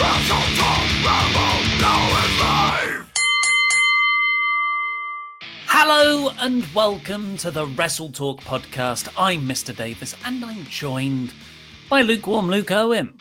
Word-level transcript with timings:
Wrestle 0.00 0.36
Talk. 0.56 1.04
Rambo. 1.04 1.48
Now 1.80 2.24
is 2.24 2.40
live. 2.40 3.12
Hello 5.66 6.30
and 6.38 6.66
welcome 6.74 7.36
to 7.36 7.50
the 7.50 7.66
Wrestle 7.66 8.10
Talk 8.10 8.40
podcast. 8.40 9.12
I'm 9.18 9.46
Mr. 9.46 9.76
Davis 9.76 10.14
and 10.24 10.42
I'm 10.44 10.64
joined 10.64 11.34
by 11.90 12.00
lukewarm 12.00 12.48
Luke 12.48 12.70
Owen. 12.70 13.18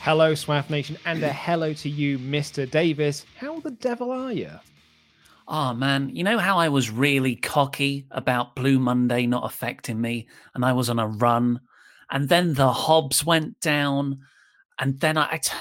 Hello, 0.00 0.32
Swaff 0.32 0.70
Nation, 0.70 0.96
and 1.04 1.22
a 1.22 1.30
hello 1.30 1.74
to 1.74 1.90
you, 1.90 2.18
Mr. 2.18 2.68
Davis. 2.70 3.26
How 3.36 3.60
the 3.60 3.72
devil 3.72 4.10
are 4.10 4.32
you? 4.32 4.50
Oh 4.50 5.54
ah, 5.54 5.72
man, 5.74 6.08
you 6.16 6.24
know 6.24 6.38
how 6.38 6.58
I 6.58 6.70
was 6.70 6.90
really 6.90 7.36
cocky 7.36 8.06
about 8.10 8.56
Blue 8.56 8.78
Monday 8.78 9.26
not 9.26 9.44
affecting 9.44 10.00
me 10.00 10.26
and 10.54 10.64
I 10.64 10.72
was 10.72 10.88
on 10.88 10.98
a 10.98 11.06
run 11.06 11.60
and 12.10 12.30
then 12.30 12.54
the 12.54 12.72
Hobbs 12.72 13.26
went 13.26 13.60
down 13.60 14.20
and 14.78 14.98
then 15.00 15.18
I, 15.18 15.32
I, 15.32 15.36
t- 15.38 15.52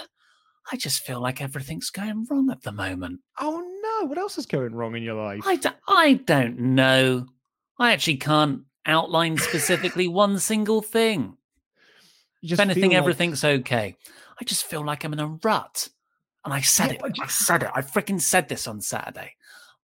I 0.71 0.75
just 0.77 1.01
feel 1.05 1.21
like 1.21 1.41
everything's 1.41 1.89
going 1.89 2.25
wrong 2.29 2.49
at 2.51 2.61
the 2.63 2.71
moment. 2.71 3.21
Oh 3.39 3.63
no, 4.01 4.07
what 4.07 4.17
else 4.17 4.37
is 4.37 4.45
going 4.45 4.73
wrong 4.75 4.95
in 4.95 5.03
your 5.03 5.15
life? 5.15 5.41
I, 5.45 5.55
d- 5.55 5.69
I 5.87 6.13
don't 6.25 6.59
know. 6.59 7.27
I 7.79 7.93
actually 7.93 8.17
can't 8.17 8.61
outline 8.85 9.37
specifically 9.37 10.07
one 10.09 10.39
single 10.39 10.81
thing. 10.81 11.37
You 12.41 12.47
If 12.47 12.49
just 12.49 12.61
anything, 12.61 12.91
like- 12.91 12.97
everything's 12.97 13.43
okay. 13.43 13.95
I 14.39 14.43
just 14.43 14.65
feel 14.65 14.83
like 14.85 15.03
I'm 15.03 15.13
in 15.13 15.19
a 15.19 15.37
rut. 15.43 15.89
And 16.45 16.53
I 16.53 16.61
said 16.61 16.87
Yeah, 16.89 16.93
it. 16.95 17.01
but 17.01 17.11
I 17.21 17.27
said 17.27 17.63
it. 17.63 17.71
I 17.73 17.81
freaking 17.81 18.21
said 18.21 18.47
this 18.47 18.67
on 18.67 18.79
Saturday. 18.81 19.33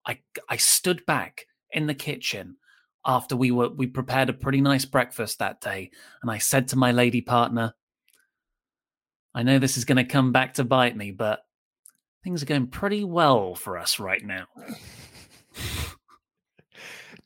I 0.06 0.20
I 0.50 0.58
stood 0.58 1.06
back 1.06 1.46
in 1.72 1.88
the 1.88 1.94
kitchen 1.96 2.58
after 3.06 3.36
we 3.36 3.52
were 3.52 3.70
we 3.70 3.88
prepared 3.88 4.30
a 4.30 4.34
pretty 4.34 4.62
nice 4.62 4.86
breakfast 4.86 5.40
that 5.40 5.60
day, 5.60 5.92
and 6.22 6.30
I 6.32 6.38
said 6.38 6.68
to 6.70 6.78
my 6.78 6.92
lady 6.94 7.20
partner, 7.22 7.74
I 9.36 9.44
know 9.44 9.60
this 9.60 9.78
is 9.78 9.86
going 9.86 9.98
to 9.98 10.04
come 10.04 10.32
back 10.32 10.56
to 10.56 10.64
bite 10.64 10.96
me, 10.96 11.12
but 11.12 11.44
things 12.24 12.44
are 12.44 12.48
going 12.48 12.68
pretty 12.68 13.04
well 13.04 13.56
for 13.56 13.78
us 13.78 14.00
right 14.00 14.24
now. 14.24 14.46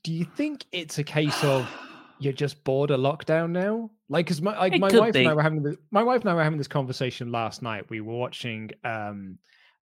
Do 0.04 0.14
you 0.14 0.26
think 0.26 0.66
it's 0.72 0.98
a 1.00 1.04
case 1.04 1.44
of 1.44 1.70
you're 2.20 2.34
just 2.34 2.64
bored 2.64 2.92
of 2.92 3.00
lockdown 3.00 3.52
now? 3.52 3.92
Like, 4.10 4.26
because 4.26 4.42
my 4.42 4.58
like 4.58 4.80
my 4.80 4.90
wife 4.92 5.16
and. 5.16 5.28
I 5.28 5.34
were 5.34 5.42
having 5.42 5.64
this, 5.64 5.76
my 5.92 6.04
wife 6.04 6.22
and 6.22 6.30
I 6.30 6.34
were 6.34 6.44
having 6.44 6.58
this 6.58 6.68
conversation 6.68 7.32
last 7.32 7.62
night. 7.62 7.90
We 7.90 8.00
were 8.02 8.16
watching 8.16 8.72
um 8.86 9.38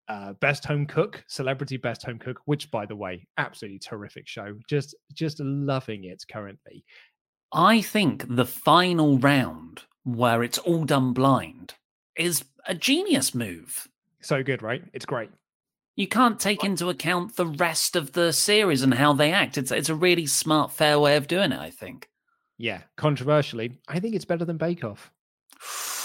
uh 0.08 0.34
Best 0.34 0.64
Home 0.66 0.86
Cook, 0.86 1.24
Celebrity 1.28 1.78
Best 1.78 2.04
Home 2.04 2.20
Cook, 2.20 2.40
which 2.46 2.70
by 2.70 2.86
the 2.86 2.96
way, 2.96 3.28
absolutely 3.38 3.80
terrific 3.80 4.28
show. 4.28 4.58
Just 4.70 4.96
just 5.14 5.40
loving 5.40 6.04
it 6.04 6.24
currently. 6.32 6.86
I 7.52 7.82
think 7.82 8.26
the 8.30 8.46
final 8.46 9.18
round, 9.18 9.82
where 10.04 10.44
it's 10.44 10.60
all 10.60 10.86
done 10.86 11.14
blind, 11.14 11.74
is 12.18 12.44
a 12.66 12.76
genius 12.76 13.34
move. 13.34 13.88
So 14.22 14.44
good, 14.44 14.62
right? 14.62 14.84
It's 14.94 15.06
great. 15.06 15.30
You 15.96 16.08
can't 16.08 16.40
take 16.40 16.64
into 16.64 16.90
account 16.90 17.36
the 17.36 17.46
rest 17.46 17.96
of 17.96 18.14
the 18.14 18.32
series 18.32 18.82
and 18.82 18.94
how 18.94 19.14
they 19.14 19.32
act. 19.32 19.58
It's 19.58 19.72
it's 19.72 19.90
a 19.90 19.96
really 19.96 20.26
smart, 20.26 20.72
fair 20.72 21.00
way 21.00 21.16
of 21.18 21.28
doing 21.28 21.52
it. 21.52 21.60
I 21.60 21.70
think. 21.70 22.10
Yeah, 22.58 22.82
controversially, 22.96 23.80
I 23.88 24.00
think 24.00 24.16
it's 24.16 24.26
better 24.26 24.46
than 24.46 24.58
Bake 24.58 24.84
Off. 24.84 25.12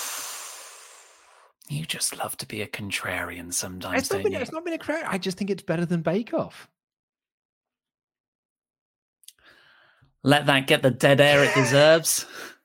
You 1.69 1.84
just 1.84 2.17
love 2.17 2.37
to 2.37 2.47
be 2.47 2.62
a 2.62 2.69
contrarian 2.69 3.53
sometimes, 3.53 4.03
It's 4.03 4.11
not 4.12 4.19
don't 4.19 4.23
been 4.23 4.33
you? 4.34 4.38
it's 4.38 4.53
not 4.53 4.65
been 4.65 4.75
a 4.75 4.78
credit. 4.78 5.12
I 5.12 5.19
just 5.19 5.37
think 5.37 5.50
it's 5.50 5.65
better 5.65 5.84
than 5.84 6.00
Bake 6.00 6.33
Off. 6.33 6.69
Let 10.23 10.47
that 10.47 10.69
get 10.69 10.83
the 10.83 10.93
dead 10.93 11.21
air 11.21 11.43
it 11.44 11.55
deserves. 11.55 12.25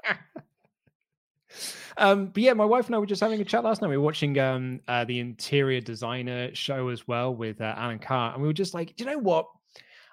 Um, 2.01 2.27
but 2.27 2.41
yeah, 2.41 2.53
my 2.53 2.65
wife 2.65 2.87
and 2.87 2.95
I 2.95 2.97
were 2.99 3.05
just 3.05 3.21
having 3.21 3.39
a 3.39 3.45
chat 3.45 3.63
last 3.63 3.81
night. 3.81 3.89
We 3.89 3.95
were 3.95 4.03
watching 4.03 4.37
um, 4.39 4.81
uh, 4.87 5.05
the 5.05 5.19
interior 5.19 5.79
designer 5.79 6.53
show 6.55 6.89
as 6.89 7.07
well 7.07 7.33
with 7.33 7.61
uh, 7.61 7.75
Alan 7.77 7.99
Carr, 7.99 8.33
and 8.33 8.41
we 8.41 8.47
were 8.47 8.53
just 8.53 8.73
like, 8.73 8.95
do 8.95 9.03
you 9.03 9.09
know 9.11 9.19
what? 9.19 9.45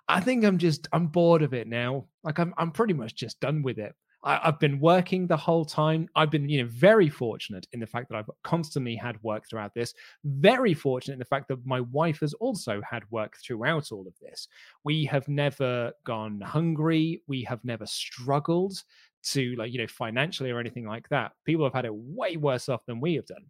I 0.06 0.20
think 0.20 0.44
I'm 0.44 0.58
just 0.58 0.86
I'm 0.92 1.06
bored 1.06 1.42
of 1.42 1.54
it 1.54 1.66
now. 1.66 2.04
Like 2.22 2.38
I'm 2.38 2.52
I'm 2.58 2.72
pretty 2.72 2.92
much 2.92 3.14
just 3.14 3.40
done 3.40 3.62
with 3.62 3.78
it. 3.78 3.94
I, 4.22 4.40
I've 4.44 4.58
been 4.58 4.80
working 4.80 5.26
the 5.26 5.36
whole 5.36 5.64
time. 5.64 6.08
I've 6.14 6.30
been, 6.30 6.48
you 6.48 6.62
know, 6.62 6.68
very 6.70 7.08
fortunate 7.08 7.66
in 7.72 7.80
the 7.80 7.86
fact 7.86 8.08
that 8.10 8.16
I've 8.16 8.30
constantly 8.44 8.96
had 8.96 9.22
work 9.22 9.44
throughout 9.48 9.74
this. 9.74 9.94
Very 10.24 10.74
fortunate 10.74 11.14
in 11.14 11.18
the 11.18 11.24
fact 11.24 11.48
that 11.48 11.64
my 11.64 11.80
wife 11.80 12.20
has 12.20 12.34
also 12.34 12.80
had 12.88 13.02
work 13.10 13.36
throughout 13.42 13.92
all 13.92 14.06
of 14.06 14.14
this. 14.20 14.48
We 14.84 15.04
have 15.06 15.28
never 15.28 15.92
gone 16.04 16.40
hungry. 16.40 17.22
We 17.26 17.42
have 17.44 17.64
never 17.64 17.86
struggled 17.86 18.82
to 19.24 19.54
like, 19.56 19.72
you 19.72 19.78
know, 19.78 19.86
financially 19.86 20.50
or 20.50 20.60
anything 20.60 20.86
like 20.86 21.08
that. 21.08 21.32
People 21.44 21.64
have 21.64 21.74
had 21.74 21.84
it 21.84 21.94
way 21.94 22.36
worse 22.36 22.68
off 22.68 22.84
than 22.86 23.00
we 23.00 23.14
have 23.14 23.26
done. 23.26 23.46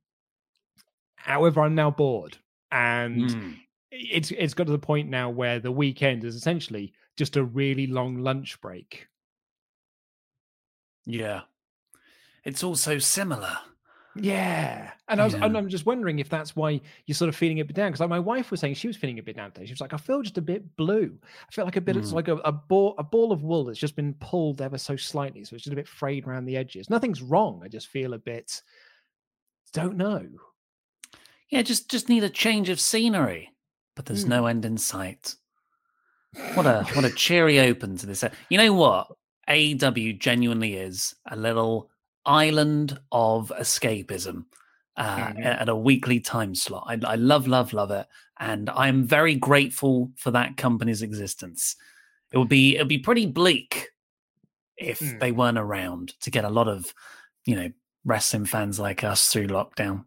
However, 1.17 1.61
I'm 1.63 1.75
now 1.75 1.91
bored. 1.91 2.37
And 2.71 3.31
Mm. 3.31 3.59
it's 3.91 4.31
it's 4.31 4.55
got 4.55 4.65
to 4.65 4.73
the 4.73 4.79
point 4.79 5.09
now 5.09 5.31
where 5.31 5.59
the 5.61 5.73
weekend 5.73 6.25
is 6.25 6.35
essentially 6.35 6.93
just 7.17 7.37
a 7.37 7.45
really 7.45 7.87
long 7.87 8.19
lunch 8.19 8.61
break. 8.61 9.09
Yeah. 11.07 11.43
It's 12.45 12.63
all 12.63 12.77
so 12.77 12.99
similar. 12.99 13.59
Yeah. 14.21 14.91
And 15.09 15.21
I 15.21 15.25
was 15.25 15.35
and 15.35 15.53
Yeah. 15.53 15.59
I'm 15.59 15.69
just 15.69 15.87
wondering 15.87 16.19
if 16.19 16.29
that's 16.29 16.55
why 16.57 16.81
you're 17.07 17.15
sort 17.15 17.29
of 17.29 17.37
feeling 17.37 17.61
a 17.61 17.65
bit 17.65 17.77
down. 17.77 17.89
Because 17.91 18.01
like 18.01 18.11
my 18.11 18.19
wife 18.19 18.51
was 18.51 18.61
saying 18.61 18.75
she 18.75 18.87
was 18.89 18.97
feeling 18.97 19.19
a 19.19 19.23
bit 19.23 19.37
down 19.37 19.51
today. 19.53 19.67
She 19.67 19.73
was 19.73 19.81
like, 19.81 19.95
I 19.95 19.97
feel 19.97 20.23
just 20.23 20.39
a 20.39 20.43
bit 20.43 20.77
blue. 20.77 21.17
I 21.49 21.53
feel 21.53 21.65
like 21.65 21.77
a 21.77 21.81
bit 21.81 21.97
it's 21.97 22.11
Mm. 22.11 22.15
like 22.15 22.29
a, 22.29 22.37
a 22.37 22.53
ball 22.53 22.95
a 22.99 23.03
ball 23.03 23.33
of 23.33 23.43
wool 23.43 23.65
that's 23.65 23.79
just 23.79 23.97
been 23.97 24.15
pulled 24.15 24.61
ever 24.61 24.79
so 24.79 24.97
slightly. 24.97 25.45
So 25.45 25.55
it's 25.55 25.65
just 25.65 25.73
a 25.73 25.77
bit 25.77 25.89
frayed 25.89 26.27
around 26.27 26.45
the 26.47 26.57
edges. 26.57 26.91
Nothing's 26.91 27.23
wrong. 27.23 27.63
I 27.65 27.69
just 27.69 27.89
feel 27.89 28.13
a 28.15 28.19
bit 28.19 28.61
don't 29.73 29.97
know. 29.97 30.27
Yeah, 31.51 31.63
just 31.63 31.91
just 31.91 32.09
need 32.09 32.25
a 32.25 32.31
change 32.31 32.69
of 32.69 32.81
scenery. 32.81 33.53
But 33.97 34.07
there's 34.07 34.25
Hmm. 34.25 34.29
no 34.31 34.47
end 34.47 34.65
in 34.65 34.79
sight. 34.79 35.35
What 36.55 36.67
a 36.67 36.85
what 36.93 37.05
a 37.05 37.11
cheery 37.11 37.59
open 37.61 37.97
to 37.99 38.07
this. 38.07 38.23
You 38.51 38.59
know 38.59 38.73
what? 38.75 39.09
AW 39.49 40.13
genuinely 40.19 40.75
is 40.75 41.15
a 41.27 41.35
little 41.37 41.91
island 42.27 42.99
of 43.13 43.53
escapism 43.59 44.45
uh, 44.97 45.17
Mhm. 45.29 45.45
at 45.45 45.69
a 45.69 45.77
weekly 45.77 46.19
time 46.21 46.55
slot. 46.55 46.85
I, 46.89 46.99
I 47.13 47.15
love, 47.15 47.47
love, 47.47 47.73
love 47.73 47.91
it, 47.93 48.07
and 48.41 48.69
I'm 48.71 49.05
very 49.05 49.35
grateful 49.37 50.11
for 50.17 50.31
that 50.33 50.57
company's 50.57 51.03
existence. 51.03 51.77
It 52.33 52.39
would 52.39 52.49
be 52.49 52.77
it 52.77 52.81
would 52.81 52.89
be 52.89 52.99
pretty 52.99 53.27
bleak 53.27 53.89
if 54.77 55.01
Mm. 55.01 55.21
they 55.21 55.33
weren't 55.33 55.59
around 55.59 56.15
to 56.21 56.31
get 56.31 56.45
a 56.45 56.51
lot 56.51 56.69
of 56.69 56.93
you 57.47 57.57
know 57.57 57.71
wrestling 58.05 58.45
fans 58.47 58.79
like 58.81 59.05
us 59.05 59.29
through 59.33 59.47
lockdown. 59.49 60.05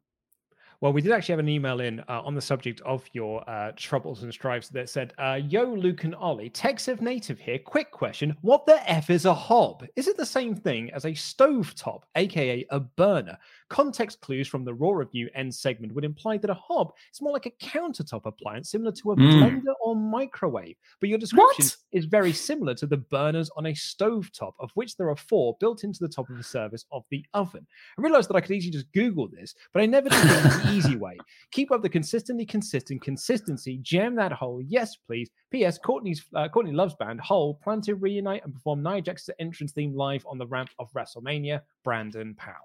Well, 0.81 0.93
we 0.93 1.01
did 1.03 1.11
actually 1.11 1.33
have 1.33 1.39
an 1.39 1.47
email 1.47 1.79
in 1.79 1.99
uh, 2.01 2.23
on 2.25 2.33
the 2.33 2.41
subject 2.41 2.81
of 2.81 3.03
your 3.13 3.47
uh, 3.47 3.71
troubles 3.75 4.23
and 4.23 4.33
strifes 4.33 4.67
that 4.69 4.89
said, 4.89 5.13
uh, 5.19 5.39
Yo, 5.47 5.63
Luke 5.65 6.05
and 6.05 6.15
Ollie, 6.15 6.49
Texas 6.49 6.99
native 6.99 7.37
here. 7.37 7.59
Quick 7.59 7.91
question. 7.91 8.35
What 8.41 8.65
the 8.65 8.81
F 8.91 9.11
is 9.11 9.25
a 9.25 9.33
hob? 9.33 9.85
Is 9.95 10.07
it 10.07 10.17
the 10.17 10.25
same 10.25 10.55
thing 10.55 10.89
as 10.91 11.05
a 11.05 11.11
stovetop, 11.11 12.01
aka 12.15 12.65
a 12.71 12.79
burner? 12.79 13.37
Context 13.69 14.21
clues 14.21 14.47
from 14.47 14.65
the 14.65 14.73
Raw 14.73 14.89
Review 14.89 15.29
end 15.35 15.53
segment 15.53 15.93
would 15.93 16.03
imply 16.03 16.37
that 16.39 16.49
a 16.49 16.55
hob 16.55 16.91
is 17.13 17.21
more 17.21 17.31
like 17.31 17.45
a 17.45 17.51
countertop 17.63 18.25
appliance, 18.25 18.71
similar 18.71 18.91
to 18.91 19.11
a 19.11 19.15
Mm. 19.15 19.39
blender 19.61 19.73
or 19.81 19.95
microwave. 19.95 20.75
But 20.99 21.09
your 21.09 21.19
description 21.19 21.65
What? 21.65 21.77
is 21.91 22.05
very 22.05 22.33
similar 22.33 22.73
to 22.75 22.87
the 22.87 22.97
burners 22.97 23.51
on 23.55 23.67
a 23.67 23.73
stovetop, 23.73 24.53
of 24.59 24.71
which 24.73 24.97
there 24.97 25.09
are 25.11 25.15
four 25.15 25.55
built 25.59 25.83
into 25.83 25.99
the 25.99 26.09
top 26.09 26.27
of 26.29 26.37
the 26.37 26.43
surface 26.43 26.85
of 26.91 27.05
the 27.11 27.23
oven. 27.35 27.67
I 27.99 28.01
realized 28.01 28.29
that 28.29 28.35
I 28.35 28.41
could 28.41 28.51
easily 28.51 28.71
just 28.71 28.91
Google 28.93 29.27
this, 29.27 29.53
but 29.73 29.83
I 29.83 29.85
never 29.85 30.09
did 30.09 30.19
easy 30.71 30.95
way. 30.95 31.17
Keep 31.51 31.71
up 31.71 31.81
the 31.81 31.89
consistently 31.89 32.45
consistent 32.45 33.01
consistency. 33.01 33.79
Jam 33.81 34.15
that 34.15 34.31
hole. 34.31 34.61
Yes, 34.65 34.95
please. 34.95 35.29
P.S. 35.51 35.77
Courtney's 35.77 36.23
uh, 36.35 36.47
Courtney 36.47 36.71
Love's 36.71 36.95
band 36.95 37.19
Hole 37.21 37.59
plan 37.63 37.81
to 37.81 37.95
reunite 37.95 38.43
and 38.43 38.53
perform 38.53 38.81
Nia 38.83 39.01
Jax's 39.01 39.29
entrance 39.39 39.71
theme 39.71 39.95
live 39.95 40.25
on 40.25 40.37
the 40.37 40.47
ramp 40.47 40.69
of 40.79 40.91
WrestleMania. 40.93 41.61
Brandon 41.83 42.35
Powell. 42.35 42.55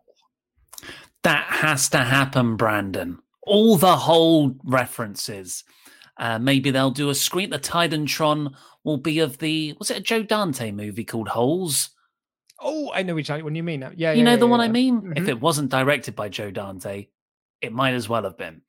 That 1.23 1.47
has 1.47 1.89
to 1.91 1.99
happen, 1.99 2.57
Brandon. 2.57 3.19
All 3.43 3.77
the 3.77 3.97
whole 3.97 4.57
references. 4.65 5.65
Uh, 6.19 6.39
maybe 6.39 6.71
they'll 6.71 6.91
do 6.91 7.11
a 7.11 7.15
screen. 7.15 7.51
The 7.51 7.59
Titantron 7.59 8.55
will 8.85 8.97
be 8.97 9.19
of 9.19 9.39
the 9.39 9.75
was 9.79 9.91
it 9.91 9.99
a 9.99 10.01
Joe 10.01 10.23
Dante 10.23 10.71
movie 10.71 11.05
called 11.05 11.29
Holes? 11.29 11.91
Oh, 12.61 12.91
I 12.95 13.03
know 13.03 13.15
which 13.15 13.29
one 13.29 13.55
you 13.55 13.63
mean. 13.63 13.83
Yeah, 13.97 14.13
you 14.13 14.19
yeah, 14.19 14.23
know 14.25 14.31
yeah, 14.31 14.37
the 14.37 14.47
one 14.47 14.61
yeah. 14.61 14.67
I 14.67 14.69
mean. 14.69 15.13
If 15.17 15.25
Mhm. 15.25 15.29
it 15.29 15.41
wasn't 15.41 15.71
directed 15.71 16.17
by 16.17 16.29
Joe 16.31 16.51
Dante, 16.51 17.09
it 17.61 17.73
might 17.73 17.95
as 17.95 18.09
well 18.09 18.25
have 18.25 18.37
been. 18.39 18.63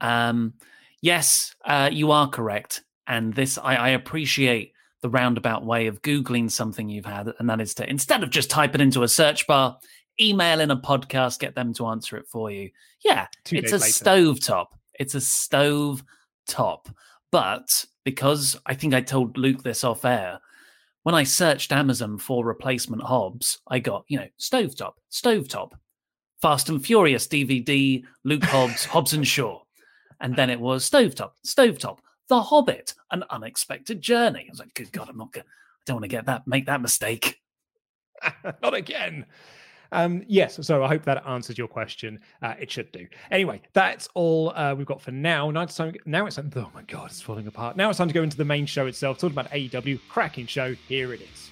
Um, 0.00 0.54
yes, 1.02 1.54
uh, 1.64 1.90
you 1.92 2.10
are 2.10 2.28
correct, 2.28 2.82
and 3.06 3.34
this 3.34 3.58
I, 3.58 3.74
I 3.76 3.88
appreciate 3.90 4.72
the 5.02 5.10
roundabout 5.10 5.64
way 5.64 5.86
of 5.86 6.02
googling 6.02 6.50
something 6.50 6.88
you've 6.88 7.06
had, 7.06 7.32
and 7.38 7.48
that 7.48 7.60
is 7.60 7.74
to 7.74 7.88
instead 7.88 8.22
of 8.22 8.30
just 8.30 8.50
type 8.50 8.74
it 8.74 8.80
into 8.80 9.02
a 9.02 9.08
search 9.08 9.46
bar, 9.46 9.78
email 10.20 10.60
in 10.60 10.70
a 10.70 10.76
podcast, 10.76 11.38
get 11.38 11.54
them 11.54 11.72
to 11.74 11.86
answer 11.86 12.16
it 12.16 12.26
for 12.28 12.50
you. 12.50 12.70
Yeah, 13.04 13.26
Two 13.44 13.56
it's 13.56 13.72
a 13.72 13.78
later. 13.78 13.92
stove 13.92 14.40
top. 14.40 14.78
It's 14.98 15.14
a 15.14 15.20
stove 15.20 16.02
top, 16.46 16.88
but 17.30 17.84
because 18.04 18.56
I 18.66 18.74
think 18.74 18.94
I 18.94 19.00
told 19.00 19.36
Luke 19.36 19.62
this 19.62 19.84
off 19.84 20.04
air 20.04 20.40
when 21.06 21.14
I 21.14 21.22
searched 21.22 21.70
Amazon 21.70 22.18
for 22.18 22.44
replacement 22.44 23.00
hobs, 23.00 23.60
I 23.68 23.78
got, 23.78 24.04
you 24.08 24.18
know, 24.18 24.26
stovetop, 24.40 24.94
stovetop, 25.12 25.70
Fast 26.40 26.68
and 26.68 26.84
Furious 26.84 27.26
DVD, 27.26 28.04
Luke 28.24 28.44
Hobbs, 28.44 28.84
Hobbs 28.86 29.12
and 29.12 29.26
Shaw. 29.26 29.60
And 30.20 30.34
then 30.34 30.50
it 30.50 30.60
was 30.60 30.88
stovetop, 30.88 31.32
stovetop, 31.46 31.98
The 32.28 32.40
Hobbit, 32.40 32.94
An 33.10 33.24
Unexpected 33.30 34.00
Journey. 34.00 34.46
I 34.48 34.50
was 34.50 34.58
like, 34.58 34.74
good 34.74 34.92
God, 34.92 35.08
I'm 35.08 35.18
not 35.18 35.32
going 35.32 35.44
to, 35.44 35.50
I 35.50 35.82
don't 35.84 35.96
want 35.96 36.04
to 36.04 36.08
get 36.08 36.26
that, 36.26 36.46
make 36.46 36.66
that 36.66 36.80
mistake. 36.80 37.40
Not 38.62 38.74
again. 38.74 39.26
Um, 39.92 40.24
yes, 40.26 40.58
so 40.66 40.82
I 40.82 40.88
hope 40.88 41.04
that 41.04 41.26
answers 41.26 41.56
your 41.56 41.68
question. 41.68 42.18
Uh, 42.42 42.54
it 42.58 42.70
should 42.70 42.90
do. 42.92 43.06
Anyway, 43.30 43.62
that's 43.72 44.08
all 44.14 44.50
uh, 44.56 44.74
we've 44.74 44.86
got 44.86 45.00
for 45.00 45.12
now. 45.12 45.50
Now 45.50 45.62
it's 45.62 45.76
time. 45.76 45.94
Now 46.06 46.26
it's 46.26 46.36
time. 46.36 46.50
Oh 46.56 46.70
my 46.74 46.82
god, 46.82 47.10
it's 47.10 47.20
falling 47.20 47.46
apart. 47.46 47.76
Now 47.76 47.88
it's 47.90 47.98
time 47.98 48.08
to 48.08 48.14
go 48.14 48.22
into 48.22 48.36
the 48.36 48.44
main 48.44 48.66
show 48.66 48.86
itself. 48.86 49.18
Talking 49.18 49.38
about 49.38 49.50
AEW, 49.52 50.00
cracking 50.08 50.46
show. 50.46 50.74
Here 50.88 51.12
it 51.12 51.20
is. 51.20 51.50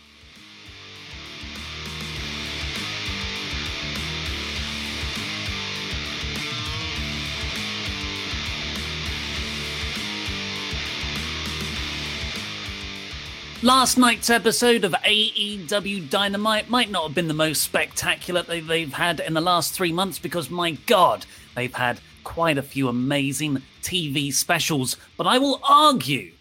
Last 13.65 13.97
night's 13.97 14.29
episode 14.29 14.85
of 14.85 14.95
AEW 15.07 16.11
Dynamite 16.11 16.69
might 16.69 16.91
not 16.91 17.05
have 17.05 17.15
been 17.15 17.29
the 17.29 17.33
most 17.33 17.63
spectacular 17.63 18.43
they- 18.43 18.61
they've 18.61 18.93
had 18.93 19.21
in 19.21 19.33
the 19.33 19.41
last 19.41 19.73
three 19.73 19.91
months 19.91 20.19
because, 20.19 20.51
my 20.51 20.73
God, 20.73 21.25
they've 21.55 21.73
had 21.73 21.99
quite 22.25 22.59
a 22.59 22.63
few 22.63 22.89
amazing 22.89 23.63
TV 23.81 24.31
specials. 24.31 24.99
But 25.17 25.27
I 25.27 25.39
will 25.39 25.63
argue 25.65 26.35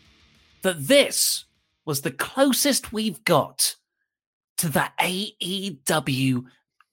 that 0.64 0.88
this 0.90 1.46
was 1.86 2.02
the 2.02 2.12
closest 2.12 2.92
we've 2.92 3.24
got 3.24 3.78
to 4.58 4.68
the 4.68 4.92
AEW 5.00 6.44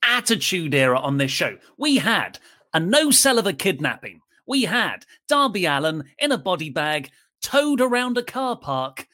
attitude 0.01 0.77
era 0.77 1.01
on 1.01 1.17
this 1.17 1.33
show. 1.33 1.59
We 1.77 1.97
had 1.97 2.39
a 2.73 2.79
no 2.79 3.11
sell 3.11 3.41
of 3.41 3.49
a 3.49 3.53
kidnapping. 3.53 4.21
We 4.47 4.67
had 4.67 5.07
Darby 5.27 5.67
Allin 5.67 6.05
in 6.21 6.31
a 6.31 6.39
body 6.39 6.71
bag 6.71 7.11
towed 7.43 7.81
around 7.81 8.17
a 8.17 8.23
car 8.23 8.55
park 8.55 9.09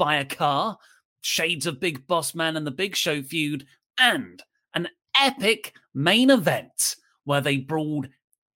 by 0.00 0.16
a 0.16 0.24
car, 0.24 0.78
shades 1.20 1.66
of 1.66 1.78
Big 1.78 2.06
Boss 2.06 2.34
Man 2.34 2.56
and 2.56 2.66
the 2.66 2.70
Big 2.70 2.96
Show 2.96 3.22
feud, 3.22 3.66
and 3.98 4.42
an 4.74 4.88
epic 5.14 5.74
main 5.92 6.30
event 6.30 6.96
where 7.24 7.42
they 7.42 7.58
brawled 7.58 8.08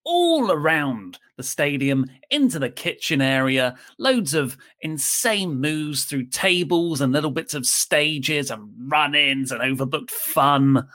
all 0.07 0.51
around 0.51 1.19
the 1.37 1.43
stadium 1.43 2.07
into 2.31 2.59
the 2.59 2.71
kitchen 2.71 3.21
area, 3.21 3.77
loads 3.99 4.33
of 4.33 4.57
insane 4.81 5.61
moves 5.61 6.05
through 6.05 6.25
tables 6.25 7.03
and 7.03 7.13
little 7.13 7.31
bits 7.31 7.53
of 7.53 7.67
stages 7.67 8.51
and 8.51 8.73
run 8.91 9.15
ins 9.15 9.53
and 9.53 9.61
overbooked 9.61 10.11
fun 10.11 10.89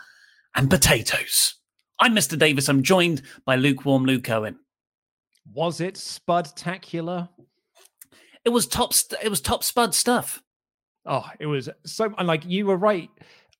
and 0.55 0.67
potatoes. 0.67 1.53
I'm 1.99 2.15
Mr. 2.15 2.35
Davis. 2.39 2.67
I'm 2.69 2.81
joined 2.81 3.21
by 3.45 3.55
lukewarm 3.55 4.03
Luke 4.03 4.31
Owen. 4.31 4.57
Was 5.53 5.79
it 5.79 5.93
spudtacular? 5.93 7.29
It 8.49 8.53
was 8.53 8.65
top. 8.65 8.93
It 9.21 9.29
was 9.29 9.41
top 9.41 9.63
spud 9.63 9.93
stuff. 9.93 10.41
Oh, 11.05 11.23
it 11.39 11.45
was 11.45 11.69
so. 11.85 12.11
And 12.17 12.27
like 12.27 12.43
you 12.45 12.65
were 12.65 12.77
right. 12.77 13.09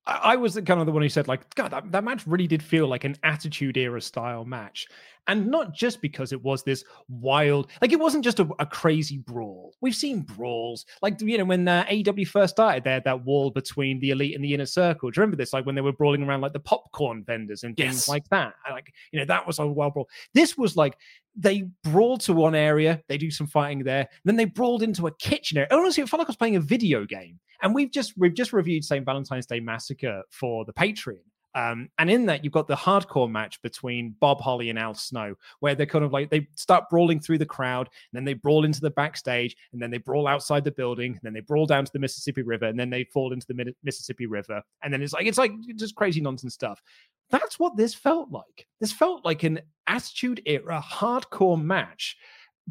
I, 0.07 0.13
I 0.33 0.35
was 0.35 0.55
the 0.55 0.63
kind 0.63 0.79
of 0.79 0.87
the 0.87 0.91
one 0.91 1.03
who 1.03 1.09
said, 1.09 1.27
like, 1.27 1.53
God, 1.53 1.69
that, 1.69 1.91
that 1.91 2.03
match 2.03 2.25
really 2.25 2.47
did 2.47 2.63
feel 2.63 2.87
like 2.87 3.03
an 3.03 3.15
attitude 3.21 3.77
era 3.77 4.01
style 4.01 4.45
match. 4.45 4.87
And 5.27 5.45
not 5.45 5.75
just 5.75 6.01
because 6.01 6.33
it 6.33 6.41
was 6.43 6.63
this 6.63 6.83
wild, 7.07 7.69
like 7.83 7.91
it 7.91 7.99
wasn't 7.99 8.23
just 8.23 8.39
a, 8.39 8.49
a 8.57 8.65
crazy 8.65 9.19
brawl. 9.19 9.75
We've 9.79 9.93
seen 9.93 10.21
brawls, 10.21 10.87
like 11.03 11.21
you 11.21 11.37
know 11.37 11.45
when 11.45 11.67
uh, 11.67 11.85
AEW 11.85 12.27
first 12.27 12.55
started, 12.55 12.83
they 12.83 12.93
had 12.93 13.03
that 13.03 13.23
wall 13.25 13.51
between 13.51 13.99
the 13.99 14.09
elite 14.09 14.33
and 14.33 14.43
the 14.43 14.55
inner 14.55 14.65
circle. 14.65 15.11
Do 15.11 15.19
you 15.19 15.21
remember 15.21 15.37
this? 15.37 15.53
Like 15.53 15.67
when 15.67 15.75
they 15.75 15.81
were 15.81 15.93
brawling 15.93 16.23
around 16.23 16.41
like 16.41 16.53
the 16.53 16.59
popcorn 16.59 17.23
vendors 17.23 17.63
and 17.63 17.77
things 17.77 17.93
Yes. 17.93 18.09
like 18.09 18.27
that. 18.29 18.53
Like 18.71 18.91
you 19.11 19.19
know 19.19 19.25
that 19.25 19.45
was 19.45 19.59
a 19.59 19.67
wild 19.67 19.93
brawl. 19.93 20.09
This 20.33 20.57
was 20.57 20.75
like 20.75 20.97
they 21.39 21.63
brawled 21.83 22.21
to 22.21 22.33
one 22.33 22.53
area, 22.53 23.01
they 23.07 23.17
do 23.17 23.31
some 23.31 23.47
fighting 23.47 23.83
there, 23.83 24.09
then 24.25 24.35
they 24.35 24.45
brawled 24.45 24.83
into 24.83 25.07
a 25.07 25.15
kitchen 25.15 25.57
area. 25.57 25.69
Honestly, 25.71 26.03
it 26.03 26.09
felt 26.09 26.19
like 26.19 26.27
I 26.27 26.31
was 26.31 26.35
playing 26.35 26.57
a 26.57 26.61
video 26.61 27.05
game. 27.05 27.39
And 27.61 27.73
we've 27.73 27.91
just 27.91 28.13
we've 28.17 28.33
just 28.33 28.53
reviewed 28.53 28.83
St. 28.85 29.05
Valentine's 29.05 29.45
Day 29.45 29.59
Massacre 29.59 30.23
for 30.29 30.65
the 30.65 30.73
Patreon. 30.73 31.19
Um, 31.55 31.89
and 31.97 32.11
in 32.11 32.27
that, 32.27 32.43
you've 32.43 32.53
got 32.53 32.67
the 32.67 32.75
hardcore 32.75 33.29
match 33.29 33.61
between 33.61 34.15
Bob 34.19 34.39
Holly 34.39 34.69
and 34.69 34.77
Al 34.77 34.93
Snow, 34.93 35.35
where 35.61 35.73
they're 35.73 35.87
kind 35.87 36.05
of 36.05 36.13
like 36.13 36.29
they 36.29 36.47
start 36.55 36.89
brawling 36.89 37.19
through 37.19 37.39
the 37.39 37.45
crowd, 37.45 37.87
and 37.87 38.17
then 38.17 38.23
they 38.23 38.33
brawl 38.35 38.65
into 38.65 38.81
the 38.81 38.91
backstage, 38.91 39.57
and 39.73 39.81
then 39.81 39.89
they 39.89 39.97
brawl 39.97 40.27
outside 40.27 40.63
the 40.63 40.71
building, 40.71 41.13
and 41.13 41.21
then 41.23 41.33
they 41.33 41.39
brawl 41.39 41.65
down 41.65 41.85
to 41.85 41.91
the 41.91 41.99
Mississippi 41.99 42.43
River, 42.43 42.65
and 42.65 42.79
then 42.79 42.89
they 42.89 43.03
fall 43.05 43.33
into 43.33 43.47
the 43.47 43.73
Mississippi 43.83 44.27
River, 44.27 44.61
and 44.83 44.93
then 44.93 45.01
it's 45.01 45.13
like 45.13 45.25
it's 45.25 45.39
like 45.39 45.51
just 45.75 45.95
crazy 45.95 46.21
nonsense 46.21 46.53
stuff. 46.53 46.81
That's 47.29 47.59
what 47.59 47.77
this 47.77 47.93
felt 47.93 48.31
like. 48.31 48.67
This 48.79 48.91
felt 48.91 49.23
like 49.25 49.43
an 49.43 49.59
Attitude 49.87 50.41
Era 50.45 50.83
hardcore 50.85 51.61
match, 51.61 52.17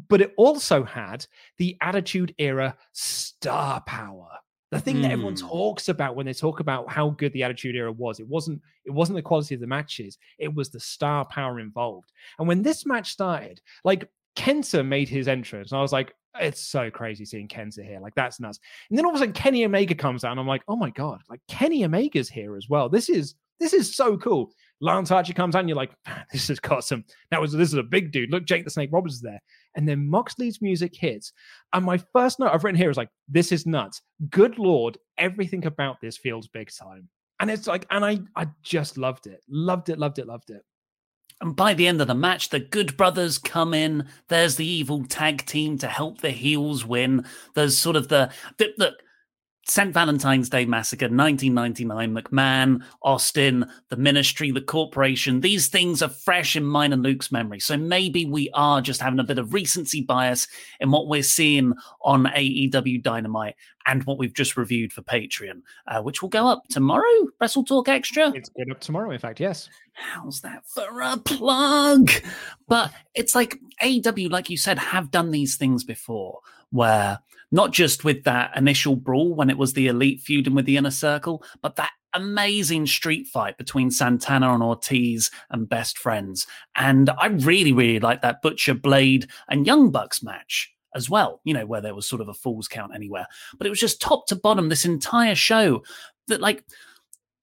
but 0.07 0.21
it 0.21 0.33
also 0.37 0.83
had 0.83 1.25
the 1.57 1.77
Attitude 1.81 2.33
Era 2.37 2.75
star 2.93 3.81
power. 3.81 4.27
The 4.71 4.79
thing 4.79 5.01
that 5.01 5.11
everyone 5.11 5.33
Mm. 5.33 5.49
talks 5.49 5.89
about 5.89 6.15
when 6.15 6.27
they 6.27 6.33
talk 6.33 6.59
about 6.59 6.91
how 6.91 7.09
good 7.09 7.33
the 7.33 7.41
Attitude 7.43 7.75
Era 7.75 7.91
was, 7.91 8.19
it 8.19 8.27
wasn't 8.27 8.61
it 8.85 8.91
wasn't 8.91 9.15
the 9.15 9.21
quality 9.23 9.55
of 9.55 9.61
the 9.61 9.67
matches, 9.67 10.17
it 10.37 10.53
was 10.53 10.69
the 10.69 10.79
star 10.79 11.25
power 11.25 11.59
involved. 11.59 12.11
And 12.37 12.47
when 12.47 12.61
this 12.61 12.85
match 12.85 13.11
started, 13.11 13.61
like 13.83 14.07
Kenta 14.35 14.85
made 14.85 15.09
his 15.09 15.27
entrance, 15.27 15.71
and 15.71 15.79
I 15.79 15.81
was 15.81 15.91
like, 15.91 16.13
it's 16.39 16.61
so 16.61 16.89
crazy 16.91 17.25
seeing 17.25 17.47
Kenta 17.47 17.83
here. 17.83 17.99
Like 17.99 18.15
that's 18.15 18.39
nuts. 18.39 18.59
And 18.89 18.97
then 18.97 19.05
all 19.05 19.11
of 19.11 19.15
a 19.15 19.19
sudden 19.19 19.33
Kenny 19.33 19.65
Omega 19.65 19.95
comes 19.95 20.23
out, 20.23 20.31
and 20.31 20.39
I'm 20.39 20.47
like, 20.47 20.63
oh 20.67 20.75
my 20.75 20.89
god, 20.91 21.21
like 21.29 21.41
Kenny 21.47 21.83
Omega's 21.83 22.29
here 22.29 22.55
as 22.55 22.67
well. 22.69 22.89
This 22.89 23.09
is 23.09 23.35
this 23.59 23.73
is 23.73 23.95
so 23.95 24.17
cool. 24.17 24.51
Lance 24.81 25.11
Archer 25.11 25.33
comes 25.33 25.55
out, 25.55 25.59
and 25.59 25.69
you're 25.69 25.75
like, 25.75 25.91
this 26.31 26.47
has 26.47 26.59
got 26.59 26.83
some. 26.83 27.03
That 27.31 27.41
was 27.41 27.51
this 27.51 27.69
is 27.69 27.75
a 27.75 27.83
big 27.83 28.11
dude. 28.11 28.31
Look, 28.31 28.45
Jake 28.45 28.63
the 28.63 28.69
Snake 28.69 28.89
Roberts 28.91 29.15
is 29.15 29.21
there. 29.21 29.41
And 29.75 29.87
then 29.87 30.09
Moxley's 30.09 30.61
music 30.61 30.95
hits. 30.95 31.31
And 31.73 31.85
my 31.85 31.99
first 32.13 32.39
note 32.39 32.51
I've 32.51 32.63
written 32.63 32.77
here 32.77 32.89
is 32.89 32.97
like, 32.97 33.09
this 33.27 33.51
is 33.51 33.65
nuts. 33.65 34.01
Good 34.29 34.57
lord, 34.57 34.97
everything 35.17 35.65
about 35.65 36.01
this 36.01 36.17
feels 36.17 36.47
big 36.47 36.71
time. 36.73 37.07
And 37.39 37.51
it's 37.51 37.67
like, 37.67 37.85
and 37.91 38.03
I 38.03 38.19
I 38.35 38.47
just 38.63 38.97
loved 38.97 39.27
it. 39.27 39.41
Loved 39.47 39.89
it, 39.89 39.99
loved 39.99 40.19
it, 40.19 40.27
loved 40.27 40.49
it. 40.49 40.63
And 41.41 41.55
by 41.55 41.73
the 41.73 41.87
end 41.87 42.01
of 42.01 42.07
the 42.07 42.15
match, 42.15 42.49
the 42.49 42.59
Good 42.59 42.97
Brothers 42.97 43.37
come 43.37 43.73
in. 43.73 44.07
There's 44.27 44.57
the 44.57 44.67
evil 44.67 45.05
tag 45.05 45.45
team 45.45 45.77
to 45.77 45.87
help 45.87 46.19
the 46.19 46.31
heels 46.31 46.85
win. 46.85 47.25
There's 47.53 47.77
sort 47.77 47.95
of 47.95 48.09
the, 48.09 48.31
look. 48.77 48.95
St. 49.69 49.93
Valentine's 49.93 50.49
Day 50.49 50.65
Massacre, 50.65 51.05
1999, 51.05 52.15
McMahon, 52.15 52.83
Austin, 53.03 53.69
the 53.89 53.95
ministry, 53.95 54.49
the 54.49 54.61
corporation, 54.61 55.41
these 55.41 55.67
things 55.67 56.01
are 56.01 56.09
fresh 56.09 56.55
in 56.55 56.65
mine 56.65 56.91
and 56.91 57.03
Luke's 57.03 57.31
memory. 57.31 57.59
So 57.59 57.77
maybe 57.77 58.25
we 58.25 58.49
are 58.55 58.81
just 58.81 58.99
having 58.99 59.19
a 59.19 59.23
bit 59.23 59.37
of 59.37 59.53
recency 59.53 60.01
bias 60.01 60.47
in 60.79 60.89
what 60.89 61.07
we're 61.07 61.21
seeing 61.21 61.73
on 62.01 62.25
AEW 62.25 63.03
Dynamite 63.03 63.55
and 63.85 64.03
what 64.05 64.17
we've 64.17 64.33
just 64.33 64.57
reviewed 64.57 64.91
for 64.91 65.03
Patreon, 65.03 65.61
uh, 65.87 66.01
which 66.01 66.23
will 66.23 66.29
go 66.29 66.47
up 66.47 66.63
tomorrow. 66.69 67.27
Wrestle 67.39 67.63
Talk 67.63 67.89
Extra. 67.89 68.31
It's 68.33 68.49
going 68.49 68.71
up 68.71 68.79
tomorrow, 68.79 69.11
in 69.11 69.19
fact, 69.19 69.39
yes. 69.39 69.69
How's 69.93 70.41
that 70.41 70.65
for 70.65 71.01
a 71.01 71.15
plug? 71.17 72.09
But 72.67 72.91
it's 73.13 73.35
like 73.35 73.59
AEW, 73.83 74.31
like 74.31 74.49
you 74.49 74.57
said, 74.57 74.79
have 74.79 75.11
done 75.11 75.29
these 75.29 75.57
things 75.57 75.83
before 75.83 76.39
where 76.71 77.19
not 77.51 77.71
just 77.71 78.03
with 78.03 78.23
that 78.23 78.55
initial 78.55 78.95
brawl 78.95 79.33
when 79.33 79.49
it 79.49 79.57
was 79.57 79.73
the 79.73 79.87
elite 79.87 80.21
feuding 80.21 80.53
with 80.53 80.65
the 80.65 80.77
inner 80.77 80.91
circle, 80.91 81.43
but 81.61 81.75
that 81.75 81.91
amazing 82.13 82.85
street 82.85 83.27
fight 83.27 83.57
between 83.57 83.91
Santana 83.91 84.53
and 84.53 84.63
Ortiz 84.63 85.31
and 85.49 85.69
best 85.69 85.97
friends. 85.97 86.47
And 86.75 87.09
I 87.09 87.27
really, 87.27 87.71
really 87.71 87.99
like 87.99 88.21
that 88.21 88.41
Butcher 88.41 88.73
Blade 88.73 89.27
and 89.47 89.65
Young 89.65 89.91
Bucks 89.91 90.23
match 90.23 90.71
as 90.95 91.09
well, 91.09 91.41
you 91.43 91.53
know, 91.53 91.65
where 91.65 91.81
there 91.81 91.95
was 91.95 92.07
sort 92.07 92.21
of 92.21 92.29
a 92.29 92.33
falls 92.33 92.67
count 92.67 92.93
anywhere. 92.95 93.27
But 93.57 93.67
it 93.67 93.69
was 93.69 93.79
just 93.79 94.01
top 94.01 94.27
to 94.27 94.35
bottom, 94.35 94.69
this 94.69 94.85
entire 94.85 95.35
show 95.35 95.83
that, 96.27 96.41
like, 96.41 96.65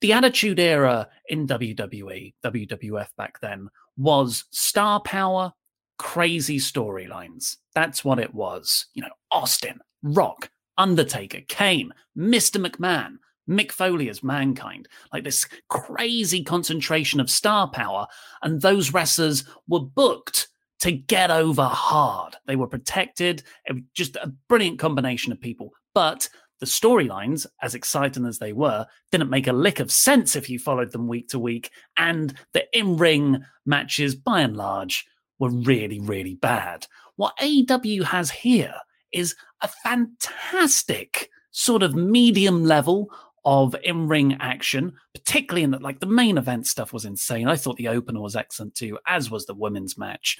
the 0.00 0.12
Attitude 0.12 0.58
Era 0.58 1.08
in 1.28 1.46
WWE, 1.46 2.34
WWF 2.44 3.08
back 3.16 3.40
then, 3.40 3.68
was 3.96 4.44
star 4.50 5.00
power, 5.00 5.52
crazy 5.98 6.58
storylines. 6.58 7.56
That's 7.74 8.04
what 8.04 8.18
it 8.18 8.34
was. 8.34 8.86
You 8.94 9.02
know, 9.02 9.10
Austin, 9.30 9.80
Rock, 10.02 10.50
Undertaker, 10.78 11.40
Kane, 11.48 11.92
Mr. 12.16 12.64
McMahon, 12.64 13.16
Mick 13.48 13.70
Foley 13.70 14.08
as 14.08 14.22
mankind, 14.22 14.88
like 15.12 15.24
this 15.24 15.46
crazy 15.68 16.42
concentration 16.42 17.20
of 17.20 17.30
star 17.30 17.68
power. 17.70 18.06
And 18.42 18.60
those 18.60 18.92
wrestlers 18.92 19.44
were 19.68 19.80
booked 19.80 20.48
to 20.80 20.92
get 20.92 21.30
over 21.30 21.64
hard. 21.64 22.36
They 22.46 22.56
were 22.56 22.66
protected. 22.66 23.42
It 23.66 23.74
was 23.74 23.82
just 23.94 24.16
a 24.16 24.32
brilliant 24.48 24.78
combination 24.78 25.32
of 25.32 25.40
people. 25.40 25.70
But 25.94 26.28
the 26.60 26.66
storylines, 26.66 27.46
as 27.62 27.74
exciting 27.74 28.26
as 28.26 28.38
they 28.38 28.52
were, 28.52 28.86
didn't 29.12 29.30
make 29.30 29.46
a 29.46 29.52
lick 29.52 29.80
of 29.80 29.92
sense 29.92 30.36
if 30.36 30.48
you 30.48 30.58
followed 30.58 30.92
them 30.92 31.08
week 31.08 31.28
to 31.28 31.38
week. 31.38 31.70
And 31.96 32.34
the 32.52 32.66
in 32.76 32.96
ring 32.96 33.44
matches, 33.64 34.14
by 34.14 34.40
and 34.40 34.56
large, 34.56 35.06
were 35.38 35.50
really, 35.50 36.00
really 36.00 36.34
bad. 36.34 36.86
What 37.16 37.36
AEW 37.38 38.04
has 38.04 38.30
here 38.30 38.74
is 39.12 39.34
a 39.62 39.68
fantastic 39.68 41.30
sort 41.50 41.82
of 41.82 41.94
medium 41.94 42.64
level 42.64 43.10
of 43.44 43.76
in-ring 43.84 44.36
action, 44.40 44.92
particularly 45.14 45.62
in 45.62 45.70
that 45.70 45.82
like 45.82 46.00
the 46.00 46.06
main 46.06 46.36
event 46.36 46.66
stuff 46.66 46.92
was 46.92 47.04
insane. 47.04 47.48
I 47.48 47.56
thought 47.56 47.76
the 47.76 47.88
opener 47.88 48.20
was 48.20 48.36
excellent 48.36 48.74
too, 48.74 48.98
as 49.06 49.30
was 49.30 49.46
the 49.46 49.54
women's 49.54 49.96
match. 49.96 50.38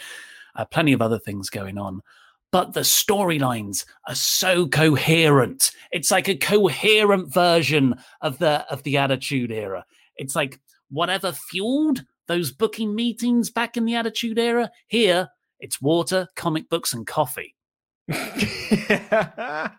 Uh, 0.57 0.65
plenty 0.65 0.93
of 0.93 1.00
other 1.00 1.19
things 1.19 1.49
going 1.49 1.79
on. 1.79 2.03
But 2.50 2.73
the 2.73 2.81
storylines 2.81 3.85
are 4.09 4.15
so 4.15 4.67
coherent. 4.67 5.73
It's 5.93 6.11
like 6.11 6.29
a 6.29 6.37
coherent 6.37 7.33
version 7.33 7.95
of 8.21 8.38
the 8.38 8.67
of 8.71 8.83
the 8.83 8.97
Attitude 8.97 9.53
Era. 9.53 9.85
It's 10.17 10.35
like 10.35 10.61
whatever 10.91 11.33
fueled 11.33 12.05
those 12.28 12.52
booking 12.52 12.95
meetings 12.95 13.50
back 13.50 13.76
in 13.76 13.85
the 13.85 13.95
Attitude 13.95 14.38
Era. 14.38 14.71
Here, 14.88 15.28
it's 15.61 15.80
water, 15.80 16.28
comic 16.37 16.68
books, 16.68 16.92
and 16.92 17.06
coffee. 17.06 17.54
yeah, 18.09 19.71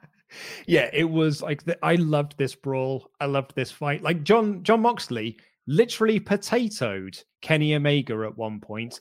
it 0.68 1.10
was 1.10 1.42
like 1.42 1.64
the, 1.64 1.78
I 1.84 1.96
loved 1.96 2.38
this 2.38 2.56
brawl. 2.56 3.10
I 3.20 3.26
loved 3.26 3.56
this 3.56 3.72
fight. 3.72 4.04
Like 4.04 4.24
John 4.24 4.64
Jon 4.64 4.82
Moxley 4.82 5.38
literally 5.68 6.20
potatoed 6.20 7.24
Kenny 7.42 7.76
Omega 7.76 8.24
at 8.26 8.38
one 8.38 8.60
point. 8.60 9.00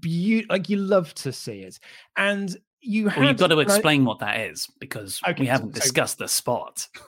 Be- 0.00 0.46
like 0.48 0.68
you 0.68 0.78
love 0.78 1.14
to 1.14 1.32
see 1.32 1.60
it, 1.60 1.78
and 2.16 2.56
you 2.80 3.06
well, 3.06 3.24
you've 3.24 3.36
got 3.36 3.48
to 3.48 3.60
explain 3.60 4.04
what 4.04 4.20
that 4.20 4.40
is 4.40 4.68
because 4.80 5.20
okay, 5.26 5.40
we 5.40 5.46
haven't 5.46 5.74
so, 5.74 5.80
discussed 5.80 6.18
the 6.18 6.28
spot. 6.28 6.86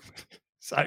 So 0.68 0.84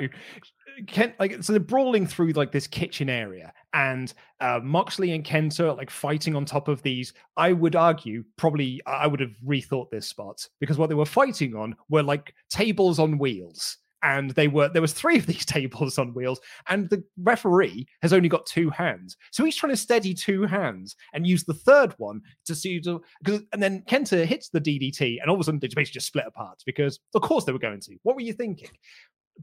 Like 1.20 1.44
so 1.44 1.54
they're 1.54 1.60
brawling 1.60 2.06
through 2.08 2.32
like 2.32 2.51
this 2.51 2.68
kitchen 2.68 3.10
area, 3.10 3.54
and 3.74 4.13
uh, 4.40 4.60
Moxley 4.63 5.12
and 5.12 5.24
Kenta 5.24 5.75
like 5.78 5.90
fighting 5.90 6.36
on 6.36 6.46
top 6.46 6.68
of 6.68 6.82
these. 6.82 7.13
I 7.38 7.54
would 7.54 7.75
argue 7.75 8.24
probably 8.38 8.82
I 8.86 9.08
would 9.08 9.20
have 9.20 9.36
rethought 9.46 9.90
this 9.90 10.08
spot 10.08 10.48
because 10.60 10.78
what 10.78 10.90
they 10.90 10.96
were 10.96 11.06
fighting 11.06 11.56
on 11.56 11.75
were 11.90 12.04
like 12.04 12.34
tables 12.50 13.00
on 13.00 13.18
wheels, 13.18 13.78
and 14.04 14.32
they 14.32 14.48
were 14.48 14.70
there 14.70 14.82
was 14.82 14.94
three 14.94 15.18
of 15.18 15.25
these 15.25 15.46
tables 15.58 15.98
on 15.98 16.13
wheels, 16.13 16.40
and 16.68 16.90
the 16.90 17.04
referee 17.18 17.88
has 18.01 18.13
only 18.13 18.30
got 18.30 18.46
two 18.46 18.70
hands, 18.70 19.18
so 19.32 19.44
he's 19.44 19.56
trying 19.56 19.74
to 19.74 19.78
steady 19.78 20.13
two 20.13 20.44
hands 20.44 20.96
and 21.13 21.28
use 21.28 21.44
the 21.44 21.54
third 21.54 21.94
one 21.98 22.22
to 22.46 22.56
see 22.56 22.80
because 22.80 23.42
and 23.54 23.62
then 23.62 23.84
Kenta 23.88 24.25
hits 24.25 24.50
the 24.50 24.62
DDT, 24.62 25.22
and 25.22 25.30
all 25.30 25.36
of 25.36 25.42
a 25.42 25.44
sudden 25.44 25.60
they 25.60 25.68
basically 25.68 25.94
just 25.94 26.08
split 26.08 26.25
apart 26.28 26.62
because 26.66 27.00
of 27.13 27.22
course 27.22 27.46
they 27.46 27.51
were 27.51 27.60
going 27.60 27.80
to. 27.82 27.98
What 28.04 28.16
were 28.16 28.22
you 28.22 28.34
thinking? 28.34 28.70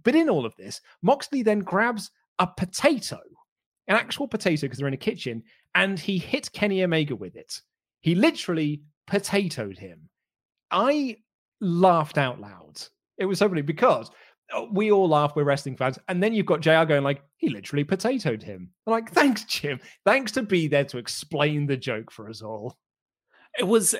But 0.04 0.14
in 0.14 0.28
all 0.28 0.46
of 0.46 0.56
this, 0.56 0.80
Moxley 1.02 1.42
then 1.42 1.60
grabs 1.60 2.10
a 2.38 2.46
potato, 2.46 3.20
an 3.88 3.96
actual 3.96 4.28
potato, 4.28 4.66
because 4.66 4.78
they're 4.78 4.88
in 4.88 4.94
a 4.94 4.98
kitchen, 4.98 5.42
and 5.74 5.98
he 5.98 6.18
hit 6.18 6.52
Kenny 6.52 6.82
Omega 6.82 7.16
with 7.16 7.36
it. 7.36 7.60
He 8.00 8.14
literally 8.14 8.82
potatoed 9.08 9.78
him. 9.78 10.08
I 10.70 11.16
laughed 11.60 12.18
out 12.18 12.40
loud. 12.40 12.80
It 13.16 13.26
was 13.26 13.38
so 13.38 13.48
funny 13.48 13.62
because 13.62 14.10
uh, 14.54 14.66
we 14.72 14.92
all 14.92 15.08
laugh, 15.08 15.34
we're 15.34 15.44
wrestling 15.44 15.76
fans. 15.76 15.98
And 16.08 16.22
then 16.22 16.32
you've 16.32 16.46
got 16.46 16.60
JR 16.60 16.84
going 16.84 17.02
like, 17.02 17.22
he 17.36 17.48
literally 17.48 17.84
potatoed 17.84 18.42
him. 18.42 18.70
I'm 18.86 18.92
like, 18.92 19.10
thanks, 19.12 19.44
Jim. 19.44 19.80
Thanks 20.04 20.32
to 20.32 20.42
be 20.42 20.68
there 20.68 20.84
to 20.84 20.98
explain 20.98 21.66
the 21.66 21.76
joke 21.76 22.10
for 22.10 22.28
us 22.28 22.42
all. 22.42 22.78
It 23.58 23.64
was, 23.64 23.94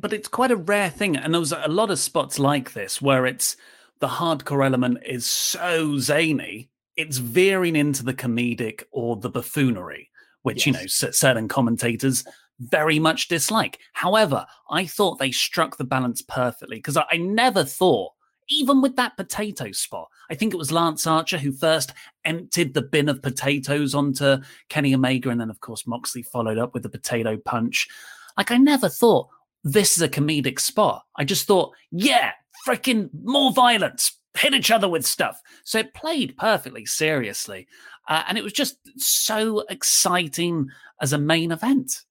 but 0.00 0.12
it's 0.12 0.28
quite 0.28 0.50
a 0.50 0.56
rare 0.56 0.90
thing. 0.90 1.16
And 1.16 1.32
there 1.32 1.40
was 1.40 1.52
a 1.52 1.68
lot 1.68 1.90
of 1.90 1.98
spots 1.98 2.38
like 2.38 2.72
this 2.72 3.00
where 3.00 3.26
it's 3.26 3.56
the 4.04 4.08
hardcore 4.08 4.66
element 4.66 4.98
is 5.06 5.24
so 5.24 5.96
zany, 5.96 6.68
it's 6.94 7.16
veering 7.16 7.74
into 7.74 8.04
the 8.04 8.12
comedic 8.12 8.82
or 8.92 9.16
the 9.16 9.30
buffoonery, 9.30 10.10
which, 10.42 10.66
yes. 10.66 10.66
you 10.66 10.72
know, 10.74 10.86
certain 10.86 11.48
commentators 11.48 12.22
very 12.60 12.98
much 12.98 13.28
dislike. 13.28 13.78
However, 13.94 14.44
I 14.68 14.84
thought 14.84 15.18
they 15.18 15.30
struck 15.30 15.78
the 15.78 15.84
balance 15.84 16.20
perfectly 16.20 16.76
because 16.76 16.98
I, 16.98 17.06
I 17.12 17.16
never 17.16 17.64
thought, 17.64 18.12
even 18.50 18.82
with 18.82 18.94
that 18.96 19.16
potato 19.16 19.72
spot, 19.72 20.08
I 20.30 20.34
think 20.34 20.52
it 20.52 20.58
was 20.58 20.70
Lance 20.70 21.06
Archer 21.06 21.38
who 21.38 21.50
first 21.50 21.94
emptied 22.26 22.74
the 22.74 22.82
bin 22.82 23.08
of 23.08 23.22
potatoes 23.22 23.94
onto 23.94 24.36
Kenny 24.68 24.94
Omega, 24.94 25.30
and 25.30 25.40
then, 25.40 25.48
of 25.48 25.60
course, 25.60 25.86
Moxley 25.86 26.22
followed 26.22 26.58
up 26.58 26.74
with 26.74 26.82
the 26.82 26.90
potato 26.90 27.38
punch. 27.38 27.88
Like, 28.36 28.50
I 28.50 28.58
never 28.58 28.90
thought 28.90 29.28
this 29.62 29.96
is 29.96 30.02
a 30.02 30.10
comedic 30.10 30.60
spot. 30.60 31.06
I 31.16 31.24
just 31.24 31.46
thought, 31.46 31.72
yeah, 31.90 32.32
freaking 32.66 33.10
more 33.22 33.52
violence, 33.52 34.18
hit 34.36 34.54
each 34.54 34.70
other 34.70 34.88
with 34.88 35.06
stuff. 35.06 35.40
So 35.64 35.78
it 35.78 35.94
played 35.94 36.36
perfectly 36.36 36.86
seriously. 36.86 37.66
Uh, 38.08 38.22
and 38.28 38.36
it 38.36 38.44
was 38.44 38.52
just 38.52 38.76
so 38.96 39.64
exciting 39.70 40.68
as 41.00 41.12
a 41.12 41.18
main 41.18 41.52
event. 41.52 42.02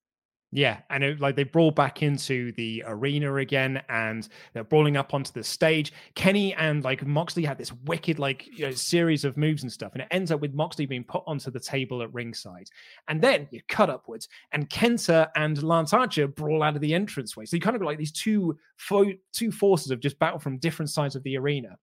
Yeah, 0.55 0.81
and 0.91 1.03
it, 1.03 1.19
like 1.19 1.35
they 1.35 1.45
brawl 1.45 1.71
back 1.71 2.03
into 2.03 2.51
the 2.51 2.83
arena 2.85 3.35
again, 3.37 3.81
and 3.89 4.29
they're 4.53 4.63
brawling 4.63 4.97
up 4.97 5.15
onto 5.15 5.31
the 5.31 5.43
stage. 5.43 5.91
Kenny 6.13 6.53
and 6.53 6.83
like 6.83 7.03
Moxley 7.07 7.43
had 7.43 7.57
this 7.57 7.73
wicked 7.85 8.19
like 8.19 8.47
you 8.55 8.67
know, 8.67 8.71
series 8.71 9.25
of 9.25 9.35
moves 9.35 9.63
and 9.63 9.71
stuff, 9.71 9.93
and 9.93 10.03
it 10.03 10.07
ends 10.11 10.31
up 10.31 10.41
with 10.41 10.53
Moxley 10.53 10.85
being 10.85 11.03
put 11.03 11.23
onto 11.25 11.49
the 11.49 11.59
table 11.59 12.03
at 12.03 12.13
ringside. 12.13 12.69
And 13.07 13.19
then 13.19 13.47
you 13.49 13.61
cut 13.67 13.89
upwards, 13.89 14.29
and 14.51 14.69
Kenta 14.69 15.29
and 15.35 15.61
Lance 15.63 15.91
Archer 15.91 16.27
brawl 16.27 16.61
out 16.61 16.75
of 16.75 16.81
the 16.81 16.93
entranceway. 16.93 17.45
So 17.45 17.55
you 17.55 17.61
kind 17.61 17.75
of 17.75 17.81
got 17.81 17.87
like 17.87 17.97
these 17.97 18.11
two 18.11 18.55
fo- 18.77 19.13
two 19.31 19.51
forces 19.51 19.89
of 19.89 20.01
just 20.01 20.19
battle 20.19 20.39
from 20.39 20.59
different 20.59 20.91
sides 20.91 21.15
of 21.15 21.23
the 21.23 21.35
arena 21.35 21.79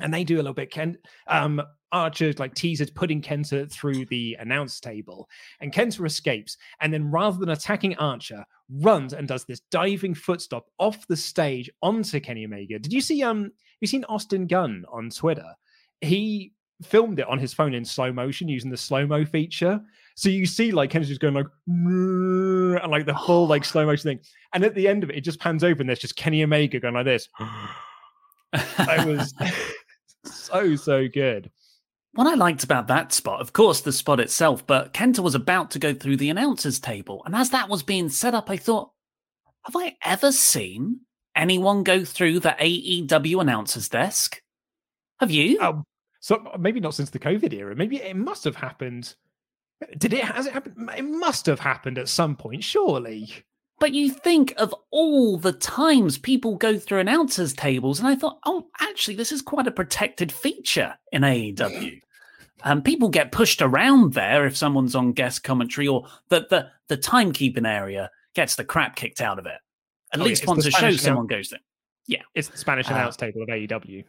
and 0.00 0.12
they 0.12 0.24
do 0.24 0.36
a 0.36 0.38
little 0.38 0.54
bit. 0.54 0.70
Ken 0.70 0.96
um, 1.26 1.62
Archer 1.92 2.32
like 2.38 2.54
teases 2.54 2.90
putting 2.90 3.22
Kenta 3.22 3.70
through 3.70 4.06
the 4.06 4.36
announce 4.40 4.80
table, 4.80 5.28
and 5.60 5.72
Kenta 5.72 6.04
escapes. 6.04 6.56
And 6.80 6.92
then 6.92 7.10
rather 7.10 7.38
than 7.38 7.50
attacking 7.50 7.96
Archer, 7.96 8.44
runs 8.70 9.12
and 9.12 9.26
does 9.26 9.44
this 9.44 9.60
diving 9.70 10.14
footstop 10.14 10.66
off 10.78 11.06
the 11.06 11.16
stage 11.16 11.70
onto 11.82 12.20
Kenny 12.20 12.44
Omega. 12.44 12.78
Did 12.78 12.92
you 12.92 13.00
see? 13.00 13.22
Um, 13.22 13.50
you 13.80 13.86
seen 13.86 14.04
Austin 14.04 14.46
Gunn 14.46 14.84
on 14.90 15.10
Twitter? 15.10 15.54
He 16.00 16.52
filmed 16.82 17.18
it 17.18 17.26
on 17.28 17.38
his 17.38 17.52
phone 17.52 17.74
in 17.74 17.84
slow 17.84 18.12
motion 18.12 18.48
using 18.48 18.70
the 18.70 18.76
slow 18.76 19.06
mo 19.06 19.24
feature. 19.24 19.80
So 20.14 20.28
you 20.28 20.46
see 20.46 20.72
like 20.72 20.90
Ken's 20.90 21.08
just 21.08 21.20
going 21.20 21.34
like 21.34 21.46
and 21.66 22.90
like 22.90 23.06
the 23.06 23.14
whole 23.14 23.46
like 23.46 23.64
slow 23.64 23.86
motion 23.86 24.10
thing. 24.10 24.20
And 24.52 24.64
at 24.64 24.74
the 24.74 24.88
end 24.88 25.02
of 25.04 25.10
it, 25.10 25.16
it 25.16 25.20
just 25.22 25.40
pans 25.40 25.64
over 25.64 25.80
and 25.80 25.88
there's 25.88 25.98
just 25.98 26.16
Kenny 26.16 26.42
Omega 26.42 26.80
going 26.80 26.94
like 26.94 27.04
this. 27.04 27.28
I 28.52 29.04
was 29.04 29.34
so 30.32 30.76
so 30.76 31.08
good. 31.08 31.50
What 32.12 32.26
I 32.26 32.34
liked 32.34 32.64
about 32.64 32.88
that 32.88 33.12
spot, 33.12 33.40
of 33.40 33.52
course, 33.52 33.80
the 33.80 33.92
spot 33.92 34.18
itself, 34.18 34.66
but 34.66 34.92
Kenta 34.92 35.20
was 35.20 35.34
about 35.34 35.70
to 35.72 35.78
go 35.78 35.94
through 35.94 36.16
the 36.16 36.30
announcers 36.30 36.80
table, 36.80 37.22
and 37.24 37.34
as 37.34 37.50
that 37.50 37.68
was 37.68 37.82
being 37.82 38.08
set 38.08 38.34
up, 38.34 38.50
I 38.50 38.56
thought, 38.56 38.90
have 39.64 39.76
I 39.76 39.96
ever 40.02 40.32
seen 40.32 41.00
anyone 41.36 41.82
go 41.82 42.04
through 42.04 42.40
the 42.40 42.56
AEW 42.58 43.40
announcers 43.40 43.88
desk? 43.88 44.42
Have 45.20 45.30
you? 45.30 45.58
Oh, 45.60 45.84
So 46.20 46.52
maybe 46.58 46.80
not 46.80 46.94
since 46.94 47.10
the 47.10 47.18
COVID 47.18 47.52
era. 47.52 47.76
Maybe 47.76 47.96
it 47.98 48.16
must 48.16 48.44
have 48.44 48.56
happened. 48.56 49.14
Did 49.96 50.12
it? 50.12 50.24
Has 50.24 50.46
it 50.46 50.52
happened? 50.52 50.90
It 50.96 51.02
must 51.02 51.46
have 51.46 51.60
happened 51.60 51.98
at 51.98 52.08
some 52.08 52.34
point, 52.34 52.64
surely. 52.64 53.30
But 53.80 53.94
you 53.94 54.10
think 54.10 54.54
of 54.56 54.74
all 54.90 55.36
the 55.38 55.52
times 55.52 56.18
people 56.18 56.56
go 56.56 56.78
through 56.78 56.98
announcers' 56.98 57.52
tables, 57.52 58.00
and 58.00 58.08
I 58.08 58.16
thought, 58.16 58.38
oh, 58.44 58.66
actually, 58.80 59.14
this 59.16 59.30
is 59.30 59.40
quite 59.40 59.68
a 59.68 59.70
protected 59.70 60.32
feature 60.32 60.94
in 61.12 61.22
AEW. 61.22 62.00
Um, 62.64 62.82
people 62.82 63.08
get 63.08 63.30
pushed 63.30 63.62
around 63.62 64.14
there 64.14 64.44
if 64.46 64.56
someone's 64.56 64.96
on 64.96 65.12
guest 65.12 65.44
commentary, 65.44 65.86
or 65.86 66.06
the 66.28 66.46
the, 66.50 66.68
the 66.88 66.96
timekeeping 66.98 67.68
area 67.68 68.10
gets 68.34 68.56
the 68.56 68.64
crap 68.64 68.96
kicked 68.96 69.20
out 69.20 69.38
of 69.38 69.46
it. 69.46 69.58
At 70.12 70.20
Oh, 70.20 70.24
least 70.24 70.42
yeah, 70.42 70.48
once 70.48 70.66
a 70.66 70.70
show, 70.72 70.90
someone 70.92 71.26
goes 71.28 71.50
there. 71.50 71.60
Yeah, 72.08 72.22
It's 72.34 72.48
the 72.48 72.58
Spanish 72.58 72.90
Uh, 72.90 72.94
announce 72.94 73.16
table 73.16 73.42
of 73.42 73.48
AEW. 73.48 74.02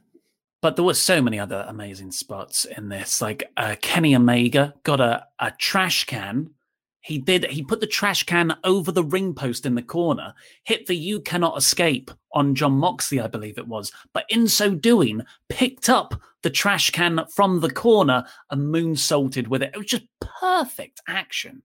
but 0.61 0.75
there 0.77 0.85
were 0.85 0.93
so 0.93 1.21
many 1.21 1.37
other 1.39 1.65
amazing 1.67 2.11
spots 2.11 2.65
in 2.65 2.89
this. 2.89 3.21
Like 3.21 3.51
uh, 3.57 3.75
Kenny 3.81 4.15
Omega 4.15 4.73
got 4.83 4.99
a, 4.99 5.27
a 5.37 5.51
trash 5.51 6.05
can. 6.05 6.51
He 7.01 7.17
did. 7.17 7.45
He 7.45 7.63
put 7.63 7.79
the 7.79 7.87
trash 7.87 8.23
can 8.23 8.57
over 8.63 8.91
the 8.91 9.03
ring 9.03 9.33
post 9.33 9.65
in 9.65 9.75
the 9.75 9.81
corner, 9.81 10.33
hit 10.63 10.85
the 10.85 10.95
"You 10.95 11.21
cannot 11.21 11.57
escape" 11.57 12.11
on 12.33 12.55
Jon 12.55 12.73
Moxley, 12.73 13.19
I 13.19 13.27
believe 13.27 13.57
it 13.57 13.67
was. 13.67 13.91
But 14.13 14.25
in 14.29 14.47
so 14.47 14.75
doing, 14.75 15.21
picked 15.47 15.89
up 15.89 16.19
the 16.43 16.49
trash 16.49 16.89
can 16.91 17.21
from 17.33 17.61
the 17.61 17.71
corner 17.71 18.25
and 18.51 18.73
moonsaulted 18.73 19.47
with 19.47 19.63
it. 19.63 19.71
It 19.73 19.77
was 19.77 19.87
just 19.87 20.05
perfect 20.19 21.01
action. 21.07 21.63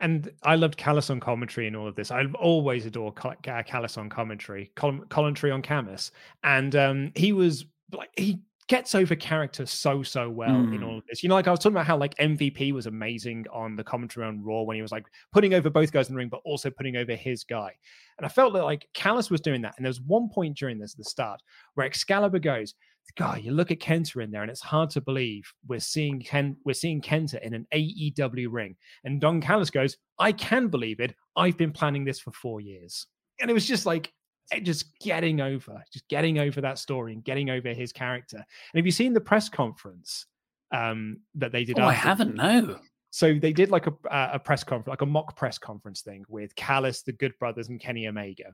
And 0.00 0.30
I 0.42 0.56
loved 0.56 0.76
Callis 0.76 1.10
on 1.10 1.20
commentary 1.20 1.66
and 1.66 1.76
all 1.76 1.86
of 1.86 1.94
this. 1.94 2.10
I 2.10 2.24
always 2.38 2.84
adore 2.84 3.12
Cal- 3.12 3.36
Ca- 3.42 3.62
Callis 3.62 3.96
on 3.96 4.10
commentary, 4.10 4.72
commentary 4.74 5.52
on 5.52 5.62
Camus, 5.62 6.10
and 6.42 6.74
um, 6.74 7.12
he 7.14 7.32
was 7.32 7.66
like 7.92 8.10
he 8.16 8.40
gets 8.68 8.94
over 8.94 9.14
character 9.14 9.66
so 9.66 10.02
so 10.02 10.30
well 10.30 10.54
in 10.54 10.70
Mm. 10.80 10.86
all 10.86 10.98
of 10.98 11.04
this. 11.06 11.22
You 11.22 11.28
know, 11.28 11.34
like 11.34 11.46
I 11.46 11.50
was 11.50 11.60
talking 11.60 11.74
about 11.76 11.86
how 11.86 11.98
like 11.98 12.14
MVP 12.16 12.72
was 12.72 12.86
amazing 12.86 13.44
on 13.52 13.76
the 13.76 13.84
commentary 13.84 14.26
on 14.26 14.42
Raw 14.42 14.62
when 14.62 14.76
he 14.76 14.82
was 14.82 14.92
like 14.92 15.04
putting 15.32 15.52
over 15.52 15.68
both 15.68 15.92
guys 15.92 16.08
in 16.08 16.14
the 16.14 16.18
ring, 16.18 16.30
but 16.30 16.40
also 16.44 16.70
putting 16.70 16.96
over 16.96 17.14
his 17.14 17.44
guy. 17.44 17.72
And 18.16 18.24
I 18.24 18.28
felt 18.28 18.54
that 18.54 18.64
like 18.64 18.88
Callis 18.94 19.30
was 19.30 19.42
doing 19.42 19.60
that. 19.62 19.74
And 19.76 19.84
there 19.84 19.90
was 19.90 20.00
one 20.00 20.30
point 20.30 20.56
during 20.56 20.78
this, 20.78 20.94
the 20.94 21.04
start, 21.04 21.42
where 21.74 21.86
Excalibur 21.86 22.38
goes, 22.38 22.74
God, 23.16 23.42
you 23.42 23.52
look 23.52 23.70
at 23.70 23.80
Kenta 23.80 24.22
in 24.24 24.30
there, 24.30 24.40
and 24.40 24.50
it's 24.50 24.62
hard 24.62 24.88
to 24.90 25.00
believe 25.02 25.44
we're 25.68 25.78
seeing 25.78 26.20
Ken, 26.20 26.56
we're 26.64 26.72
seeing 26.72 27.02
Kenta 27.02 27.38
in 27.42 27.52
an 27.52 27.66
AEW 27.74 28.46
ring. 28.50 28.76
And 29.04 29.20
Don 29.20 29.42
Callis 29.42 29.68
goes, 29.68 29.98
I 30.18 30.32
can 30.32 30.68
believe 30.68 31.00
it. 31.00 31.14
I've 31.36 31.58
been 31.58 31.70
planning 31.72 32.06
this 32.06 32.18
for 32.18 32.30
four 32.32 32.62
years. 32.62 33.06
And 33.42 33.50
it 33.50 33.54
was 33.54 33.68
just 33.68 33.84
like 33.84 34.10
just 34.62 34.98
getting 35.00 35.40
over, 35.40 35.82
just 35.92 36.06
getting 36.08 36.38
over 36.38 36.60
that 36.60 36.78
story 36.78 37.12
and 37.12 37.24
getting 37.24 37.50
over 37.50 37.72
his 37.72 37.92
character. 37.92 38.36
And 38.36 38.76
have 38.76 38.86
you 38.86 38.92
seen 38.92 39.12
the 39.12 39.20
press 39.20 39.48
conference 39.48 40.26
um, 40.72 41.18
that 41.34 41.52
they 41.52 41.64
did? 41.64 41.78
Oh, 41.78 41.84
I 41.86 41.92
haven't. 41.92 42.34
No. 42.36 42.78
So 43.10 43.34
they 43.34 43.52
did 43.52 43.70
like 43.70 43.86
a, 43.86 43.92
a 44.10 44.38
press 44.38 44.64
conference, 44.64 44.88
like 44.88 45.02
a 45.02 45.06
mock 45.06 45.36
press 45.36 45.56
conference 45.56 46.02
thing 46.02 46.24
with 46.28 46.54
Callis, 46.56 47.02
the 47.02 47.12
Good 47.12 47.32
Brothers, 47.38 47.68
and 47.68 47.78
Kenny 47.80 48.08
Omega. 48.08 48.52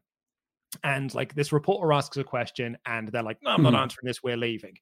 And 0.84 1.12
like 1.14 1.34
this 1.34 1.50
reporter 1.50 1.92
asks 1.92 2.16
a 2.18 2.24
question, 2.24 2.76
and 2.86 3.08
they're 3.08 3.22
like, 3.22 3.38
"No, 3.42 3.50
I'm 3.52 3.62
not 3.62 3.72
Hmm. 3.72 3.80
answering 3.80 4.06
this. 4.06 4.22
We're 4.22 4.36
leaving." 4.36 4.76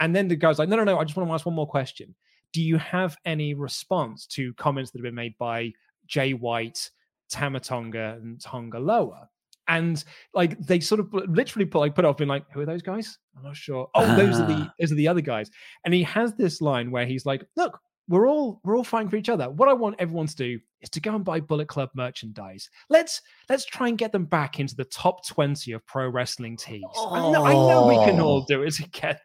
And 0.00 0.14
then 0.14 0.28
the 0.28 0.36
guy's 0.36 0.58
like, 0.58 0.68
"No, 0.68 0.76
no, 0.76 0.84
no. 0.84 0.98
I 0.98 1.04
just 1.04 1.16
want 1.16 1.28
to 1.28 1.32
ask 1.34 1.46
one 1.46 1.54
more 1.54 1.66
question. 1.66 2.14
Do 2.52 2.60
you 2.60 2.76
have 2.78 3.16
any 3.24 3.54
response 3.54 4.26
to 4.26 4.52
comments 4.54 4.90
that 4.90 4.98
have 4.98 5.04
been 5.04 5.14
made 5.14 5.38
by 5.38 5.72
Jay 6.06 6.34
White, 6.34 6.90
Tama 7.30 7.60
Tonga, 7.60 8.18
and 8.20 8.40
Tonga 8.40 8.80
Loa?" 8.80 9.30
And 9.70 10.02
like 10.34 10.58
they 10.58 10.80
sort 10.80 11.00
of 11.00 11.12
literally 11.12 11.64
put 11.64 11.78
like 11.78 11.94
put 11.94 12.04
off 12.04 12.16
being 12.16 12.28
like, 12.28 12.44
"Who 12.52 12.60
are 12.60 12.66
those 12.66 12.82
guys?" 12.82 13.16
I'm 13.36 13.44
not 13.44 13.56
sure. 13.56 13.88
Oh, 13.94 14.16
those 14.16 14.40
are 14.40 14.46
the 14.46 14.54
Ah. 14.54 14.74
those 14.80 14.90
are 14.90 14.96
the 14.96 15.06
other 15.08 15.20
guys. 15.20 15.48
And 15.84 15.94
he 15.94 16.02
has 16.02 16.34
this 16.34 16.60
line 16.60 16.90
where 16.90 17.06
he's 17.06 17.24
like, 17.24 17.44
"Look, 17.56 17.78
we're 18.08 18.26
all 18.28 18.60
we're 18.64 18.76
all 18.76 18.82
fighting 18.84 19.08
for 19.08 19.16
each 19.16 19.28
other. 19.28 19.48
What 19.48 19.68
I 19.68 19.72
want 19.72 19.94
everyone 20.00 20.26
to 20.26 20.34
do 20.34 20.58
is 20.80 20.90
to 20.90 21.00
go 21.00 21.14
and 21.14 21.24
buy 21.24 21.38
Bullet 21.38 21.68
Club 21.68 21.90
merchandise. 21.94 22.68
Let's 22.88 23.22
let's 23.48 23.64
try 23.64 23.86
and 23.88 23.96
get 23.96 24.10
them 24.10 24.24
back 24.24 24.58
into 24.58 24.74
the 24.74 24.86
top 24.86 25.24
twenty 25.24 25.70
of 25.72 25.86
pro 25.86 26.08
wrestling 26.08 26.56
tees. 26.56 26.82
I, 26.98 27.30
know, 27.30 27.44
I 27.44 27.52
know 27.52 27.86
we 27.86 27.94
can 28.10 28.20
all 28.20 28.42
Oh. 28.42 28.46
do 28.48 28.62
it 28.64 28.72
together. 28.74 29.20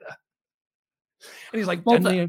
And 1.52 1.60
he's 1.60 1.68
like, 1.68 1.82
Well, 1.86 1.96
and, 1.96 2.06
the- 2.06 2.12
you 2.16 2.22
know, 2.24 2.28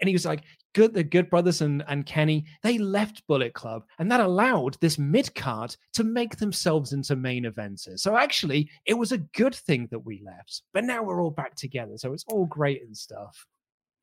and 0.00 0.08
he 0.08 0.14
was 0.14 0.26
like, 0.26 0.42
good, 0.74 0.92
the 0.92 1.02
Good 1.02 1.30
Brothers 1.30 1.62
and 1.62 1.82
and 1.88 2.04
Kenny, 2.04 2.44
they 2.62 2.78
left 2.78 3.26
Bullet 3.26 3.54
Club, 3.54 3.84
and 3.98 4.10
that 4.10 4.20
allowed 4.20 4.76
this 4.80 4.98
mid 4.98 5.34
card 5.34 5.74
to 5.94 6.04
make 6.04 6.36
themselves 6.36 6.92
into 6.92 7.16
main 7.16 7.44
eventers. 7.44 8.00
So 8.00 8.16
actually, 8.16 8.68
it 8.84 8.94
was 8.94 9.12
a 9.12 9.18
good 9.18 9.54
thing 9.54 9.88
that 9.90 10.04
we 10.04 10.22
left. 10.24 10.62
But 10.72 10.84
now 10.84 11.02
we're 11.02 11.22
all 11.22 11.30
back 11.30 11.54
together, 11.54 11.96
so 11.96 12.12
it's 12.12 12.24
all 12.28 12.46
great 12.46 12.82
and 12.82 12.96
stuff. 12.96 13.46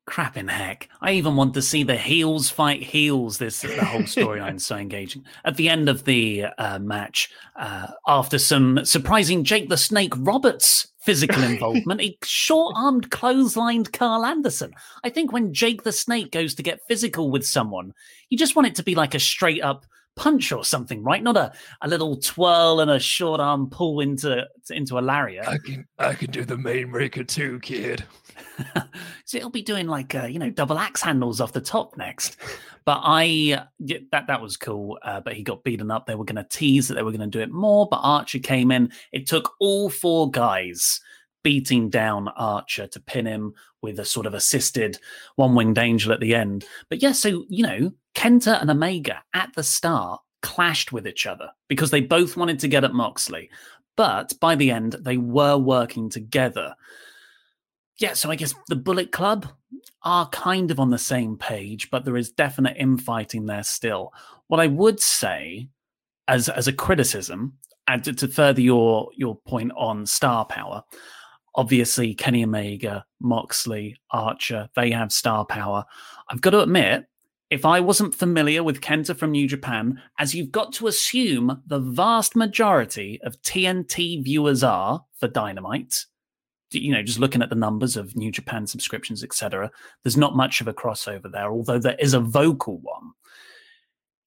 Crap 0.04 0.36
in 0.36 0.48
heck. 0.48 0.88
I 1.00 1.12
even 1.12 1.36
want 1.36 1.54
to 1.54 1.62
see 1.62 1.84
the 1.84 1.96
heels 1.96 2.50
fight 2.50 2.82
heels. 2.82 3.38
This 3.38 3.60
the 3.60 3.84
whole 3.84 4.00
storyline's 4.00 4.66
so 4.66 4.76
engaging. 4.76 5.24
At 5.44 5.56
the 5.56 5.68
end 5.68 5.88
of 5.88 6.04
the 6.04 6.46
uh, 6.58 6.80
match, 6.80 7.30
uh, 7.54 7.86
after 8.08 8.38
some 8.38 8.84
surprising 8.84 9.44
Jake 9.44 9.68
the 9.68 9.76
Snake 9.76 10.12
Roberts 10.16 10.88
physical 11.02 11.42
involvement, 11.44 12.00
he 12.00 12.18
short-armed 12.24 13.10
clotheslined 13.10 13.92
Karl 13.92 14.24
Anderson. 14.24 14.72
I 15.04 15.10
think 15.10 15.32
when 15.32 15.54
Jake 15.54 15.84
the 15.84 15.92
Snake 15.92 16.32
goes 16.32 16.54
to 16.56 16.64
get 16.64 16.80
physical 16.88 17.30
with 17.30 17.46
someone, 17.46 17.92
you 18.28 18.36
just 18.36 18.56
want 18.56 18.66
it 18.66 18.74
to 18.76 18.82
be 18.82 18.96
like 18.96 19.14
a 19.14 19.20
straight 19.20 19.62
up 19.62 19.86
punch 20.14 20.52
or 20.52 20.64
something, 20.64 21.02
right? 21.02 21.22
Not 21.22 21.36
a, 21.36 21.52
a 21.80 21.88
little 21.88 22.16
twirl 22.16 22.80
and 22.80 22.90
a 22.90 22.98
short 22.98 23.40
arm 23.40 23.70
pull 23.70 24.00
into 24.00 24.46
into 24.70 24.98
a 24.98 25.00
lariat. 25.00 25.48
I 25.48 25.58
can 25.58 25.86
I 25.98 26.14
can 26.14 26.30
do 26.30 26.44
the 26.44 26.58
main 26.58 26.90
breaker 26.90 27.24
too, 27.24 27.60
kid. 27.60 28.04
So 29.24 29.38
it'll 29.38 29.50
be 29.50 29.62
doing 29.62 29.86
like 29.86 30.14
uh, 30.14 30.24
you 30.24 30.38
know 30.38 30.50
double 30.50 30.78
axe 30.78 31.02
handles 31.02 31.40
off 31.40 31.52
the 31.52 31.60
top 31.60 31.96
next. 31.96 32.36
But 32.84 33.00
I 33.04 33.64
that 34.10 34.26
that 34.26 34.42
was 34.42 34.56
cool. 34.56 34.98
Uh, 35.02 35.20
but 35.20 35.34
he 35.34 35.42
got 35.42 35.64
beaten 35.64 35.90
up. 35.90 36.06
They 36.06 36.14
were 36.14 36.24
going 36.24 36.36
to 36.36 36.48
tease 36.48 36.88
that 36.88 36.94
they 36.94 37.02
were 37.02 37.12
going 37.12 37.20
to 37.20 37.26
do 37.26 37.40
it 37.40 37.50
more. 37.50 37.88
But 37.90 38.00
Archer 38.02 38.38
came 38.38 38.70
in. 38.70 38.92
It 39.12 39.26
took 39.26 39.52
all 39.60 39.88
four 39.88 40.30
guys 40.30 41.00
beating 41.42 41.90
down 41.90 42.28
Archer 42.28 42.86
to 42.86 43.00
pin 43.00 43.26
him 43.26 43.54
with 43.82 43.98
a 43.98 44.04
sort 44.04 44.26
of 44.26 44.34
assisted 44.34 44.98
one 45.36 45.54
winged 45.54 45.78
angel 45.78 46.12
at 46.12 46.20
the 46.20 46.34
end. 46.34 46.64
But 46.88 47.02
yeah, 47.02 47.12
so 47.12 47.44
you 47.48 47.66
know 47.66 47.92
Kenta 48.14 48.60
and 48.60 48.70
Omega 48.70 49.22
at 49.34 49.52
the 49.54 49.62
start 49.62 50.20
clashed 50.42 50.92
with 50.92 51.06
each 51.06 51.26
other 51.26 51.50
because 51.68 51.90
they 51.90 52.00
both 52.00 52.36
wanted 52.36 52.58
to 52.60 52.68
get 52.68 52.84
at 52.84 52.94
Moxley. 52.94 53.48
But 53.96 54.32
by 54.40 54.54
the 54.54 54.70
end, 54.70 54.96
they 55.00 55.16
were 55.18 55.56
working 55.56 56.08
together 56.08 56.74
yeah, 58.02 58.14
so 58.14 58.30
I 58.30 58.36
guess 58.36 58.54
the 58.68 58.76
Bullet 58.76 59.12
Club 59.12 59.46
are 60.02 60.28
kind 60.30 60.72
of 60.72 60.80
on 60.80 60.90
the 60.90 60.98
same 60.98 61.36
page, 61.36 61.88
but 61.90 62.04
there 62.04 62.16
is 62.16 62.32
definite 62.32 62.76
infighting 62.76 63.46
there 63.46 63.62
still. 63.62 64.12
What 64.48 64.58
I 64.58 64.66
would 64.66 65.00
say, 65.00 65.68
as 66.26 66.48
as 66.48 66.66
a 66.66 66.72
criticism, 66.72 67.54
and 67.86 68.02
to, 68.04 68.12
to 68.14 68.26
further 68.26 68.60
your 68.60 69.08
your 69.14 69.36
point 69.46 69.70
on 69.76 70.04
star 70.06 70.44
power, 70.44 70.82
obviously 71.54 72.12
Kenny 72.12 72.42
Omega, 72.42 73.04
Moxley, 73.20 73.96
Archer, 74.10 74.68
they 74.74 74.90
have 74.90 75.12
star 75.12 75.44
power. 75.46 75.84
I've 76.28 76.40
got 76.40 76.50
to 76.50 76.60
admit, 76.60 77.06
if 77.50 77.64
I 77.64 77.78
wasn't 77.78 78.16
familiar 78.16 78.64
with 78.64 78.80
Kenta 78.80 79.16
from 79.16 79.30
New 79.30 79.46
Japan, 79.46 80.02
as 80.18 80.34
you've 80.34 80.50
got 80.50 80.72
to 80.74 80.88
assume 80.88 81.62
the 81.66 81.78
vast 81.78 82.34
majority 82.34 83.20
of 83.22 83.40
TNT 83.42 84.24
viewers 84.24 84.64
are 84.64 85.04
for 85.18 85.28
Dynamite, 85.28 86.06
you 86.74 86.92
know, 86.92 87.02
just 87.02 87.18
looking 87.18 87.42
at 87.42 87.50
the 87.50 87.56
numbers 87.56 87.96
of 87.96 88.16
New 88.16 88.30
Japan 88.30 88.66
subscriptions, 88.66 89.22
etc., 89.22 89.70
there's 90.02 90.16
not 90.16 90.36
much 90.36 90.60
of 90.60 90.68
a 90.68 90.74
crossover 90.74 91.30
there, 91.30 91.50
although 91.50 91.78
there 91.78 91.96
is 91.98 92.14
a 92.14 92.20
vocal 92.20 92.78
one. 92.78 93.12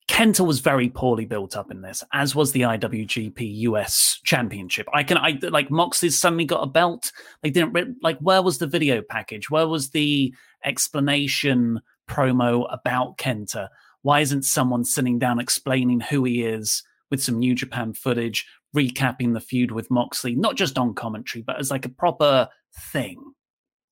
Kenta 0.07 0.45
was 0.45 0.59
very 0.59 0.89
poorly 0.89 1.25
built 1.25 1.57
up 1.57 1.71
in 1.71 1.81
this, 1.81 2.03
as 2.13 2.35
was 2.35 2.51
the 2.51 2.61
IWGP 2.61 3.57
US 3.61 4.19
Championship. 4.23 4.87
I 4.93 5.03
can, 5.03 5.17
I 5.17 5.39
like 5.41 5.71
Moxley's 5.71 6.19
suddenly 6.19 6.45
got 6.45 6.63
a 6.63 6.67
belt. 6.67 7.11
They 7.41 7.49
didn't 7.49 8.03
like. 8.03 8.19
Where 8.19 8.43
was 8.43 8.59
the 8.59 8.67
video 8.67 9.01
package? 9.01 9.49
Where 9.49 9.67
was 9.67 9.89
the 9.89 10.33
explanation 10.63 11.81
promo 12.07 12.71
about 12.71 13.17
Kenta? 13.17 13.69
Why 14.03 14.19
isn't 14.19 14.43
someone 14.43 14.85
sitting 14.85 15.17
down 15.17 15.39
explaining 15.39 16.01
who 16.01 16.23
he 16.23 16.43
is 16.43 16.83
with 17.09 17.23
some 17.23 17.39
New 17.39 17.55
Japan 17.55 17.93
footage, 17.93 18.45
recapping 18.75 19.33
the 19.33 19.39
feud 19.39 19.71
with 19.71 19.89
Moxley, 19.89 20.35
not 20.35 20.55
just 20.55 20.77
on 20.77 20.93
commentary, 20.93 21.41
but 21.41 21.59
as 21.59 21.71
like 21.71 21.85
a 21.85 21.89
proper 21.89 22.49
thing? 22.91 23.34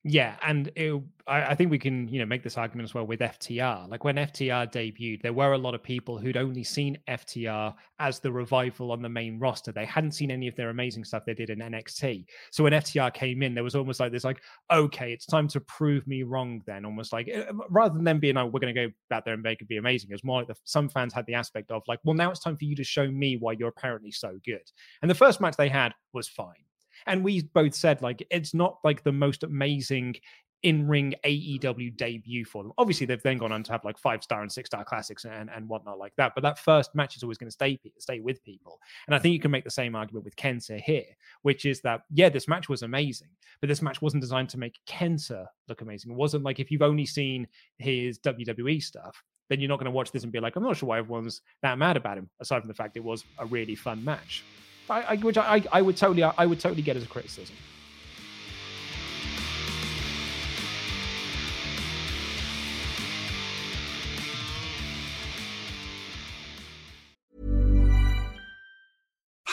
Yeah, 0.06 0.36
and 0.42 0.70
it, 0.76 1.02
I, 1.28 1.44
I 1.44 1.56
think 1.56 1.72
we 1.72 1.80
can, 1.80 2.10
you 2.10 2.20
know, 2.20 2.26
make 2.26 2.44
this 2.44 2.58
argument 2.58 2.90
as 2.90 2.94
well 2.94 3.08
with 3.08 3.22
FTR. 3.22 3.90
Like 3.90 4.04
when 4.04 4.18
FTR 4.18 4.70
debuted, 4.70 5.22
there 5.22 5.32
were 5.32 5.54
a 5.54 5.58
lot 5.58 5.74
of 5.74 5.82
people 5.82 6.18
who'd 6.18 6.36
only 6.36 6.62
seen 6.62 6.98
FTR 7.08 7.74
as 8.00 8.20
the 8.20 8.30
revival 8.30 8.92
on 8.92 9.02
the 9.02 9.08
main 9.08 9.40
roster. 9.40 9.72
They 9.72 9.86
hadn't 9.86 10.12
seen 10.12 10.30
any 10.30 10.50
of 10.50 10.58
their 10.58 10.72
amazing 10.72 11.06
stuff 11.06 11.24
they 11.26 11.34
did 11.34 11.50
in 11.50 11.60
NXT. 11.60 12.26
So 12.52 12.66
when 12.66 12.74
FTR 12.74 13.14
came 13.14 13.42
in, 13.42 13.54
there 13.54 13.64
was 13.64 13.76
almost 13.76 14.02
like 14.02 14.12
this, 14.12 14.26
like, 14.26 14.42
okay, 14.70 15.14
it's 15.14 15.26
time 15.26 15.48
to 15.48 15.62
prove 15.62 16.06
me 16.06 16.24
wrong. 16.24 16.62
Then 16.66 16.84
almost 16.84 17.14
like 17.14 17.30
uh, 17.34 17.54
rather 17.70 17.96
than 17.96 18.04
them 18.04 18.20
being 18.20 18.36
like, 18.36 18.52
we're 18.52 18.60
going 18.60 18.76
to 18.76 18.88
go 18.88 18.94
out 19.16 19.24
there 19.24 19.36
and 19.36 19.44
make 19.44 19.62
it 19.62 19.70
be 19.70 19.78
amazing. 19.78 20.10
It 20.10 20.16
was 20.16 20.26
more 20.26 20.40
like 20.40 20.48
the, 20.48 20.56
some 20.66 20.90
fans 20.90 21.14
had 21.14 21.26
the 21.28 21.36
aspect 21.36 21.72
of 21.72 21.82
like, 21.88 22.00
well, 22.04 22.14
now 22.14 22.30
it's 22.30 22.42
time 22.42 22.58
for 22.58 22.66
you 22.66 22.76
to 22.76 22.84
show 22.84 23.10
me 23.10 23.38
why 23.38 23.54
you're 23.54 23.70
apparently 23.70 24.12
so 24.12 24.38
good. 24.44 24.70
And 25.02 25.10
the 25.10 25.16
first 25.16 25.40
match 25.40 25.56
they 25.56 25.70
had 25.70 25.94
was 26.12 26.28
fine 26.28 26.66
and 27.08 27.24
we 27.24 27.44
both 27.54 27.76
said 27.76 28.02
like 28.02 28.26
it's 28.30 28.54
not 28.54 28.80
like 28.84 29.04
the 29.04 29.12
most 29.12 29.44
amazing 29.44 30.16
in 30.64 30.88
ring 30.88 31.14
AEW 31.26 31.96
debut 31.98 32.46
for 32.46 32.64
them. 32.64 32.72
Obviously, 32.78 33.06
they've 33.06 33.22
then 33.22 33.38
gone 33.38 33.52
on 33.52 33.64
to 33.64 33.72
have 33.74 33.84
like 33.84 33.98
five 33.98 34.24
star 34.24 34.42
and 34.42 34.52
six 34.52 34.68
star 34.68 34.86
classics 34.86 35.26
and, 35.26 35.50
and 35.54 35.68
whatnot 35.68 36.00
like 36.00 36.14
that. 36.16 36.32
But 36.34 36.42
that 36.42 36.58
first 36.58 36.96
match 36.96 37.18
is 37.18 37.24
always 37.24 37.38
going 37.38 37.50
to 37.50 37.52
stay 37.52 37.80
stay 38.00 38.22
with 38.22 38.44
people. 38.44 38.80
And 39.08 39.14
I 39.14 39.20
think 39.20 39.34
you 39.34 39.40
can 39.40 39.52
make 39.52 39.66
the 39.66 39.70
same 39.70 39.94
argument 39.94 40.24
with 40.24 40.36
Kenta 40.38 40.80
here, 40.80 41.04
which 41.42 41.66
is 41.66 41.82
that 41.82 42.02
yeah, 42.14 42.30
this 42.30 42.48
match 42.48 42.70
was 42.70 42.82
amazing, 42.82 43.30
but 43.60 43.68
this 43.68 43.82
match 43.82 44.02
wasn't 44.02 44.22
designed 44.22 44.50
to 44.50 44.58
make 44.58 44.80
Kenta 44.88 45.46
look 45.68 45.82
amazing. 45.82 46.12
It 46.12 46.18
wasn't 46.18 46.46
like 46.46 46.60
if 46.60 46.72
you've 46.72 46.82
only 46.82 47.06
seen 47.06 47.46
his 47.78 48.18
WWE 48.20 48.82
stuff, 48.82 49.22
then 49.50 49.60
you're 49.60 49.70
not 49.70 49.80
going 49.80 49.86
to 49.86 49.92
watch 49.92 50.12
this 50.12 50.24
and 50.24 50.32
be 50.32 50.40
like, 50.40 50.56
I'm 50.56 50.64
not 50.64 50.78
sure 50.78 50.88
why 50.88 51.00
everyone's 51.00 51.42
that 51.62 51.78
mad 51.78 51.98
about 51.98 52.18
him. 52.18 52.30
Aside 52.40 52.62
from 52.62 52.70
the 52.70 52.74
fact 52.74 52.96
it 52.96 53.04
was 53.04 53.26
a 53.38 53.46
really 53.46 53.76
fun 53.76 54.04
match, 54.04 54.46
I, 54.90 55.02
I 55.02 55.16
which 55.18 55.38
I, 55.38 55.64
I 55.72 55.82
would 55.82 55.98
totally 55.98 56.24
I 56.24 56.46
would 56.46 56.60
totally 56.60 56.82
get 56.82 56.98
as 56.98 57.04
a 57.04 57.08
criticism. 57.08 57.56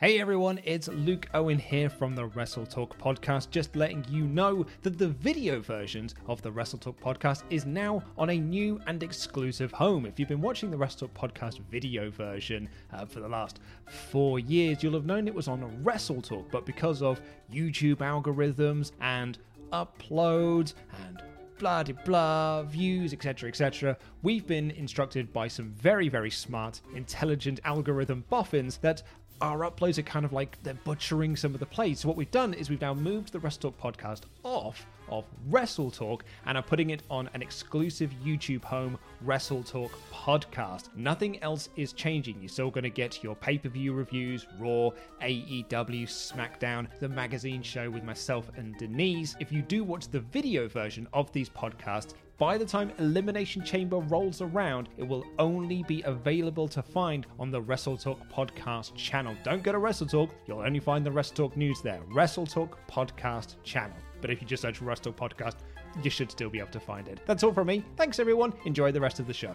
Hey 0.00 0.20
everyone, 0.20 0.60
it's 0.62 0.86
Luke 0.86 1.26
Owen 1.34 1.58
here 1.58 1.90
from 1.90 2.14
the 2.14 2.26
Wrestle 2.26 2.64
Talk 2.64 2.96
podcast. 2.98 3.50
Just 3.50 3.74
letting 3.74 4.06
you 4.08 4.28
know 4.28 4.64
that 4.82 4.96
the 4.96 5.08
video 5.08 5.58
versions 5.58 6.14
of 6.28 6.40
the 6.40 6.52
Wrestle 6.52 6.78
Talk 6.78 7.00
podcast 7.00 7.42
is 7.50 7.66
now 7.66 8.04
on 8.16 8.30
a 8.30 8.38
new 8.38 8.80
and 8.86 9.02
exclusive 9.02 9.72
home. 9.72 10.06
If 10.06 10.20
you've 10.20 10.28
been 10.28 10.40
watching 10.40 10.70
the 10.70 10.76
Wrestle 10.76 11.08
Talk 11.08 11.32
podcast 11.32 11.58
video 11.68 12.10
version 12.12 12.68
uh, 12.92 13.06
for 13.06 13.18
the 13.18 13.28
last 13.28 13.58
four 13.88 14.38
years, 14.38 14.84
you'll 14.84 14.94
have 14.94 15.04
known 15.04 15.26
it 15.26 15.34
was 15.34 15.48
on 15.48 15.82
Wrestle 15.82 16.22
Talk, 16.22 16.48
but 16.52 16.64
because 16.64 17.02
of 17.02 17.20
YouTube 17.52 17.96
algorithms 17.96 18.92
and 19.00 19.38
uploads 19.72 20.74
and 21.08 21.24
blah 21.58 21.82
de 21.82 21.92
blah 21.92 22.62
views 22.62 23.12
etc 23.12 23.48
etc 23.48 23.96
we've 24.22 24.46
been 24.46 24.70
instructed 24.70 25.32
by 25.32 25.48
some 25.48 25.70
very 25.70 26.08
very 26.08 26.30
smart 26.30 26.80
intelligent 26.94 27.58
algorithm 27.64 28.24
boffins 28.30 28.78
that 28.78 29.02
our 29.40 29.58
uploads 29.58 29.98
are 29.98 30.02
kind 30.02 30.24
of 30.24 30.32
like 30.32 30.58
they're 30.62 30.74
butchering 30.74 31.36
some 31.36 31.54
of 31.54 31.60
the 31.60 31.66
plays. 31.66 32.00
So 32.00 32.08
what 32.08 32.16
we've 32.16 32.30
done 32.30 32.54
is 32.54 32.70
we've 32.70 32.80
now 32.80 32.94
moved 32.94 33.32
the 33.32 33.38
Wrestle 33.38 33.72
Talk 33.72 33.94
podcast 33.94 34.22
off 34.42 34.86
of 35.08 35.24
Wrestle 35.48 35.90
Talk 35.90 36.24
and 36.46 36.58
are 36.58 36.62
putting 36.62 36.90
it 36.90 37.02
on 37.10 37.30
an 37.34 37.42
exclusive 37.42 38.12
YouTube 38.24 38.64
home 38.64 38.98
Wrestle 39.22 39.62
Talk 39.62 39.92
podcast. 40.12 40.94
Nothing 40.96 41.42
else 41.42 41.68
is 41.76 41.92
changing. 41.92 42.36
You're 42.40 42.48
still 42.48 42.70
going 42.70 42.84
to 42.84 42.90
get 42.90 43.22
your 43.22 43.34
pay-per-view 43.36 43.92
reviews, 43.92 44.46
Raw, 44.58 44.90
AEW, 45.22 45.68
SmackDown, 46.04 46.88
the 47.00 47.08
magazine 47.08 47.62
show 47.62 47.90
with 47.90 48.04
myself 48.04 48.50
and 48.56 48.76
Denise. 48.76 49.36
If 49.40 49.52
you 49.52 49.62
do 49.62 49.84
watch 49.84 50.08
the 50.08 50.20
video 50.20 50.68
version 50.68 51.08
of 51.12 51.32
these 51.32 51.48
podcasts, 51.48 52.14
by 52.38 52.56
the 52.56 52.64
time 52.64 52.92
Elimination 52.98 53.64
Chamber 53.64 53.98
rolls 53.98 54.40
around, 54.40 54.88
it 54.96 55.02
will 55.02 55.24
only 55.40 55.82
be 55.82 56.02
available 56.02 56.68
to 56.68 56.80
find 56.80 57.26
on 57.40 57.50
the 57.50 57.60
Wrestle 57.60 57.96
Talk 57.96 58.20
podcast 58.32 58.94
channel. 58.94 59.34
Don't 59.42 59.62
go 59.62 59.72
to 59.72 59.78
Wrestle 59.78 60.06
Talk, 60.06 60.30
you'll 60.46 60.60
only 60.60 60.78
find 60.78 61.04
the 61.04 61.10
Wrestle 61.10 61.34
Talk 61.34 61.56
news 61.56 61.82
there. 61.82 62.00
Wrestle 62.12 62.46
Talk 62.46 62.78
podcast 62.88 63.56
channel. 63.64 63.96
But 64.20 64.30
if 64.30 64.40
you 64.40 64.46
just 64.46 64.62
search 64.62 64.80
Wrestle 64.80 65.12
Talk 65.12 65.36
podcast, 65.36 65.56
you 66.02 66.10
should 66.10 66.30
still 66.30 66.48
be 66.48 66.60
able 66.60 66.70
to 66.70 66.80
find 66.80 67.08
it. 67.08 67.18
That's 67.26 67.42
all 67.42 67.52
from 67.52 67.66
me. 67.66 67.84
Thanks 67.96 68.20
everyone. 68.20 68.52
Enjoy 68.66 68.92
the 68.92 69.00
rest 69.00 69.18
of 69.18 69.26
the 69.26 69.34
show. 69.34 69.54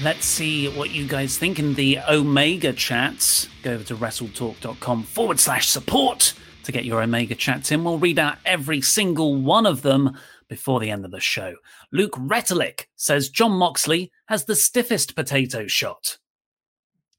Let's 0.00 0.26
see 0.26 0.68
what 0.68 0.90
you 0.90 1.08
guys 1.08 1.38
think 1.38 1.58
in 1.58 1.74
the 1.74 1.98
Omega 2.08 2.72
chats. 2.72 3.48
Go 3.64 3.72
over 3.72 3.82
to 3.82 3.96
wrestletalk.com 3.96 5.02
forward 5.02 5.40
slash 5.40 5.66
support 5.66 6.34
to 6.62 6.70
get 6.70 6.84
your 6.84 7.02
Omega 7.02 7.34
chats 7.34 7.72
in. 7.72 7.82
We'll 7.82 7.98
read 7.98 8.20
out 8.20 8.38
every 8.46 8.80
single 8.80 9.34
one 9.34 9.66
of 9.66 9.82
them 9.82 10.16
before 10.48 10.78
the 10.78 10.90
end 10.92 11.04
of 11.04 11.10
the 11.10 11.18
show. 11.18 11.56
Luke 11.90 12.12
Retelick 12.12 12.84
says 12.94 13.28
Jon 13.28 13.50
Moxley 13.50 14.12
has 14.26 14.44
the 14.44 14.54
stiffest 14.54 15.16
potato 15.16 15.66
shot. 15.66 16.18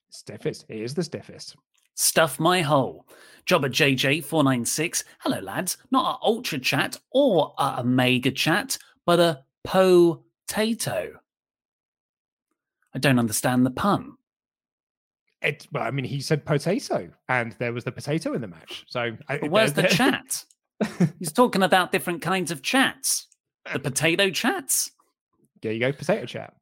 Stiffest. 0.09 0.63
He 0.69 0.81
is 0.81 0.93
the 0.93 1.03
stiffest. 1.03 1.57
Stuff 1.95 2.39
my 2.39 2.61
hole. 2.61 3.05
Jobber 3.45 3.67
JJ496. 3.67 5.03
Hello, 5.19 5.41
lads. 5.41 5.75
Not 5.91 6.15
a 6.15 6.25
Ultra 6.25 6.59
chat 6.59 6.97
or 7.11 7.53
a 7.59 7.81
Omega 7.81 8.31
chat, 8.31 8.77
but 9.05 9.19
a 9.19 9.43
potato. 9.65 11.19
I 12.93 12.99
don't 12.99 13.19
understand 13.19 13.65
the 13.65 13.71
pun. 13.71 14.13
It, 15.41 15.67
well, 15.71 15.83
I 15.83 15.91
mean, 15.91 16.05
he 16.05 16.19
said 16.21 16.45
potato, 16.45 17.09
and 17.29 17.55
there 17.59 17.71
was 17.71 17.85
the 17.85 17.91
potato 17.91 18.33
in 18.33 18.41
the 18.41 18.47
match. 18.47 18.85
So, 18.87 19.15
but 19.27 19.49
where's 19.49 19.73
the 19.73 19.83
chat? 19.83 20.43
He's 21.19 21.31
talking 21.31 21.63
about 21.63 21.91
different 21.91 22.21
kinds 22.21 22.51
of 22.51 22.61
chats. 22.61 23.27
The 23.71 23.79
potato 23.79 24.29
chats. 24.31 24.91
There 25.61 25.71
you 25.71 25.79
go, 25.79 25.93
potato 25.93 26.25
chat. 26.25 26.53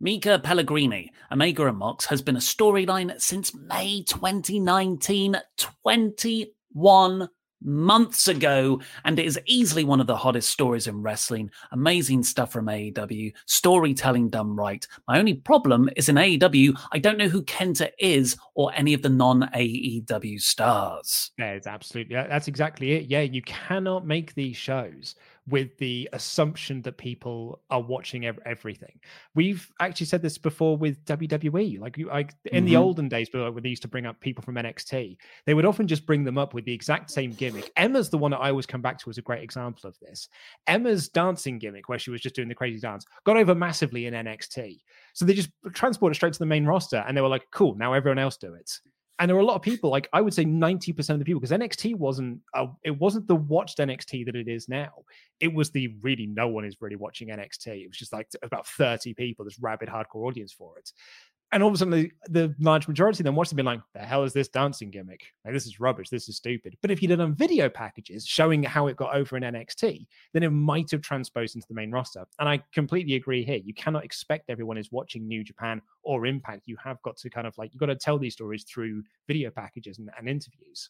Mika 0.00 0.40
Pellegrini, 0.40 1.12
Omega 1.30 1.66
and 1.68 1.78
Mox 1.78 2.06
has 2.06 2.20
been 2.20 2.36
a 2.36 2.40
storyline 2.40 3.18
since 3.20 3.54
May 3.54 4.02
2019. 4.02 5.36
20 5.56 6.52
one 6.72 7.28
months 7.64 8.28
ago, 8.28 8.80
and 9.04 9.18
it 9.18 9.26
is 9.26 9.40
easily 9.46 9.84
one 9.84 10.00
of 10.00 10.06
the 10.06 10.16
hottest 10.16 10.50
stories 10.50 10.86
in 10.86 11.02
wrestling. 11.02 11.50
Amazing 11.72 12.22
stuff 12.22 12.52
from 12.52 12.66
AEW, 12.66 13.32
storytelling 13.46 14.28
done 14.28 14.54
right. 14.54 14.86
My 15.08 15.18
only 15.18 15.34
problem 15.34 15.88
is 15.96 16.08
in 16.08 16.16
AEW, 16.16 16.78
I 16.92 16.98
don't 16.98 17.18
know 17.18 17.28
who 17.28 17.42
Kenta 17.42 17.90
is 17.98 18.36
or 18.54 18.72
any 18.74 18.94
of 18.94 19.02
the 19.02 19.08
non 19.08 19.42
AEW 19.54 20.40
stars. 20.40 21.30
Yeah, 21.38 21.52
it's 21.52 21.66
absolutely 21.66 22.16
that's 22.16 22.48
exactly 22.48 22.92
it. 22.92 23.06
Yeah, 23.06 23.20
you 23.20 23.42
cannot 23.42 24.06
make 24.06 24.34
these 24.34 24.56
shows 24.56 25.14
with 25.48 25.76
the 25.78 26.08
assumption 26.12 26.82
that 26.82 26.96
people 26.96 27.60
are 27.70 27.80
watching 27.80 28.26
ev- 28.26 28.38
everything. 28.46 29.00
We've 29.34 29.68
actually 29.80 30.06
said 30.06 30.22
this 30.22 30.38
before 30.38 30.76
with 30.76 31.04
WWE. 31.04 31.80
Like, 31.80 31.98
you, 31.98 32.06
like 32.06 32.34
in 32.44 32.58
mm-hmm. 32.58 32.66
the 32.66 32.76
olden 32.76 33.08
days, 33.08 33.28
when 33.32 33.62
they 33.62 33.68
used 33.68 33.82
to 33.82 33.88
bring 33.88 34.06
up 34.06 34.20
people 34.20 34.42
from 34.42 34.54
NXT, 34.54 35.16
they 35.44 35.54
would 35.54 35.64
often 35.64 35.88
just 35.88 36.06
bring 36.06 36.22
them 36.22 36.38
up 36.38 36.54
with 36.54 36.64
the 36.64 36.72
exact 36.72 37.10
same 37.10 37.32
gimmick. 37.32 37.72
Emma's 37.76 38.08
the 38.08 38.18
one 38.18 38.30
that 38.30 38.38
I 38.38 38.50
always 38.50 38.66
come 38.66 38.82
back 38.82 38.98
to 39.00 39.10
as 39.10 39.18
a 39.18 39.22
great 39.22 39.42
example 39.42 39.88
of 39.88 39.98
this. 39.98 40.28
Emma's 40.68 41.08
dancing 41.08 41.58
gimmick, 41.58 41.88
where 41.88 41.98
she 41.98 42.10
was 42.10 42.20
just 42.20 42.36
doing 42.36 42.48
the 42.48 42.54
crazy 42.54 42.78
dance, 42.78 43.04
got 43.24 43.36
over 43.36 43.54
massively 43.54 44.06
in 44.06 44.14
NXT. 44.14 44.80
So 45.14 45.24
they 45.24 45.34
just 45.34 45.50
transported 45.72 46.16
straight 46.16 46.34
to 46.34 46.38
the 46.38 46.46
main 46.46 46.66
roster, 46.66 47.04
and 47.06 47.16
they 47.16 47.20
were 47.20 47.28
like, 47.28 47.46
"Cool, 47.50 47.74
now 47.74 47.94
everyone 47.94 48.18
else 48.18 48.36
do 48.36 48.54
it." 48.54 48.70
And 49.18 49.28
there 49.28 49.36
were 49.36 49.42
a 49.42 49.44
lot 49.44 49.56
of 49.56 49.62
people 49.62 49.90
like 49.90 50.08
i 50.12 50.20
would 50.20 50.34
say 50.34 50.44
90% 50.44 51.10
of 51.10 51.18
the 51.18 51.24
people 51.24 51.40
because 51.40 51.56
nxt 51.56 51.94
wasn't 51.96 52.40
a, 52.54 52.66
it 52.84 52.98
wasn't 52.98 53.26
the 53.28 53.36
watched 53.36 53.78
nxt 53.78 54.26
that 54.26 54.36
it 54.36 54.48
is 54.48 54.68
now. 54.68 54.90
It 55.40 55.52
was 55.52 55.70
the 55.70 55.94
really 56.02 56.26
no 56.26 56.48
one 56.48 56.64
is 56.64 56.76
really 56.80 56.96
watching 56.96 57.28
nxt 57.28 57.66
it 57.66 57.88
was 57.88 57.98
just 57.98 58.12
like 58.12 58.28
about 58.42 58.66
30 58.66 59.14
people 59.14 59.44
this 59.44 59.58
rabid 59.60 59.88
hardcore 59.88 60.26
audience 60.26 60.52
for 60.52 60.78
it 60.78 60.90
and 61.52 61.62
all 61.62 61.68
of 61.68 61.74
a 61.74 61.78
sudden, 61.78 61.92
the, 61.92 62.10
the 62.28 62.54
large 62.58 62.88
majority 62.88 63.20
of 63.20 63.24
them 63.24 63.36
watched 63.36 63.52
it 63.52 63.56
being 63.56 63.66
like, 63.66 63.80
the 63.94 64.00
hell 64.00 64.24
is 64.24 64.32
this 64.32 64.48
dancing 64.48 64.90
gimmick? 64.90 65.20
Like, 65.44 65.52
this 65.52 65.66
is 65.66 65.80
rubbish. 65.80 66.08
This 66.08 66.28
is 66.28 66.36
stupid. 66.36 66.76
But 66.80 66.90
if 66.90 67.02
you 67.02 67.08
did 67.08 67.20
on 67.20 67.34
video 67.34 67.68
packages 67.68 68.26
showing 68.26 68.62
how 68.62 68.86
it 68.86 68.96
got 68.96 69.14
over 69.14 69.36
in 69.36 69.42
NXT, 69.42 70.06
then 70.32 70.42
it 70.42 70.50
might 70.50 70.90
have 70.90 71.02
transposed 71.02 71.54
into 71.54 71.68
the 71.68 71.74
main 71.74 71.90
roster. 71.90 72.24
And 72.38 72.48
I 72.48 72.62
completely 72.72 73.16
agree 73.16 73.44
here. 73.44 73.60
You 73.62 73.74
cannot 73.74 74.04
expect 74.04 74.48
everyone 74.48 74.78
is 74.78 74.90
watching 74.90 75.28
New 75.28 75.44
Japan 75.44 75.82
or 76.02 76.24
Impact. 76.24 76.62
You 76.66 76.76
have 76.82 77.00
got 77.02 77.18
to 77.18 77.28
kind 77.28 77.46
of 77.46 77.56
like, 77.58 77.74
you've 77.74 77.80
got 77.80 77.86
to 77.86 77.96
tell 77.96 78.18
these 78.18 78.32
stories 78.32 78.64
through 78.64 79.02
video 79.26 79.50
packages 79.50 79.98
and, 79.98 80.08
and 80.18 80.28
interviews. 80.28 80.88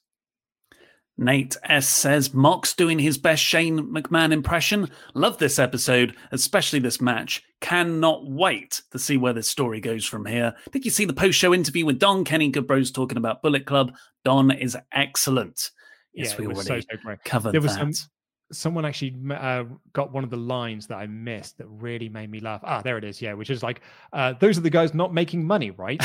Nate 1.18 1.56
S 1.64 1.88
says 1.88 2.32
Mox 2.32 2.74
doing 2.74 2.98
his 2.98 3.18
best 3.18 3.42
Shane 3.42 3.78
McMahon 3.78 4.32
impression. 4.32 4.90
Love 5.14 5.38
this 5.38 5.58
episode, 5.58 6.16
especially 6.32 6.78
this 6.78 7.00
match. 7.00 7.42
Cannot 7.60 8.28
wait 8.28 8.82
to 8.90 8.98
see 8.98 9.16
where 9.16 9.32
this 9.32 9.48
story 9.48 9.80
goes 9.80 10.04
from 10.04 10.24
here. 10.24 10.54
Did 10.72 10.84
you 10.84 10.90
see 10.90 11.04
the 11.04 11.12
post 11.12 11.38
show 11.38 11.54
interview 11.54 11.86
with 11.86 11.98
Don 11.98 12.24
Kenny 12.24 12.50
Goodbros 12.50 12.92
talking 12.92 13.18
about 13.18 13.42
Bullet 13.42 13.66
Club? 13.66 13.94
Don 14.24 14.50
is 14.50 14.76
excellent. 14.92 15.70
Yes, 16.14 16.32
yeah, 16.32 16.40
we 16.40 16.46
already 16.46 16.62
so, 16.62 16.80
so 16.80 17.16
covered 17.24 17.52
there 17.52 17.60
was 17.60 17.76
that. 17.76 17.94
Some, 17.94 18.08
someone 18.52 18.84
actually 18.84 19.14
uh, 19.30 19.64
got 19.92 20.12
one 20.12 20.24
of 20.24 20.30
the 20.30 20.36
lines 20.36 20.86
that 20.88 20.96
I 20.96 21.06
missed 21.06 21.58
that 21.58 21.66
really 21.68 22.08
made 22.08 22.30
me 22.30 22.40
laugh. 22.40 22.60
Ah, 22.64 22.82
there 22.82 22.98
it 22.98 23.04
is. 23.04 23.20
Yeah, 23.20 23.34
which 23.34 23.50
is 23.50 23.62
like, 23.62 23.80
uh, 24.12 24.34
those 24.40 24.58
are 24.58 24.62
the 24.62 24.70
guys 24.70 24.94
not 24.94 25.14
making 25.14 25.44
money, 25.44 25.70
right? 25.70 26.00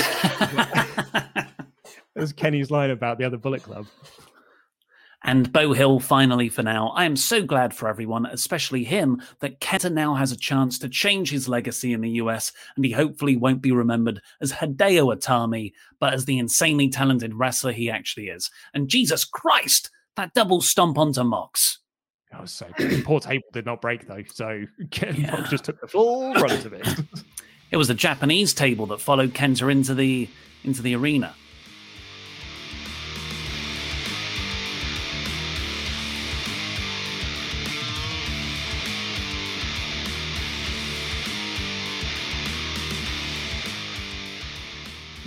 There's 2.15 2.33
Kenny's 2.33 2.71
line 2.71 2.89
about 2.89 3.19
the 3.19 3.25
other 3.25 3.37
Bullet 3.37 3.63
Club. 3.63 3.85
And 5.23 5.51
Bo 5.51 5.73
Hill 5.73 5.99
finally 5.99 6.47
for 6.47 6.63
now. 6.63 6.89
I 6.89 7.05
am 7.05 7.15
so 7.15 7.41
glad 7.41 7.73
for 7.73 7.89
everyone, 7.89 8.27
especially 8.27 8.83
him, 8.83 9.21
that 9.39 9.59
Kenta 9.59 9.91
now 9.91 10.13
has 10.13 10.31
a 10.31 10.37
chance 10.37 10.77
to 10.79 10.89
change 10.89 11.31
his 11.31 11.49
legacy 11.49 11.93
in 11.93 12.01
the 12.01 12.11
US, 12.11 12.51
and 12.75 12.85
he 12.85 12.91
hopefully 12.91 13.35
won't 13.35 13.61
be 13.61 13.71
remembered 13.71 14.21
as 14.41 14.53
Hideo 14.53 15.15
Itami, 15.15 15.73
but 15.99 16.13
as 16.13 16.25
the 16.25 16.37
insanely 16.37 16.89
talented 16.89 17.33
wrestler 17.33 17.71
he 17.71 17.89
actually 17.89 18.29
is. 18.29 18.51
And 18.73 18.89
Jesus 18.89 19.25
Christ, 19.25 19.89
that 20.15 20.33
double 20.33 20.61
stomp 20.61 20.97
onto 20.97 21.23
Mox. 21.23 21.79
That 22.31 22.41
was 22.41 22.51
so 22.51 22.67
good. 22.77 23.03
Poor 23.03 23.19
table 23.19 23.45
did 23.53 23.65
not 23.65 23.81
break 23.81 24.07
though, 24.07 24.23
so 24.31 24.65
Ken 24.91 25.15
yeah. 25.15 25.31
Mox 25.31 25.49
just 25.49 25.65
took 25.65 25.81
the 25.81 25.87
full 25.87 26.33
brunt 26.33 26.65
of 26.65 26.73
it. 26.73 26.87
it 27.71 27.77
was 27.77 27.87
the 27.87 27.93
Japanese 27.93 28.53
table 28.53 28.85
that 28.87 29.01
followed 29.01 29.33
Kenta 29.33 29.71
into 29.71 29.95
the 29.95 30.29
into 30.63 30.81
the 30.81 30.95
arena. 30.95 31.33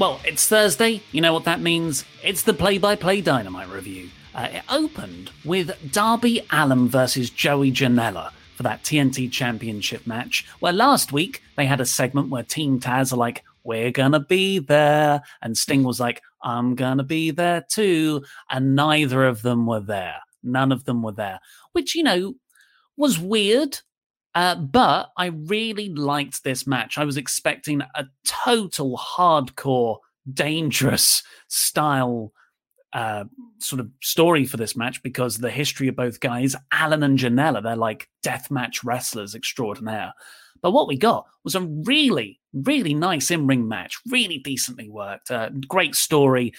Well, 0.00 0.18
it's 0.24 0.46
Thursday. 0.46 1.02
You 1.12 1.20
know 1.20 1.34
what 1.34 1.44
that 1.44 1.60
means? 1.60 2.06
It's 2.24 2.40
the 2.40 2.54
play 2.54 2.78
by 2.78 2.96
play 2.96 3.20
Dynamite 3.20 3.68
review. 3.68 4.08
Uh, 4.34 4.48
it 4.50 4.62
opened 4.70 5.30
with 5.44 5.92
Darby 5.92 6.40
Allin 6.50 6.88
versus 6.88 7.28
Joey 7.28 7.70
Janela 7.70 8.32
for 8.54 8.62
that 8.62 8.82
TNT 8.82 9.30
Championship 9.30 10.06
match, 10.06 10.46
where 10.60 10.72
last 10.72 11.12
week 11.12 11.42
they 11.58 11.66
had 11.66 11.82
a 11.82 11.84
segment 11.84 12.30
where 12.30 12.42
Team 12.42 12.80
Taz 12.80 13.12
are 13.12 13.16
like, 13.16 13.44
We're 13.62 13.90
gonna 13.90 14.20
be 14.20 14.58
there. 14.58 15.20
And 15.42 15.54
Sting 15.54 15.82
was 15.82 16.00
like, 16.00 16.22
I'm 16.42 16.76
gonna 16.76 17.04
be 17.04 17.30
there 17.30 17.62
too. 17.68 18.24
And 18.48 18.74
neither 18.74 19.26
of 19.26 19.42
them 19.42 19.66
were 19.66 19.80
there. 19.80 20.16
None 20.42 20.72
of 20.72 20.86
them 20.86 21.02
were 21.02 21.12
there, 21.12 21.40
which, 21.72 21.94
you 21.94 22.04
know, 22.04 22.36
was 22.96 23.18
weird 23.18 23.78
uh, 24.34 24.54
but 24.56 25.10
I 25.16 25.26
really 25.26 25.88
liked 25.88 26.44
this 26.44 26.66
match. 26.66 26.98
I 26.98 27.04
was 27.04 27.16
expecting 27.16 27.82
a 27.94 28.06
total 28.24 28.96
hardcore, 28.96 29.98
dangerous 30.32 31.22
style 31.48 32.32
uh, 32.92 33.24
sort 33.58 33.80
of 33.80 33.88
story 34.02 34.44
for 34.44 34.56
this 34.56 34.76
match 34.76 35.02
because 35.02 35.38
the 35.38 35.50
history 35.50 35.88
of 35.88 35.96
both 35.96 36.20
guys, 36.20 36.56
Allin 36.72 37.02
and 37.02 37.18
Janela, 37.18 37.62
they're 37.62 37.76
like 37.76 38.08
death 38.22 38.50
match 38.50 38.82
wrestlers 38.84 39.34
extraordinaire. 39.34 40.12
But 40.62 40.72
what 40.72 40.88
we 40.88 40.96
got 40.96 41.26
was 41.44 41.54
a 41.54 41.62
really, 41.62 42.40
really 42.52 42.94
nice 42.94 43.30
in 43.30 43.46
ring 43.46 43.66
match, 43.66 43.98
really 44.08 44.38
decently 44.38 44.88
worked. 44.88 45.30
Uh, 45.30 45.50
great 45.68 45.94
story. 45.94 46.52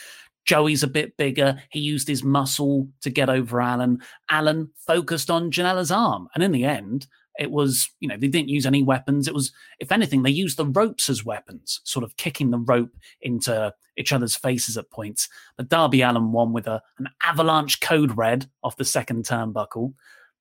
Joey's 0.46 0.84
a 0.84 0.88
bit 0.88 1.16
bigger. 1.18 1.62
He 1.70 1.80
used 1.80 2.08
his 2.08 2.24
muscle 2.24 2.88
to 3.02 3.10
get 3.10 3.30
over 3.30 3.60
Allin. 3.60 4.02
Allin 4.30 4.70
focused 4.88 5.30
on 5.30 5.52
Janela's 5.52 5.92
arm. 5.92 6.28
And 6.34 6.44
in 6.44 6.52
the 6.52 6.66
end, 6.66 7.08
it 7.39 7.52
was, 7.52 7.89
you 8.00 8.08
know, 8.08 8.17
they 8.17 8.28
didn't 8.28 8.50
use 8.50 8.65
any 8.65 8.84
weapons. 8.84 9.28
It 9.28 9.34
was, 9.34 9.52
if 9.80 9.91
anything, 9.91 10.24
they 10.24 10.32
used 10.32 10.58
the 10.58 10.65
ropes 10.65 11.10
as 11.10 11.26
weapons, 11.26 11.82
sort 11.84 12.04
of 12.04 12.17
kicking 12.17 12.52
the 12.52 12.60
rope 12.60 12.91
into 13.22 13.74
each 13.98 14.12
other's 14.12 14.36
faces 14.36 14.78
at 14.78 14.91
points. 14.91 15.30
But 15.58 15.70
Darby 15.70 16.02
Allin 16.02 16.32
won 16.32 16.54
with 16.54 16.67
a, 16.67 16.82
an 17.00 17.10
avalanche 17.24 17.80
code 17.80 18.17
red 18.17 18.50
off 18.63 18.78
the 18.78 18.86
second 18.86 19.26
turnbuckle. 19.26 19.94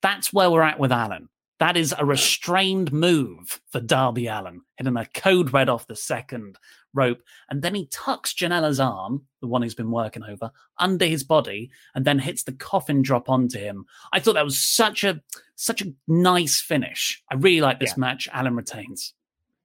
That's 0.02 0.32
where 0.32 0.50
we're 0.50 0.62
at 0.62 0.78
with 0.78 0.92
Allin. 0.92 1.28
That 1.58 1.76
is 1.76 1.94
a 1.96 2.06
restrained 2.06 2.90
move 2.90 3.60
for 3.70 3.80
Darby 3.80 4.26
Allin, 4.28 4.62
hitting 4.76 4.96
a 4.96 5.04
code 5.04 5.52
red 5.52 5.68
off 5.68 5.86
the 5.86 5.96
second 5.96 6.58
rope. 6.94 7.22
And 7.48 7.62
then 7.62 7.74
he 7.74 7.86
tucks 7.86 8.34
Janela's 8.34 8.80
arm, 8.80 9.22
the 9.40 9.46
one 9.46 9.62
he's 9.62 9.74
been 9.74 9.90
working 9.90 10.24
over, 10.24 10.50
under 10.78 11.06
his 11.06 11.24
body, 11.24 11.70
and 11.94 12.04
then 12.04 12.18
hits 12.18 12.42
the 12.42 12.52
coffin 12.52 13.02
drop 13.02 13.28
onto 13.28 13.58
him. 13.58 13.86
I 14.12 14.20
thought 14.20 14.34
that 14.34 14.44
was 14.44 14.58
such 14.58 15.04
a 15.04 15.20
such 15.56 15.82
a 15.82 15.92
nice 16.08 16.60
finish. 16.60 17.22
I 17.30 17.34
really 17.34 17.60
like 17.60 17.80
this 17.80 17.94
yeah. 17.96 18.00
match. 18.00 18.28
Allin 18.32 18.56
retains. 18.56 19.14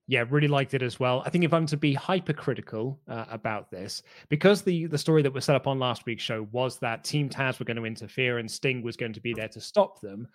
Yeah, 0.07 0.23
really 0.29 0.47
liked 0.47 0.75
it 0.75 0.83
as 0.83 0.99
well. 0.99 1.23
I 1.25 1.31
think 1.31 1.45
if 1.45 1.53
I'm 1.53 1.65
to 1.65 1.77
be 1.77 1.93
hypercritical 1.93 2.99
uh, 3.07 3.25
about 3.29 3.71
this, 3.71 4.03
because 4.29 4.61
the 4.61 4.85
the 4.85 4.97
story 4.97 5.23
that 5.23 5.33
was 5.33 5.45
set 5.45 5.55
up 5.55 5.67
on 5.67 5.79
last 5.79 6.05
week's 6.05 6.23
show 6.23 6.47
was 6.51 6.77
that 6.79 7.03
Team 7.03 7.27
Taz 7.27 7.59
were 7.59 7.65
going 7.65 7.77
to 7.77 7.85
interfere 7.85 8.37
and 8.37 8.49
Sting 8.49 8.83
was 8.83 8.97
going 8.97 9.13
to 9.13 9.21
be 9.21 9.33
there 9.33 9.47
to 9.47 9.61
stop 9.61 10.01
them. 10.01 10.27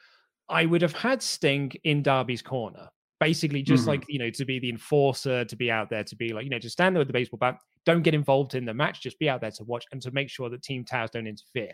I 0.49 0.67
would 0.67 0.83
have 0.83 0.95
had 0.95 1.23
Sting 1.23 1.73
in 1.85 2.03
Darby's 2.03 2.43
corner, 2.43 2.89
basically 3.21 3.63
just 3.63 3.83
mm-hmm. 3.83 3.91
like 3.91 4.05
you 4.09 4.19
know 4.19 4.31
to 4.31 4.45
be 4.45 4.59
the 4.59 4.71
enforcer, 4.71 5.45
to 5.45 5.57
be 5.57 5.71
out 5.71 5.91
there, 5.91 6.03
to 6.03 6.17
be 6.17 6.33
like 6.33 6.45
you 6.45 6.51
know 6.51 6.59
to 6.59 6.71
stand 6.71 6.97
there 6.97 7.01
with 7.01 7.09
the 7.09 7.13
baseball 7.13 7.39
bat. 7.39 7.59
Don't 7.87 8.03
get 8.03 8.15
involved 8.15 8.55
in 8.55 8.65
the 8.65 8.75
match, 8.75 9.01
just 9.01 9.19
be 9.19 9.29
out 9.29 9.41
there 9.41 9.51
to 9.53 9.65
watch 9.65 9.85
and 9.93 10.03
to 10.03 10.11
make 10.11 10.29
sure 10.29 10.51
that 10.51 10.63
Team 10.63 10.85
towers 10.85 11.11
don't 11.11 11.27
interfere. 11.27 11.73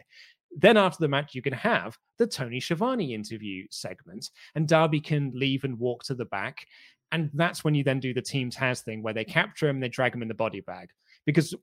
Then 0.56 0.76
after 0.76 0.98
the 1.00 1.08
match, 1.08 1.34
you 1.34 1.42
can 1.42 1.52
have 1.52 1.96
the 2.18 2.26
Tony 2.26 2.60
Schiavone 2.60 3.14
interview 3.14 3.66
segment, 3.70 4.30
and 4.54 4.68
Darby 4.68 5.00
can 5.00 5.32
leave 5.34 5.64
and 5.64 5.78
walk 5.78 6.04
to 6.04 6.14
the 6.14 6.24
back. 6.26 6.66
And 7.12 7.30
that's 7.34 7.62
when 7.62 7.74
you 7.74 7.84
then 7.84 8.00
do 8.00 8.12
the 8.12 8.22
Team 8.22 8.50
Taz 8.50 8.82
thing 8.82 9.02
where 9.02 9.14
they 9.14 9.24
capture 9.24 9.68
him, 9.68 9.80
they 9.80 9.88
drag 9.88 10.14
him 10.14 10.22
in 10.22 10.28
the 10.28 10.34
body 10.34 10.60
bag. 10.60 10.88
Because 11.24 11.54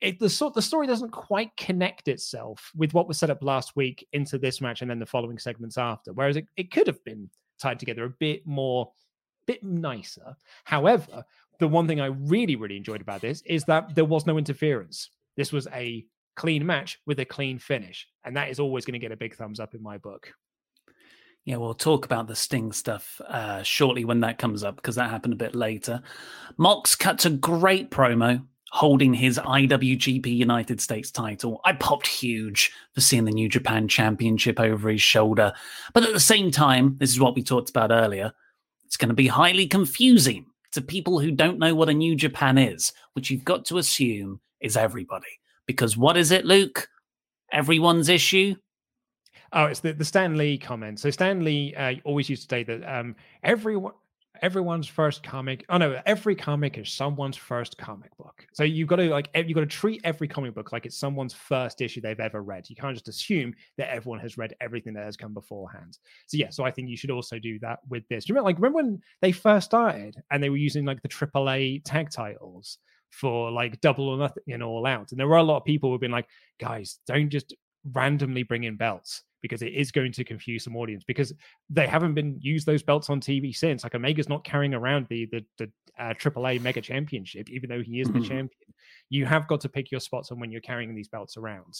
it, 0.00 0.18
the 0.18 0.30
sort 0.30 0.54
the 0.54 0.62
story 0.62 0.86
doesn't 0.86 1.10
quite 1.10 1.56
connect 1.56 2.08
itself 2.08 2.70
with 2.74 2.94
what 2.94 3.06
was 3.06 3.18
set 3.18 3.30
up 3.30 3.42
last 3.42 3.76
week 3.76 4.06
into 4.12 4.38
this 4.38 4.60
match 4.60 4.80
and 4.80 4.90
then 4.90 4.98
the 4.98 5.06
following 5.06 5.38
segments 5.38 5.78
after. 5.78 6.12
Whereas 6.12 6.36
it, 6.36 6.46
it 6.56 6.72
could 6.72 6.86
have 6.86 7.02
been 7.04 7.28
tied 7.60 7.78
together 7.78 8.04
a 8.04 8.10
bit 8.10 8.46
more, 8.46 8.90
bit 9.50 9.64
nicer. 9.64 10.36
However, 10.64 11.24
the 11.58 11.66
one 11.66 11.88
thing 11.88 12.00
I 12.00 12.06
really, 12.06 12.54
really 12.54 12.76
enjoyed 12.76 13.00
about 13.00 13.20
this 13.20 13.42
is 13.46 13.64
that 13.64 13.94
there 13.96 14.04
was 14.04 14.26
no 14.26 14.38
interference. 14.38 15.10
This 15.36 15.50
was 15.50 15.66
a 15.72 16.06
clean 16.36 16.64
match 16.64 17.00
with 17.06 17.18
a 17.18 17.24
clean 17.24 17.58
finish. 17.58 18.06
And 18.24 18.36
that 18.36 18.48
is 18.48 18.60
always 18.60 18.84
going 18.84 18.92
to 18.92 19.00
get 19.00 19.12
a 19.12 19.16
big 19.16 19.34
thumbs 19.34 19.58
up 19.58 19.74
in 19.74 19.82
my 19.82 19.98
book. 19.98 20.32
Yeah, 21.44 21.56
we'll 21.56 21.74
talk 21.74 22.04
about 22.04 22.28
the 22.28 22.36
Sting 22.36 22.70
stuff 22.70 23.20
uh, 23.26 23.62
shortly 23.62 24.04
when 24.04 24.20
that 24.20 24.38
comes 24.38 24.62
up 24.62 24.76
because 24.76 24.94
that 24.96 25.10
happened 25.10 25.32
a 25.32 25.44
bit 25.44 25.54
later. 25.54 26.02
Mox 26.56 26.94
cuts 26.94 27.24
a 27.24 27.30
great 27.30 27.90
promo 27.90 28.46
holding 28.70 29.12
his 29.12 29.36
IWGP 29.38 30.26
United 30.26 30.80
States 30.80 31.10
title. 31.10 31.60
I 31.64 31.72
popped 31.72 32.06
huge 32.06 32.72
for 32.94 33.00
seeing 33.00 33.24
the 33.24 33.32
New 33.32 33.48
Japan 33.48 33.88
Championship 33.88 34.60
over 34.60 34.88
his 34.90 35.02
shoulder. 35.02 35.52
But 35.92 36.04
at 36.04 36.12
the 36.12 36.20
same 36.20 36.52
time, 36.52 36.96
this 36.98 37.10
is 37.10 37.18
what 37.18 37.34
we 37.34 37.42
talked 37.42 37.70
about 37.70 37.90
earlier, 37.90 38.32
it's 38.90 38.96
going 38.96 39.08
to 39.08 39.14
be 39.14 39.28
highly 39.28 39.68
confusing 39.68 40.46
to 40.72 40.82
people 40.82 41.20
who 41.20 41.30
don't 41.30 41.60
know 41.60 41.76
what 41.76 41.88
a 41.88 41.94
New 41.94 42.16
Japan 42.16 42.58
is, 42.58 42.92
which 43.12 43.30
you've 43.30 43.44
got 43.44 43.64
to 43.66 43.78
assume 43.78 44.40
is 44.60 44.76
everybody. 44.76 45.38
Because 45.64 45.96
what 45.96 46.16
is 46.16 46.32
it, 46.32 46.44
Luke? 46.44 46.88
Everyone's 47.52 48.08
issue? 48.08 48.56
Oh, 49.52 49.66
it's 49.66 49.78
the, 49.78 49.92
the 49.92 50.04
Stan 50.04 50.36
Lee 50.36 50.58
comment. 50.58 50.98
So 50.98 51.08
Stan 51.10 51.44
Lee 51.44 51.72
uh, 51.76 51.94
always 52.04 52.28
used 52.28 52.48
to 52.48 52.52
say 52.52 52.64
that 52.64 52.82
um, 52.82 53.14
everyone 53.44 53.92
everyone's 54.42 54.86
first 54.86 55.22
comic. 55.22 55.64
Oh 55.68 55.78
no, 55.78 56.00
every 56.06 56.34
comic 56.34 56.78
is 56.78 56.92
someone's 56.92 57.36
first 57.36 57.76
comic 57.78 58.16
book. 58.16 58.46
So 58.52 58.64
you've 58.64 58.88
got 58.88 58.96
to 58.96 59.08
like 59.10 59.30
you've 59.34 59.54
got 59.54 59.60
to 59.60 59.66
treat 59.66 60.00
every 60.04 60.28
comic 60.28 60.54
book 60.54 60.72
like 60.72 60.86
it's 60.86 60.96
someone's 60.96 61.34
first 61.34 61.80
issue 61.80 62.00
they've 62.00 62.18
ever 62.20 62.42
read. 62.42 62.68
You 62.68 62.76
can't 62.76 62.94
just 62.94 63.08
assume 63.08 63.54
that 63.78 63.90
everyone 63.90 64.20
has 64.20 64.38
read 64.38 64.54
everything 64.60 64.94
that 64.94 65.04
has 65.04 65.16
come 65.16 65.34
beforehand. 65.34 65.98
So 66.26 66.36
yeah, 66.36 66.50
so 66.50 66.64
I 66.64 66.70
think 66.70 66.88
you 66.88 66.96
should 66.96 67.10
also 67.10 67.38
do 67.38 67.58
that 67.60 67.80
with 67.88 68.06
this. 68.08 68.24
Do 68.24 68.30
you 68.30 68.34
remember 68.34 68.48
like 68.48 68.56
remember 68.56 68.76
when 68.76 69.02
they 69.22 69.32
first 69.32 69.66
started 69.66 70.16
and 70.30 70.42
they 70.42 70.50
were 70.50 70.56
using 70.56 70.84
like 70.84 71.02
the 71.02 71.08
AAA 71.08 71.82
tag 71.84 72.10
titles 72.10 72.78
for 73.10 73.50
like 73.50 73.80
double 73.80 74.08
or 74.08 74.18
nothing 74.18 74.42
and 74.52 74.62
all 74.62 74.86
out. 74.86 75.10
And 75.10 75.18
there 75.18 75.28
were 75.28 75.36
a 75.36 75.42
lot 75.42 75.58
of 75.58 75.64
people 75.64 75.90
who've 75.90 76.00
been 76.00 76.10
like, 76.10 76.28
guys, 76.60 76.98
don't 77.06 77.28
just 77.28 77.54
randomly 77.92 78.42
bring 78.42 78.64
in 78.64 78.76
belts 78.76 79.22
because 79.42 79.62
it 79.62 79.72
is 79.74 79.90
going 79.90 80.12
to 80.12 80.24
confuse 80.24 80.64
some 80.64 80.76
audience 80.76 81.04
because 81.04 81.32
they 81.68 81.86
haven't 81.86 82.14
been 82.14 82.38
used 82.40 82.66
those 82.66 82.82
belts 82.82 83.10
on 83.10 83.20
TV 83.20 83.54
since. 83.54 83.82
Like 83.82 83.94
Omega's 83.94 84.28
not 84.28 84.44
carrying 84.44 84.74
around 84.74 85.06
the 85.08 85.26
the, 85.32 85.44
the 85.58 85.70
uh, 85.98 86.14
AAA 86.14 86.60
Mega 86.60 86.80
Championship, 86.80 87.50
even 87.50 87.68
though 87.68 87.82
he 87.82 88.00
is 88.00 88.08
mm-hmm. 88.08 88.20
the 88.20 88.28
champion. 88.28 88.74
You 89.08 89.26
have 89.26 89.48
got 89.48 89.60
to 89.62 89.68
pick 89.68 89.90
your 89.90 90.00
spots 90.00 90.30
on 90.30 90.40
when 90.40 90.50
you're 90.50 90.60
carrying 90.60 90.94
these 90.94 91.08
belts 91.08 91.36
around. 91.36 91.74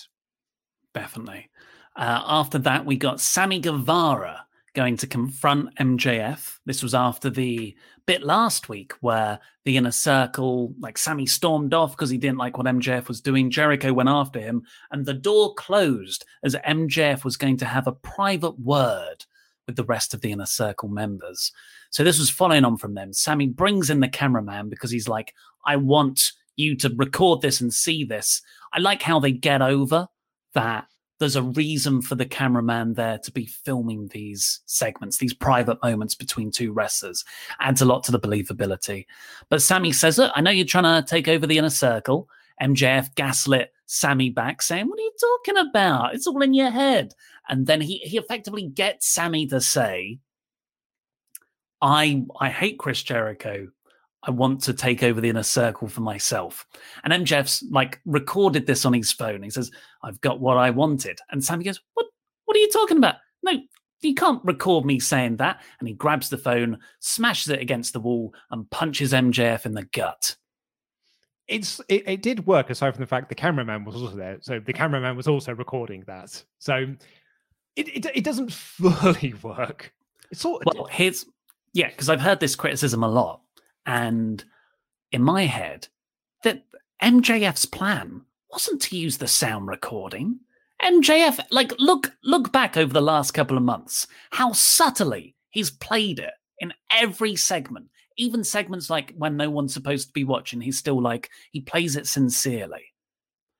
Definitely. 0.94 1.48
Uh, 1.96 2.22
after 2.24 2.58
that, 2.58 2.84
we 2.84 2.96
got 2.96 3.20
Sammy 3.20 3.60
Guevara 3.60 4.44
going 4.74 4.96
to 4.98 5.06
confront 5.06 5.74
MJF. 5.76 6.58
This 6.66 6.82
was 6.82 6.94
after 6.94 7.30
the 7.30 7.76
bit 8.06 8.22
last 8.22 8.68
week 8.68 8.92
where 9.00 9.38
the 9.64 9.76
inner 9.76 9.90
circle, 9.90 10.74
like 10.80 10.98
Sammy 10.98 11.26
stormed 11.26 11.74
off 11.74 11.92
because 11.92 12.10
he 12.10 12.18
didn't 12.18 12.38
like 12.38 12.56
what 12.56 12.66
MJF 12.66 13.08
was 13.08 13.20
doing. 13.20 13.50
Jericho 13.50 13.92
went 13.92 14.08
after 14.08 14.40
him, 14.40 14.62
and 14.90 15.04
the 15.04 15.14
door 15.14 15.54
closed 15.54 16.24
as 16.42 16.54
MJF 16.54 17.24
was 17.24 17.36
going 17.36 17.56
to 17.58 17.64
have 17.64 17.86
a 17.86 17.92
private 17.92 18.58
word 18.58 19.24
with 19.66 19.76
the 19.76 19.84
rest 19.84 20.14
of 20.14 20.20
the 20.20 20.32
inner 20.32 20.46
circle 20.46 20.88
members. 20.88 21.52
So 21.90 22.02
this 22.02 22.18
was 22.18 22.30
following 22.30 22.64
on 22.64 22.76
from 22.76 22.94
them. 22.94 23.12
Sammy 23.12 23.46
brings 23.46 23.90
in 23.90 24.00
the 24.00 24.08
cameraman 24.08 24.68
because 24.68 24.90
he's 24.90 25.08
like, 25.08 25.34
I 25.64 25.76
want 25.76 26.32
you 26.56 26.76
to 26.76 26.92
record 26.96 27.40
this 27.40 27.60
and 27.60 27.72
see 27.72 28.04
this. 28.04 28.42
I 28.72 28.78
like 28.78 29.02
how 29.02 29.20
they 29.20 29.32
get 29.32 29.62
over 29.62 30.08
that 30.54 30.86
there's 31.20 31.36
a 31.36 31.42
reason 31.42 32.00
for 32.00 32.14
the 32.14 32.26
cameraman 32.26 32.94
there 32.94 33.18
to 33.18 33.30
be 33.30 33.44
filming 33.44 34.08
these 34.08 34.60
segments, 34.64 35.18
these 35.18 35.34
private 35.34 35.80
moments 35.82 36.14
between 36.14 36.50
two 36.50 36.72
wrestlers. 36.72 37.24
Adds 37.60 37.82
a 37.82 37.84
lot 37.84 38.02
to 38.04 38.12
the 38.12 38.18
believability. 38.18 39.06
But 39.50 39.62
Sammy 39.62 39.92
says, 39.92 40.18
Look, 40.18 40.32
I 40.34 40.40
know 40.40 40.50
you're 40.50 40.64
trying 40.64 41.02
to 41.02 41.08
take 41.08 41.28
over 41.28 41.46
the 41.46 41.58
inner 41.58 41.70
circle. 41.70 42.28
MJF 42.60 43.14
gaslit 43.14 43.72
Sammy 43.84 44.30
back, 44.30 44.62
saying, 44.62 44.88
What 44.88 44.98
are 44.98 45.02
you 45.02 45.12
talking 45.20 45.68
about? 45.68 46.14
It's 46.14 46.26
all 46.26 46.42
in 46.42 46.54
your 46.54 46.70
head. 46.70 47.12
And 47.48 47.66
then 47.66 47.82
he, 47.82 47.98
he 47.98 48.16
effectively 48.16 48.66
gets 48.66 49.06
Sammy 49.06 49.46
to 49.48 49.60
say, 49.60 50.18
I 51.82 52.24
I 52.40 52.48
hate 52.48 52.78
Chris 52.78 53.02
Jericho 53.02 53.68
I 54.22 54.30
want 54.30 54.62
to 54.62 54.74
take 54.74 55.02
over 55.02 55.20
the 55.20 55.30
inner 55.30 55.42
circle 55.42 55.88
for 55.88 56.02
myself. 56.02 56.66
And 57.04 57.12
MJF's 57.12 57.64
like 57.70 58.00
recorded 58.04 58.66
this 58.66 58.84
on 58.84 58.92
his 58.92 59.10
phone. 59.10 59.42
He 59.42 59.50
says, 59.50 59.70
I've 60.02 60.20
got 60.20 60.40
what 60.40 60.58
I 60.58 60.70
wanted. 60.70 61.18
And 61.30 61.42
Sammy 61.42 61.64
goes, 61.64 61.80
What 61.94 62.06
what 62.44 62.56
are 62.56 62.60
you 62.60 62.70
talking 62.70 62.98
about? 62.98 63.16
No, 63.42 63.52
you 64.02 64.14
can't 64.14 64.44
record 64.44 64.84
me 64.84 64.98
saying 64.98 65.36
that. 65.36 65.62
And 65.78 65.88
he 65.88 65.94
grabs 65.94 66.28
the 66.28 66.38
phone, 66.38 66.78
smashes 67.00 67.48
it 67.48 67.60
against 67.60 67.92
the 67.92 68.00
wall, 68.00 68.34
and 68.50 68.68
punches 68.70 69.12
MJF 69.12 69.66
in 69.66 69.72
the 69.72 69.84
gut. 69.84 70.36
It's 71.48 71.80
it, 71.88 72.08
it 72.08 72.22
did 72.22 72.46
work 72.46 72.70
aside 72.70 72.94
from 72.94 73.02
the 73.02 73.08
fact 73.08 73.28
the 73.28 73.34
cameraman 73.34 73.84
was 73.84 73.96
also 73.96 74.16
there. 74.16 74.38
So 74.40 74.60
the 74.60 74.72
cameraman 74.72 75.16
was 75.16 75.28
also 75.28 75.54
recording 75.54 76.04
that. 76.06 76.42
So 76.58 76.94
it 77.76 77.88
it, 77.88 78.06
it 78.14 78.24
doesn't 78.24 78.52
fully 78.52 79.34
work. 79.42 79.92
It's 80.30 80.42
sort 80.42 80.62
of 80.66 80.74
well, 80.74 80.86
here's 80.86 81.24
yeah, 81.72 81.88
because 81.88 82.08
I've 82.08 82.20
heard 82.20 82.40
this 82.40 82.56
criticism 82.56 83.02
a 83.02 83.08
lot 83.08 83.40
and 83.86 84.44
in 85.12 85.22
my 85.22 85.46
head, 85.46 85.88
that 86.44 86.64
MJF's 87.02 87.66
plan 87.66 88.22
wasn't 88.50 88.82
to 88.82 88.96
use 88.96 89.18
the 89.18 89.28
sound 89.28 89.68
recording. 89.68 90.40
MJF, 90.82 91.40
like, 91.50 91.72
look, 91.78 92.12
look 92.24 92.52
back 92.52 92.76
over 92.76 92.92
the 92.92 93.02
last 93.02 93.32
couple 93.32 93.56
of 93.56 93.62
months, 93.62 94.06
how 94.30 94.52
subtly 94.52 95.36
he's 95.50 95.70
played 95.70 96.18
it 96.18 96.32
in 96.58 96.72
every 96.90 97.36
segment, 97.36 97.88
even 98.16 98.44
segments 98.44 98.90
like 98.90 99.14
when 99.16 99.36
no 99.36 99.50
one's 99.50 99.74
supposed 99.74 100.08
to 100.08 100.12
be 100.12 100.24
watching, 100.24 100.60
he's 100.60 100.78
still 100.78 101.00
like, 101.00 101.30
he 101.52 101.60
plays 101.60 101.96
it 101.96 102.06
sincerely. 102.06 102.92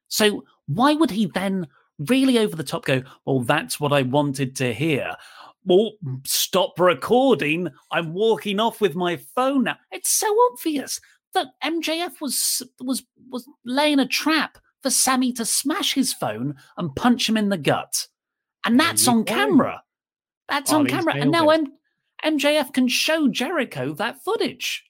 So 0.08 0.44
why 0.66 0.92
would 0.94 1.10
he 1.10 1.26
then 1.26 1.66
really 1.98 2.38
over 2.38 2.56
the 2.56 2.64
top 2.64 2.84
go, 2.84 3.02
well, 3.24 3.40
that's 3.40 3.78
what 3.80 3.92
I 3.92 4.02
wanted 4.02 4.56
to 4.56 4.72
hear? 4.72 5.16
Well, 5.64 5.92
stop 6.24 6.78
recording. 6.78 7.68
I'm 7.90 8.14
walking 8.14 8.60
off 8.60 8.80
with 8.80 8.94
my 8.94 9.16
phone 9.34 9.64
now. 9.64 9.76
It's 9.90 10.10
so 10.10 10.34
obvious 10.52 11.00
that 11.34 11.48
MJF 11.62 12.20
was 12.20 12.62
was 12.80 13.04
was 13.28 13.48
laying 13.64 13.98
a 13.98 14.06
trap 14.06 14.58
for 14.82 14.90
Sammy 14.90 15.32
to 15.34 15.44
smash 15.44 15.94
his 15.94 16.12
phone 16.12 16.56
and 16.76 16.94
punch 16.96 17.28
him 17.28 17.36
in 17.36 17.50
the 17.50 17.58
gut, 17.58 18.06
and 18.64 18.78
that's 18.78 19.06
on 19.06 19.24
camera. 19.24 19.82
That's 20.48 20.72
on 20.72 20.86
camera, 20.86 21.14
and 21.14 21.30
now 21.30 21.48
M- 21.50 21.72
MJF 22.24 22.72
can 22.72 22.88
show 22.88 23.28
Jericho 23.28 23.92
that 23.94 24.22
footage. 24.24 24.84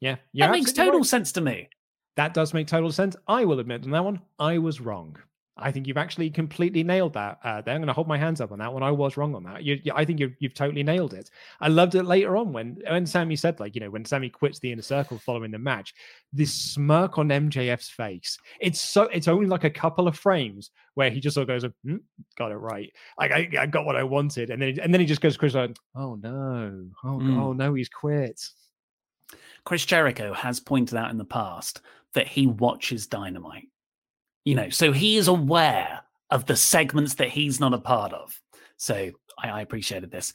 Yeah, 0.00 0.16
that 0.34 0.50
makes 0.50 0.72
total 0.72 1.00
right. 1.00 1.06
sense 1.06 1.32
to 1.32 1.40
me. 1.40 1.68
That 2.16 2.34
does 2.34 2.52
make 2.54 2.66
total 2.66 2.92
sense. 2.92 3.16
I 3.26 3.44
will 3.44 3.60
admit 3.60 3.84
on 3.84 3.90
that 3.90 4.04
one, 4.04 4.20
I 4.38 4.58
was 4.58 4.80
wrong. 4.80 5.16
I 5.56 5.70
think 5.70 5.86
you've 5.86 5.98
actually 5.98 6.30
completely 6.30 6.82
nailed 6.82 7.12
that. 7.12 7.38
Uh, 7.44 7.60
there, 7.60 7.74
I'm 7.74 7.80
going 7.80 7.88
to 7.88 7.92
hold 7.92 8.08
my 8.08 8.16
hands 8.16 8.40
up 8.40 8.52
on 8.52 8.58
that 8.60 8.72
one. 8.72 8.82
I 8.82 8.90
was 8.90 9.18
wrong 9.18 9.34
on 9.34 9.44
that. 9.44 9.62
You, 9.62 9.78
you, 9.84 9.92
I 9.94 10.04
think 10.04 10.18
you've, 10.18 10.34
you've 10.38 10.54
totally 10.54 10.82
nailed 10.82 11.12
it. 11.12 11.30
I 11.60 11.68
loved 11.68 11.94
it 11.94 12.04
later 12.04 12.38
on 12.38 12.52
when 12.52 12.78
when 12.88 13.04
Sammy 13.04 13.36
said, 13.36 13.60
like, 13.60 13.74
you 13.74 13.80
know, 13.82 13.90
when 13.90 14.04
Sammy 14.06 14.30
quits 14.30 14.60
the 14.60 14.72
inner 14.72 14.82
circle 14.82 15.18
following 15.18 15.50
the 15.50 15.58
match, 15.58 15.94
this 16.32 16.54
smirk 16.54 17.18
on 17.18 17.28
MJF's 17.28 17.90
face. 17.90 18.38
It's 18.60 18.80
so 18.80 19.02
it's 19.04 19.28
only 19.28 19.46
like 19.46 19.64
a 19.64 19.70
couple 19.70 20.08
of 20.08 20.18
frames 20.18 20.70
where 20.94 21.10
he 21.10 21.20
just 21.20 21.34
sort 21.34 21.48
of 21.50 21.60
goes, 21.60 21.70
hmm, 21.84 21.96
"Got 22.38 22.52
it 22.52 22.56
right." 22.56 22.90
Like 23.18 23.32
I, 23.32 23.50
I 23.60 23.66
got 23.66 23.84
what 23.84 23.96
I 23.96 24.04
wanted, 24.04 24.48
and 24.48 24.60
then 24.60 24.78
and 24.80 24.92
then 24.92 25.00
he 25.00 25.06
just 25.06 25.20
goes, 25.20 25.36
"Chris, 25.36 25.54
like, 25.54 25.76
oh 25.94 26.14
no, 26.14 26.86
oh, 27.04 27.18
mm. 27.18 27.38
oh 27.38 27.52
no, 27.52 27.74
he's 27.74 27.90
quit." 27.90 28.40
Chris 29.64 29.84
Jericho 29.84 30.32
has 30.32 30.60
pointed 30.60 30.96
out 30.96 31.10
in 31.10 31.18
the 31.18 31.24
past 31.24 31.82
that 32.14 32.26
he 32.26 32.46
watches 32.46 33.06
Dynamite 33.06 33.68
you 34.44 34.54
know, 34.54 34.68
so 34.70 34.92
he 34.92 35.16
is 35.16 35.28
aware 35.28 36.00
of 36.30 36.46
the 36.46 36.56
segments 36.56 37.14
that 37.14 37.28
he's 37.28 37.60
not 37.60 37.74
a 37.74 37.78
part 37.78 38.12
of. 38.12 38.40
So 38.76 39.10
I, 39.38 39.48
I 39.48 39.60
appreciated 39.60 40.10
this. 40.10 40.32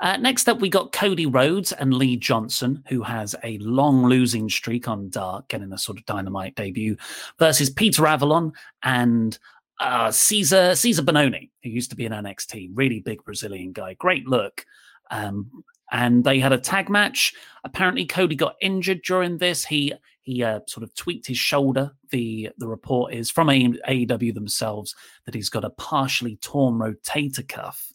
Uh, 0.00 0.16
next 0.16 0.48
up, 0.48 0.60
we 0.60 0.68
got 0.68 0.92
Cody 0.92 1.26
Rhodes 1.26 1.72
and 1.72 1.92
Lee 1.92 2.16
Johnson, 2.16 2.82
who 2.88 3.02
has 3.02 3.34
a 3.44 3.58
long 3.58 4.06
losing 4.06 4.48
streak 4.48 4.88
on 4.88 5.10
Dark, 5.10 5.48
getting 5.48 5.72
a 5.72 5.78
sort 5.78 5.98
of 5.98 6.06
dynamite 6.06 6.54
debut, 6.54 6.96
versus 7.38 7.68
Peter 7.68 8.06
Avalon 8.06 8.52
and 8.82 9.38
uh, 9.80 10.08
Cezar 10.08 10.72
Cezar 10.72 11.04
Bononi, 11.04 11.50
who 11.62 11.70
used 11.70 11.90
to 11.90 11.96
be 11.96 12.04
in 12.04 12.12
NXT, 12.12 12.70
really 12.74 13.00
big 13.00 13.24
Brazilian 13.24 13.72
guy, 13.72 13.94
great 13.94 14.26
look. 14.26 14.64
Um, 15.10 15.64
and 15.90 16.24
they 16.24 16.40
had 16.40 16.52
a 16.52 16.58
tag 16.58 16.88
match. 16.88 17.34
Apparently, 17.64 18.06
Cody 18.06 18.36
got 18.36 18.56
injured 18.60 19.02
during 19.02 19.38
this. 19.38 19.64
He 19.64 19.92
he 20.22 20.42
uh, 20.42 20.60
sort 20.66 20.84
of 20.84 20.94
tweaked 20.94 21.26
his 21.26 21.38
shoulder. 21.38 21.92
The 22.10 22.50
the 22.58 22.68
report 22.68 23.12
is 23.12 23.30
from 23.30 23.48
AEW 23.48 24.34
themselves 24.34 24.94
that 25.24 25.34
he's 25.34 25.50
got 25.50 25.64
a 25.64 25.70
partially 25.70 26.36
torn 26.36 26.74
rotator 26.74 27.46
cuff, 27.46 27.92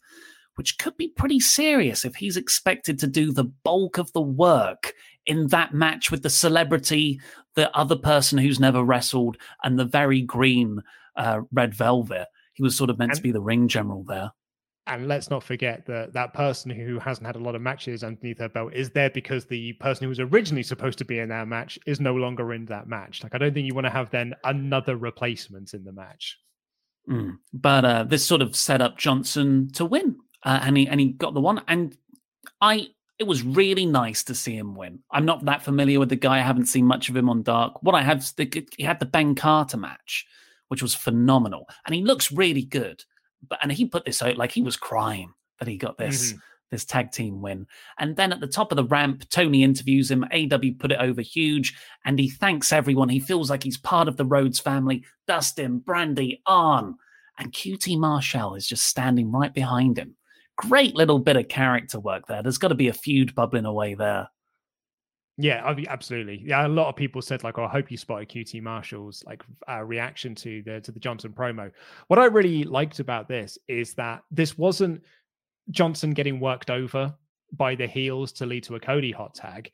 which 0.55 0.77
could 0.77 0.97
be 0.97 1.07
pretty 1.07 1.39
serious 1.39 2.05
if 2.05 2.15
he's 2.15 2.37
expected 2.37 2.99
to 2.99 3.07
do 3.07 3.31
the 3.31 3.45
bulk 3.45 3.97
of 3.97 4.11
the 4.13 4.21
work 4.21 4.93
in 5.25 5.47
that 5.47 5.73
match 5.73 6.11
with 6.11 6.23
the 6.23 6.29
celebrity, 6.29 7.19
the 7.55 7.75
other 7.75 7.95
person 7.95 8.37
who's 8.37 8.59
never 8.59 8.83
wrestled, 8.83 9.37
and 9.63 9.79
the 9.79 9.85
very 9.85 10.21
green 10.21 10.81
uh, 11.15 11.41
red 11.51 11.73
velvet. 11.73 12.27
He 12.53 12.63
was 12.63 12.77
sort 12.77 12.89
of 12.89 12.97
meant 12.97 13.11
and, 13.11 13.17
to 13.17 13.23
be 13.23 13.31
the 13.31 13.41
ring 13.41 13.67
general 13.67 14.03
there. 14.03 14.31
And 14.87 15.07
let's 15.07 15.31
not 15.31 15.43
forget 15.43 15.85
that 15.87 16.13
that 16.13 16.33
person 16.33 16.69
who 16.69 16.99
hasn't 16.99 17.25
had 17.25 17.35
a 17.35 17.39
lot 17.39 17.55
of 17.55 17.61
matches 17.61 18.03
underneath 18.03 18.37
her 18.37 18.49
belt 18.49 18.73
is 18.73 18.91
there 18.91 19.09
because 19.09 19.45
the 19.45 19.73
person 19.73 20.03
who 20.03 20.09
was 20.09 20.19
originally 20.19 20.61
supposed 20.61 20.99
to 20.99 21.05
be 21.05 21.17
in 21.17 21.29
that 21.29 21.47
match 21.47 21.79
is 21.87 21.99
no 21.99 22.13
longer 22.13 22.53
in 22.53 22.65
that 22.67 22.87
match. 22.87 23.23
Like, 23.23 23.33
I 23.33 23.39
don't 23.39 23.53
think 23.53 23.65
you 23.65 23.73
want 23.73 23.85
to 23.85 23.91
have 23.91 24.11
then 24.11 24.35
another 24.43 24.95
replacement 24.95 25.73
in 25.73 25.83
the 25.83 25.91
match. 25.91 26.37
Mm. 27.09 27.37
But 27.51 27.85
uh, 27.85 28.03
this 28.03 28.25
sort 28.25 28.41
of 28.41 28.55
set 28.55 28.81
up 28.81 28.97
Johnson 28.97 29.71
to 29.73 29.85
win, 29.85 30.17
uh, 30.43 30.59
and 30.61 30.77
he 30.77 30.87
and 30.87 30.99
he 30.99 31.07
got 31.09 31.33
the 31.33 31.41
one. 31.41 31.61
And 31.67 31.95
I 32.61 32.87
it 33.17 33.25
was 33.25 33.43
really 33.43 33.85
nice 33.85 34.23
to 34.23 34.35
see 34.35 34.55
him 34.55 34.75
win. 34.75 34.99
I'm 35.11 35.25
not 35.25 35.45
that 35.45 35.63
familiar 35.63 35.99
with 35.99 36.09
the 36.09 36.15
guy. 36.15 36.37
I 36.37 36.41
haven't 36.41 36.65
seen 36.65 36.85
much 36.85 37.09
of 37.09 37.15
him 37.15 37.29
on 37.29 37.43
Dark. 37.43 37.81
What 37.81 37.95
I 37.95 38.01
have, 38.01 38.29
he 38.77 38.83
had 38.83 38.99
the 38.99 39.05
Ben 39.05 39.35
Carter 39.35 39.77
match, 39.77 40.25
which 40.67 40.81
was 40.81 40.93
phenomenal, 40.93 41.67
and 41.85 41.95
he 41.95 42.01
looks 42.03 42.31
really 42.31 42.63
good. 42.63 43.03
But 43.49 43.59
and 43.61 43.71
he 43.71 43.85
put 43.85 44.05
this 44.05 44.21
out 44.21 44.37
like 44.37 44.51
he 44.51 44.61
was 44.61 44.77
crying 44.77 45.33
that 45.59 45.67
he 45.67 45.77
got 45.77 45.97
this. 45.97 46.31
Mm-hmm 46.31 46.39
this 46.71 46.85
tag 46.85 47.11
team 47.11 47.41
win. 47.41 47.67
And 47.99 48.15
then 48.15 48.31
at 48.33 48.39
the 48.39 48.47
top 48.47 48.71
of 48.71 48.75
the 48.75 48.85
ramp, 48.85 49.27
Tony 49.29 49.63
interviews 49.63 50.09
him. 50.09 50.25
AEW 50.31 50.79
put 50.79 50.91
it 50.91 50.99
over 50.99 51.21
huge, 51.21 51.77
and 52.05 52.19
he 52.19 52.29
thanks 52.29 52.73
everyone. 52.73 53.09
He 53.09 53.19
feels 53.19 53.49
like 53.49 53.63
he's 53.63 53.77
part 53.77 54.07
of 54.07 54.17
the 54.17 54.25
Rhodes 54.25 54.59
family. 54.59 55.03
Dustin, 55.27 55.79
Brandi, 55.79 56.41
Arn, 56.45 56.95
and 57.37 57.51
QT 57.51 57.97
Marshall 57.97 58.55
is 58.55 58.67
just 58.67 58.85
standing 58.85 59.31
right 59.31 59.53
behind 59.53 59.97
him. 59.97 60.15
Great 60.57 60.95
little 60.95 61.19
bit 61.19 61.37
of 61.37 61.47
character 61.49 61.99
work 61.99 62.27
there. 62.27 62.41
There's 62.41 62.57
got 62.57 62.69
to 62.69 62.75
be 62.75 62.87
a 62.87 62.93
feud 62.93 63.35
bubbling 63.35 63.65
away 63.65 63.93
there. 63.93 64.29
Yeah, 65.37 65.75
absolutely. 65.89 66.41
Yeah, 66.45 66.65
a 66.65 66.69
lot 66.69 66.87
of 66.87 66.95
people 66.95 67.21
said 67.21 67.43
like, 67.43 67.57
oh, 67.57 67.65
"I 67.65 67.67
hope 67.67 67.91
you 67.91 67.97
spotted 67.97 68.29
QT 68.29 68.61
Marshall's 68.61 69.21
like 69.25 69.43
uh, 69.69 69.83
reaction 69.83 70.33
to 70.35 70.61
the 70.63 70.79
to 70.81 70.91
the 70.91 70.99
Johnson 70.99 71.33
promo." 71.33 71.71
What 72.07 72.19
I 72.19 72.25
really 72.25 72.63
liked 72.63 72.99
about 72.99 73.27
this 73.27 73.57
is 73.67 73.93
that 73.95 74.23
this 74.31 74.57
wasn't 74.57 75.01
Johnson 75.71 76.11
getting 76.13 76.39
worked 76.39 76.69
over 76.69 77.13
by 77.51 77.75
the 77.75 77.87
heels 77.87 78.31
to 78.33 78.45
lead 78.45 78.63
to 78.63 78.75
a 78.75 78.79
Cody 78.79 79.11
hot 79.11 79.35
tag 79.35 79.71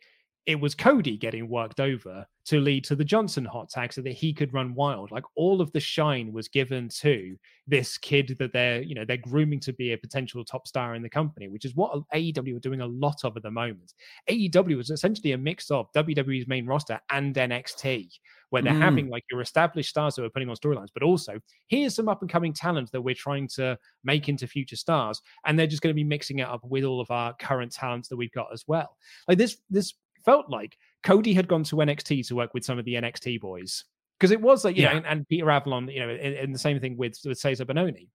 it 0.47 0.59
was 0.59 0.73
Cody 0.73 1.17
getting 1.17 1.47
worked 1.47 1.79
over 1.79 2.25
to 2.45 2.59
lead 2.59 2.83
to 2.85 2.95
the 2.95 3.05
Johnson 3.05 3.45
hot 3.45 3.69
tag 3.69 3.93
so 3.93 4.01
that 4.01 4.13
he 4.13 4.33
could 4.33 4.53
run 4.53 4.73
wild. 4.73 5.11
Like 5.11 5.23
all 5.35 5.61
of 5.61 5.71
the 5.71 5.79
shine 5.79 6.33
was 6.33 6.47
given 6.47 6.89
to 6.99 7.37
this 7.67 7.97
kid 7.97 8.35
that 8.39 8.51
they're, 8.51 8.81
you 8.81 8.95
know, 8.95 9.05
they're 9.05 9.17
grooming 9.17 9.59
to 9.61 9.73
be 9.73 9.93
a 9.93 9.97
potential 9.97 10.43
top 10.43 10.67
star 10.67 10.95
in 10.95 11.03
the 11.03 11.09
company, 11.09 11.47
which 11.47 11.63
is 11.63 11.75
what 11.75 11.93
AEW 12.13 12.57
are 12.57 12.59
doing 12.59 12.81
a 12.81 12.87
lot 12.87 13.23
of 13.23 13.37
at 13.37 13.43
the 13.43 13.51
moment. 13.51 13.93
AEW 14.29 14.79
is 14.79 14.89
essentially 14.89 15.33
a 15.33 15.37
mix 15.37 15.69
of 15.69 15.91
WWE's 15.93 16.47
main 16.47 16.65
roster 16.65 16.99
and 17.11 17.35
NXT, 17.35 18.09
where 18.49 18.63
they're 18.63 18.73
mm. 18.73 18.81
having 18.81 19.09
like 19.09 19.23
your 19.29 19.41
established 19.41 19.91
stars 19.91 20.15
who 20.15 20.23
are 20.23 20.29
putting 20.29 20.49
on 20.49 20.55
storylines, 20.55 20.89
but 20.93 21.03
also 21.03 21.39
here's 21.67 21.95
some 21.95 22.09
up 22.09 22.21
and 22.21 22.31
coming 22.31 22.51
talent 22.51 22.91
that 22.91 23.01
we're 23.01 23.13
trying 23.13 23.47
to 23.47 23.77
make 24.03 24.27
into 24.27 24.47
future 24.47 24.75
stars. 24.75 25.21
And 25.45 25.57
they're 25.57 25.67
just 25.67 25.83
going 25.83 25.93
to 25.93 25.95
be 25.95 26.03
mixing 26.03 26.39
it 26.39 26.47
up 26.47 26.61
with 26.63 26.83
all 26.83 26.99
of 26.99 27.11
our 27.11 27.33
current 27.35 27.71
talents 27.71 28.09
that 28.09 28.17
we've 28.17 28.31
got 28.31 28.47
as 28.51 28.63
well. 28.67 28.97
Like 29.27 29.37
this, 29.37 29.57
this 29.69 29.93
felt 30.23 30.49
like 30.49 30.77
Cody 31.03 31.33
had 31.33 31.47
gone 31.47 31.63
to 31.65 31.77
NXT 31.77 32.27
to 32.27 32.35
work 32.35 32.53
with 32.53 32.65
some 32.65 32.79
of 32.79 32.85
the 32.85 32.95
NXT 32.95 33.41
boys 33.41 33.83
because 34.19 34.31
it 34.31 34.41
was 34.41 34.63
like 34.63 34.77
you 34.77 34.83
yeah. 34.83 34.91
know, 34.91 34.97
and, 34.97 35.05
and, 35.07 35.27
Peter 35.27 35.49
Avalon, 35.49 35.87
you 35.87 35.99
know, 35.99 36.09
and, 36.09 36.53
the 36.53 36.59
same 36.59 36.79
thing 36.79 36.97
with 36.97 37.17
with 37.25 37.39
Cezar 37.39 37.65
Bononi, 37.65 38.07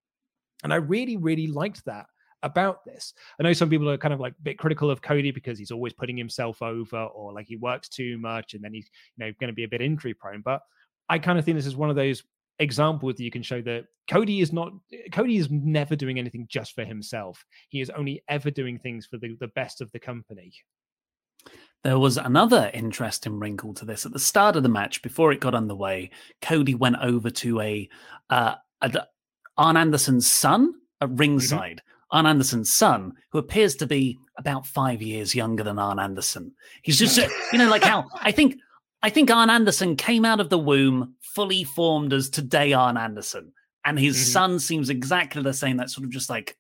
and 0.63 0.73
I 0.73 0.77
really 0.77 1.17
really 1.17 1.49
liked 1.49 1.85
that 1.87 2.07
about 2.43 2.85
this. 2.85 3.13
I 3.41 3.43
know 3.43 3.53
some 3.53 3.71
people 3.71 3.91
are 3.91 3.99
kind 3.99 4.15
of 4.15 4.21
like 4.21 4.35
a 4.39 4.43
bit 4.43 4.59
critical 4.59 4.91
of 4.91 5.03
Cody 5.03 5.33
because 5.33 5.59
he's 5.59 5.71
always 5.71 5.93
putting 5.93 6.17
himself 6.17 6.63
over 6.63 7.05
or 7.05 7.33
like 7.33 7.47
he 7.47 7.57
works 7.57 7.89
too 7.89 8.19
much 8.19 8.55
and 8.55 8.63
then 8.63 8.73
he's 8.73 8.89
you 9.17 9.25
know 9.25 9.33
going 9.41 9.49
to 9.49 9.55
be 9.55 9.65
a 9.65 9.69
bit 9.69 9.81
injury 9.81 10.15
prone, 10.15 10.43
but 10.43 10.61
I 11.09 11.19
kind 11.19 11.39
of 11.39 11.45
think 11.45 11.57
this 11.57 11.67
is 11.67 11.77
one 11.77 11.91
of 11.91 11.97
those 11.97 12.23
examples 12.59 13.17
that 13.17 13.25
you 13.25 13.31
can 13.31 13.43
show 13.43 13.61
that 13.63 13.85
Cody 14.09 14.41
is 14.41 14.53
not 14.53 14.73
Cody 15.13 15.37
is 15.37 15.51
never 15.51 15.97
doing 15.97 16.19
anything 16.19 16.47
just 16.49 16.75
for 16.75 16.85
himself. 16.85 17.45
He 17.69 17.81
is 17.81 17.91
only 17.91 18.23
ever 18.29 18.51
doing 18.51 18.79
things 18.79 19.07
for 19.07 19.19
the, 19.19 19.37
the 19.41 19.49
best 19.49 19.81
of 19.81 19.91
the 19.93 19.99
company. 19.99 20.53
There 21.87 22.01
was 22.01 22.17
another 22.17 22.69
interesting 22.75 23.39
wrinkle 23.39 23.73
to 23.75 23.85
this. 23.85 24.05
At 24.05 24.13
the 24.13 24.19
start 24.19 24.57
of 24.57 24.65
the 24.65 24.69
match, 24.69 25.03
before 25.03 25.31
it 25.31 25.39
got 25.39 25.55
underway, 25.55 26.11
Cody 26.43 26.75
went 26.75 26.97
over 27.01 27.31
to 27.31 27.61
a, 27.61 27.89
uh, 28.29 28.57
a 28.81 29.07
Arn 29.57 29.77
Anderson's 29.77 30.29
son 30.29 30.75
at 31.01 31.07
mm-hmm. 31.07 31.17
ringside. 31.17 31.77
Mm-hmm. 31.77 32.17
Arn 32.17 32.27
Anderson's 32.27 32.73
son, 32.73 33.13
who 33.31 33.39
appears 33.39 33.77
to 33.77 33.87
be 33.87 34.19
about 34.37 34.67
five 34.67 35.01
years 35.01 35.33
younger 35.33 35.63
than 35.63 35.79
Arn 35.79 36.01
Anderson. 36.01 36.57
He's 36.83 36.99
just, 36.99 37.19
you 37.53 37.59
know, 37.61 37.71
like 37.71 37.85
how 37.85 38.07
I 38.21 38.33
think 38.33 38.57
I 39.05 39.09
think 39.09 39.31
Arn 39.31 39.49
Anderson 39.49 39.95
came 39.95 40.25
out 40.25 40.41
of 40.41 40.51
the 40.51 40.59
womb 40.59 41.15
fully 41.21 41.63
formed 41.63 42.13
as 42.13 42.29
today 42.29 42.73
Arn 42.73 42.97
Anderson, 42.97 43.53
and 43.85 43.97
his 43.97 44.17
mm-hmm. 44.17 44.33
son 44.33 44.59
seems 44.59 44.91
exactly 44.91 45.41
the 45.41 45.55
same. 45.55 45.77
That 45.77 45.91
sort 45.91 46.05
of 46.05 46.11
just 46.11 46.31
like, 46.31 46.57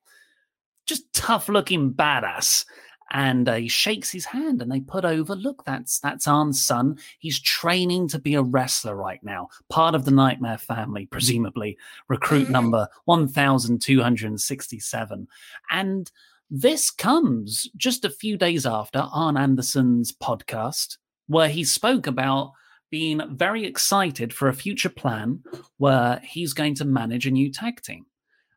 just 0.86 1.12
tough 1.12 1.48
looking 1.48 1.92
badass 1.94 2.64
and 3.12 3.48
uh, 3.48 3.54
he 3.54 3.68
shakes 3.68 4.10
his 4.10 4.24
hand 4.24 4.60
and 4.60 4.70
they 4.70 4.80
put 4.80 5.04
over 5.04 5.34
look 5.34 5.64
that's 5.64 6.00
that's 6.00 6.26
Arn's 6.26 6.62
son. 6.62 6.98
He's 7.18 7.40
training 7.40 8.08
to 8.08 8.18
be 8.18 8.34
a 8.34 8.42
wrestler 8.42 8.96
right 8.96 9.22
now. 9.22 9.48
Part 9.68 9.94
of 9.94 10.04
the 10.04 10.10
nightmare 10.10 10.58
family 10.58 11.06
presumably. 11.06 11.78
Recruit 12.08 12.50
number 12.50 12.88
1267 13.04 15.28
and 15.70 16.10
this 16.48 16.90
comes 16.90 17.68
just 17.76 18.04
a 18.04 18.10
few 18.10 18.36
days 18.36 18.66
after 18.66 19.06
Arn 19.12 19.36
Anderson's 19.36 20.12
podcast 20.12 20.96
where 21.26 21.48
he 21.48 21.64
spoke 21.64 22.06
about 22.06 22.52
being 22.90 23.20
very 23.36 23.64
excited 23.64 24.32
for 24.32 24.48
a 24.48 24.54
future 24.54 24.88
plan 24.88 25.42
where 25.78 26.20
he's 26.22 26.52
going 26.52 26.76
to 26.76 26.84
manage 26.84 27.26
a 27.26 27.32
new 27.32 27.52
tag 27.52 27.82
team. 27.82 28.06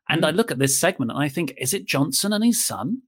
And. 0.08 0.24
I 0.24 0.30
look 0.30 0.50
at 0.50 0.58
this 0.58 0.78
segment 0.78 1.12
and 1.12 1.20
I 1.20 1.28
think, 1.28 1.54
is 1.56 1.74
it 1.74 1.84
Johnson 1.84 2.32
and 2.32 2.44
his 2.44 2.64
son? 2.64 3.02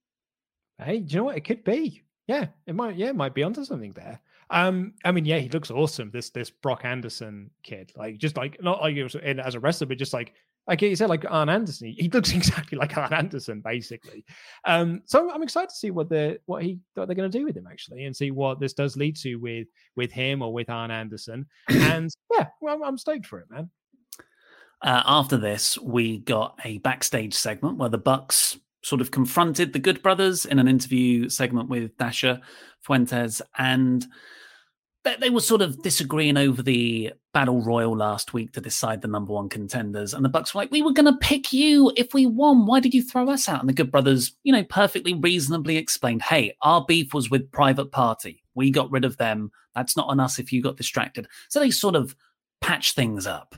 Hey, 0.78 1.00
do 1.00 1.12
you 1.12 1.18
know 1.18 1.24
what? 1.24 1.36
It 1.36 1.44
could 1.44 1.64
be. 1.64 2.02
Yeah, 2.26 2.46
it 2.66 2.74
might. 2.74 2.96
Yeah, 2.96 3.08
it 3.08 3.16
might 3.16 3.34
be 3.34 3.42
onto 3.42 3.64
something 3.64 3.92
there. 3.92 4.20
Um, 4.50 4.94
I 5.04 5.12
mean, 5.12 5.24
yeah, 5.24 5.38
he 5.38 5.48
looks 5.48 5.70
awesome. 5.70 6.10
This 6.10 6.30
this 6.30 6.50
Brock 6.50 6.84
Anderson 6.84 7.50
kid, 7.62 7.92
like 7.96 8.18
just 8.18 8.36
like 8.36 8.62
not 8.62 8.80
like 8.80 8.96
as 8.96 9.54
a 9.54 9.60
wrestler, 9.60 9.86
but 9.86 9.98
just 9.98 10.12
like 10.12 10.34
like 10.68 10.80
you 10.80 10.94
said, 10.94 11.08
like 11.08 11.24
Arn 11.28 11.48
Anderson. 11.48 11.88
He, 11.88 12.04
he 12.04 12.08
looks 12.08 12.32
exactly 12.34 12.78
like 12.78 12.96
Arn 12.96 13.12
Anderson, 13.12 13.60
basically. 13.60 14.24
Um, 14.64 15.02
so 15.06 15.30
I'm 15.32 15.42
excited 15.42 15.70
to 15.70 15.74
see 15.74 15.90
what 15.90 16.08
the 16.08 16.38
what 16.46 16.62
he 16.62 16.78
what 16.94 17.06
they're 17.06 17.16
going 17.16 17.30
to 17.30 17.38
do 17.38 17.44
with 17.44 17.56
him 17.56 17.66
actually, 17.70 18.04
and 18.04 18.14
see 18.14 18.30
what 18.30 18.60
this 18.60 18.72
does 18.72 18.96
lead 18.96 19.16
to 19.16 19.36
with 19.36 19.68
with 19.96 20.12
him 20.12 20.42
or 20.42 20.52
with 20.52 20.70
Arn 20.70 20.90
Anderson. 20.90 21.46
And 21.68 22.10
yeah, 22.32 22.48
well, 22.60 22.74
I'm, 22.74 22.84
I'm 22.84 22.98
stoked 22.98 23.26
for 23.26 23.40
it, 23.40 23.50
man. 23.50 23.70
Uh, 24.82 25.02
after 25.06 25.36
this, 25.36 25.78
we 25.78 26.18
got 26.18 26.58
a 26.64 26.78
backstage 26.78 27.34
segment 27.34 27.78
where 27.78 27.88
the 27.88 27.98
Bucks 27.98 28.58
sort 28.82 29.00
of 29.00 29.10
confronted 29.10 29.72
the 29.72 29.78
Good 29.78 30.02
Brothers 30.02 30.44
in 30.44 30.58
an 30.58 30.68
interview 30.68 31.28
segment 31.28 31.68
with 31.68 31.96
Dasha 31.96 32.40
Fuentes, 32.80 33.40
and 33.56 34.06
they, 35.04 35.16
they 35.16 35.30
were 35.30 35.40
sort 35.40 35.62
of 35.62 35.82
disagreeing 35.82 36.36
over 36.36 36.62
the 36.62 37.12
battle 37.32 37.62
royal 37.62 37.96
last 37.96 38.34
week 38.34 38.52
to 38.52 38.60
decide 38.60 39.00
the 39.00 39.08
number 39.08 39.32
one 39.32 39.48
contenders. 39.48 40.12
And 40.14 40.24
the 40.24 40.28
Bucks 40.28 40.54
were 40.54 40.60
like, 40.60 40.70
"We 40.70 40.82
were 40.82 40.92
going 40.92 41.12
to 41.12 41.18
pick 41.18 41.52
you 41.52 41.92
if 41.96 42.12
we 42.12 42.26
won. 42.26 42.66
Why 42.66 42.80
did 42.80 42.94
you 42.94 43.02
throw 43.02 43.28
us 43.30 43.48
out?" 43.48 43.60
And 43.60 43.68
the 43.68 43.74
Good 43.74 43.90
Brothers, 43.90 44.32
you 44.42 44.52
know, 44.52 44.64
perfectly 44.64 45.14
reasonably 45.14 45.76
explained, 45.76 46.22
"Hey, 46.22 46.56
our 46.62 46.84
beef 46.84 47.14
was 47.14 47.30
with 47.30 47.50
Private 47.52 47.90
Party. 47.92 48.42
We 48.54 48.70
got 48.70 48.90
rid 48.90 49.04
of 49.04 49.16
them. 49.16 49.50
That's 49.74 49.96
not 49.96 50.08
on 50.08 50.20
us 50.20 50.38
if 50.38 50.52
you 50.52 50.62
got 50.62 50.76
distracted." 50.76 51.28
So 51.48 51.60
they 51.60 51.70
sort 51.70 51.96
of 51.96 52.14
patched 52.60 52.94
things 52.94 53.26
up. 53.26 53.54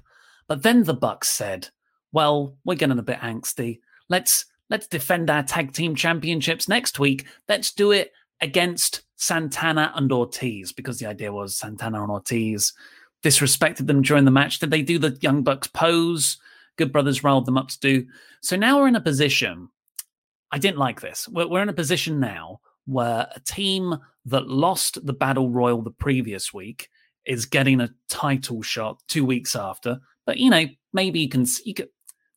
But 0.46 0.62
then 0.62 0.84
the 0.84 0.94
Bucks 0.94 1.30
said, 1.30 1.68
"Well, 2.12 2.56
we're 2.64 2.76
getting 2.76 2.98
a 2.98 3.02
bit 3.02 3.20
angsty. 3.20 3.80
Let's." 4.08 4.46
Let's 4.70 4.86
defend 4.86 5.30
our 5.30 5.42
tag 5.42 5.72
team 5.72 5.94
championships 5.94 6.68
next 6.68 6.98
week. 6.98 7.26
Let's 7.48 7.72
do 7.72 7.92
it 7.92 8.12
against 8.40 9.02
Santana 9.16 9.92
and 9.94 10.10
Ortiz 10.10 10.72
because 10.72 10.98
the 10.98 11.06
idea 11.06 11.32
was 11.32 11.56
Santana 11.56 12.02
and 12.02 12.10
Ortiz 12.10 12.72
disrespected 13.22 13.86
them 13.86 14.02
during 14.02 14.24
the 14.24 14.30
match. 14.30 14.58
Did 14.58 14.70
they 14.70 14.82
do 14.82 14.98
the 14.98 15.16
Young 15.20 15.42
Bucks 15.42 15.68
pose? 15.68 16.38
Good 16.76 16.92
Brothers 16.92 17.22
rolled 17.22 17.46
them 17.46 17.56
up 17.56 17.68
to 17.68 17.80
do. 17.80 18.06
So 18.42 18.56
now 18.56 18.78
we're 18.78 18.88
in 18.88 18.96
a 18.96 19.00
position. 19.00 19.68
I 20.50 20.58
didn't 20.58 20.78
like 20.78 21.00
this. 21.00 21.28
We're, 21.28 21.48
we're 21.48 21.62
in 21.62 21.68
a 21.68 21.74
position 21.74 22.20
now 22.20 22.60
where 22.86 23.28
a 23.34 23.40
team 23.40 23.96
that 24.26 24.48
lost 24.48 25.04
the 25.06 25.12
Battle 25.12 25.50
Royal 25.50 25.82
the 25.82 25.90
previous 25.90 26.52
week 26.52 26.88
is 27.24 27.46
getting 27.46 27.80
a 27.80 27.90
title 28.08 28.62
shot 28.62 29.02
two 29.08 29.24
weeks 29.24 29.56
after. 29.56 29.98
But 30.26 30.38
you 30.38 30.50
know, 30.50 30.66
maybe 30.92 31.20
you 31.20 31.28
can 31.28 31.46
you 31.64 31.74
could 31.74 31.88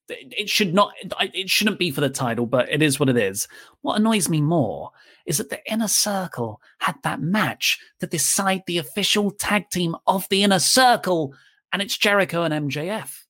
it 0.10 0.50
should 0.50 0.74
not 0.74 0.94
it 1.22 1.50
shouldn't 1.50 1.80
be 1.80 1.92
for 1.92 2.02
the 2.02 2.10
title 2.10 2.46
but 2.46 2.70
it 2.70 2.82
is 2.82 3.00
what 3.00 3.10
it 3.10 3.18
is. 3.18 3.48
What 3.82 4.00
annoys 4.00 4.30
me 4.30 4.42
more 4.42 4.92
is 5.26 5.38
that 5.38 5.50
the 5.50 5.60
inner 5.72 5.88
circle 5.88 6.62
had 6.80 6.96
that 7.04 7.22
match 7.22 7.80
to 8.00 8.08
decide 8.08 8.64
the 8.66 8.78
official 8.78 9.32
tag 9.32 9.70
team 9.70 9.96
of 10.08 10.28
the 10.30 10.44
inner 10.44 10.60
circle 10.60 11.34
and 11.74 11.82
it's 11.82 11.98
jericho 11.98 12.44
and 12.44 12.72
mjf 12.72 13.24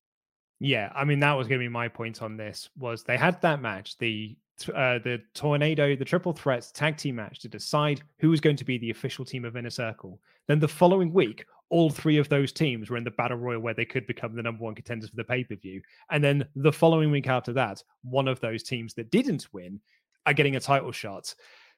yeah 0.59 0.91
i 0.95 1.03
mean 1.03 1.19
that 1.19 1.33
was 1.33 1.47
going 1.47 1.59
to 1.59 1.65
be 1.65 1.69
my 1.69 1.87
point 1.87 2.21
on 2.21 2.37
this 2.37 2.69
was 2.77 3.03
they 3.03 3.17
had 3.17 3.41
that 3.41 3.61
match 3.61 3.97
the 3.97 4.37
uh, 4.73 4.97
the 4.99 5.21
tornado 5.33 5.95
the 5.95 6.05
triple 6.05 6.33
threats 6.33 6.71
tag 6.71 6.97
team 6.97 7.15
match 7.15 7.39
to 7.39 7.47
decide 7.47 8.01
who 8.19 8.29
was 8.29 8.41
going 8.41 8.55
to 8.55 8.65
be 8.65 8.77
the 8.77 8.89
official 8.89 9.23
team 9.23 9.45
of 9.45 9.55
inner 9.55 9.69
circle. 9.69 10.19
Then 10.47 10.59
the 10.59 10.67
following 10.67 11.13
week 11.13 11.45
all 11.69 11.89
three 11.89 12.17
of 12.17 12.29
those 12.29 12.51
teams 12.51 12.89
were 12.89 12.97
in 12.97 13.03
the 13.03 13.11
battle 13.11 13.37
royal 13.37 13.59
where 13.59 13.73
they 13.73 13.85
could 13.85 14.07
become 14.07 14.35
the 14.35 14.41
number 14.41 14.63
one 14.63 14.75
contenders 14.75 15.09
for 15.09 15.15
the 15.15 15.23
pay 15.23 15.43
per 15.43 15.55
view. 15.55 15.81
And 16.11 16.23
then 16.23 16.45
the 16.55 16.71
following 16.71 17.11
week 17.11 17.27
after 17.27 17.53
that, 17.53 17.83
one 18.03 18.27
of 18.27 18.39
those 18.39 18.63
teams 18.63 18.93
that 18.95 19.11
didn't 19.11 19.47
win 19.53 19.79
are 20.25 20.33
getting 20.33 20.55
a 20.55 20.61
title 20.61 20.91
shot. 20.91 21.33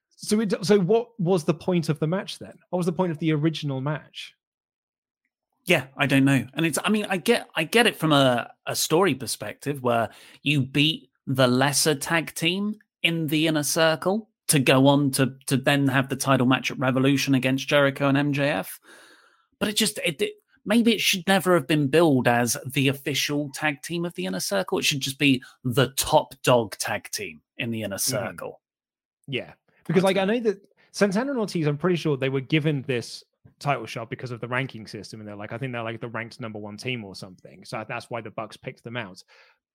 So, 0.09 0.39
it, 0.41 0.53
so 0.63 0.79
what 0.79 1.19
was 1.19 1.43
the 1.43 1.53
point 1.53 1.89
of 1.89 1.99
the 1.99 2.07
match 2.07 2.39
then? 2.39 2.53
What 2.69 2.77
was 2.77 2.85
the 2.85 2.91
point 2.91 3.11
of 3.11 3.19
the 3.19 3.31
original 3.33 3.81
match? 3.81 4.35
Yeah, 5.65 5.85
I 5.97 6.07
don't 6.07 6.25
know. 6.25 6.45
And 6.53 6.65
it's 6.65 6.79
I 6.83 6.89
mean, 6.89 7.05
I 7.09 7.17
get 7.17 7.47
I 7.55 7.63
get 7.63 7.87
it 7.87 7.95
from 7.95 8.11
a, 8.11 8.51
a 8.65 8.75
story 8.75 9.13
perspective 9.15 9.83
where 9.83 10.09
you 10.41 10.61
beat 10.61 11.09
the 11.27 11.47
lesser 11.47 11.95
tag 11.95 12.33
team 12.33 12.75
in 13.03 13.27
the 13.27 13.47
inner 13.47 13.63
circle 13.63 14.29
to 14.47 14.59
go 14.59 14.87
on 14.87 15.11
to 15.11 15.35
to 15.45 15.57
then 15.57 15.87
have 15.87 16.09
the 16.09 16.15
title 16.15 16.47
match 16.47 16.71
at 16.71 16.79
Revolution 16.79 17.35
against 17.35 17.67
Jericho 17.67 18.07
and 18.07 18.33
MJF. 18.33 18.67
But 19.59 19.69
it 19.69 19.75
just 19.75 19.99
it, 20.05 20.21
it 20.21 20.33
maybe 20.65 20.93
it 20.93 21.01
should 21.01 21.27
never 21.27 21.53
have 21.53 21.67
been 21.67 21.87
billed 21.87 22.27
as 22.27 22.57
the 22.65 22.87
official 22.87 23.49
tag 23.53 23.81
team 23.81 24.05
of 24.05 24.13
the 24.15 24.25
inner 24.25 24.39
circle. 24.39 24.79
It 24.79 24.85
should 24.85 24.99
just 24.99 25.19
be 25.19 25.43
the 25.63 25.89
top 25.97 26.33
dog 26.43 26.77
tag 26.77 27.09
team 27.11 27.41
in 27.57 27.71
the 27.71 27.83
inner 27.83 27.97
Mm-hmm. 27.97 28.27
circle. 28.27 28.61
Yeah, 29.27 29.53
because 29.85 30.03
like 30.03 30.17
I 30.17 30.25
know 30.25 30.39
that 30.39 30.61
Santana 30.91 31.31
and 31.31 31.39
Ortiz, 31.39 31.67
I'm 31.67 31.77
pretty 31.77 31.97
sure 31.97 32.17
they 32.17 32.29
were 32.29 32.41
given 32.41 32.83
this 32.87 33.23
title 33.59 33.85
shot 33.85 34.09
because 34.09 34.31
of 34.31 34.39
the 34.39 34.47
ranking 34.47 34.87
system, 34.87 35.19
and 35.19 35.27
they're 35.27 35.35
like, 35.35 35.53
I 35.53 35.57
think 35.57 35.71
they're 35.71 35.83
like 35.83 36.01
the 36.01 36.07
ranked 36.07 36.39
number 36.39 36.57
one 36.59 36.77
team 36.77 37.03
or 37.03 37.15
something. 37.15 37.63
So 37.65 37.85
that's 37.87 38.09
why 38.09 38.21
the 38.21 38.31
Bucks 38.31 38.57
picked 38.57 38.83
them 38.83 38.97
out. 38.97 39.23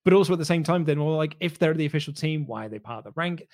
But 0.03 0.13
also 0.13 0.33
at 0.33 0.39
the 0.39 0.45
same 0.45 0.63
time, 0.63 0.83
then 0.83 1.03
well, 1.03 1.15
like 1.15 1.35
if 1.39 1.57
they're 1.57 1.73
the 1.73 1.85
official 1.85 2.13
team, 2.13 2.45
why 2.47 2.65
are 2.65 2.69
they 2.69 2.79
part 2.79 2.99
of 2.99 3.03
the 3.05 3.19
rank? 3.19 3.47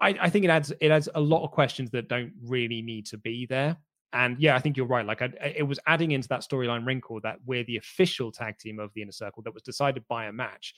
I, 0.00 0.16
I 0.20 0.30
think 0.30 0.44
it 0.44 0.50
adds 0.50 0.72
it 0.80 0.90
adds 0.90 1.08
a 1.14 1.20
lot 1.20 1.44
of 1.44 1.52
questions 1.52 1.90
that 1.90 2.08
don't 2.08 2.32
really 2.42 2.82
need 2.82 3.06
to 3.06 3.18
be 3.18 3.46
there. 3.46 3.76
And 4.12 4.38
yeah, 4.38 4.56
I 4.56 4.60
think 4.60 4.76
you're 4.76 4.86
right. 4.86 5.04
Like 5.04 5.22
I, 5.22 5.30
it 5.56 5.66
was 5.66 5.78
adding 5.86 6.12
into 6.12 6.28
that 6.28 6.40
storyline 6.40 6.86
wrinkle 6.86 7.20
that 7.22 7.38
we're 7.44 7.64
the 7.64 7.76
official 7.76 8.32
tag 8.32 8.58
team 8.58 8.78
of 8.78 8.90
the 8.94 9.02
inner 9.02 9.12
circle 9.12 9.42
that 9.42 9.54
was 9.54 9.62
decided 9.62 10.04
by 10.08 10.26
a 10.26 10.32
match 10.32 10.74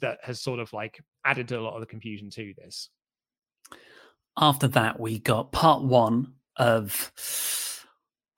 that 0.00 0.18
has 0.22 0.40
sort 0.40 0.60
of 0.60 0.72
like 0.72 1.00
added 1.24 1.52
a 1.52 1.60
lot 1.60 1.74
of 1.74 1.80
the 1.80 1.86
confusion 1.86 2.30
to 2.30 2.54
this. 2.56 2.88
After 4.36 4.68
that, 4.68 4.98
we 4.98 5.18
got 5.18 5.52
part 5.52 5.82
one 5.82 6.34
of. 6.56 7.12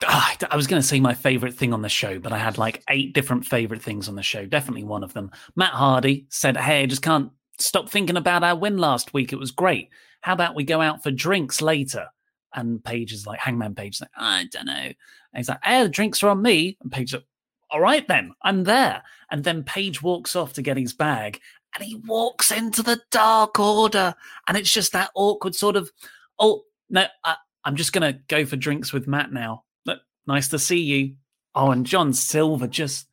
Ah, 0.04 0.36
I 0.50 0.56
was 0.56 0.66
going 0.66 0.82
to 0.82 0.88
say 0.88 0.98
my 0.98 1.14
favorite 1.14 1.54
thing 1.54 1.72
on 1.72 1.82
the 1.82 1.88
show, 1.88 2.18
but 2.18 2.32
I 2.32 2.38
had 2.38 2.58
like 2.58 2.82
eight 2.90 3.14
different 3.14 3.46
favorite 3.46 3.80
things 3.80 4.08
on 4.08 4.16
the 4.16 4.22
show. 4.22 4.44
Definitely 4.44 4.82
one 4.82 5.04
of 5.04 5.12
them. 5.12 5.30
Matt 5.54 5.74
Hardy 5.74 6.26
said, 6.28 6.56
Hey, 6.56 6.82
I 6.82 6.86
just 6.86 7.02
can't 7.02 7.30
stop 7.58 7.88
thinking 7.88 8.16
about 8.16 8.42
our 8.42 8.56
win 8.56 8.78
last 8.78 9.14
week. 9.14 9.32
It 9.32 9.38
was 9.38 9.52
great. 9.52 9.90
How 10.22 10.32
about 10.32 10.56
we 10.56 10.64
go 10.64 10.80
out 10.80 11.04
for 11.04 11.12
drinks 11.12 11.62
later? 11.62 12.08
And 12.54 12.82
Page 12.84 13.12
is 13.12 13.26
like, 13.26 13.40
Hangman 13.40 13.74
Page 13.74 14.00
like, 14.00 14.10
I 14.16 14.48
don't 14.50 14.66
know. 14.66 14.72
And 14.72 14.94
he's 15.34 15.48
like, 15.48 15.64
Hey, 15.64 15.82
the 15.82 15.88
drinks 15.88 16.22
are 16.22 16.28
on 16.28 16.42
me. 16.42 16.76
And 16.82 16.92
Page 16.92 17.12
like, 17.12 17.24
All 17.70 17.80
right 17.80 18.06
then, 18.06 18.32
I'm 18.42 18.64
there. 18.64 19.02
And 19.30 19.44
then 19.44 19.62
Page 19.64 20.02
walks 20.02 20.36
off 20.36 20.52
to 20.54 20.62
get 20.62 20.76
his 20.76 20.92
bag 20.92 21.40
and 21.74 21.84
he 21.84 21.96
walks 22.06 22.50
into 22.50 22.82
the 22.82 23.00
Dark 23.10 23.58
Order. 23.58 24.14
And 24.46 24.56
it's 24.56 24.70
just 24.70 24.92
that 24.92 25.10
awkward 25.14 25.54
sort 25.54 25.76
of, 25.76 25.90
oh, 26.38 26.64
no, 26.90 27.06
I, 27.24 27.36
I'm 27.64 27.76
just 27.76 27.92
going 27.92 28.12
to 28.12 28.20
go 28.28 28.44
for 28.44 28.56
drinks 28.56 28.92
with 28.92 29.06
Matt 29.06 29.32
now. 29.32 29.64
Look, 29.86 30.00
nice 30.26 30.48
to 30.48 30.58
see 30.58 30.80
you. 30.80 31.14
Oh, 31.54 31.70
and 31.70 31.86
John 31.86 32.12
Silver 32.12 32.66
just, 32.66 33.08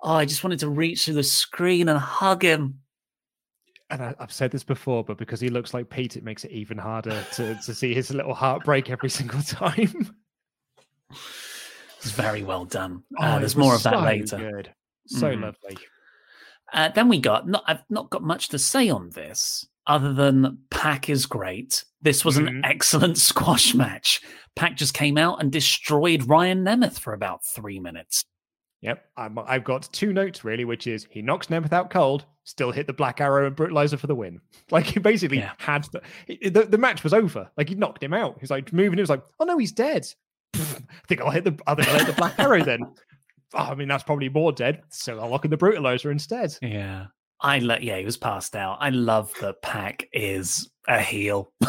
oh, 0.00 0.14
I 0.14 0.24
just 0.24 0.42
wanted 0.42 0.60
to 0.60 0.68
reach 0.68 1.04
through 1.04 1.14
the 1.14 1.22
screen 1.22 1.88
and 1.88 1.98
hug 1.98 2.42
him. 2.42 2.80
And 3.92 4.02
I, 4.02 4.14
I've 4.18 4.32
said 4.32 4.50
this 4.50 4.64
before, 4.64 5.04
but 5.04 5.18
because 5.18 5.38
he 5.40 5.48
looks 5.50 5.74
like 5.74 5.88
Pete, 5.90 6.16
it 6.16 6.24
makes 6.24 6.44
it 6.44 6.50
even 6.50 6.78
harder 6.78 7.24
to, 7.32 7.54
to 7.54 7.74
see 7.74 7.92
his 7.94 8.10
little 8.12 8.34
heartbreak 8.34 8.90
every 8.90 9.10
single 9.10 9.42
time. 9.42 10.14
It's 11.10 12.10
very 12.10 12.42
well 12.42 12.64
done. 12.64 13.04
Oh, 13.18 13.22
Uh, 13.22 13.38
there's 13.38 13.54
more 13.56 13.74
of 13.74 13.82
that 13.84 13.94
so 13.94 14.00
later. 14.02 14.36
Good. 14.38 14.74
So 15.06 15.28
Mhm. 15.28 15.42
lovely. 15.42 15.78
Uh, 16.72 16.88
then 16.88 17.08
we 17.08 17.20
got, 17.20 17.46
not, 17.46 17.62
I've 17.66 17.82
not 17.90 18.08
got 18.10 18.22
much 18.22 18.48
to 18.48 18.58
say 18.58 18.88
on 18.88 19.10
this 19.10 19.66
other 19.86 20.12
than 20.14 20.58
PAC 20.70 21.10
is 21.10 21.26
great. 21.26 21.84
This 22.00 22.24
was 22.24 22.38
Mhm. 22.38 22.48
an 22.48 22.64
excellent 22.64 23.18
squash 23.18 23.74
match. 23.74 24.20
PAC 24.56 24.76
just 24.76 24.94
came 24.94 25.18
out 25.18 25.40
and 25.40 25.52
destroyed 25.52 26.28
Ryan 26.28 26.64
Nemeth 26.64 26.98
for 26.98 27.12
about 27.12 27.44
three 27.44 27.78
minutes. 27.78 28.24
Yep. 28.82 29.04
I'm, 29.16 29.38
I've 29.38 29.64
got 29.64 29.88
two 29.92 30.12
notes 30.12 30.44
really, 30.44 30.64
which 30.64 30.86
is 30.86 31.06
he 31.10 31.22
knocks 31.22 31.46
Nemeth 31.46 31.72
out 31.72 31.88
cold, 31.90 32.24
still 32.44 32.72
hit 32.72 32.86
the 32.86 32.92
Black 32.92 33.20
Arrow 33.20 33.46
and 33.46 33.56
Brutalizer 33.56 33.98
for 33.98 34.08
the 34.08 34.14
win. 34.14 34.40
Like 34.70 34.86
he 34.86 34.98
basically 35.00 35.38
Yeah. 35.38 35.52
had 35.58 35.86
the, 35.92 36.02
the 36.50 36.64
the 36.64 36.78
match 36.78 37.04
was 37.04 37.12
over. 37.14 37.48
Like 37.56 37.68
he 37.68 37.74
knocked 37.74 38.02
him 38.02 38.12
out. 38.14 38.38
He's 38.40 38.50
like 38.50 38.72
moving. 38.72 38.98
He 38.98 39.02
was 39.02 39.10
like, 39.10 39.22
oh 39.38 39.44
no, 39.44 39.56
he's 39.58 39.72
dead. 39.72 40.06
I 40.54 40.58
think 41.08 41.20
I'll 41.20 41.30
hit 41.30 41.44
the 41.44 41.56
I 41.66 41.74
think 41.74 41.88
I'll 41.88 41.98
hit 41.98 42.06
the 42.08 42.12
Black 42.14 42.38
Arrow 42.38 42.62
then. 42.64 42.80
Oh, 43.54 43.58
I 43.64 43.74
mean 43.74 43.86
that's 43.86 44.02
probably 44.02 44.30
more 44.30 44.50
dead. 44.50 44.80
So 44.88 45.20
I'll 45.20 45.28
lock 45.28 45.44
in 45.44 45.50
the 45.50 45.58
Brutalizer 45.58 46.10
instead. 46.10 46.56
Yeah. 46.62 47.08
I 47.38 47.58
lo- 47.58 47.76
yeah, 47.78 47.98
he 47.98 48.04
was 48.06 48.16
passed 48.16 48.56
out. 48.56 48.78
I 48.80 48.88
love 48.88 49.30
that 49.42 49.60
PAC 49.60 50.08
is 50.14 50.70
a 50.88 51.00
heel. 51.00 51.52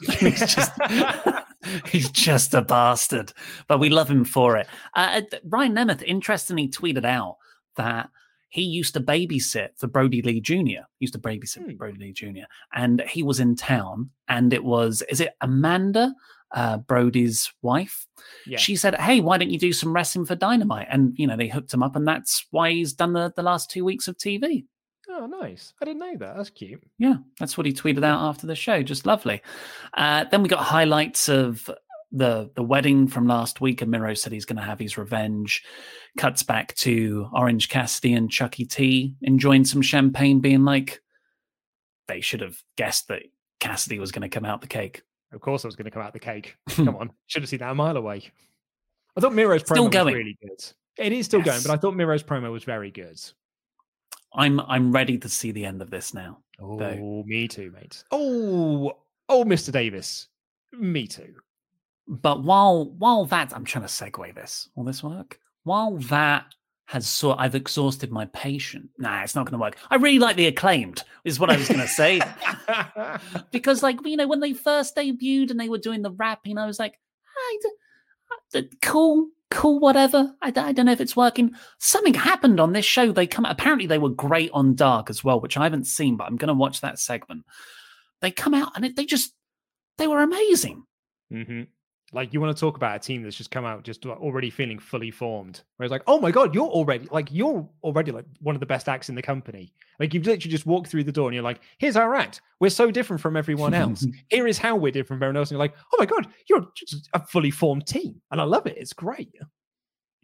he's 0.18 0.40
just 0.40 0.72
he's 1.86 2.10
just 2.10 2.54
a 2.54 2.62
bastard, 2.62 3.32
but 3.68 3.78
we 3.78 3.90
love 3.90 4.10
him 4.10 4.24
for 4.24 4.56
it. 4.56 4.66
Uh, 4.94 5.20
th- 5.20 5.42
Ryan 5.44 5.74
Nemeth 5.74 6.02
interestingly 6.02 6.68
tweeted 6.68 7.04
out 7.04 7.36
that 7.76 8.08
he 8.48 8.62
used 8.62 8.94
to 8.94 9.00
babysit 9.00 9.70
for 9.76 9.86
Brodie 9.86 10.22
Lee 10.22 10.40
Jr. 10.40 10.56
He 10.98 11.00
used 11.00 11.12
to 11.14 11.20
babysit 11.20 11.66
for 11.66 11.72
Brodie 11.74 11.98
Lee 11.98 12.12
Jr. 12.12 12.46
and 12.74 13.02
he 13.02 13.22
was 13.22 13.40
in 13.40 13.56
town, 13.56 14.10
and 14.28 14.52
it 14.52 14.64
was 14.64 15.02
is 15.10 15.20
it 15.20 15.34
Amanda, 15.42 16.14
uh, 16.52 16.78
Brodie's 16.78 17.52
wife? 17.60 18.06
Yeah. 18.46 18.58
She 18.58 18.74
said, 18.74 18.94
"Hey, 18.98 19.20
why 19.20 19.36
don't 19.36 19.50
you 19.50 19.58
do 19.58 19.74
some 19.74 19.92
wrestling 19.92 20.24
for 20.24 20.34
Dynamite?" 20.34 20.88
And 20.90 21.12
you 21.16 21.26
know 21.26 21.36
they 21.36 21.48
hooked 21.48 21.74
him 21.74 21.82
up, 21.82 21.94
and 21.94 22.08
that's 22.08 22.46
why 22.50 22.70
he's 22.70 22.94
done 22.94 23.12
the 23.12 23.32
the 23.36 23.42
last 23.42 23.70
two 23.70 23.84
weeks 23.84 24.08
of 24.08 24.16
TV. 24.16 24.64
Oh, 25.20 25.26
nice. 25.26 25.74
I 25.82 25.84
didn't 25.84 26.00
know 26.00 26.16
that. 26.16 26.36
That's 26.38 26.48
cute. 26.48 26.82
Yeah, 26.98 27.16
that's 27.38 27.58
what 27.58 27.66
he 27.66 27.74
tweeted 27.74 28.02
out 28.04 28.22
after 28.22 28.46
the 28.46 28.54
show. 28.54 28.82
Just 28.82 29.04
lovely. 29.04 29.42
Uh, 29.92 30.24
then 30.30 30.42
we 30.42 30.48
got 30.48 30.60
highlights 30.64 31.28
of 31.28 31.70
the 32.10 32.50
the 32.54 32.62
wedding 32.62 33.06
from 33.06 33.26
last 33.26 33.60
week, 33.60 33.82
and 33.82 33.90
Miro 33.90 34.14
said 34.14 34.32
he's 34.32 34.46
going 34.46 34.56
to 34.56 34.62
have 34.62 34.78
his 34.78 34.96
revenge. 34.96 35.62
Cuts 36.16 36.42
back 36.42 36.74
to 36.76 37.28
Orange 37.34 37.68
Cassidy 37.68 38.14
and 38.14 38.30
Chucky 38.30 38.64
T 38.64 39.14
enjoying 39.20 39.66
some 39.66 39.82
champagne, 39.82 40.40
being 40.40 40.64
like, 40.64 41.02
they 42.08 42.22
should 42.22 42.40
have 42.40 42.56
guessed 42.76 43.08
that 43.08 43.24
Cassidy 43.60 43.98
was 43.98 44.12
going 44.12 44.22
to 44.22 44.30
come 44.30 44.46
out 44.46 44.62
the 44.62 44.68
cake. 44.68 45.02
Of 45.32 45.42
course, 45.42 45.66
I 45.66 45.68
was 45.68 45.76
going 45.76 45.84
to 45.84 45.90
come 45.90 46.02
out 46.02 46.14
the 46.14 46.18
cake. 46.18 46.56
Come 46.70 46.96
on, 46.96 47.10
should 47.26 47.42
have 47.42 47.50
seen 47.50 47.60
that 47.60 47.70
a 47.70 47.74
mile 47.74 47.98
away. 47.98 48.22
I 49.16 49.20
thought 49.20 49.34
Miro's 49.34 49.62
promo 49.62 49.88
Still 49.88 50.04
was 50.06 50.14
really 50.14 50.38
good. 50.40 50.64
It 50.96 51.12
is 51.12 51.26
still 51.26 51.42
going, 51.42 51.60
but 51.60 51.70
I 51.70 51.76
thought 51.76 51.94
Miro's 51.94 52.22
promo 52.22 52.50
was 52.50 52.64
very 52.64 52.90
good. 52.90 53.20
I'm 54.34 54.60
I'm 54.60 54.92
ready 54.92 55.18
to 55.18 55.28
see 55.28 55.52
the 55.52 55.64
end 55.64 55.82
of 55.82 55.90
this 55.90 56.14
now. 56.14 56.38
Oh, 56.60 56.78
though. 56.78 57.24
me 57.26 57.48
too, 57.48 57.70
mate. 57.72 58.04
Oh, 58.10 58.96
oh, 59.28 59.44
Mr. 59.44 59.72
Davis, 59.72 60.28
me 60.72 61.06
too. 61.06 61.34
But 62.06 62.42
while 62.42 62.86
while 62.98 63.24
that 63.26 63.52
I'm 63.54 63.64
trying 63.64 63.86
to 63.86 63.88
segue 63.88 64.34
this, 64.34 64.68
will 64.74 64.84
this 64.84 65.02
work? 65.02 65.38
While 65.64 65.96
that 65.98 66.46
has 66.86 67.06
sort 67.06 67.38
I've 67.38 67.54
exhausted 67.54 68.10
my 68.10 68.24
patience. 68.26 68.88
Nah, 68.98 69.22
it's 69.22 69.36
not 69.36 69.46
gonna 69.46 69.62
work. 69.62 69.76
I 69.90 69.94
really 69.94 70.18
like 70.18 70.34
the 70.34 70.48
acclaimed, 70.48 71.04
is 71.24 71.38
what 71.38 71.48
I 71.48 71.56
was 71.56 71.68
gonna 71.68 71.86
say. 71.86 72.20
because 73.52 73.80
like, 73.80 74.04
you 74.04 74.16
know, 74.16 74.26
when 74.26 74.40
they 74.40 74.52
first 74.52 74.96
debuted 74.96 75.52
and 75.52 75.60
they 75.60 75.68
were 75.68 75.78
doing 75.78 76.02
the 76.02 76.10
rapping, 76.10 76.58
I 76.58 76.66
was 76.66 76.80
like, 76.80 76.98
I 77.38 77.58
d- 77.62 77.68
d- 78.52 78.58
uh, 78.58 78.76
cool, 78.82 79.28
cool, 79.50 79.80
whatever. 79.80 80.34
I, 80.42 80.48
I, 80.48 80.72
don't 80.72 80.86
know 80.86 80.92
if 80.92 81.00
it's 81.00 81.16
working. 81.16 81.52
Something 81.78 82.14
happened 82.14 82.60
on 82.60 82.72
this 82.72 82.84
show. 82.84 83.12
They 83.12 83.26
come 83.26 83.44
apparently 83.44 83.86
they 83.86 83.98
were 83.98 84.10
great 84.10 84.50
on 84.52 84.74
Dark 84.74 85.10
as 85.10 85.24
well, 85.24 85.40
which 85.40 85.56
I 85.56 85.64
haven't 85.64 85.86
seen, 85.86 86.16
but 86.16 86.24
I'm 86.24 86.36
gonna 86.36 86.54
watch 86.54 86.80
that 86.80 86.98
segment. 86.98 87.44
They 88.20 88.30
come 88.30 88.54
out 88.54 88.72
and 88.76 88.84
it, 88.84 88.96
they 88.96 89.04
just 89.04 89.34
they 89.98 90.06
were 90.06 90.22
amazing. 90.22 90.84
hmm 91.30 91.62
Like 92.12 92.32
you 92.32 92.40
want 92.40 92.56
to 92.56 92.60
talk 92.60 92.76
about 92.76 92.96
a 92.96 92.98
team 92.98 93.22
that's 93.22 93.36
just 93.36 93.52
come 93.52 93.64
out 93.64 93.84
just 93.84 94.04
already 94.04 94.50
feeling 94.50 94.78
fully 94.78 95.12
formed. 95.12 95.62
Where 95.76 95.84
it's 95.84 95.92
like, 95.92 96.02
oh 96.08 96.20
my 96.20 96.32
god, 96.32 96.54
you're 96.54 96.66
already 96.66 97.06
like 97.10 97.28
you're 97.30 97.68
already 97.84 98.10
like 98.10 98.24
one 98.40 98.56
of 98.56 98.60
the 98.60 98.66
best 98.66 98.88
acts 98.88 99.08
in 99.08 99.14
the 99.14 99.22
company. 99.22 99.72
Like 100.00 100.12
you've 100.12 100.26
literally 100.26 100.50
just 100.50 100.66
walked 100.66 100.88
through 100.88 101.04
the 101.04 101.12
door 101.12 101.28
and 101.28 101.34
you're 101.34 101.44
like, 101.44 101.60
here's 101.78 101.96
our 101.96 102.14
act. 102.14 102.40
We're 102.58 102.70
so 102.70 102.90
different 102.90 103.22
from 103.22 103.36
everyone 103.36 103.74
else. 103.74 104.04
Here 104.28 104.48
is 104.48 104.58
how 104.58 104.74
we're 104.74 104.90
different 104.90 105.20
from 105.20 105.24
everyone 105.24 105.36
else. 105.36 105.50
And 105.50 105.56
you're 105.56 105.64
like, 105.64 105.74
oh 105.92 105.96
my 105.98 106.06
god, 106.06 106.26
you're 106.48 106.66
just 106.74 107.08
a 107.14 107.24
fully 107.26 107.50
formed 107.50 107.86
team, 107.86 108.20
and 108.30 108.40
I 108.40 108.44
love 108.44 108.66
it. 108.66 108.76
It's 108.76 108.92
great. 108.92 109.32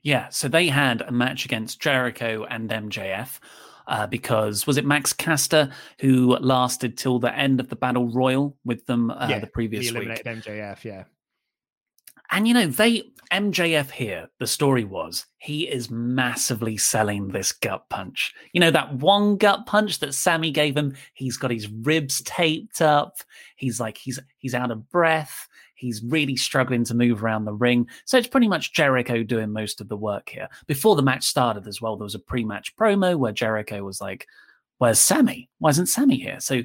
Yeah, 0.03 0.29
so 0.29 0.49
they 0.49 0.69
had 0.69 1.03
a 1.03 1.13
match 1.13 1.45
against 1.45 1.81
Jericho 1.81 2.47
and 2.49 2.71
MJF 2.71 3.41
uh, 3.87 4.07
because 4.07 4.67
was 4.67 4.77
it 4.77 4.85
Max 4.85 5.13
Caster 5.13 5.71
who 6.01 6.37
lasted 6.37 6.97
till 6.97 7.19
the 7.19 7.37
end 7.37 7.61
of 7.61 7.69
the 7.69 7.77
battle 7.77 8.09
royal 8.09 8.57
with 8.65 8.87
them 8.87 9.11
uh, 9.11 9.27
yeah, 9.29 9.39
the 9.39 9.47
previous 9.47 9.89
he 9.89 9.93
week. 9.93 10.07
eliminated 10.07 10.45
MJF. 10.45 10.85
Yeah, 10.85 11.05
And 12.31 12.47
you 12.47 12.55
know, 12.55 12.67
they 12.67 13.03
MJF 13.33 13.91
here, 13.91 14.29
the 14.39 14.47
story 14.47 14.85
was 14.85 15.27
he 15.39 15.69
is 15.69 15.91
massively 15.91 16.77
selling 16.77 17.29
this 17.29 17.53
gut 17.53 17.89
punch. 17.89 18.33
You 18.53 18.61
know, 18.61 18.71
that 18.71 18.95
one 18.95 19.37
gut 19.37 19.67
punch 19.67 19.99
that 20.01 20.15
Sammy 20.15 20.51
gave 20.51 20.77
him, 20.77 20.95
he's 21.15 21.37
got 21.37 21.51
his 21.51 21.69
ribs 21.69 22.23
taped 22.23 22.81
up. 22.81 23.17
He's 23.57 23.81
like 23.81 23.99
he's 23.99 24.19
he's 24.39 24.55
out 24.55 24.71
of 24.71 24.89
breath. 24.91 25.49
He's 25.75 26.03
really 26.03 26.37
struggling 26.37 26.85
to 26.85 26.95
move 26.95 27.23
around 27.23 27.45
the 27.45 27.53
ring. 27.53 27.87
So 28.07 28.17
it's 28.17 28.29
pretty 28.29 28.49
much 28.49 28.73
Jericho 28.73 29.23
doing 29.23 29.53
most 29.53 29.81
of 29.81 29.89
the 29.89 29.97
work 29.97 30.31
here. 30.31 30.49
Before 30.67 30.97
the 30.97 31.03
match 31.03 31.25
started 31.25 31.67
as 31.67 31.83
well, 31.83 31.97
there 31.97 32.05
was 32.05 32.15
a 32.15 32.21
pre-match 32.21 32.75
promo 32.77 33.17
where 33.17 33.33
Jericho 33.33 33.83
was 33.83 34.01
like, 34.01 34.27
Where's 34.79 34.99
Sammy? 34.99 35.49
Why 35.59 35.71
isn't 35.71 35.87
Sammy 35.87 36.17
here? 36.17 36.41
So 36.41 36.63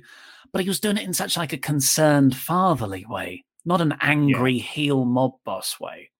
but 0.52 0.62
he 0.62 0.68
was 0.68 0.80
doing 0.80 0.98
it 0.98 1.06
in 1.06 1.14
such 1.14 1.38
like 1.38 1.54
a 1.54 1.58
concerned 1.58 2.36
fatherly 2.36 3.06
way, 3.08 3.46
not 3.66 3.82
an 3.82 3.96
angry 4.02 4.58
heel 4.58 5.06
mob 5.06 5.34
boss 5.46 5.80
way. 5.80 6.12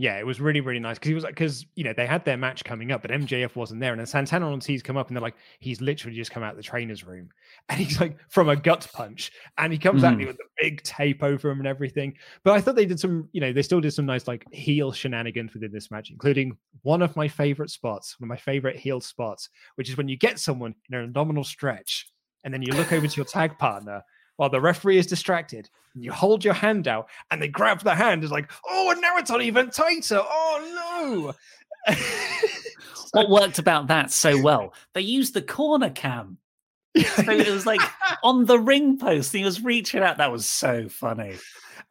Yeah, 0.00 0.18
it 0.18 0.24
was 0.24 0.40
really, 0.40 0.62
really 0.62 0.80
nice 0.80 0.98
because 0.98 1.08
he 1.08 1.14
was 1.14 1.24
like, 1.24 1.34
because 1.34 1.66
you 1.74 1.84
know 1.84 1.92
they 1.94 2.06
had 2.06 2.24
their 2.24 2.38
match 2.38 2.64
coming 2.64 2.90
up, 2.90 3.02
but 3.02 3.10
MJF 3.10 3.54
wasn't 3.54 3.82
there, 3.82 3.92
and 3.92 4.00
then 4.00 4.06
Santana 4.06 4.46
and 4.46 4.54
Ortiz 4.54 4.82
come 4.82 4.96
up, 4.96 5.08
and 5.08 5.16
they're 5.16 5.20
like, 5.20 5.36
he's 5.58 5.82
literally 5.82 6.16
just 6.16 6.30
come 6.30 6.42
out 6.42 6.52
of 6.52 6.56
the 6.56 6.62
trainer's 6.62 7.04
room, 7.04 7.28
and 7.68 7.78
he's 7.78 8.00
like 8.00 8.16
from 8.30 8.48
a 8.48 8.56
gut 8.56 8.88
punch, 8.94 9.30
and 9.58 9.74
he 9.74 9.78
comes 9.78 10.00
mm. 10.02 10.08
at 10.08 10.16
me 10.16 10.24
with 10.24 10.36
a 10.36 10.48
big 10.62 10.82
tape 10.84 11.22
over 11.22 11.50
him 11.50 11.58
and 11.58 11.66
everything. 11.66 12.14
But 12.44 12.54
I 12.54 12.62
thought 12.62 12.76
they 12.76 12.86
did 12.86 12.98
some, 12.98 13.28
you 13.32 13.42
know, 13.42 13.52
they 13.52 13.60
still 13.60 13.82
did 13.82 13.92
some 13.92 14.06
nice 14.06 14.26
like 14.26 14.46
heel 14.52 14.90
shenanigans 14.90 15.52
within 15.52 15.70
this 15.70 15.90
match, 15.90 16.08
including 16.10 16.56
one 16.80 17.02
of 17.02 17.14
my 17.14 17.28
favorite 17.28 17.68
spots, 17.68 18.18
one 18.18 18.28
of 18.28 18.30
my 18.30 18.38
favorite 18.38 18.76
heel 18.76 19.02
spots, 19.02 19.50
which 19.74 19.90
is 19.90 19.98
when 19.98 20.08
you 20.08 20.16
get 20.16 20.38
someone 20.38 20.74
in 20.90 20.96
an 20.96 21.04
abdominal 21.04 21.44
stretch, 21.44 22.10
and 22.42 22.54
then 22.54 22.62
you 22.62 22.72
look 22.72 22.90
over 22.94 23.06
to 23.06 23.16
your 23.16 23.26
tag 23.26 23.58
partner 23.58 24.02
while 24.40 24.48
the 24.48 24.58
referee 24.58 24.96
is 24.96 25.06
distracted. 25.06 25.68
You 25.94 26.12
hold 26.12 26.46
your 26.46 26.54
hand 26.54 26.88
out 26.88 27.10
and 27.30 27.42
they 27.42 27.48
grab 27.48 27.82
the 27.82 27.94
hand. 27.94 28.24
It's 28.24 28.32
like, 28.32 28.50
oh, 28.66 28.90
and 28.90 28.98
now 28.98 29.18
it's 29.18 29.30
on 29.30 29.42
even 29.42 29.68
tighter. 29.68 30.18
Oh, 30.18 31.34
no. 31.86 31.94
what 33.12 33.28
worked 33.28 33.58
about 33.58 33.88
that 33.88 34.10
so 34.10 34.40
well? 34.40 34.72
They 34.94 35.02
used 35.02 35.34
the 35.34 35.42
corner 35.42 35.90
cam. 35.90 36.38
So 36.96 37.30
it 37.30 37.50
was 37.50 37.66
like 37.66 37.82
on 38.24 38.46
the 38.46 38.58
ring 38.58 38.96
post. 38.98 39.30
He 39.30 39.44
was 39.44 39.62
reaching 39.62 40.02
out. 40.02 40.16
That 40.16 40.32
was 40.32 40.46
so 40.46 40.88
funny. 40.88 41.34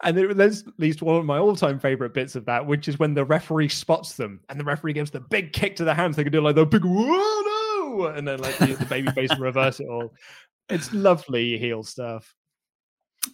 And 0.02 0.18
there's 0.18 0.64
at 0.64 0.80
least 0.80 1.04
one 1.04 1.18
of 1.18 1.26
my 1.26 1.38
all-time 1.38 1.78
favorite 1.78 2.16
bits 2.16 2.36
of 2.36 2.45
that, 2.45 2.66
which 2.66 2.88
is 2.88 2.97
when 2.97 3.14
the 3.14 3.26
referee 3.26 3.70
spots 3.70 4.16
them 4.16 4.39
and 4.50 4.60
the 4.60 4.64
referee 4.64 4.93
gives 4.93 5.12
the 5.12 5.20
big 5.20 5.54
kick 5.54 5.76
to 5.76 5.84
the 5.84 5.93
hands. 5.93 6.16
They 6.16 6.24
can 6.24 6.34
do 6.34 6.41
like 6.41 6.56
the 6.56 6.66
big 6.66 6.84
whoa 6.84 7.41
no, 7.89 8.08
and 8.08 8.28
then 8.28 8.39
like 8.39 8.58
the, 8.58 8.74
the 8.74 8.86
baby 8.86 9.12
face 9.12 9.38
reverse 9.38 9.80
it 9.80 9.88
all. 9.88 10.14
It's 10.68 10.91
lovely 10.93 11.60
heel 11.60 11.84
stuff. 11.84 12.36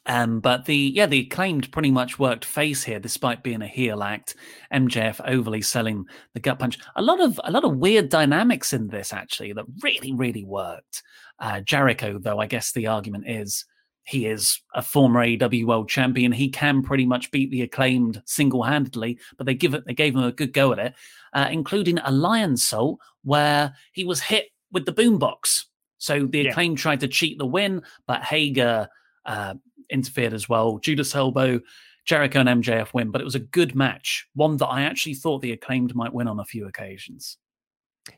Um, 0.08 0.40
but 0.40 0.66
the 0.66 0.76
yeah, 0.76 1.06
the 1.06 1.22
acclaimed 1.22 1.72
pretty 1.72 1.92
much 1.92 2.20
worked 2.20 2.46
face 2.46 2.84
here, 2.84 3.00
despite 3.00 3.44
being 3.44 3.62
a 3.62 3.68
heel 3.68 4.04
act. 4.04 4.36
MJF 4.74 5.22
overly 5.26 5.62
selling 5.62 6.06
the 6.34 6.40
gut 6.40 6.60
punch. 6.60 6.80
A 6.96 7.02
lot 7.02 7.22
of 7.22 7.40
a 7.44 7.52
lot 7.52 7.64
of 7.64 7.78
weird 7.78 8.10
dynamics 8.10 8.74
in 8.74 8.88
this 8.88 9.14
actually 9.14 9.54
that 9.54 9.66
really 9.84 10.14
really 10.14 10.44
worked. 10.44 11.04
Uh, 11.40 11.62
Jericho, 11.62 12.18
though, 12.20 12.40
I 12.40 12.48
guess 12.48 12.72
the 12.72 12.88
argument 12.88 13.26
is 13.28 13.66
he 14.06 14.28
is 14.28 14.62
a 14.74 14.82
former 14.82 15.26
AEW 15.26 15.66
World 15.66 15.90
Champion. 15.90 16.32
He 16.32 16.50
can 16.50 16.84
pretty 16.84 17.06
much 17.06 17.32
beat 17.32 17.52
the 17.52 17.64
acclaimed 17.64 18.22
single 18.26 18.64
handedly, 18.64 19.20
but 19.38 19.46
they 19.46 19.56
give 19.56 19.74
it 19.74 19.86
they 19.86 19.94
gave 19.94 20.16
him 20.16 20.24
a 20.24 20.32
good 20.32 20.54
go 20.54 20.72
at 20.72 20.80
it, 20.80 20.94
uh, 21.34 21.48
including 21.52 21.98
a 22.00 22.12
Lionsault 22.12 22.98
where 23.24 23.74
he 23.92 24.04
was 24.04 24.22
hit 24.22 24.48
with 24.72 24.86
the 24.86 24.94
boombox. 24.94 25.66
So 25.98 26.26
the 26.26 26.48
acclaimed 26.48 26.78
yeah. 26.78 26.82
tried 26.82 27.00
to 27.02 27.08
cheat 27.08 27.38
the 27.38 27.46
win, 27.46 27.84
but 28.08 28.24
Hager. 28.24 28.90
Uh, 29.26 29.56
interfered 29.90 30.34
as 30.34 30.50
well. 30.50 30.78
Judas 30.80 31.16
elbow, 31.16 31.60
Jericho 32.06 32.40
and 32.40 32.64
MJF 32.64 32.94
win, 32.94 33.12
but 33.12 33.22
it 33.22 33.26
was 33.26 33.36
a 33.36 33.40
good 33.40 33.76
match, 33.76 34.28
one 34.36 34.58
that 34.58 34.68
I 34.68 34.84
actually 34.84 35.16
thought 35.16 35.42
the 35.42 35.52
acclaimed 35.52 35.96
might 35.96 36.14
win 36.14 36.28
on 36.28 36.40
a 36.40 36.46
few 36.46 36.68
occasions. 36.68 37.38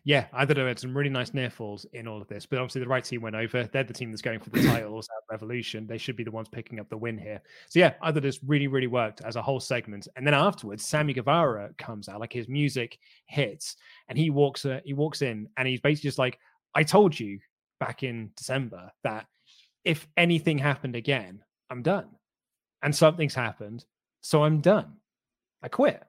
Yeah, 0.03 0.26
I 0.34 0.45
thought 0.45 0.57
had 0.57 0.80
some 0.80 0.95
really 0.95 1.09
nice 1.09 1.34
near 1.34 1.49
falls 1.49 1.86
in 1.93 2.07
all 2.07 2.22
of 2.22 2.28
this, 2.28 2.45
but 2.45 2.59
obviously 2.59 2.82
the 2.82 2.89
right 2.89 3.03
team 3.03 3.22
went 3.22 3.38
over. 3.38 3.63
They're 3.63 3.86
the 3.86 3.93
team 3.93 4.11
that's 4.11 4.22
going 4.22 4.39
for 4.41 4.49
the 4.49 4.61
titles 4.68 5.07
at 5.09 5.32
Revolution. 5.32 5.88
They 5.88 5.97
should 5.97 6.18
be 6.18 6.26
the 6.26 6.32
ones 6.32 6.49
picking 6.49 6.80
up 6.82 6.89
the 6.89 6.97
win 6.97 7.18
here. 7.18 7.41
So 7.70 7.80
yeah, 7.80 7.93
I 8.01 8.11
thought 8.11 8.24
this 8.24 8.43
really, 8.43 8.68
really 8.68 8.88
worked 8.88 9.22
as 9.22 9.38
a 9.38 9.41
whole 9.41 9.61
segment. 9.61 10.07
And 10.18 10.28
then 10.28 10.34
afterwards, 10.34 10.86
Sammy 10.86 11.13
Guevara 11.13 11.70
comes 11.78 12.09
out, 12.09 12.20
like 12.20 12.34
his 12.34 12.49
music 12.49 12.99
hits, 13.28 13.78
and 14.09 14.18
he 14.18 14.30
walks. 14.30 14.65
Uh, 14.65 14.82
he 14.84 14.93
walks 14.93 15.22
in, 15.22 15.47
and 15.55 15.68
he's 15.68 15.80
basically 15.80 16.09
just 16.09 16.20
like, 16.20 16.38
"I 16.76 16.84
told 16.84 17.18
you 17.18 17.39
back 17.80 18.03
in 18.03 18.32
December 18.36 18.91
that 19.03 19.26
if 19.86 20.05
anything 20.18 20.57
happened 20.57 20.97
again, 20.97 21.41
I'm 21.70 21.82
done. 21.82 22.07
And 22.82 22.95
something's 22.95 23.36
happened. 23.36 23.86
So 24.22 24.43
I'm 24.43 24.61
done. 24.61 24.93
I 25.61 25.68
quit. 25.68 26.03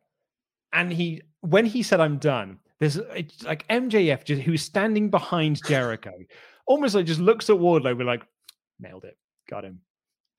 And 0.72 0.92
he, 0.92 1.22
when 1.40 1.64
he 1.64 1.82
said, 1.82 2.00
I'm 2.00 2.18
done, 2.18 2.58
there's 2.80 2.98
like 3.42 3.66
MJF 3.68 4.24
just, 4.24 4.42
who's 4.42 4.62
standing 4.62 5.10
behind 5.10 5.60
Jericho, 5.66 6.12
almost 6.66 6.94
like 6.94 7.06
just 7.06 7.20
looks 7.20 7.48
at 7.50 7.56
Wardlow, 7.56 7.96
we're 7.96 8.04
like, 8.04 8.22
nailed 8.78 9.04
it, 9.04 9.16
got 9.48 9.64
him. 9.64 9.80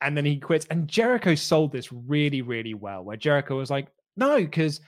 And 0.02 0.16
then 0.16 0.26
he 0.26 0.38
quits. 0.38 0.66
And 0.70 0.88
Jericho 0.88 1.36
sold 1.36 1.72
this 1.72 1.92
really, 1.92 2.42
really 2.42 2.74
well, 2.74 3.04
where 3.04 3.18
Jericho 3.18 3.58
was 3.58 3.70
like, 3.70 3.88
no, 4.16 4.38
because 4.38 4.80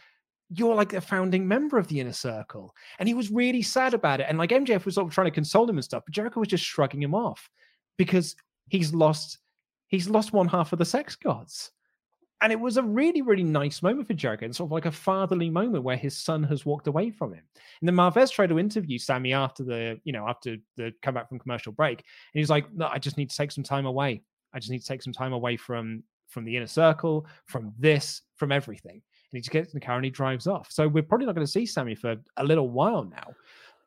you're 0.54 0.76
like 0.76 0.94
a 0.94 1.02
founding 1.02 1.48
member 1.48 1.78
of 1.78 1.88
the 1.88 2.00
inner 2.00 2.14
circle. 2.14 2.74
And 3.00 3.08
he 3.08 3.14
was 3.14 3.32
really 3.32 3.62
sad 3.62 3.94
about 3.94 4.20
it. 4.20 4.28
And 4.30 4.38
like 4.38 4.50
MJF 4.52 4.86
was 4.86 4.96
sort 4.96 5.08
of 5.08 5.14
trying 5.14 5.28
to 5.28 5.32
console 5.32 5.70
him 5.70 5.78
and 5.78 5.84
stuff, 5.84 6.04
but 6.06 6.14
Jericho 6.14 6.40
was 6.40 6.50
just 6.50 6.64
shrugging 6.64 7.02
him 7.02 7.16
off 7.16 7.50
because 7.98 8.36
he's 8.70 8.94
lost 8.94 9.38
he's 9.92 10.10
lost 10.10 10.34
one 10.34 10.48
half 10.48 10.74
of 10.74 10.80
the 10.80 10.86
sex 10.86 11.16
gods. 11.16 11.72
And 12.42 12.52
it 12.52 12.60
was 12.60 12.78
a 12.78 12.84
really, 12.84 13.22
really 13.22 13.44
nice 13.44 13.84
moment 13.84 14.08
for 14.08 14.16
Jericho, 14.16 14.46
and 14.46 14.56
sort 14.56 14.70
of 14.70 14.72
like 14.72 14.88
a 14.88 14.92
fatherly 14.92 15.52
moment 15.52 15.84
where 15.84 15.96
his 15.96 16.18
son 16.18 16.42
has 16.46 16.66
walked 16.66 16.88
away 16.88 17.12
from 17.12 17.34
him. 17.34 17.44
And 17.80 17.88
then 17.88 17.96
Marvez 17.96 18.32
tried 18.32 18.50
to 18.50 18.58
interview 18.58 18.98
Sammy 18.98 19.32
after 19.32 19.64
the, 19.64 20.00
you 20.06 20.12
know, 20.12 20.28
after 20.28 20.58
the 20.76 20.92
comeback 21.04 21.30
from 21.30 21.38
commercial 21.38 21.72
break, 21.72 22.00
and 22.00 22.40
he's 22.40 22.50
like, 22.50 22.74
"No, 22.74 22.88
I 22.88 22.98
just 22.98 23.16
need 23.16 23.30
to 23.30 23.38
take 23.38 23.52
some 23.52 23.64
time 23.64 23.86
away. 23.86 24.24
I 24.54 24.60
just 24.60 24.72
need 24.72 24.80
to 24.80 24.88
take 24.88 25.04
some 25.04 25.14
time 25.14 25.34
away 25.34 25.56
from 25.56 26.02
from 26.30 26.44
the 26.44 26.58
inner 26.58 26.66
circle, 26.66 27.28
from 27.46 27.74
this, 27.78 28.24
from 28.38 28.52
everything." 28.52 28.94
And 28.94 29.38
he 29.38 29.40
just 29.42 29.52
gets 29.52 29.72
in 29.72 29.80
the 29.80 29.86
car 29.86 29.98
and 29.98 30.06
he 30.06 30.10
drives 30.10 30.48
off. 30.48 30.72
So 30.72 30.88
we're 30.88 31.04
probably 31.04 31.28
not 31.28 31.36
going 31.36 31.46
to 31.46 31.52
see 31.52 31.68
Sammy 31.68 31.94
for 31.94 32.16
a 32.38 32.44
little 32.44 32.70
while 32.70 33.04
now. 33.04 33.36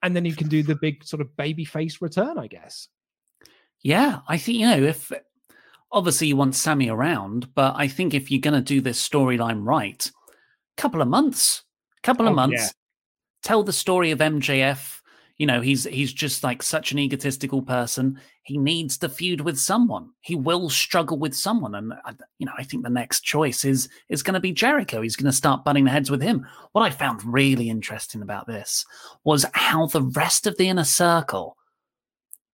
And 0.05 0.15
then 0.15 0.25
he 0.25 0.33
can 0.33 0.49
do 0.49 0.63
the 0.63 0.77
big 0.77 1.03
sort 1.03 1.21
of 1.21 1.37
baby 1.37 1.65
face 1.65 2.01
return, 2.01 2.39
I 2.39 2.47
guess. 2.47 2.87
Yeah, 3.83 4.21
I 4.29 4.39
think 4.39 4.59
you 4.59 4.67
know 4.69 4.83
if 4.83 5.11
obviously 5.95 6.27
you 6.27 6.37
want 6.37 6.57
Sammy 6.57 6.91
around, 6.91 7.55
but 7.55 7.75
I 7.77 7.89
think 7.89 8.13
if 8.13 8.31
you're 8.31 8.41
going 8.41 8.55
to 8.55 8.61
do 8.61 8.81
this 8.81 9.09
storyline 9.09 9.65
right, 9.65 10.05
a 10.07 10.83
couple 10.83 11.01
of 11.01 11.09
months, 11.09 11.63
a 12.03 12.07
couple 12.07 12.27
of 12.27 12.33
oh, 12.33 12.37
months, 12.37 12.63
yeah. 12.63 12.69
tell 13.45 13.63
the 13.63 13.73
story 13.73 14.11
of 14.11 14.19
MJF. 14.19 15.01
You 15.39 15.47
know, 15.47 15.61
he's 15.61 15.83
he's 15.85 16.13
just 16.13 16.45
like 16.45 16.63
such 16.63 16.93
an 16.93 16.99
egotistical 16.99 17.63
person. 17.63 18.21
He 18.43 18.57
needs 18.57 18.99
to 18.99 19.09
feud 19.09 19.41
with 19.41 19.59
someone. 19.59 20.11
He 20.21 20.37
will 20.37 20.71
struggle 20.71 21.19
with 21.19 21.35
someone, 21.35 21.75
and 21.75 21.93
uh, 21.93 22.13
you 22.39 22.47
know, 22.47 22.53
I 22.57 22.63
think 22.63 22.85
the 22.85 22.91
next 22.91 23.23
choice 23.23 23.65
is 23.65 23.89
is 24.09 24.23
going 24.23 24.35
to 24.35 24.41
be 24.41 24.53
Jericho. 24.53 25.01
He's 25.01 25.17
going 25.17 25.31
to 25.31 25.37
start 25.37 25.65
butting 25.65 25.89
heads 25.89 26.09
with 26.09 26.23
him. 26.23 26.47
What 26.71 26.83
I 26.83 26.91
found 26.91 27.25
really 27.25 27.69
interesting 27.69 28.23
about 28.23 28.47
this 28.47 28.85
was 29.25 29.45
how 29.55 29.87
the 29.87 30.03
rest 30.03 30.47
of 30.47 30.57
the 30.57 30.69
inner 30.69 30.85
circle 30.85 31.57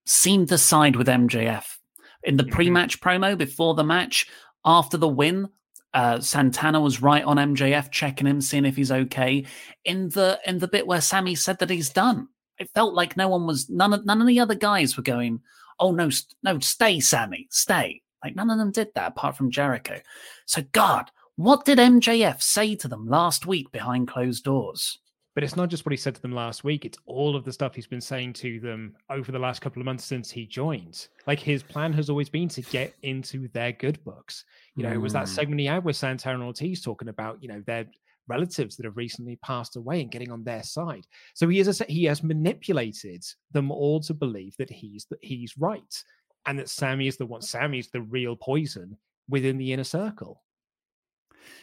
seemed 0.07 0.49
to 0.49 0.57
side 0.57 0.97
with 0.97 1.07
MJF 1.07 1.80
in 2.23 2.37
the 2.37 2.45
mm-hmm. 2.45 2.53
pre-match 2.53 3.01
promo 3.01 3.37
before 3.37 3.75
the 3.75 3.85
match 3.85 4.27
after 4.65 4.97
the 4.97 5.09
win 5.09 5.49
uh, 5.93 6.21
Santana 6.21 6.81
was 6.81 7.03
right 7.03 7.25
on 7.25 7.37
MJF, 7.37 7.91
checking 7.91 8.27
him, 8.27 8.41
seeing 8.41 8.65
if 8.65 8.77
he's 8.77 8.93
okay. 8.93 9.45
In 9.85 10.09
the 10.11 10.39
in 10.47 10.59
the 10.59 10.69
bit 10.69 10.87
where 10.87 11.01
Sammy 11.01 11.35
said 11.35 11.59
that 11.59 11.71
he's 11.71 11.91
done, 11.91 12.29
it 12.59 12.71
felt 12.75 12.95
like 12.95 13.17
no 13.17 13.29
one 13.29 13.47
was 13.47 13.69
none 13.69 13.93
of 13.93 14.05
none 14.07 14.21
of 14.21 14.27
the 14.27 14.41
other 14.41 14.55
guys 14.55 14.97
were 14.97 15.03
going. 15.03 15.41
Oh 15.79 15.93
no, 15.93 16.11
no, 16.43 16.59
stay, 16.61 17.01
Sammy, 17.01 17.49
stay. 17.51 18.03
Like 18.23 18.37
none 18.37 18.51
of 18.51 18.59
them 18.59 18.71
did 18.71 18.89
that 18.95 19.09
apart 19.09 19.37
from 19.37 19.51
Jericho. 19.51 20.01
So 20.47 20.63
God, 20.73 21.11
what 21.37 21.65
did 21.65 21.79
MJF 21.79 22.43
say 22.43 22.77
to 22.77 22.87
them 22.87 23.09
last 23.09 23.47
week 23.47 23.73
behind 23.73 24.09
closed 24.09 24.45
doors? 24.45 24.99
But 25.41 25.45
it's 25.45 25.57
not 25.57 25.71
just 25.71 25.87
what 25.87 25.93
he 25.93 25.97
said 25.97 26.15
to 26.15 26.21
them 26.21 26.35
last 26.35 26.65
week, 26.65 26.85
it's 26.85 26.99
all 27.07 27.35
of 27.35 27.47
the 27.47 27.53
stuff 27.55 27.75
he's 27.75 27.87
been 27.87 27.99
saying 28.03 28.35
to 28.35 28.61
them 28.61 28.95
over 29.09 29.33
the 29.33 29.39
last 29.39 29.63
couple 29.63 29.81
of 29.81 29.87
months 29.87 30.05
since 30.05 30.31
he 30.31 30.45
joined. 30.45 31.09
Like 31.27 31.41
his 31.41 31.63
plan 31.63 31.95
has 31.95 32.11
always 32.11 32.29
been 32.29 32.51
to 32.51 32.61
get 32.61 32.95
into 33.05 33.49
their 33.55 33.73
good 33.73 34.05
books. 34.05 34.45
You 34.77 34.83
know, 34.83 34.91
mm. 34.91 34.97
it 34.97 34.99
was 34.99 35.15
that 35.15 35.25
mm. 35.25 35.29
segment 35.29 35.61
he 35.61 35.67
had 35.67 35.83
with 35.83 35.97
Santana 35.97 36.35
and 36.35 36.45
Ortiz 36.45 36.83
talking 36.83 37.09
about, 37.09 37.43
you 37.43 37.49
know, 37.49 37.63
their 37.67 37.87
relatives 38.29 38.77
that 38.77 38.85
have 38.85 38.99
recently 38.99 39.37
passed 39.37 39.77
away 39.77 40.03
and 40.03 40.11
getting 40.11 40.31
on 40.31 40.45
their 40.45 40.63
side. 40.63 41.07
So 41.33 41.49
he 41.49 41.59
is 41.59 41.81
a, 41.81 41.85
he 41.85 42.05
has 42.05 42.23
manipulated 42.23 43.25
them 43.51 43.71
all 43.71 44.01
to 44.01 44.13
believe 44.13 44.55
that 44.59 44.69
he's 44.69 45.07
that 45.09 45.21
he's 45.23 45.57
right 45.57 46.05
and 46.45 46.59
that 46.59 46.69
Sammy 46.69 47.07
is 47.07 47.17
the 47.17 47.25
one. 47.25 47.41
Sammy's 47.41 47.89
the 47.89 48.03
real 48.03 48.37
poison 48.37 48.95
within 49.27 49.57
the 49.57 49.73
inner 49.73 49.85
circle. 49.85 50.43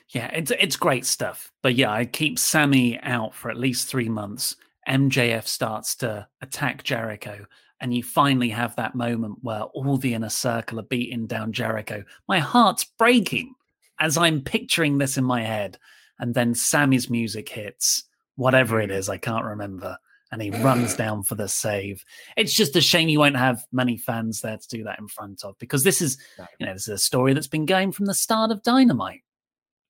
Yeah, 0.10 0.28
it's 0.34 0.52
it's 0.52 0.76
great 0.76 1.06
stuff. 1.06 1.52
But 1.62 1.76
yeah, 1.76 1.92
I 1.92 2.06
keep 2.06 2.40
Sammy 2.40 3.00
out 3.02 3.34
for 3.34 3.50
at 3.50 3.58
least 3.58 3.88
three 3.88 4.10
months. 4.10 4.56
MJF 4.88 5.48
starts 5.48 5.96
to 5.98 6.28
attack 6.42 6.84
Jericho, 6.84 7.46
and 7.82 7.94
you 7.94 8.04
finally 8.04 8.50
have 8.50 8.76
that 8.76 8.96
moment 8.96 9.40
where 9.42 9.64
all 9.64 9.98
the 9.98 10.14
inner 10.14 10.30
circle 10.30 10.80
are 10.80 10.84
beating 10.84 11.28
down 11.28 11.52
Jericho. 11.52 12.04
My 12.28 12.40
heart's 12.40 12.86
breaking 12.86 13.54
as 14.00 14.18
I'm 14.18 14.42
picturing 14.42 14.98
this 14.98 15.18
in 15.18 15.24
my 15.24 15.42
head. 15.42 15.78
And 16.20 16.34
then 16.34 16.56
Sammy's 16.56 17.10
music 17.10 17.50
hits, 17.50 18.04
whatever 18.36 18.82
it 18.82 18.92
is, 18.92 19.10
I 19.10 19.18
can't 19.18 19.46
remember. 19.46 19.98
And 20.32 20.42
he 20.42 20.50
runs 20.50 20.94
down 20.98 21.24
for 21.24 21.36
the 21.36 21.48
save. 21.48 22.04
It's 22.36 22.54
just 22.54 22.76
a 22.76 22.82
shame 22.82 23.10
you 23.10 23.20
won't 23.20 23.38
have 23.38 23.66
many 23.72 23.98
fans 23.98 24.42
there 24.42 24.58
to 24.58 24.68
do 24.68 24.84
that 24.84 25.00
in 25.00 25.08
front 25.08 25.44
of 25.44 25.58
because 25.60 25.84
this 25.84 26.02
is, 26.02 26.18
you 26.60 26.66
know, 26.66 26.74
this 26.74 26.84
is 26.84 26.96
a 26.96 26.98
story 26.98 27.34
that's 27.34 27.48
been 27.48 27.66
going 27.66 27.92
from 27.92 28.06
the 28.06 28.14
start 28.14 28.52
of 28.52 28.64
Dynamite. 28.64 29.22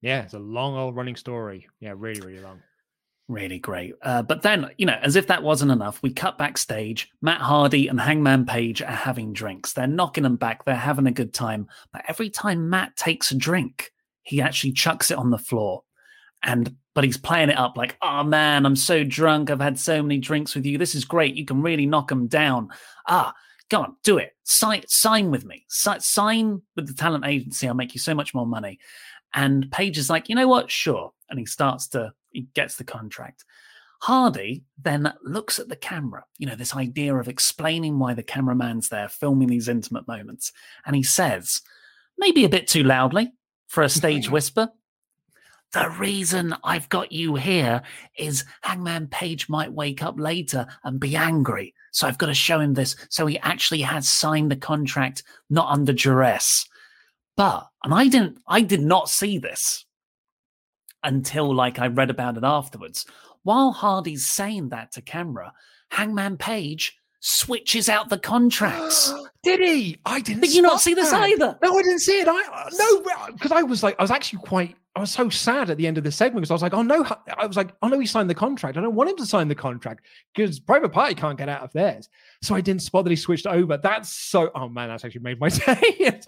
Yeah, 0.01 0.21
it's 0.21 0.33
a 0.33 0.39
long 0.39 0.75
old 0.75 0.95
running 0.95 1.15
story. 1.15 1.67
Yeah, 1.79 1.93
really, 1.95 2.21
really 2.21 2.39
long. 2.39 2.61
Really 3.27 3.59
great. 3.59 3.93
Uh, 4.01 4.21
but 4.21 4.41
then, 4.41 4.69
you 4.77 4.85
know, 4.85 4.97
as 5.01 5.17
if 5.17 5.27
that 5.27 5.43
wasn't 5.43 5.71
enough, 5.71 6.01
we 6.01 6.13
cut 6.13 6.37
backstage. 6.37 7.11
Matt 7.21 7.41
Hardy 7.41 7.87
and 7.89 7.99
Hangman 7.99 8.45
Page 8.45 8.81
are 8.81 8.85
having 8.85 9.33
drinks. 9.33 9.73
They're 9.73 9.85
knocking 9.85 10.23
them 10.23 10.37
back. 10.37 10.63
They're 10.63 10.75
having 10.75 11.07
a 11.07 11.11
good 11.11 11.33
time. 11.33 11.67
But 11.91 12.03
every 12.07 12.29
time 12.29 12.69
Matt 12.69 12.95
takes 12.95 13.31
a 13.31 13.35
drink, 13.35 13.91
he 14.23 14.41
actually 14.41 14.71
chucks 14.71 15.11
it 15.11 15.17
on 15.17 15.29
the 15.29 15.37
floor. 15.37 15.83
And 16.43 16.73
but 16.93 17.03
he's 17.03 17.17
playing 17.17 17.49
it 17.49 17.57
up 17.57 17.75
like, 17.75 17.97
oh 18.01 18.23
man, 18.23 18.65
I'm 18.65 18.75
so 18.75 19.03
drunk. 19.03 19.49
I've 19.49 19.59
had 19.59 19.77
so 19.77 20.01
many 20.01 20.19
drinks 20.19 20.55
with 20.55 20.65
you. 20.65 20.77
This 20.77 20.95
is 20.95 21.03
great. 21.03 21.35
You 21.35 21.45
can 21.45 21.61
really 21.61 21.85
knock 21.85 22.07
them 22.07 22.27
down. 22.27 22.69
Ah, 23.07 23.33
go 23.69 23.81
on, 23.81 23.95
do 24.03 24.17
it. 24.17 24.35
Sign, 24.43 24.83
sign 24.87 25.31
with 25.31 25.45
me. 25.45 25.65
Si- 25.69 25.99
sign 25.99 26.61
with 26.75 26.87
the 26.87 26.93
talent 26.93 27.25
agency. 27.25 27.67
I'll 27.67 27.73
make 27.73 27.93
you 27.93 27.99
so 27.99 28.15
much 28.15 28.33
more 28.33 28.47
money. 28.47 28.79
And 29.33 29.71
Page 29.71 29.97
is 29.97 30.09
like, 30.09 30.29
you 30.29 30.35
know 30.35 30.47
what? 30.47 30.71
Sure. 30.71 31.11
And 31.29 31.39
he 31.39 31.45
starts 31.45 31.87
to, 31.89 32.13
he 32.31 32.47
gets 32.53 32.75
the 32.75 32.83
contract. 32.83 33.45
Hardy 34.01 34.63
then 34.81 35.11
looks 35.23 35.59
at 35.59 35.69
the 35.69 35.75
camera, 35.75 36.23
you 36.37 36.45
know, 36.45 36.55
this 36.55 36.75
idea 36.75 37.15
of 37.15 37.27
explaining 37.27 37.97
why 37.97 38.13
the 38.13 38.23
cameraman's 38.23 38.89
there 38.89 39.09
filming 39.09 39.47
these 39.47 39.67
intimate 39.67 40.07
moments. 40.07 40.51
And 40.85 40.95
he 40.95 41.03
says, 41.03 41.61
maybe 42.17 42.45
a 42.45 42.49
bit 42.49 42.67
too 42.67 42.83
loudly 42.83 43.33
for 43.67 43.83
a 43.83 43.89
stage 43.89 44.29
whisper, 44.31 44.69
the 45.73 45.89
reason 45.99 46.55
I've 46.63 46.87
got 46.87 47.11
you 47.11 47.35
here 47.35 47.81
is 48.17 48.45
Hangman 48.61 49.07
Page 49.07 49.49
might 49.49 49.73
wake 49.73 50.01
up 50.01 50.17
later 50.17 50.65
and 50.83 50.99
be 50.99 51.15
angry. 51.15 51.73
So 51.91 52.07
I've 52.07 52.17
got 52.17 52.27
to 52.27 52.33
show 52.33 52.59
him 52.61 52.73
this. 52.73 52.95
So 53.09 53.25
he 53.25 53.37
actually 53.39 53.81
has 53.81 54.07
signed 54.07 54.49
the 54.49 54.55
contract, 54.55 55.23
not 55.49 55.69
under 55.69 55.91
duress. 55.91 56.65
But, 57.37 57.67
and 57.83 57.93
I 57.93 58.07
didn't, 58.07 58.39
I 58.47 58.61
did 58.61 58.81
not 58.81 59.09
see 59.09 59.37
this 59.37 59.85
until 61.03 61.53
like 61.53 61.79
I 61.79 61.87
read 61.87 62.09
about 62.09 62.35
it 62.35 62.43
afterwards. 62.43 63.05
While 63.43 63.71
Hardy's 63.71 64.25
saying 64.25 64.69
that 64.69 64.91
to 64.93 65.01
camera, 65.01 65.53
Hangman 65.91 66.37
Page 66.37 66.97
switches 67.19 67.89
out 67.89 68.09
the 68.09 68.17
contracts. 68.17 69.13
Did 69.43 69.61
he? 69.61 69.97
I 70.05 70.19
didn't. 70.19 70.41
Did 70.41 70.53
you 70.53 70.61
not 70.61 70.81
see 70.81 70.93
this 70.93 71.13
either? 71.13 71.57
No, 71.63 71.77
I 71.77 71.81
didn't 71.81 71.99
see 71.99 72.19
it. 72.19 72.27
I 72.27 72.43
uh, 72.51 72.69
no, 72.73 73.31
because 73.31 73.51
uh, 73.51 73.55
I 73.55 73.63
was 73.63 73.81
like, 73.81 73.95
I 73.97 74.03
was 74.03 74.11
actually 74.11 74.39
quite. 74.39 74.75
I 74.95 74.99
was 74.99 75.11
so 75.11 75.29
sad 75.29 75.69
at 75.69 75.77
the 75.77 75.87
end 75.87 75.97
of 75.97 76.03
the 76.03 76.11
segment 76.11 76.41
because 76.41 76.51
I 76.51 76.55
was 76.55 76.61
like, 76.63 76.73
oh 76.73 76.81
no, 76.81 77.05
I 77.37 77.45
was 77.45 77.55
like, 77.55 77.73
oh 77.81 77.87
no, 77.87 77.99
he 77.99 78.05
signed 78.05 78.29
the 78.29 78.35
contract. 78.35 78.77
I 78.77 78.81
don't 78.81 78.95
want 78.95 79.11
him 79.11 79.15
to 79.17 79.25
sign 79.25 79.47
the 79.47 79.55
contract 79.55 80.05
because 80.35 80.59
Private 80.59 80.89
Party 80.89 81.15
can't 81.15 81.37
get 81.37 81.47
out 81.47 81.61
of 81.61 81.71
theirs. 81.71 82.09
So 82.41 82.55
I 82.55 82.61
didn't 82.61 82.81
spot 82.81 83.05
that 83.05 83.11
he 83.11 83.15
switched 83.15 83.47
over. 83.47 83.77
That's 83.77 84.09
so. 84.09 84.51
Oh 84.53 84.67
man, 84.67 84.89
that's 84.89 85.05
actually 85.05 85.21
made 85.21 85.39
my 85.39 85.49
day. 85.49 86.19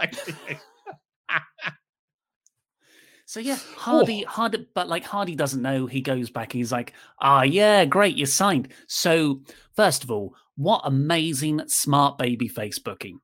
So 3.26 3.40
yeah, 3.40 3.58
Hardy, 3.78 4.24
Hardy, 4.24 4.68
but 4.74 4.88
like 4.90 5.04
Hardy 5.04 5.36
doesn't 5.36 5.62
know. 5.62 5.86
He 5.86 6.02
goes 6.02 6.32
back. 6.32 6.52
He's 6.52 6.72
like, 6.72 6.94
ah, 7.20 7.44
yeah, 7.44 7.86
great, 7.86 8.18
you're 8.18 8.26
signed. 8.26 8.70
So 8.88 9.42
first 9.76 10.04
of 10.04 10.10
all, 10.10 10.34
what 10.56 10.82
amazing 10.84 11.62
smart 11.68 12.18
baby 12.18 12.48
face 12.48 12.80
booking. 12.80 13.20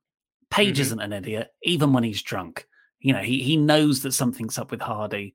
Page 0.48 0.76
Mhm. 0.76 0.80
isn't 0.80 1.00
an 1.00 1.12
idiot, 1.12 1.48
even 1.64 1.92
when 1.92 2.04
he's 2.04 2.22
drunk. 2.22 2.68
You 3.00 3.14
know, 3.14 3.20
he 3.22 3.42
he 3.42 3.56
knows 3.56 4.02
that 4.02 4.12
something's 4.12 4.58
up 4.58 4.70
with 4.70 4.80
Hardy, 4.80 5.34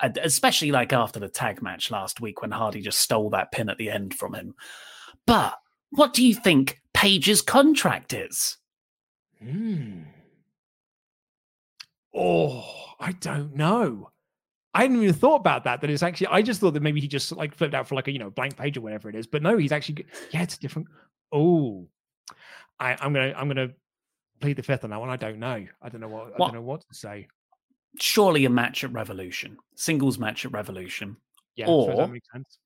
especially 0.00 0.72
like 0.72 0.94
after 0.94 1.20
the 1.20 1.28
tag 1.28 1.60
match 1.60 1.90
last 1.90 2.22
week 2.22 2.40
when 2.40 2.52
Hardy 2.52 2.80
just 2.80 3.00
stole 3.00 3.28
that 3.30 3.52
pin 3.52 3.68
at 3.68 3.76
the 3.76 3.90
end 3.90 4.14
from 4.14 4.34
him. 4.34 4.54
But 5.26 5.58
what 5.90 6.14
do 6.14 6.26
you 6.26 6.34
think 6.34 6.80
Page's 6.94 7.42
contract 7.42 8.14
is? 8.14 8.56
Hmm. 9.42 10.04
Oh, 12.14 12.64
I 12.98 13.12
don't 13.12 13.54
know. 13.54 14.10
I 14.72 14.82
hadn't 14.82 15.02
even 15.02 15.14
thought 15.14 15.36
about 15.36 15.64
that. 15.64 15.80
That 15.80 15.90
it's 15.90 16.02
actually. 16.02 16.28
I 16.28 16.42
just 16.42 16.60
thought 16.60 16.74
that 16.74 16.82
maybe 16.82 17.00
he 17.00 17.08
just 17.08 17.32
like 17.32 17.54
flipped 17.54 17.74
out 17.74 17.88
for 17.88 17.94
like 17.94 18.08
a 18.08 18.12
you 18.12 18.18
know 18.18 18.30
blank 18.30 18.56
page 18.56 18.76
or 18.76 18.80
whatever 18.80 19.08
it 19.08 19.16
is. 19.16 19.26
But 19.26 19.42
no, 19.42 19.56
he's 19.58 19.72
actually. 19.72 20.06
Yeah, 20.30 20.42
it's 20.42 20.58
different. 20.58 20.88
Oh, 21.32 21.88
I, 22.78 22.96
I'm 23.00 23.12
gonna. 23.12 23.34
I'm 23.36 23.48
gonna 23.48 23.70
plead 24.40 24.56
the 24.56 24.62
fifth 24.62 24.84
on 24.84 24.90
that 24.90 25.00
one. 25.00 25.10
I 25.10 25.16
don't 25.16 25.38
know. 25.38 25.66
I 25.82 25.88
don't 25.88 26.00
know 26.00 26.08
what. 26.08 26.32
I 26.34 26.38
don't 26.38 26.54
know 26.54 26.60
what 26.62 26.80
to 26.82 26.94
say. 26.94 27.26
Surely 27.98 28.44
a 28.44 28.50
match 28.50 28.84
at 28.84 28.92
Revolution, 28.92 29.56
singles 29.74 30.18
match 30.18 30.44
at 30.44 30.52
Revolution. 30.52 31.16
Yeah, 31.56 31.66
or 31.66 31.96
that 31.96 32.10
makes 32.10 32.28
sense. 32.32 32.58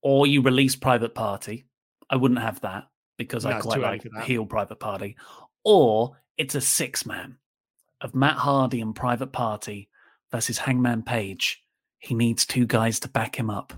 or 0.00 0.26
you 0.26 0.40
release 0.40 0.74
Private 0.74 1.14
Party. 1.14 1.66
I 2.08 2.16
wouldn't 2.16 2.40
have 2.40 2.60
that 2.62 2.84
because 3.18 3.44
No, 3.44 3.52
I 3.52 3.60
quite 3.60 3.80
like 3.80 4.06
heel 4.24 4.46
Private 4.46 4.80
Party. 4.80 5.16
Or 5.64 6.16
it's 6.38 6.54
a 6.54 6.60
six 6.60 7.04
man 7.04 7.36
of 8.02 8.14
Matt 8.14 8.36
Hardy 8.36 8.80
and 8.80 8.94
Private 8.94 9.32
Party 9.32 9.88
versus 10.30 10.58
Hangman 10.58 11.02
Page. 11.02 11.62
He 11.98 12.14
needs 12.14 12.44
two 12.44 12.66
guys 12.66 13.00
to 13.00 13.08
back 13.08 13.36
him 13.36 13.48
up. 13.48 13.72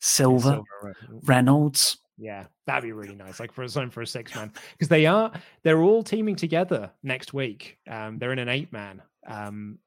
Silver, 0.00 0.40
Silver, 0.40 0.66
right. 0.82 0.94
Reynolds. 1.24 1.98
Yeah, 2.18 2.46
that'd 2.66 2.82
be 2.82 2.92
really 2.92 3.14
nice. 3.14 3.40
Like 3.40 3.52
for 3.52 3.62
a 3.62 3.68
sign 3.68 3.90
for 3.90 4.02
a 4.02 4.06
six 4.06 4.34
man 4.34 4.52
because 4.72 4.88
they 4.88 5.06
are 5.06 5.32
they're 5.62 5.80
all 5.80 6.02
teaming 6.02 6.36
together 6.36 6.90
next 7.02 7.32
week. 7.32 7.78
Um, 7.88 8.18
they're 8.18 8.32
in 8.32 8.38
an 8.38 8.48
eight 8.48 8.72
man 8.72 9.02
um 9.26 9.78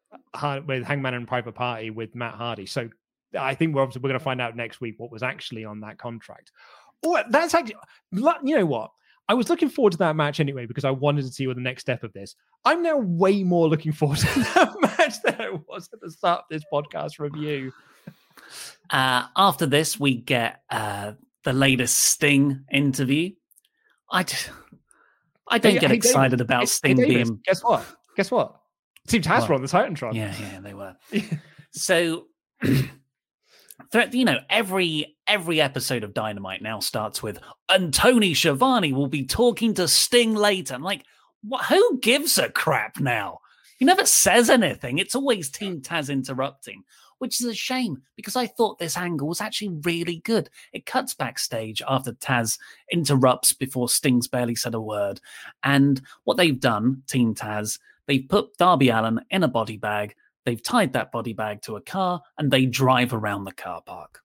with 0.65 0.83
Hangman 0.83 1.13
and 1.13 1.27
Private 1.27 1.55
Party 1.55 1.89
with 1.89 2.15
Matt 2.15 2.35
Hardy. 2.35 2.65
So 2.65 2.89
I 3.37 3.55
think 3.55 3.75
we're 3.75 3.81
obviously 3.81 4.01
we're 4.01 4.09
going 4.09 4.19
to 4.19 4.23
find 4.23 4.41
out 4.41 4.55
next 4.55 4.81
week 4.81 4.95
what 4.97 5.11
was 5.11 5.23
actually 5.23 5.65
on 5.65 5.81
that 5.81 5.97
contract. 5.97 6.51
Oh, 7.03 7.21
that's 7.29 7.53
actually 7.53 7.75
you 8.13 8.57
know 8.57 8.65
what. 8.65 8.91
I 9.27 9.33
was 9.33 9.49
looking 9.49 9.69
forward 9.69 9.91
to 9.93 9.97
that 9.99 10.15
match 10.15 10.39
anyway 10.39 10.65
because 10.67 10.85
I 10.85 10.91
wanted 10.91 11.23
to 11.25 11.31
see 11.31 11.47
what 11.47 11.55
the 11.55 11.61
next 11.61 11.81
step 11.81 12.03
of 12.03 12.13
this. 12.13 12.35
I'm 12.63 12.83
now 12.83 12.97
way 12.97 13.43
more 13.43 13.67
looking 13.67 13.91
forward 13.91 14.17
to 14.19 14.25
that 14.39 14.73
match 14.97 15.21
than 15.23 15.41
I 15.41 15.57
was 15.67 15.89
at 15.93 15.99
the 16.01 16.11
start 16.11 16.39
of 16.41 16.45
this 16.49 16.63
podcast 16.71 17.17
review. 17.19 17.73
Uh, 18.89 19.25
after 19.35 19.65
this, 19.65 19.99
we 19.99 20.15
get 20.15 20.61
uh, 20.69 21.13
the 21.43 21.53
latest 21.53 21.97
Sting 21.97 22.63
interview. 22.71 23.31
I, 24.11 24.23
d- 24.23 24.35
I 25.47 25.57
don't 25.57 25.73
Hey- 25.73 25.79
get 25.79 25.89
hey, 25.89 25.97
excited 25.97 26.37
Davis, 26.37 26.41
about 26.43 26.59
hey- 26.61 26.65
Sting 26.67 26.97
being 26.97 27.39
Guess 27.45 27.63
what? 27.63 27.83
Guess 28.15 28.29
what? 28.31 28.55
Team 29.07 29.21
Taz 29.21 29.41
What? 29.41 29.49
were 29.49 29.55
on 29.55 29.61
the 29.61 29.67
Titantron. 29.67 30.13
Yeah, 30.13 30.33
yeah, 30.39 30.59
they 30.61 30.73
were. 30.73 30.95
so, 31.71 32.25
you 34.11 34.25
know, 34.25 34.39
every 34.49 35.17
every 35.27 35.59
episode 35.59 36.03
of 36.03 36.13
Dynamite 36.13 36.61
now 36.61 36.79
starts 36.79 37.21
with, 37.23 37.39
"And 37.69 37.93
Tony 37.93 38.33
Schiavone 38.33 38.93
will 38.93 39.07
be 39.07 39.25
talking 39.25 39.73
to 39.75 39.87
Sting 39.87 40.35
later." 40.35 40.73
I'm 40.73 40.83
like, 40.83 41.03
what? 41.47 41.65
Who 41.65 41.99
gives 41.99 42.37
a 42.37 42.49
crap 42.49 42.99
now? 42.99 43.39
He 43.77 43.85
never 43.85 44.05
says 44.05 44.49
anything. 44.49 44.97
It's 44.97 45.15
always 45.15 45.49
Team 45.49 45.81
Taz 45.81 46.09
interrupting, 46.09 46.83
which 47.19 47.41
is 47.41 47.47
a 47.47 47.53
shame 47.53 48.01
because 48.15 48.35
I 48.35 48.47
thought 48.47 48.79
this 48.79 48.97
angle 48.97 49.27
was 49.27 49.41
actually 49.41 49.77
really 49.83 50.21
good. 50.23 50.49
It 50.73 50.85
cuts 50.85 51.13
backstage 51.13 51.81
after 51.87 52.13
Taz 52.13 52.57
interrupts 52.91 53.53
before 53.53 53.89
Sting's 53.89 54.27
barely 54.27 54.55
said 54.55 54.75
a 54.75 54.81
word. 54.81 55.19
And 55.63 56.01
what 56.23 56.37
they've 56.37 56.59
done, 56.59 57.03
Team 57.07 57.35
Taz, 57.35 57.79
they've 58.07 58.27
put 58.27 58.57
Darby 58.57 58.89
Allin 58.89 59.21
in 59.29 59.43
a 59.43 59.47
body 59.47 59.77
bag. 59.77 60.15
They've 60.45 60.61
tied 60.61 60.93
that 60.93 61.11
body 61.11 61.33
bag 61.33 61.61
to 61.63 61.75
a 61.75 61.81
car 61.81 62.21
and 62.37 62.51
they 62.51 62.65
drive 62.65 63.13
around 63.13 63.45
the 63.45 63.51
car 63.51 63.81
park. 63.81 64.21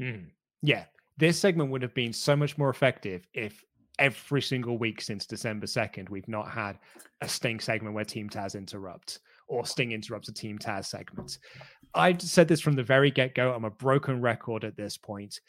Mm. 0.00 0.26
Yeah, 0.62 0.84
this 1.16 1.38
segment 1.38 1.70
would 1.70 1.82
have 1.82 1.94
been 1.94 2.12
so 2.12 2.36
much 2.36 2.56
more 2.56 2.70
effective 2.70 3.26
if 3.34 3.64
every 3.98 4.40
single 4.40 4.78
week 4.78 5.00
since 5.00 5.26
December 5.26 5.66
2nd, 5.66 6.08
we've 6.08 6.28
not 6.28 6.48
had 6.48 6.78
a 7.20 7.28
Sting 7.28 7.58
segment 7.58 7.94
where 7.94 8.04
Team 8.04 8.28
Taz 8.28 8.54
interrupts 8.54 9.18
or 9.48 9.66
Sting 9.66 9.92
interrupts 9.92 10.28
a 10.28 10.32
Team 10.32 10.58
Taz 10.58 10.86
segment. 10.86 11.38
I 11.94 12.16
said 12.18 12.48
this 12.48 12.60
from 12.60 12.74
the 12.74 12.82
very 12.82 13.10
get 13.10 13.34
go. 13.34 13.52
I'm 13.52 13.64
a 13.64 13.70
broken 13.70 14.20
record 14.20 14.64
at 14.64 14.76
this 14.76 14.96
point. 14.96 15.40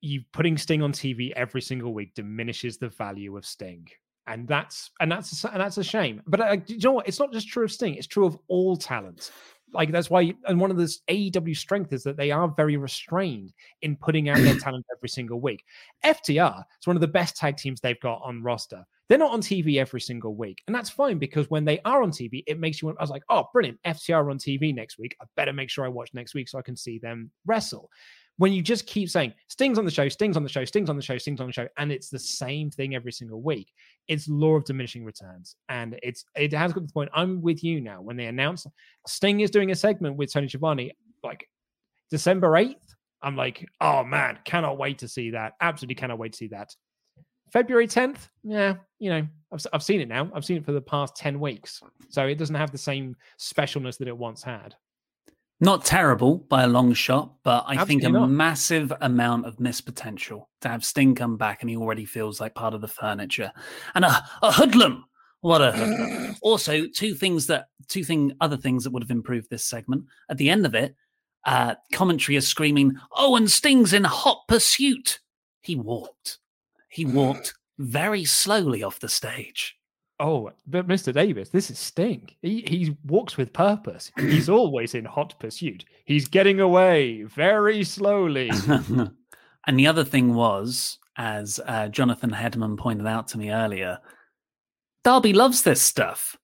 You 0.00 0.22
putting 0.32 0.56
Sting 0.58 0.82
on 0.82 0.92
TV 0.92 1.32
every 1.32 1.60
single 1.60 1.94
week 1.94 2.14
diminishes 2.14 2.78
the 2.78 2.88
value 2.88 3.36
of 3.36 3.46
Sting. 3.46 3.86
And 4.28 4.46
that's 4.46 4.90
and 5.00 5.10
that's 5.10 5.42
a, 5.42 5.50
and 5.52 5.60
that's 5.60 5.78
a 5.78 5.84
shame. 5.84 6.22
But 6.26 6.40
uh, 6.40 6.56
do 6.56 6.74
you 6.74 6.80
know 6.80 6.92
what? 6.92 7.08
It's 7.08 7.18
not 7.18 7.32
just 7.32 7.48
true 7.48 7.64
of 7.64 7.72
Sting. 7.72 7.94
It's 7.94 8.06
true 8.06 8.26
of 8.26 8.38
all 8.48 8.76
talent. 8.76 9.32
Like 9.72 9.90
that's 9.90 10.10
why, 10.10 10.34
and 10.46 10.60
one 10.60 10.70
of 10.70 10.76
the 10.76 10.94
AEW 11.08 11.56
strength 11.56 11.92
is 11.92 12.02
that 12.04 12.16
they 12.16 12.30
are 12.30 12.48
very 12.48 12.76
restrained 12.76 13.52
in 13.82 13.96
putting 13.96 14.28
out 14.28 14.38
their 14.38 14.54
talent 14.58 14.86
every 14.96 15.08
single 15.08 15.40
week. 15.40 15.64
FTR 16.04 16.62
is 16.80 16.86
one 16.86 16.96
of 16.96 17.00
the 17.00 17.08
best 17.08 17.36
tag 17.36 17.56
teams 17.56 17.80
they've 17.80 18.00
got 18.00 18.20
on 18.22 18.42
roster. 18.42 18.84
They're 19.08 19.18
not 19.18 19.32
on 19.32 19.40
TV 19.40 19.76
every 19.76 20.02
single 20.02 20.34
week, 20.34 20.62
and 20.66 20.76
that's 20.76 20.90
fine 20.90 21.18
because 21.18 21.48
when 21.48 21.64
they 21.64 21.80
are 21.86 22.02
on 22.02 22.10
TV, 22.10 22.42
it 22.46 22.60
makes 22.60 22.82
you. 22.82 22.90
I 22.90 23.02
was 23.02 23.10
like, 23.10 23.22
oh, 23.30 23.48
brilliant! 23.52 23.80
FTR 23.86 24.30
on 24.30 24.38
TV 24.38 24.74
next 24.74 24.98
week. 24.98 25.16
I 25.22 25.24
better 25.36 25.52
make 25.54 25.70
sure 25.70 25.84
I 25.84 25.88
watch 25.88 26.10
next 26.12 26.34
week 26.34 26.48
so 26.48 26.58
I 26.58 26.62
can 26.62 26.76
see 26.76 26.98
them 26.98 27.30
wrestle. 27.46 27.90
When 28.38 28.52
you 28.52 28.62
just 28.62 28.86
keep 28.86 29.10
saying 29.10 29.34
Sting's 29.48 29.78
on 29.78 29.84
the 29.84 29.90
show, 29.90 30.08
Sting's 30.08 30.36
on 30.36 30.42
the 30.42 30.48
show, 30.48 30.64
Sting's 30.64 30.88
on 30.88 30.96
the 30.96 31.02
show, 31.02 31.18
Sting's 31.18 31.40
on 31.40 31.48
the 31.48 31.52
show, 31.52 31.68
and 31.76 31.92
it's 31.92 32.08
the 32.08 32.18
same 32.18 32.70
thing 32.70 32.94
every 32.94 33.12
single 33.12 33.42
week, 33.42 33.72
it's 34.06 34.28
law 34.28 34.54
of 34.54 34.64
diminishing 34.64 35.04
returns, 35.04 35.56
and 35.68 35.98
it's 36.02 36.24
it 36.36 36.52
has 36.52 36.72
got 36.72 36.80
to 36.80 36.86
the 36.86 36.92
point. 36.92 37.10
I'm 37.12 37.42
with 37.42 37.62
you 37.62 37.80
now. 37.80 38.00
When 38.00 38.16
they 38.16 38.26
announce 38.26 38.66
Sting 39.06 39.40
is 39.40 39.50
doing 39.50 39.70
a 39.70 39.76
segment 39.76 40.16
with 40.16 40.32
Tony 40.32 40.48
Schiavone, 40.48 40.92
like 41.22 41.48
December 42.10 42.50
8th, 42.50 42.76
I'm 43.22 43.36
like, 43.36 43.66
oh 43.80 44.04
man, 44.04 44.38
cannot 44.44 44.78
wait 44.78 44.98
to 44.98 45.08
see 45.08 45.30
that. 45.30 45.54
Absolutely 45.60 45.96
cannot 45.96 46.18
wait 46.18 46.32
to 46.32 46.38
see 46.38 46.48
that. 46.48 46.74
February 47.52 47.86
10th, 47.86 48.28
yeah, 48.42 48.74
you 48.98 49.10
know, 49.10 49.26
I've, 49.52 49.66
I've 49.72 49.82
seen 49.82 50.00
it 50.00 50.08
now. 50.08 50.30
I've 50.34 50.44
seen 50.44 50.58
it 50.58 50.64
for 50.64 50.72
the 50.72 50.80
past 50.80 51.16
10 51.16 51.40
weeks. 51.40 51.80
So 52.10 52.26
it 52.26 52.36
doesn't 52.36 52.54
have 52.54 52.70
the 52.70 52.78
same 52.78 53.16
specialness 53.38 53.98
that 53.98 54.08
it 54.08 54.16
once 54.16 54.42
had. 54.42 54.74
Not 55.60 55.84
terrible 55.84 56.38
by 56.48 56.62
a 56.62 56.68
long 56.68 56.94
shot, 56.94 57.34
but 57.42 57.64
I 57.66 57.84
think 57.84 58.04
a 58.04 58.08
not. 58.08 58.30
massive 58.30 58.92
amount 59.00 59.46
of 59.46 59.58
missed 59.58 59.86
potential 59.86 60.48
to 60.60 60.68
have 60.68 60.84
Sting 60.84 61.14
come 61.16 61.36
back 61.36 61.62
and 61.62 61.70
he 61.70 61.76
already 61.76 62.04
feels 62.04 62.40
like 62.40 62.54
part 62.54 62.74
of 62.74 62.80
the 62.80 62.86
furniture. 62.88 63.52
And 63.94 64.04
a, 64.04 64.24
a 64.42 64.52
hoodlum. 64.52 65.04
What 65.40 65.60
a 65.60 65.72
hoodlum. 65.72 66.36
also, 66.42 66.86
two 66.86 67.14
things 67.14 67.46
that 67.48 67.66
two 67.88 68.04
thing 68.04 68.32
other 68.40 68.56
things 68.56 68.84
that 68.84 68.92
would 68.92 69.02
have 69.02 69.10
improved 69.10 69.50
this 69.50 69.64
segment. 69.64 70.04
At 70.30 70.36
the 70.38 70.50
end 70.50 70.66
of 70.66 70.74
it, 70.74 70.94
Uh, 71.44 71.74
commentary 71.92 72.36
is 72.36 72.46
screaming, 72.46 72.92
"Oh, 73.12 73.36
and 73.36 73.48
Sting's 73.50 73.92
in 73.92 74.04
hot 74.04 74.42
pursuit." 74.48 75.20
He 75.62 75.76
walked. 75.76 76.38
He 76.90 77.04
walked 77.06 77.54
very 77.78 78.24
slowly 78.24 78.82
off 78.82 78.98
the 78.98 79.08
stage. 79.08 79.77
Oh, 80.20 80.50
but 80.66 80.88
Mr. 80.88 81.12
Davis, 81.12 81.48
this 81.50 81.70
is 81.70 81.78
Sting. 81.78 82.28
He 82.42 82.62
he 82.66 82.96
walks 83.06 83.36
with 83.36 83.52
purpose. 83.52 84.10
He's 84.18 84.48
always 84.48 84.94
in 84.94 85.04
hot 85.04 85.38
pursuit. 85.38 85.84
He's 86.04 86.26
getting 86.26 86.58
away 86.58 87.22
very 87.22 87.84
slowly. 87.84 88.50
and 88.68 89.78
the 89.78 89.86
other 89.86 90.04
thing 90.04 90.34
was, 90.34 90.98
as 91.16 91.60
uh, 91.66 91.88
Jonathan 91.88 92.30
Hedman 92.30 92.76
pointed 92.76 93.06
out 93.06 93.28
to 93.28 93.38
me 93.38 93.52
earlier, 93.52 94.00
Darby 95.04 95.32
loves 95.32 95.62
this 95.62 95.80
stuff. 95.80 96.36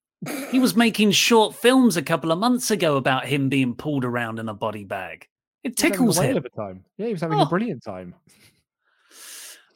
He 0.51 0.59
was 0.59 0.77
making 0.77 1.11
short 1.11 1.55
films 1.55 1.97
a 1.97 2.03
couple 2.03 2.33
of 2.33 2.39
months 2.39 2.71
ago 2.71 2.97
about 2.97 3.27
him 3.27 3.49
being 3.49 3.75
pulled 3.75 4.05
around 4.05 4.39
in 4.39 4.49
a 4.49 4.55
body 4.55 4.85
bag. 4.85 5.27
It 5.65 5.77
tickles 5.77 6.19
him. 6.19 6.37
Of 6.37 6.45
a 6.45 6.49
time. 6.51 6.85
Yeah, 6.97 7.07
he 7.07 7.13
was 7.13 7.23
having 7.23 7.39
oh. 7.39 7.43
a 7.43 7.47
brilliant 7.47 7.83
time. 7.83 8.15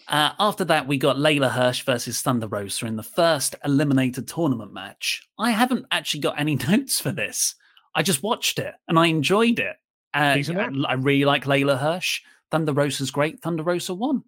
Uh, 0.09 0.33
after 0.39 0.65
that, 0.65 0.89
we 0.89 0.97
got 0.97 1.17
Leyla 1.17 1.51
Hirsch 1.51 1.83
versus 1.83 2.21
Thunder 2.23 2.47
Rosa 2.49 2.87
in 2.87 2.97
the 2.97 3.03
first 3.03 3.55
Eliminator 3.65 4.27
tournament 4.27 4.73
match. 4.73 5.29
I 5.39 5.51
haven't 5.51 5.87
actually 5.91 6.21
got 6.21 6.41
any 6.41 6.57
notes 6.69 7.01
for 7.01 7.13
this. 7.13 7.55
I 7.95 8.03
just 8.03 8.23
watched 8.23 8.59
it 8.59 8.75
and 8.87 8.99
I 8.99 9.07
enjoyed 9.07 9.59
it. 9.59 9.77
Uh, 10.15 10.39
I, 10.39 10.71
I 10.89 10.93
really 10.95 11.27
like 11.27 11.45
Leyla 11.45 11.79
Hirsch. 11.79 12.23
Thunder 12.51 12.73
Rosa's 12.73 13.11
great. 13.11 13.41
Thunder 13.41 13.63
Rosa 13.63 13.93
won. 13.93 14.25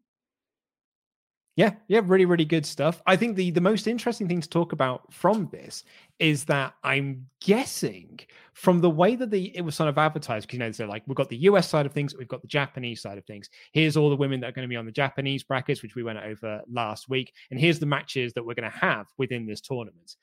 Yeah, 1.57 1.74
yeah, 1.88 2.01
really, 2.05 2.24
really 2.26 2.44
good 2.44 2.64
stuff. 2.64 3.03
I 3.07 3.16
think 3.16 3.36
the 3.36 3.51
the 3.51 3.61
most 3.61 3.86
interesting 3.86 4.28
thing 4.28 4.40
to 4.40 4.48
talk 4.48 4.72
about 4.72 5.12
from 5.12 5.48
this 5.51 5.84
is 6.18 6.44
that 6.44 6.74
I'm 6.84 7.26
guessing 7.40 8.20
from 8.55 8.80
the 8.80 8.90
way 8.90 9.16
that 9.16 9.30
the 9.30 9.55
it 9.57 9.62
was 9.62 9.74
sort 9.74 9.88
of 9.88 9.98
advertised, 9.98 10.46
because 10.46 10.55
you 10.55 10.61
know, 10.61 10.70
so 10.70 10.86
like 10.86 11.03
we've 11.07 11.16
got 11.16 11.28
the 11.28 11.36
US 11.38 11.68
side 11.68 11.86
of 11.86 11.92
things, 11.92 12.14
we've 12.16 12.28
got 12.28 12.42
the 12.42 12.48
Japanese 12.48 13.03
side 13.03 13.18
of 13.18 13.24
things. 13.24 13.51
Here's 13.72 13.96
all 13.96 14.11
the 14.11 14.16
women 14.16 14.40
that 14.40 14.48
are 14.48 14.53
going 14.53 14.66
to 14.66 14.70
be 14.70 14.76
on 14.76 14.86
the 14.86 14.92
Japanese 14.92 15.42
brackets, 15.42 15.82
which 15.82 15.96
we 15.96 16.05
went 16.05 16.20
over 16.20 16.62
last 16.70 17.09
week, 17.09 17.32
and 17.51 17.59
here's 17.59 17.80
the 17.80 17.86
matches 17.86 18.32
that 18.34 18.44
we're 18.44 18.55
going 18.55 18.70
to 18.70 18.78
have 18.78 19.07
within 19.18 19.44
this 19.44 19.61
tournament. 19.61 20.14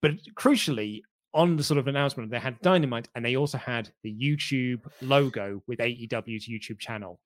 But 0.00 0.12
crucially, 0.38 1.00
on 1.34 1.56
the 1.56 1.64
sort 1.64 1.78
of 1.78 1.88
announcement, 1.88 2.30
they 2.30 2.38
had 2.38 2.60
Dynamite 2.62 3.08
and 3.14 3.24
they 3.24 3.36
also 3.36 3.58
had 3.58 3.90
the 4.02 4.14
YouTube 4.14 4.80
logo 5.02 5.62
with 5.66 5.80
AEW's 5.80 6.48
YouTube 6.48 6.78
channel 6.78 7.20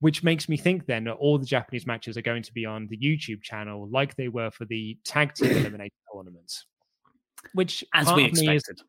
which 0.00 0.22
makes 0.22 0.48
me 0.48 0.56
think 0.56 0.86
then 0.86 1.04
that 1.04 1.12
all 1.12 1.38
the 1.38 1.46
Japanese 1.46 1.86
matches 1.86 2.16
are 2.16 2.22
going 2.22 2.42
to 2.42 2.52
be 2.52 2.66
on 2.66 2.88
the 2.88 2.96
YouTube 2.96 3.42
channel 3.42 3.88
like 3.90 4.16
they 4.16 4.28
were 4.28 4.50
for 4.50 4.64
the 4.64 4.98
tag 5.04 5.34
team 5.34 5.50
elimination 5.56 5.96
tournaments. 6.12 6.66
Which 7.54 7.84
as 7.94 8.12
we 8.12 8.24
expected. 8.24 8.76
Is, 8.76 8.84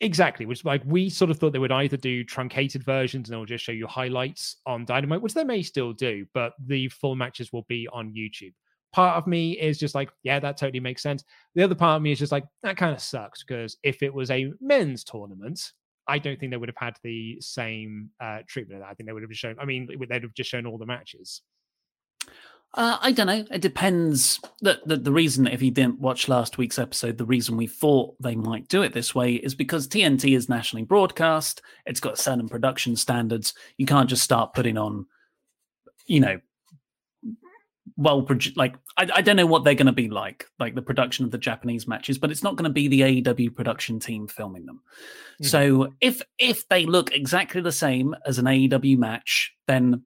exactly, 0.00 0.46
which 0.46 0.64
like 0.64 0.82
we 0.84 1.08
sort 1.08 1.30
of 1.30 1.38
thought 1.38 1.52
they 1.52 1.58
would 1.58 1.72
either 1.72 1.96
do 1.96 2.24
truncated 2.24 2.84
versions 2.84 3.28
and 3.28 3.36
they'll 3.36 3.44
just 3.44 3.64
show 3.64 3.72
you 3.72 3.86
highlights 3.86 4.56
on 4.66 4.84
Dynamite, 4.84 5.22
which 5.22 5.34
they 5.34 5.44
may 5.44 5.62
still 5.62 5.92
do, 5.92 6.26
but 6.34 6.52
the 6.66 6.88
full 6.88 7.14
matches 7.14 7.52
will 7.52 7.64
be 7.68 7.88
on 7.92 8.12
YouTube. 8.12 8.52
Part 8.92 9.16
of 9.16 9.26
me 9.26 9.52
is 9.52 9.78
just 9.78 9.94
like, 9.94 10.10
yeah, 10.22 10.40
that 10.40 10.56
totally 10.56 10.80
makes 10.80 11.02
sense. 11.02 11.22
The 11.54 11.62
other 11.62 11.74
part 11.74 11.96
of 11.96 12.02
me 12.02 12.10
is 12.10 12.18
just 12.18 12.32
like, 12.32 12.44
that 12.62 12.76
kind 12.76 12.94
of 12.94 13.00
sucks 13.00 13.44
because 13.44 13.76
if 13.82 14.02
it 14.02 14.12
was 14.12 14.30
a 14.30 14.50
men's 14.60 15.04
tournament, 15.04 15.72
I 16.08 16.18
don't 16.18 16.40
think 16.40 16.50
they 16.50 16.56
would 16.56 16.70
have 16.70 16.76
had 16.76 16.96
the 17.04 17.38
same 17.40 18.10
uh, 18.20 18.38
treatment. 18.48 18.82
I 18.82 18.94
think 18.94 19.06
they 19.08 19.12
would 19.12 19.22
have 19.22 19.32
shown. 19.32 19.56
I 19.60 19.66
mean, 19.66 19.88
they'd 20.08 20.22
have 20.22 20.34
just 20.34 20.50
shown 20.50 20.66
all 20.66 20.78
the 20.78 20.86
matches. 20.86 21.42
Uh, 22.74 22.98
I 23.00 23.12
don't 23.12 23.26
know. 23.26 23.44
It 23.50 23.62
depends. 23.62 24.40
The, 24.60 24.80
the, 24.84 24.96
the 24.96 25.12
reason, 25.12 25.46
if 25.46 25.62
you 25.62 25.70
didn't 25.70 26.00
watch 26.00 26.28
last 26.28 26.58
week's 26.58 26.78
episode, 26.78 27.16
the 27.16 27.24
reason 27.24 27.56
we 27.56 27.66
thought 27.66 28.14
they 28.20 28.36
might 28.36 28.68
do 28.68 28.82
it 28.82 28.92
this 28.92 29.14
way 29.14 29.34
is 29.34 29.54
because 29.54 29.88
TNT 29.88 30.36
is 30.36 30.48
nationally 30.48 30.84
broadcast. 30.84 31.62
It's 31.86 32.00
got 32.00 32.18
certain 32.18 32.48
production 32.48 32.94
standards. 32.96 33.54
You 33.78 33.86
can't 33.86 34.08
just 34.08 34.22
start 34.22 34.52
putting 34.52 34.76
on, 34.76 35.06
you 36.06 36.20
know, 36.20 36.40
well 37.96 38.26
like 38.56 38.76
I, 38.96 39.08
I 39.16 39.20
don't 39.22 39.36
know 39.36 39.46
what 39.46 39.64
they're 39.64 39.74
going 39.74 39.86
to 39.86 39.92
be 39.92 40.08
like 40.08 40.46
like 40.58 40.74
the 40.74 40.82
production 40.82 41.24
of 41.24 41.30
the 41.30 41.38
japanese 41.38 41.86
matches 41.86 42.18
but 42.18 42.30
it's 42.30 42.42
not 42.42 42.56
going 42.56 42.64
to 42.64 42.72
be 42.72 42.88
the 42.88 43.00
aew 43.00 43.54
production 43.54 44.00
team 44.00 44.26
filming 44.26 44.66
them. 44.66 44.80
Mm-hmm. 45.34 45.46
so 45.46 45.94
if 46.00 46.22
if 46.38 46.68
they 46.68 46.86
look 46.86 47.14
exactly 47.14 47.60
the 47.60 47.72
same 47.72 48.14
as 48.26 48.38
an 48.38 48.46
aew 48.46 48.98
match 48.98 49.52
then 49.66 50.02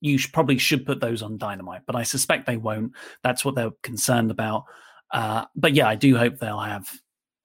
you 0.00 0.18
should, 0.18 0.32
probably 0.32 0.58
should 0.58 0.84
put 0.84 1.00
those 1.00 1.22
on 1.22 1.38
dynamite 1.38 1.82
but 1.86 1.96
i 1.96 2.02
suspect 2.02 2.46
they 2.46 2.56
won't. 2.56 2.92
That's 3.22 3.44
what 3.44 3.54
they're 3.54 3.70
concerned 3.82 4.30
about. 4.30 4.64
Uh, 5.10 5.44
but 5.54 5.74
yeah 5.74 5.88
i 5.88 5.94
do 5.94 6.16
hope 6.16 6.38
they'll 6.38 6.60
have 6.60 6.88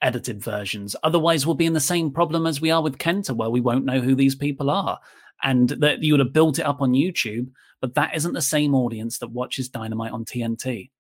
edited 0.02 0.44
versions. 0.44 0.96
Otherwise 1.04 1.46
we'll 1.46 1.56
be 1.56 1.68
in 1.68 1.74
the 1.74 1.80
same 1.80 2.12
problem 2.12 2.48
as 2.48 2.60
we 2.60 2.72
are 2.72 2.82
with 2.82 2.98
kenta 2.98 3.36
where 3.36 3.52
we 3.52 3.62
won't 3.62 3.86
know 3.86 4.02
who 4.02 4.16
these 4.16 4.36
people 4.36 4.70
are. 4.70 5.00
And 5.44 5.70
that 5.70 6.04
you 6.04 6.14
would 6.14 6.20
have 6.20 6.34
built 6.34 6.60
it 6.60 6.66
up 6.66 6.82
on 6.82 6.92
youtube 6.92 7.50
but 7.82 7.96
that 7.96 8.16
isn't 8.16 8.34
the 8.34 8.42
same 8.42 8.76
audience 8.76 9.18
that 9.18 9.32
watches 9.32 9.70
Dynamite 9.70 10.12
on 10.12 10.24
TNT. 10.24 10.92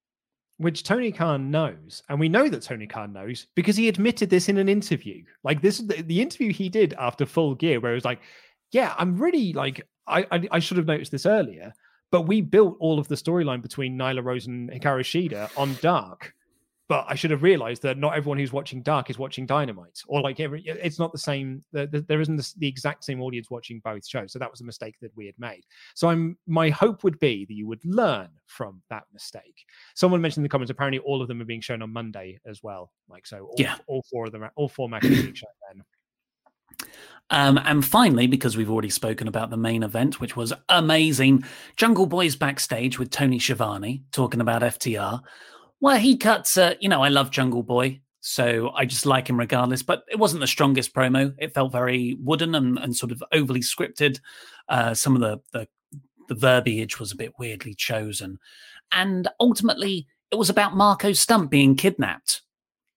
Which 0.58 0.84
Tony 0.84 1.12
Khan 1.12 1.50
knows. 1.50 2.04
And 2.10 2.20
we 2.20 2.30
know 2.30 2.48
that 2.48 2.62
Tony 2.62 2.86
Khan 2.86 3.14
knows 3.14 3.48
because 3.56 3.76
he 3.76 3.88
admitted 3.88 4.30
this 4.30 4.50
in 4.50 4.58
an 4.58 4.70
interview. 4.70 5.24
Like 5.44 5.62
this, 5.62 5.80
the, 5.80 6.02
the 6.02 6.22
interview 6.22 6.52
he 6.52 6.70
did 6.70 6.94
after 7.00 7.26
Full 7.26 7.56
Gear, 7.56 7.80
where 7.80 7.94
it 7.94 7.96
was 7.96 8.06
like, 8.06 8.22
yeah, 8.72 8.94
I'm 8.98 9.18
really 9.18 9.54
like, 9.54 9.88
I, 10.08 10.26
I, 10.32 10.48
I 10.52 10.60
should 10.60 10.78
have 10.78 10.86
noticed 10.86 11.12
this 11.12 11.26
earlier, 11.26 11.74
but 12.12 12.24
we 12.24 12.42
built 12.42 12.78
all 12.80 13.00
of 13.00 13.08
the 13.08 13.16
storyline 13.16 13.62
between 13.62 13.98
Nyla 13.98 14.24
Rose 14.24 14.48
and 14.48 14.70
Hikaru 14.70 15.02
Shida 15.02 15.50
on 15.58 15.78
Dark 15.82 16.34
but 16.92 17.06
I 17.08 17.16
should 17.16 17.32
have 17.32 17.42
realized 17.42 17.84
that 17.84 17.98
not 17.98 18.18
everyone 18.18 18.38
who's 18.38 18.52
watching 18.52 18.82
Dark 18.82 19.10
is 19.10 19.18
watching 19.18 19.46
Dynamite, 19.46 20.02
or 20.08 20.20
like 20.20 20.42
every, 20.42 20.62
it's 20.66 21.00
not 21.00 21.14
the 21.14 21.18
same. 21.18 21.64
There 21.72 22.20
isn't 22.20 22.54
the 22.58 22.68
exact 22.68 23.06
same 23.06 23.22
audience 23.22 23.50
watching 23.50 23.80
both 23.80 24.06
shows, 24.06 24.34
so 24.34 24.39
that 24.39 24.52
was 24.52 24.60
a 24.60 24.66
mistake 24.66 24.96
that 25.00 25.16
we 25.16 25.26
had 25.26 25.39
made. 25.39 25.62
So 25.96 26.10
I'm 26.10 26.38
my 26.48 26.70
hope 26.70 27.06
would 27.06 27.18
be 27.20 27.46
that 27.46 27.54
you 27.54 27.66
would 27.66 27.80
learn 27.86 28.28
from 28.46 28.82
that 28.89 29.04
mistake. 29.14 29.64
Someone 29.96 30.20
mentioned 30.20 30.42
in 30.42 30.44
the 30.44 30.50
comments 30.50 30.70
apparently 30.70 31.00
all 31.00 31.22
of 31.22 31.30
them 31.30 31.42
are 31.42 31.46
being 31.46 31.62
shown 31.62 31.82
on 31.82 31.94
Monday 31.94 32.42
as 32.46 32.62
well. 32.62 32.92
Like 33.08 33.26
so, 33.26 33.46
all, 33.46 33.56
yeah, 33.58 33.78
all 33.88 34.04
four 34.12 34.26
of 34.26 34.34
them, 34.34 34.46
all 34.58 34.68
four 34.68 34.89
matches 34.89 35.22
being 35.22 35.34
shown 35.34 35.50
then. 35.72 36.89
Um, 37.30 37.58
and 37.64 37.86
finally, 37.86 38.28
because 38.28 38.58
we've 38.58 38.70
already 38.70 38.89
spoken 38.89 39.30
about 39.30 39.50
the 39.50 39.56
main 39.56 39.84
event, 39.84 40.20
which 40.20 40.36
was 40.36 40.52
amazing, 40.68 41.46
Jungle 41.78 42.06
Boys 42.06 42.36
backstage 42.36 43.00
with 43.00 43.12
Tony 43.12 43.39
Schiavone 43.39 44.04
talking 44.12 44.42
about 44.42 44.62
FTR. 44.62 45.22
Well, 45.82 45.98
he 45.98 46.16
cuts. 46.16 46.58
Uh, 46.58 46.76
you 46.80 46.88
know, 46.88 47.02
I 47.02 47.10
love 47.10 47.32
Jungle 47.32 47.64
Boy, 47.64 48.00
so 48.22 48.72
I 48.76 48.86
just 48.86 49.08
like 49.08 49.28
him 49.28 49.40
regardless. 49.40 49.82
But 49.82 50.04
it 50.10 50.20
wasn't 50.20 50.42
the 50.42 50.48
strongest 50.48 50.94
promo. 50.94 51.34
It 51.40 51.54
felt 51.54 51.72
very 51.72 52.18
wooden 52.22 52.56
and, 52.56 52.78
and 52.78 52.96
sort 52.96 53.12
of 53.12 53.22
overly 53.34 53.62
scripted. 53.62 54.20
Uh, 54.70 54.94
some 54.94 55.16
of 55.16 55.22
the, 55.22 55.42
the 55.52 55.68
the 56.30 56.36
verbiage 56.36 57.00
was 57.00 57.12
a 57.12 57.18
bit 57.18 57.34
weirdly 57.40 57.74
chosen, 57.74 58.40
and 58.92 59.28
ultimately, 59.40 60.08
it 60.30 60.36
was 60.36 60.52
about 60.52 60.76
Marko 60.76 61.14
Stunt 61.14 61.50
being 61.50 61.76
kidnapped. 61.76 62.44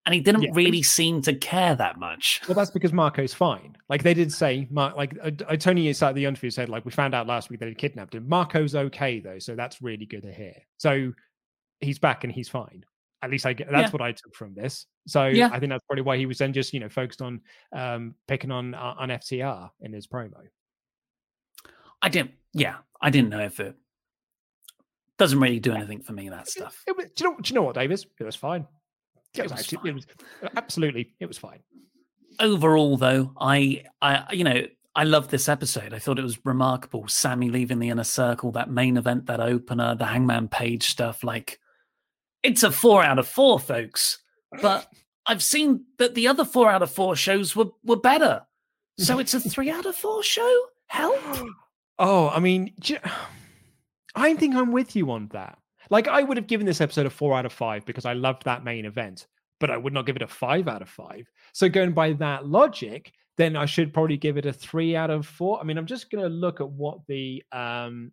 And 0.07 0.14
he 0.14 0.20
didn't 0.20 0.43
yeah. 0.43 0.51
really 0.53 0.82
seem 0.82 1.22
to 1.22 1.35
care 1.35 1.74
that 1.76 1.99
much. 1.99 2.43
Well, 2.47 2.55
that's 2.55 2.70
because 2.70 2.93
Marko's 2.93 3.32
fine. 3.32 3.74
Like 3.89 4.03
they 4.03 4.12
did 4.12 4.30
say, 4.30 4.68
Mark, 4.70 4.97
like 4.97 5.16
uh, 5.22 5.30
uh 5.49 5.57
Tony 5.57 5.89
inside 5.89 6.14
the 6.14 6.26
interview 6.26 6.51
said, 6.51 6.68
like 6.68 6.85
we 6.85 6.91
found 6.91 7.14
out 7.14 7.26
last 7.26 7.49
week 7.49 7.59
that 7.61 7.70
he 7.70 7.74
kidnapped 7.74 8.14
him. 8.14 8.28
Marko's 8.28 8.74
okay 8.74 9.18
though, 9.20 9.39
so 9.39 9.57
that's 9.57 9.80
really 9.80 10.05
good 10.05 10.22
to 10.24 10.30
hear. 10.30 10.53
So 10.76 11.14
he's 11.81 11.99
back 11.99 12.25
and 12.25 12.33
he's 12.33 12.49
fine. 12.49 12.85
At 13.22 13.31
least 13.31 13.47
I 13.47 13.55
get 13.55 13.70
that's 13.70 13.89
yeah. 13.89 13.91
what 13.91 14.03
I 14.03 14.12
took 14.12 14.35
from 14.35 14.55
this. 14.55 14.87
So 15.07 15.27
yeah. 15.27 15.49
I 15.53 15.59
think 15.59 15.70
that's 15.70 15.85
probably 15.85 16.03
why 16.03 16.18
he 16.18 16.27
was 16.27 16.39
then 16.39 16.53
just 16.53 16.72
you 16.75 16.81
know 16.81 16.89
focused 16.89 17.22
on 17.22 17.41
um 17.75 18.14
picking 18.29 18.51
on 18.51 18.75
uh, 18.75 18.95
on 18.99 19.09
FTR 19.09 19.70
in 19.81 19.93
his 19.93 20.07
promo. 20.07 20.35
I 22.03 22.09
didn't. 22.11 22.33
Yeah, 22.53 22.77
I 23.01 23.11
didn't 23.11 23.31
know 23.31 23.41
if 23.41 23.61
it 23.61 23.75
doesn't 25.18 25.41
really 25.41 25.61
do 25.61 25.72
anything 25.72 26.03
for 26.03 26.12
me. 26.12 26.29
That 26.29 26.49
stuff. 26.49 26.83
It, 26.87 26.97
it, 26.99 27.16
do, 27.16 27.25
you 27.25 27.31
know, 27.31 27.37
do 27.41 27.49
you 27.49 27.55
know 27.55 27.62
what, 27.62 27.75
Davis? 27.75 28.05
It 28.18 28.25
was 28.25 28.37
fine. 28.37 28.66
It, 29.35 29.43
was, 29.43 29.53
actually, 29.53 29.79
fine. 29.79 29.87
it 29.89 29.95
was 29.95 30.07
absolutely. 30.57 31.14
It 31.18 31.27
was 31.27 31.39
fine. 31.39 31.61
Overall, 32.41 32.97
though, 32.97 33.33
I, 33.41 33.85
I, 34.03 34.33
you 34.33 34.45
know, 34.45 34.64
I 34.97 35.05
love 35.05 35.29
this 35.29 35.49
episode. 35.49 35.93
I 35.93 35.99
thought 35.99 36.18
it 36.18 36.25
was 36.25 36.45
remarkable. 36.45 37.09
Sammy 37.09 37.49
leaving 37.49 37.79
the 37.79 37.91
inner 37.91 38.05
circle, 38.05 38.53
that 38.53 38.70
main 38.70 38.97
event, 38.97 39.27
that 39.27 39.41
opener, 39.41 39.95
the 39.95 40.07
Hangman 40.07 40.49
Page 40.49 40.85
stuff. 40.85 41.25
Like, 41.25 41.59
it's 42.45 42.62
a 42.62 42.70
four 42.70 43.03
out 43.03 43.18
of 43.18 43.26
four, 43.26 43.59
folks. 43.59 44.18
But 44.62 44.86
I've 45.26 45.42
seen 45.42 45.84
that 45.99 46.14
the 46.14 46.28
other 46.28 46.45
four 46.45 46.70
out 46.70 46.82
of 46.82 46.92
four 46.92 47.16
shows 47.16 47.57
were, 47.57 47.70
were 47.82 47.97
better. 47.97 48.42
So 48.99 49.18
it's 49.18 49.34
a 49.34 49.40
three 49.40 49.70
out 49.70 49.86
of 49.86 49.97
four 49.97 50.22
show? 50.22 50.66
Help. 50.86 51.18
Oh, 51.99 52.28
I 52.28 52.38
mean, 52.38 52.72
I 54.14 54.34
think 54.34 54.55
I'm 54.55 54.70
with 54.70 54.95
you 54.95 55.11
on 55.11 55.28
that. 55.32 55.59
Like, 55.90 56.07
I 56.07 56.22
would 56.22 56.36
have 56.36 56.47
given 56.47 56.66
this 56.66 56.80
episode 56.80 57.07
a 57.07 57.11
four 57.11 57.36
out 57.36 57.47
of 57.47 57.53
five 57.53 57.84
because 57.84 58.05
I 58.05 58.12
loved 58.12 58.45
that 58.45 58.64
main 58.64 58.84
event, 58.84 59.26
but 59.61 59.70
I 59.70 59.76
would 59.76 59.92
not 59.92 60.07
give 60.07 60.16
it 60.16 60.22
a 60.22 60.26
five 60.26 60.68
out 60.68 60.82
of 60.82 60.88
five. 60.88 61.26
So, 61.53 61.68
going 61.68 61.92
by 61.92 62.12
that 62.14 62.47
logic, 62.47 63.12
then 63.36 63.57
I 63.57 63.66
should 63.66 63.92
probably 63.92 64.16
give 64.16 64.36
it 64.36 64.47
a 64.47 64.53
three 64.53 64.97
out 64.97 65.11
of 65.11 65.26
four. 65.26 65.61
I 65.61 65.64
mean, 65.64 65.76
I'm 65.76 65.86
just 65.86 66.11
going 66.11 66.22
to 66.22 66.28
look 66.28 66.61
at 66.61 66.68
what 66.68 67.01
the 67.07 67.42
um, 67.53 68.12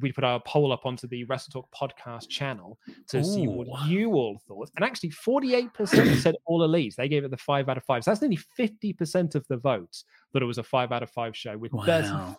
we 0.00 0.12
put 0.12 0.24
our 0.24 0.40
poll 0.40 0.72
up 0.72 0.84
onto 0.86 1.06
the 1.06 1.24
Wrestle 1.24 1.52
Talk 1.52 1.68
podcast 1.74 2.28
channel 2.28 2.78
to 3.08 3.22
see 3.24 3.46
what 3.46 3.86
you 3.88 4.12
all 4.12 4.38
thought. 4.46 4.70
And 4.76 4.84
actually, 4.84 5.10
48% 5.10 6.16
said 6.20 6.34
all 6.44 6.62
elite. 6.64 6.94
They 6.96 7.08
gave 7.08 7.24
it 7.24 7.30
the 7.30 7.36
five 7.36 7.68
out 7.68 7.76
of 7.76 7.84
five. 7.84 8.04
So 8.04 8.10
that's 8.10 8.20
nearly 8.20 8.38
50% 8.58 9.34
of 9.34 9.46
the 9.48 9.56
votes 9.56 10.04
that 10.32 10.42
it 10.42 10.46
was 10.46 10.58
a 10.58 10.62
five 10.62 10.92
out 10.92 11.02
of 11.02 11.10
five 11.10 11.36
show, 11.36 11.56
with 11.56 11.72
Wow. 11.72 11.84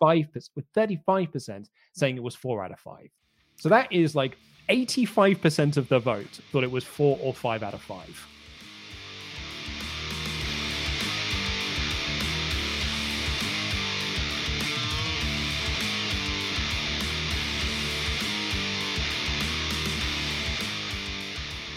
35% 0.00 0.50
with 0.54 0.64
35% 0.76 1.66
saying 1.94 2.16
it 2.16 2.22
was 2.22 2.34
four 2.34 2.64
out 2.64 2.72
of 2.72 2.78
five. 2.80 3.08
So 3.56 3.68
that 3.68 3.92
is 3.92 4.14
like 4.14 4.36
85% 4.68 5.76
of 5.76 5.88
the 5.88 5.98
vote 5.98 6.40
thought 6.52 6.62
it 6.64 6.70
was 6.70 6.84
four 6.84 7.18
or 7.22 7.32
five 7.34 7.62
out 7.62 7.74
of 7.74 7.82
five. 7.82 8.26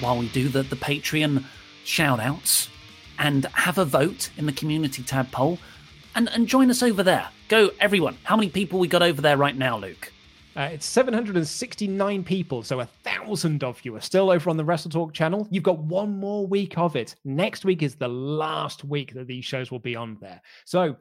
While 0.01 0.17
we 0.17 0.27
do 0.29 0.49
the, 0.49 0.63
the 0.63 0.75
Patreon 0.75 1.43
shout 1.83 2.19
outs 2.19 2.69
and 3.19 3.45
have 3.53 3.77
a 3.77 3.85
vote 3.85 4.29
in 4.37 4.45
the 4.45 4.51
community 4.51 5.03
tab 5.03 5.31
poll 5.31 5.59
and, 6.15 6.29
and 6.29 6.47
join 6.47 6.69
us 6.69 6.81
over 6.81 7.03
there. 7.03 7.29
Go, 7.47 7.69
everyone. 7.79 8.17
How 8.23 8.35
many 8.35 8.49
people 8.49 8.79
we 8.79 8.87
got 8.87 9.03
over 9.03 9.21
there 9.21 9.37
right 9.37 9.55
now, 9.55 9.77
Luke? 9.77 10.11
Uh, 10.55 10.69
it's 10.73 10.85
769 10.85 12.23
people, 12.25 12.61
so 12.61 12.81
a 12.81 12.85
thousand 12.85 13.63
of 13.63 13.79
you 13.85 13.95
are 13.95 14.01
still 14.01 14.29
over 14.29 14.49
on 14.49 14.57
the 14.57 14.65
Wrestle 14.65 14.91
Talk 14.91 15.13
channel. 15.13 15.47
You've 15.49 15.63
got 15.63 15.79
one 15.79 16.17
more 16.17 16.45
week 16.45 16.77
of 16.77 16.97
it. 16.97 17.15
Next 17.23 17.63
week 17.63 17.83
is 17.83 17.95
the 17.95 18.09
last 18.09 18.83
week 18.83 19.13
that 19.13 19.27
these 19.27 19.45
shows 19.45 19.71
will 19.71 19.79
be 19.79 19.95
on 19.95 20.17
there. 20.19 20.41
So 20.65 20.97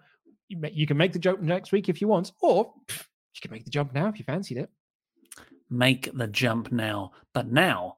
you, 0.49 0.87
can 0.87 0.97
make 0.97 1.13
the 1.13 1.19
jump 1.19 1.41
next 1.41 1.73
week 1.73 1.89
if 1.89 2.01
you 2.01 2.07
want, 2.07 2.31
or 2.41 2.73
you 2.89 3.41
can 3.41 3.51
make 3.51 3.65
the 3.65 3.71
jump 3.71 3.93
now 3.93 4.09
if 4.09 4.19
you 4.19 4.25
fancied 4.25 4.59
it. 4.59 4.71
Make 5.69 6.11
the 6.15 6.29
jump 6.29 6.71
now. 6.71 7.13
But 7.33 7.51
now, 7.51 7.97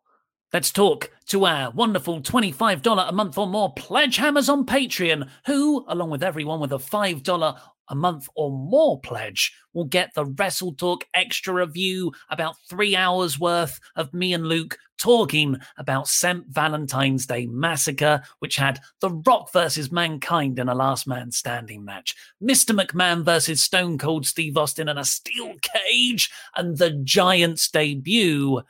let's 0.53 0.71
talk 0.71 1.11
to 1.27 1.47
our 1.47 1.71
wonderful 1.71 2.21
$25 2.21 3.09
a 3.09 3.13
month 3.13 3.39
or 3.39 3.47
more 3.47 3.73
pledge 3.75 4.17
hammers 4.17 4.49
on 4.49 4.67
Patreon, 4.67 5.29
who, 5.47 5.85
along 5.89 6.11
with 6.11 6.23
everyone 6.23 6.61
with 6.61 6.73
a 6.73 6.79
$5 6.79 7.59
a 7.89 7.95
month 7.95 8.29
or 8.35 8.51
more 8.51 9.01
pledge, 9.01 9.55
will 9.73 9.85
get 9.85 10.15
the 10.15 10.27
Wrestle 10.27 10.75
Talk 10.75 11.05
extra 11.15 11.55
review, 11.55 12.13
about 12.31 12.57
three 12.69 12.95
hours 12.95 13.39
worth 13.39 13.81
of 13.97 14.13
me 14.13 14.33
and 14.33 14.47
Luke 14.47 14.79
talking 14.99 15.57
about 15.79 16.07
St. 16.07 16.47
Valentine's 16.49 17.27
Day 17.27 17.47
Massacre, 17.47 18.23
which 18.39 18.57
had 18.57 18.81
The 19.01 19.11
Rock 19.11 19.53
versus 19.53 19.91
Mankind 19.91 20.59
in 20.59 20.69
a 20.69 20.75
last 20.75 21.07
man 21.07 21.33
standing 21.33 21.85
match, 21.85 22.15
Mr. 22.43 22.79
McMahon 22.79 23.25
versus 23.25 23.63
Stone 23.63 23.99
Cold 23.99 24.27
Steve 24.27 24.57
Austin 24.57 24.89
in 24.89 24.99
a 24.99 25.05
steel 25.05 25.55
cage, 25.61 26.31
and 26.55 26.79
the 26.79 26.91
Giants 26.91 27.69
debut, 27.69 28.63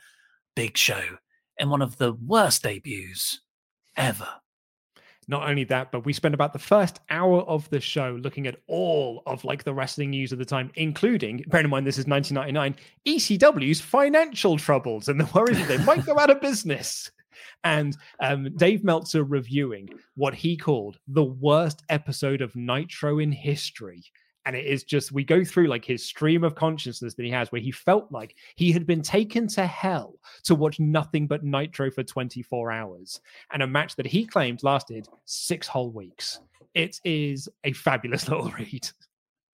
Big 0.55 0.75
Show, 0.75 1.17
in 1.57 1.69
one 1.69 1.81
of 1.81 1.97
the 1.97 2.13
worst 2.13 2.63
debuts 2.63 3.39
ever. 3.95 4.27
Not 5.27 5.47
only 5.49 5.63
that, 5.65 5.91
but 5.91 6.05
we 6.05 6.13
spent 6.13 6.33
about 6.33 6.53
the 6.53 6.59
first 6.59 6.99
hour 7.09 7.41
of 7.43 7.69
the 7.69 7.79
show 7.79 8.19
looking 8.21 8.47
at 8.47 8.59
all 8.67 9.23
of 9.25 9.45
like 9.45 9.63
the 9.63 9.73
wrestling 9.73 10.09
news 10.09 10.31
of 10.31 10.39
the 10.39 10.45
time, 10.45 10.71
including, 10.75 11.43
bear 11.47 11.61
in 11.61 11.69
mind 11.69 11.87
this 11.87 11.97
is 11.97 12.07
1999, 12.07 12.75
ECW's 13.07 13.79
financial 13.79 14.57
troubles 14.57 15.07
and 15.07 15.19
the 15.19 15.29
worries 15.33 15.57
that 15.59 15.67
they 15.67 15.83
might 15.85 16.05
go 16.05 16.19
out 16.19 16.29
of 16.29 16.41
business. 16.41 17.09
And 17.63 17.95
um, 18.19 18.53
Dave 18.57 18.83
Meltzer 18.83 19.23
reviewing 19.23 19.89
what 20.15 20.35
he 20.35 20.57
called 20.57 20.99
the 21.07 21.23
worst 21.23 21.83
episode 21.89 22.41
of 22.41 22.55
Nitro 22.55 23.19
in 23.19 23.31
history. 23.31 24.03
And 24.45 24.55
it 24.55 24.65
is 24.65 24.83
just, 24.83 25.11
we 25.11 25.23
go 25.23 25.43
through 25.43 25.67
like 25.67 25.85
his 25.85 26.03
stream 26.05 26.43
of 26.43 26.53
consciousness 26.55 27.13
that 27.13 27.23
he 27.23 27.31
has, 27.31 27.51
where 27.51 27.61
he 27.61 27.71
felt 27.71 28.11
like 28.11 28.35
he 28.55 28.71
had 28.71 28.85
been 28.85 29.01
taken 29.01 29.47
to 29.49 29.65
hell 29.65 30.15
to 30.43 30.53
watch 30.55 30.79
nothing 30.79 31.27
but 31.27 31.43
Nitro 31.43 31.89
for 31.89 32.03
24 32.03 32.71
hours 32.71 33.21
and 33.51 33.63
a 33.63 33.67
match 33.67 33.95
that 33.95 34.05
he 34.05 34.25
claimed 34.25 34.61
lasted 34.63 35.07
six 35.25 35.67
whole 35.67 35.91
weeks. 35.91 36.39
It 36.73 36.99
is 37.05 37.47
a 37.63 37.71
fabulous 37.73 38.27
little 38.29 38.49
read. 38.49 38.89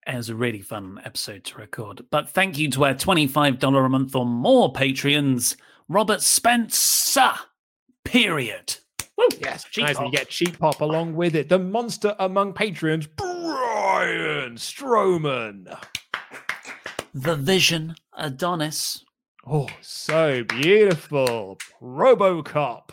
It 0.07 0.15
was 0.15 0.29
a 0.29 0.35
really 0.35 0.61
fun 0.61 0.99
episode 1.05 1.43
to 1.43 1.57
record. 1.59 2.01
But 2.09 2.29
thank 2.29 2.57
you 2.57 2.71
to 2.71 2.85
our 2.85 2.95
$25 2.95 3.85
a 3.85 3.89
month 3.89 4.15
or 4.15 4.25
more 4.25 4.73
Patreons, 4.73 5.55
Robert 5.87 6.21
Spencer. 6.21 7.31
Period. 8.05 8.75
Woo, 9.17 9.27
Yes, 9.39 9.65
cheap 9.65 9.83
nice. 9.83 9.97
And 9.97 10.05
you 10.07 10.11
pop. 10.11 10.19
get 10.19 10.29
cheap 10.29 10.57
pop 10.57 10.81
along 10.81 11.15
with 11.15 11.35
it. 11.35 11.49
The 11.49 11.59
monster 11.59 12.15
among 12.19 12.53
Patreons, 12.53 13.07
Brian 13.41 14.55
Strowman. 14.55 15.77
The 17.13 17.35
Vision 17.35 17.95
Adonis. 18.17 19.05
Oh, 19.47 19.67
so 19.81 20.43
beautiful. 20.43 21.57
Robocop. 21.81 22.89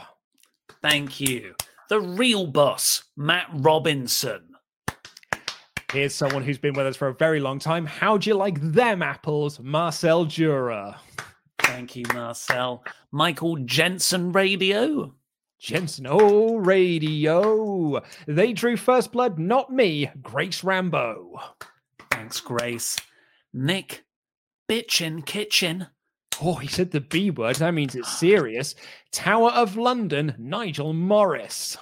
Thank 0.82 1.20
you. 1.20 1.55
The 1.88 2.01
real 2.01 2.47
boss, 2.47 3.05
Matt 3.16 3.49
Robinson. 3.53 4.55
Here's 5.92 6.14
someone 6.14 6.44
who's 6.44 6.59
been 6.59 6.74
with 6.74 6.86
us 6.86 6.97
for 6.97 7.09
a 7.09 7.14
very 7.14 7.40
long 7.40 7.59
time. 7.59 7.84
How'd 7.84 8.24
you 8.26 8.34
like 8.34 8.61
them 8.61 9.03
apples? 9.03 9.59
Marcel 9.61 10.24
Jura. 10.24 11.01
Thank 11.59 11.97
you, 11.97 12.05
Marcel. 12.14 12.84
Michael 13.11 13.57
Jensen 13.57 14.30
Radio. 14.32 15.12
Jensen, 15.59 16.07
oh, 16.09 16.57
radio. 16.57 18.02
They 18.26 18.52
drew 18.52 18.76
first 18.76 19.12
blood, 19.12 19.38
not 19.38 19.72
me. 19.72 20.11
Grace 20.20 20.62
Rambo. 20.62 21.40
Thanks, 22.11 22.40
Grace. 22.40 22.98
Nick 23.52 24.04
Bitchin 24.68 25.24
Kitchen. 25.24 25.86
Oh, 26.42 26.57
he 26.57 26.68
said 26.68 26.90
the 26.90 27.00
B 27.00 27.30
word. 27.30 27.57
That 27.57 27.74
means 27.74 27.94
it's 27.94 28.18
serious. 28.18 28.74
Tower 29.12 29.50
of 29.50 29.76
London, 29.76 30.34
Nigel 30.38 30.92
Morris. 30.92 31.78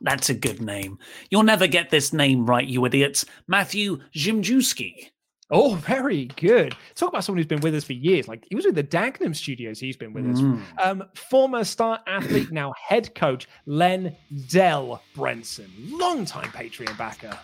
That's 0.00 0.28
a 0.28 0.34
good 0.34 0.60
name. 0.60 0.98
You'll 1.30 1.42
never 1.44 1.66
get 1.66 1.90
this 1.90 2.12
name 2.12 2.46
right, 2.46 2.66
you 2.66 2.84
idiots. 2.84 3.24
Matthew 3.46 4.00
Zimjewski. 4.14 5.10
Oh, 5.48 5.76
very 5.76 6.24
good. 6.24 6.74
Talk 6.96 7.10
about 7.10 7.22
someone 7.22 7.38
who's 7.38 7.46
been 7.46 7.60
with 7.60 7.74
us 7.74 7.84
for 7.84 7.92
years. 7.92 8.26
Like 8.26 8.44
he 8.48 8.56
was 8.56 8.64
with 8.64 8.74
the 8.74 8.82
Dagenham 8.82 9.34
Studios. 9.34 9.78
He's 9.78 9.96
been 9.96 10.12
with 10.12 10.28
us. 10.28 10.40
Mm. 10.40 10.62
Um, 10.78 11.04
former 11.14 11.62
star 11.62 12.00
athlete, 12.08 12.50
now 12.50 12.72
head 12.84 13.14
coach 13.14 13.46
Len 13.64 14.16
Dell 14.48 15.02
Brenson, 15.14 15.70
longtime 15.86 16.50
Patreon 16.50 16.98
backer. 16.98 17.38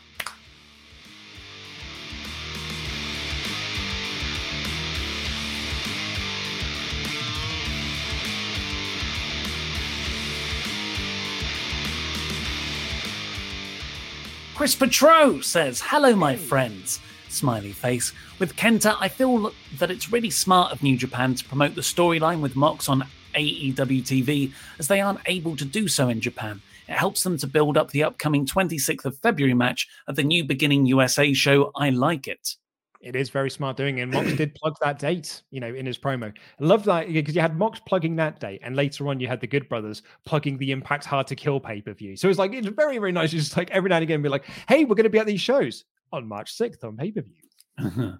Chris 14.56 14.74
Petro 14.74 15.40
says, 15.40 15.80
Hello, 15.80 16.16
my 16.16 16.34
friends. 16.36 17.00
Smiley 17.32 17.72
face. 17.72 18.12
With 18.38 18.56
Kenta, 18.56 18.96
I 19.00 19.08
feel 19.08 19.52
that 19.78 19.90
it's 19.90 20.12
really 20.12 20.30
smart 20.30 20.72
of 20.72 20.82
New 20.82 20.96
Japan 20.96 21.34
to 21.34 21.44
promote 21.44 21.74
the 21.74 21.80
storyline 21.80 22.40
with 22.40 22.56
Mox 22.56 22.88
on 22.88 23.06
AEW 23.34 24.02
TV, 24.02 24.52
as 24.78 24.88
they 24.88 25.00
aren't 25.00 25.20
able 25.26 25.56
to 25.56 25.64
do 25.64 25.88
so 25.88 26.08
in 26.08 26.20
Japan. 26.20 26.60
It 26.88 26.94
helps 26.94 27.22
them 27.22 27.38
to 27.38 27.46
build 27.46 27.76
up 27.76 27.90
the 27.90 28.04
upcoming 28.04 28.46
26th 28.46 29.04
of 29.04 29.18
February 29.18 29.54
match 29.54 29.88
at 30.08 30.16
the 30.16 30.22
New 30.22 30.44
Beginning 30.44 30.86
USA 30.86 31.32
show. 31.32 31.70
I 31.74 31.90
like 31.90 32.28
it. 32.28 32.56
It 33.02 33.16
is 33.16 33.30
very 33.30 33.50
smart 33.50 33.76
doing 33.76 33.98
it. 33.98 34.02
And 34.02 34.12
Mox 34.12 34.32
did 34.34 34.54
plug 34.54 34.76
that 34.80 34.98
date, 34.98 35.42
you 35.50 35.58
know, 35.58 35.74
in 35.74 35.84
his 35.84 35.98
promo. 35.98 36.32
I 36.32 36.64
love 36.64 36.84
that 36.84 37.12
because 37.12 37.34
you 37.34 37.40
had 37.40 37.58
Mox 37.58 37.80
plugging 37.80 38.14
that 38.16 38.38
date, 38.38 38.60
and 38.62 38.76
later 38.76 39.08
on 39.08 39.18
you 39.18 39.26
had 39.26 39.40
the 39.40 39.46
Good 39.46 39.68
Brothers 39.68 40.02
plugging 40.24 40.56
the 40.56 40.70
Impact 40.70 41.04
Hard 41.04 41.26
to 41.26 41.34
Kill 41.34 41.58
pay 41.58 41.80
per 41.80 41.94
view. 41.94 42.16
So 42.16 42.28
it's 42.28 42.38
like 42.38 42.52
it's 42.52 42.68
very, 42.68 42.98
very 42.98 43.10
nice. 43.10 43.32
It's 43.32 43.44
just 43.44 43.56
like 43.56 43.70
every 43.72 43.90
now 43.90 43.96
and 43.96 44.04
again 44.04 44.22
be 44.22 44.28
like, 44.28 44.44
hey, 44.68 44.84
we're 44.84 44.94
going 44.94 45.04
to 45.04 45.10
be 45.10 45.18
at 45.18 45.26
these 45.26 45.40
shows 45.40 45.84
on 46.12 46.28
March 46.28 46.56
6th 46.56 46.84
on 46.84 46.96
pay 46.96 47.10
per 47.10 47.22
view. 47.22 48.18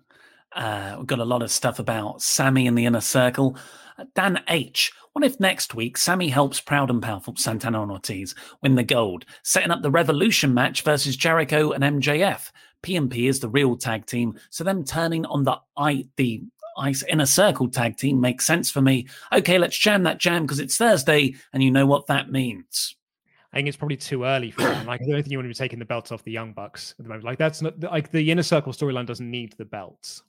Uh, 0.55 0.97
we've 0.99 1.07
got 1.07 1.19
a 1.19 1.25
lot 1.25 1.43
of 1.43 1.51
stuff 1.51 1.79
about 1.79 2.21
Sammy 2.21 2.67
in 2.67 2.75
the 2.75 2.85
inner 2.85 3.01
circle. 3.01 3.57
Uh, 3.99 4.05
Dan 4.15 4.43
H. 4.49 4.93
What 5.13 5.25
if 5.25 5.41
next 5.41 5.75
week 5.75 5.99
Sammy 5.99 6.29
helps 6.29 6.61
proud 6.61 6.91
and 6.91 7.03
powerful 7.03 7.37
Santana 7.37 7.83
and 7.83 7.91
Ortiz 7.91 8.35
win 8.63 8.75
the 8.75 8.83
gold, 8.83 9.25
setting 9.43 9.71
up 9.71 9.83
the 9.83 9.91
Revolution 9.91 10.55
match 10.55 10.83
versus 10.83 11.17
Jericho 11.17 11.73
and 11.73 11.85
MJF? 11.85 12.51
PMP 12.83 13.29
is 13.29 13.41
the 13.41 13.49
real 13.49 13.77
tag 13.77 14.07
team, 14.07 14.39
so 14.51 14.65
them 14.65 14.85
turning 14.85 15.25
on 15.27 15.45
the 15.45 15.59
I 15.77 16.09
the 16.17 16.43
Ice 16.79 17.03
Inner 17.05 17.27
Circle 17.27 17.69
tag 17.69 17.97
team 17.97 18.21
makes 18.21 18.47
sense 18.47 18.71
for 18.71 18.81
me. 18.81 19.07
Okay, 19.33 19.59
let's 19.59 19.79
jam 19.79 20.03
that 20.05 20.19
jam 20.19 20.43
because 20.43 20.59
it's 20.59 20.77
Thursday, 20.77 21.35
and 21.53 21.63
you 21.63 21.71
know 21.71 21.87
what 21.87 22.07
that 22.07 22.31
means. 22.31 22.97
I 23.53 23.59
think 23.59 23.69
it's 23.69 23.77
probably 23.77 23.99
too 23.99 24.25
early 24.25 24.51
for 24.51 24.63
them. 24.63 24.87
Like, 24.87 25.03
I 25.03 25.05
don't 25.05 25.17
think 25.17 25.31
you 25.31 25.39
want 25.39 25.45
to 25.45 25.51
be 25.51 25.55
taking 25.55 25.79
the 25.79 25.85
belts 25.85 26.11
off 26.11 26.25
the 26.25 26.33
Young 26.33 26.53
Bucks 26.53 26.95
at 26.99 27.05
the 27.05 27.09
moment. 27.09 27.25
Like, 27.25 27.39
that's 27.39 27.61
not 27.61 27.79
like 27.81 28.11
the 28.11 28.31
Inner 28.31 28.43
Circle 28.43 28.73
storyline 28.73 29.07
doesn't 29.07 29.31
need 29.31 29.53
the 29.59 29.65
belts. 29.67 30.23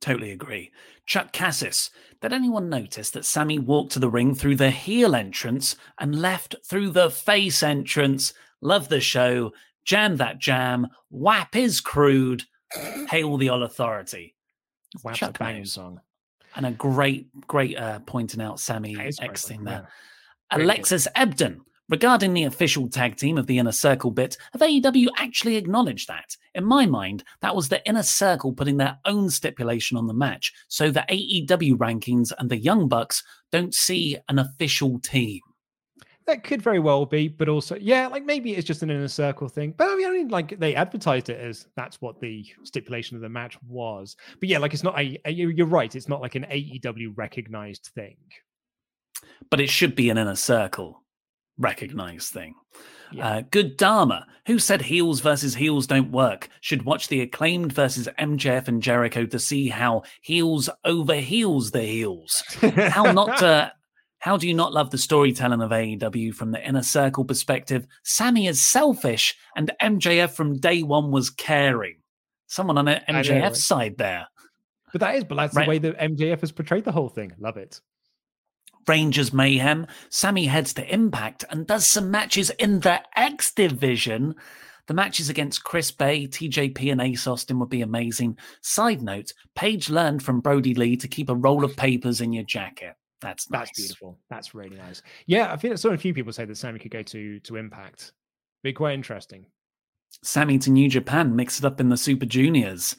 Totally 0.00 0.32
agree. 0.32 0.72
Chuck 1.06 1.32
Cassis. 1.32 1.90
Did 2.20 2.32
anyone 2.32 2.68
notice 2.68 3.10
that 3.10 3.24
Sammy 3.24 3.58
walked 3.58 3.92
to 3.92 3.98
the 3.98 4.08
ring 4.08 4.34
through 4.34 4.56
the 4.56 4.70
heel 4.70 5.14
entrance 5.14 5.76
and 5.98 6.20
left 6.20 6.54
through 6.64 6.90
the 6.90 7.10
face 7.10 7.62
entrance? 7.62 8.32
Love 8.60 8.88
the 8.88 9.00
show. 9.00 9.52
Jam 9.84 10.16
that 10.16 10.38
jam. 10.38 10.86
WAP 11.10 11.56
is 11.56 11.80
crude. 11.80 12.44
Hail 13.08 13.36
the 13.36 13.48
all 13.48 13.62
authority. 13.62 14.34
Wow, 15.02 15.12
Chuck 15.12 15.36
a 15.36 15.38
banging 15.38 15.64
song. 15.64 16.00
And 16.56 16.66
a 16.66 16.72
great, 16.72 17.28
great 17.46 17.78
uh, 17.78 18.00
pointing 18.00 18.40
out 18.40 18.58
Sammy 18.58 18.96
That 18.96 19.06
is 19.06 19.18
a 19.18 19.22
great 19.22 19.30
X 19.30 19.46
thing 19.46 19.64
there. 19.64 19.88
Alexis 20.50 21.08
Ebden. 21.14 21.60
Regarding 21.90 22.32
the 22.34 22.44
official 22.44 22.88
tag 22.88 23.16
team 23.16 23.36
of 23.36 23.48
the 23.48 23.58
Inner 23.58 23.72
Circle 23.72 24.12
bit, 24.12 24.36
have 24.52 24.60
AEW 24.62 25.08
actually 25.16 25.56
acknowledged 25.56 26.06
that? 26.06 26.36
In 26.54 26.64
my 26.64 26.86
mind, 26.86 27.24
that 27.42 27.56
was 27.56 27.68
the 27.68 27.84
Inner 27.84 28.04
Circle 28.04 28.52
putting 28.52 28.76
their 28.76 28.96
own 29.06 29.28
stipulation 29.28 29.96
on 29.96 30.06
the 30.06 30.14
match, 30.14 30.52
so 30.68 30.92
the 30.92 31.04
AEW 31.10 31.74
rankings 31.74 32.32
and 32.38 32.48
the 32.48 32.56
Young 32.56 32.86
Bucks 32.86 33.24
don't 33.50 33.74
see 33.74 34.16
an 34.28 34.38
official 34.38 35.00
team. 35.00 35.40
That 36.26 36.44
could 36.44 36.62
very 36.62 36.78
well 36.78 37.06
be, 37.06 37.26
but 37.26 37.48
also, 37.48 37.74
yeah, 37.80 38.06
like 38.06 38.24
maybe 38.24 38.54
it's 38.54 38.68
just 38.68 38.84
an 38.84 38.90
inner 38.90 39.08
circle 39.08 39.48
thing. 39.48 39.74
But 39.76 39.88
I 39.90 39.96
mean, 39.96 40.06
I 40.06 40.10
mean, 40.12 40.28
like 40.28 40.60
they 40.60 40.76
advertised 40.76 41.28
it 41.28 41.40
as 41.40 41.66
that's 41.74 42.00
what 42.00 42.20
the 42.20 42.46
stipulation 42.62 43.16
of 43.16 43.22
the 43.22 43.28
match 43.28 43.58
was. 43.66 44.14
But 44.38 44.48
yeah, 44.48 44.58
like 44.58 44.72
it's 44.74 44.84
not 44.84 44.96
a. 44.96 45.18
a- 45.24 45.32
you- 45.32 45.48
You're 45.48 45.66
right. 45.66 45.92
It's 45.92 46.08
not 46.08 46.20
like 46.20 46.36
an 46.36 46.44
AEW 46.44 47.14
recognized 47.16 47.90
thing. 47.96 48.16
But 49.50 49.60
it 49.60 49.70
should 49.70 49.96
be 49.96 50.08
an 50.08 50.18
Inner 50.18 50.36
Circle 50.36 50.99
recognized 51.60 52.32
thing. 52.32 52.54
Uh, 53.20 53.42
good 53.50 53.76
Dharma, 53.76 54.24
who 54.46 54.58
said 54.60 54.82
heels 54.82 55.20
versus 55.20 55.56
heels 55.56 55.86
don't 55.88 56.12
work, 56.12 56.48
should 56.60 56.84
watch 56.84 57.08
the 57.08 57.20
acclaimed 57.20 57.72
versus 57.72 58.08
MJF 58.18 58.68
and 58.68 58.80
Jericho 58.80 59.26
to 59.26 59.38
see 59.38 59.68
how 59.68 60.02
heels 60.22 60.70
over 60.84 61.16
heels 61.16 61.72
the 61.72 61.82
heels. 61.82 62.42
how 62.60 63.10
not 63.12 63.38
to. 63.38 63.72
How 64.22 64.36
do 64.36 64.46
you 64.46 64.52
not 64.52 64.74
love 64.74 64.90
the 64.90 64.98
storytelling 64.98 65.62
of 65.62 65.70
AEW 65.70 66.34
from 66.34 66.50
the 66.50 66.62
inner 66.62 66.82
circle 66.82 67.24
perspective? 67.24 67.86
Sammy 68.04 68.48
is 68.48 68.62
selfish, 68.62 69.34
and 69.56 69.72
MJF 69.80 70.32
from 70.32 70.58
day 70.58 70.82
one 70.82 71.10
was 71.10 71.30
caring. 71.30 71.96
Someone 72.46 72.76
on 72.76 72.86
I 72.86 72.96
know, 73.08 73.20
MJF 73.20 73.42
right? 73.42 73.56
side 73.56 73.96
there. 73.96 74.26
But 74.92 75.00
that 75.00 75.14
is, 75.14 75.24
but 75.24 75.36
that's 75.36 75.56
Right. 75.56 75.64
the 75.64 75.70
way 75.70 75.78
that 75.78 75.98
MJF 75.98 76.42
has 76.42 76.52
portrayed 76.52 76.84
the 76.84 76.92
whole 76.92 77.08
thing. 77.08 77.32
Love 77.38 77.56
it. 77.56 77.80
Rangers 78.86 79.32
Mayhem. 79.32 79.86
Sammy 80.08 80.46
heads 80.46 80.74
to 80.74 80.92
Impact 80.92 81.44
and 81.50 81.66
does 81.66 81.86
some 81.86 82.10
matches 82.10 82.50
in 82.50 82.80
the 82.80 83.00
X 83.16 83.52
division. 83.52 84.34
The 84.86 84.94
matches 84.94 85.28
against 85.28 85.62
Chris 85.62 85.90
Bey, 85.90 86.26
TJP, 86.26 86.90
and 86.90 87.00
Ace 87.00 87.26
Austin 87.26 87.58
would 87.60 87.68
be 87.68 87.82
amazing. 87.82 88.36
Side 88.62 89.02
note 89.02 89.32
Page 89.54 89.88
learned 89.88 90.22
from 90.22 90.40
Brodie 90.40 90.74
Lee 90.74 90.96
to 90.96 91.06
keep 91.06 91.28
a 91.28 91.34
roll 91.34 91.64
of 91.64 91.76
papers 91.76 92.20
in 92.20 92.32
your 92.32 92.44
jacket. 92.44 92.94
That's 93.20 93.50
nice. 93.50 93.68
That's 93.68 93.78
beautiful. 93.78 94.18
That's 94.30 94.54
really 94.54 94.76
nice. 94.76 95.02
Yeah, 95.26 95.52
I 95.52 95.56
feel 95.56 95.76
so. 95.76 95.90
A 95.90 95.98
few 95.98 96.14
people 96.14 96.32
say 96.32 96.44
that 96.44 96.56
Sammy 96.56 96.78
could 96.78 96.90
go 96.90 97.02
to 97.02 97.38
to 97.38 97.56
Impact. 97.56 98.12
Be 98.62 98.72
quite 98.72 98.94
interesting. 98.94 99.46
Sammy 100.22 100.58
to 100.58 100.70
New 100.70 100.88
Japan, 100.88 101.36
mix 101.36 101.58
it 101.58 101.64
up 101.64 101.80
in 101.80 101.88
the 101.88 101.96
Super 101.96 102.26
Juniors. 102.26 102.96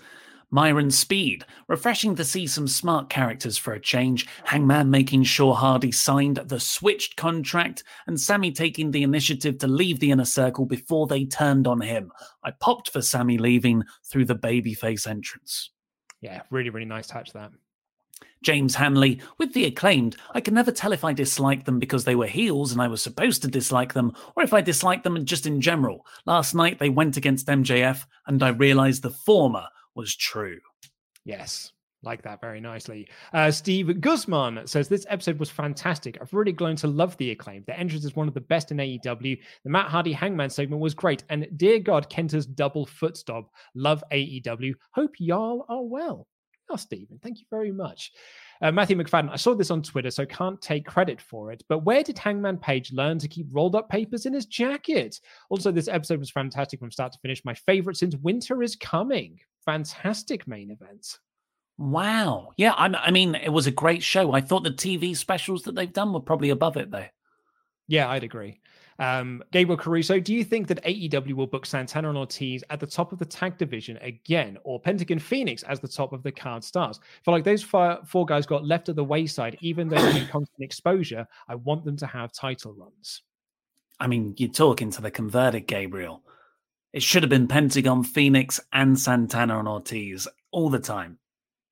Myron 0.51 0.91
Speed, 0.91 1.45
refreshing 1.69 2.15
to 2.17 2.25
see 2.25 2.45
some 2.45 2.67
smart 2.67 3.09
characters 3.09 3.57
for 3.57 3.73
a 3.73 3.79
change. 3.79 4.27
Hangman 4.43 4.89
making 4.89 5.23
sure 5.23 5.55
Hardy 5.55 5.93
signed 5.93 6.35
the 6.45 6.59
switched 6.59 7.15
contract, 7.15 7.85
and 8.05 8.19
Sammy 8.19 8.51
taking 8.51 8.91
the 8.91 9.03
initiative 9.03 9.57
to 9.59 9.67
leave 9.67 10.01
the 10.01 10.11
inner 10.11 10.25
circle 10.25 10.65
before 10.65 11.07
they 11.07 11.23
turned 11.23 11.67
on 11.67 11.79
him. 11.79 12.11
I 12.43 12.51
popped 12.51 12.89
for 12.89 13.01
Sammy 13.01 13.37
leaving 13.37 13.83
through 14.03 14.25
the 14.25 14.35
babyface 14.35 15.07
entrance. 15.07 15.69
Yeah, 16.19 16.41
really, 16.49 16.69
really 16.69 16.85
nice 16.85 17.07
touch 17.07 17.31
that. 17.31 17.51
James 18.43 18.75
Hanley, 18.75 19.21
with 19.37 19.53
the 19.53 19.65
acclaimed, 19.65 20.17
I 20.33 20.41
can 20.41 20.55
never 20.55 20.71
tell 20.71 20.93
if 20.93 21.03
I 21.03 21.13
disliked 21.13 21.65
them 21.65 21.77
because 21.77 22.03
they 22.03 22.15
were 22.15 22.27
heels 22.27 22.71
and 22.71 22.81
I 22.81 22.87
was 22.87 23.01
supposed 23.01 23.43
to 23.43 23.47
dislike 23.47 23.93
them, 23.93 24.13
or 24.35 24.43
if 24.43 24.51
I 24.51 24.61
disliked 24.61 25.03
them 25.03 25.23
just 25.25 25.45
in 25.45 25.61
general. 25.61 26.05
Last 26.25 26.55
night 26.55 26.79
they 26.79 26.89
went 26.89 27.17
against 27.17 27.47
MJF, 27.47 28.05
and 28.25 28.41
I 28.41 28.49
realized 28.49 29.03
the 29.03 29.11
former 29.11 29.65
was 29.95 30.15
true. 30.15 30.59
Yes, 31.25 31.71
like 32.03 32.23
that 32.23 32.41
very 32.41 32.59
nicely. 32.59 33.07
Uh, 33.33 33.51
Steve 33.51 34.01
Guzman 34.01 34.65
says 34.65 34.87
this 34.87 35.05
episode 35.09 35.39
was 35.39 35.49
fantastic. 35.49 36.17
I've 36.19 36.33
really 36.33 36.51
grown 36.51 36.75
to 36.77 36.87
love 36.87 37.15
the 37.17 37.31
acclaim. 37.31 37.63
The 37.67 37.77
entrance 37.77 38.05
is 38.05 38.15
one 38.15 38.27
of 38.27 38.33
the 38.33 38.41
best 38.41 38.71
in 38.71 38.77
AEW. 38.77 39.39
The 39.63 39.69
Matt 39.69 39.89
Hardy 39.89 40.13
Hangman 40.13 40.49
segment 40.49 40.81
was 40.81 40.93
great, 40.93 41.23
and 41.29 41.47
dear 41.57 41.79
God, 41.79 42.09
Kenta's 42.09 42.45
double 42.45 42.85
foot 42.85 43.17
stop. 43.17 43.49
Love 43.75 44.03
AEW. 44.11 44.73
Hope 44.91 45.11
y'all 45.19 45.65
are 45.69 45.83
well. 45.83 46.27
Oh, 46.69 46.77
Stephen, 46.77 47.19
thank 47.21 47.39
you 47.39 47.45
very 47.49 47.71
much. 47.71 48.13
Uh, 48.61 48.71
Matthew 48.71 48.95
McFadden, 48.95 49.29
I 49.29 49.35
saw 49.35 49.53
this 49.53 49.71
on 49.71 49.81
Twitter, 49.81 50.09
so 50.09 50.25
can't 50.25 50.61
take 50.61 50.85
credit 50.85 51.19
for 51.19 51.51
it. 51.51 51.63
But 51.67 51.79
where 51.79 52.01
did 52.01 52.17
Hangman 52.17 52.57
Page 52.57 52.93
learn 52.93 53.19
to 53.19 53.27
keep 53.27 53.47
rolled 53.51 53.75
up 53.75 53.89
papers 53.89 54.25
in 54.25 54.33
his 54.33 54.45
jacket? 54.45 55.19
Also, 55.49 55.71
this 55.71 55.89
episode 55.89 56.19
was 56.19 56.31
fantastic 56.31 56.79
from 56.79 56.91
start 56.91 57.11
to 57.11 57.19
finish. 57.19 57.43
My 57.43 57.55
favorite 57.55 57.97
since 57.97 58.15
Winter 58.15 58.63
is 58.63 58.77
Coming. 58.77 59.39
Fantastic 59.65 60.47
main 60.47 60.71
event. 60.71 61.19
Wow. 61.77 62.51
Yeah, 62.57 62.73
I, 62.73 62.87
I 62.87 63.11
mean, 63.11 63.35
it 63.35 63.49
was 63.49 63.67
a 63.67 63.71
great 63.71 64.03
show. 64.03 64.33
I 64.33 64.41
thought 64.41 64.63
the 64.63 64.71
TV 64.71 65.15
specials 65.15 65.63
that 65.63 65.75
they've 65.75 65.91
done 65.91 66.13
were 66.13 66.19
probably 66.19 66.49
above 66.49 66.77
it, 66.77 66.91
though. 66.91 67.07
Yeah, 67.87 68.09
I'd 68.09 68.23
agree. 68.23 68.59
Um, 68.99 69.43
Gabriel 69.51 69.77
Caruso, 69.77 70.19
do 70.19 70.31
you 70.31 70.43
think 70.43 70.67
that 70.67 70.83
AEW 70.83 71.33
will 71.33 71.47
book 71.47 71.65
Santana 71.65 72.09
and 72.09 72.17
Ortiz 72.17 72.63
at 72.69 72.79
the 72.79 72.85
top 72.85 73.11
of 73.11 73.17
the 73.17 73.25
tag 73.25 73.57
division 73.57 73.97
again, 73.97 74.57
or 74.63 74.79
Pentagon 74.79 75.17
Phoenix 75.17 75.63
as 75.63 75.79
the 75.79 75.87
top 75.87 76.13
of 76.13 76.21
the 76.21 76.31
card 76.31 76.63
stars? 76.63 76.99
For 77.23 77.31
like 77.31 77.43
those 77.43 77.63
four, 77.63 77.99
four 78.05 78.27
guys 78.27 78.45
got 78.45 78.63
left 78.63 78.89
at 78.89 78.95
the 78.95 79.03
wayside, 79.03 79.57
even 79.61 79.89
though 79.89 79.99
they 79.99 80.19
get 80.19 80.29
constant 80.31 80.61
exposure. 80.61 81.27
I 81.47 81.55
want 81.55 81.83
them 81.83 81.97
to 81.97 82.05
have 82.05 82.31
title 82.31 82.73
runs. 82.73 83.23
I 83.99 84.05
mean, 84.05 84.35
you're 84.37 84.49
talking 84.49 84.91
to 84.91 85.01
the 85.01 85.11
converted 85.11 85.65
Gabriel. 85.65 86.23
It 86.93 87.03
should 87.03 87.23
have 87.23 87.29
been 87.29 87.47
Pentagon, 87.47 88.03
Phoenix, 88.03 88.59
and 88.73 88.99
Santana 88.99 89.59
and 89.59 89.67
Ortiz 89.67 90.27
all 90.51 90.69
the 90.69 90.79
time. 90.79 91.17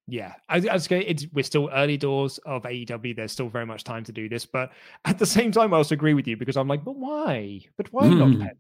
Yeah, 0.08 0.34
I, 0.48 0.56
I 0.58 0.74
was 0.74 0.88
going. 0.88 1.04
It's 1.06 1.28
we're 1.34 1.44
still 1.44 1.70
early 1.72 1.96
doors 1.96 2.40
of 2.40 2.64
AEW. 2.64 3.16
There's 3.16 3.32
still 3.32 3.50
very 3.50 3.66
much 3.68 3.84
time 3.84 4.04
to 4.06 4.12
do 4.12 4.28
this, 4.28 4.44
but 4.44 4.72
at 5.06 5.20
the 5.20 5.26
same 5.26 5.52
time, 5.52 5.72
I 5.72 5.78
also 5.78 5.94
agree 5.94 6.16
with 6.16 6.28
you 6.28 6.36
because 6.36 6.58
I'm 6.58 6.68
like, 6.68 6.84
but 6.84 6.96
why? 6.96 7.62
But 7.78 7.94
why 7.94 8.08
not 8.08 8.30
Hmm. 8.30 8.42
Penta? 8.42 8.56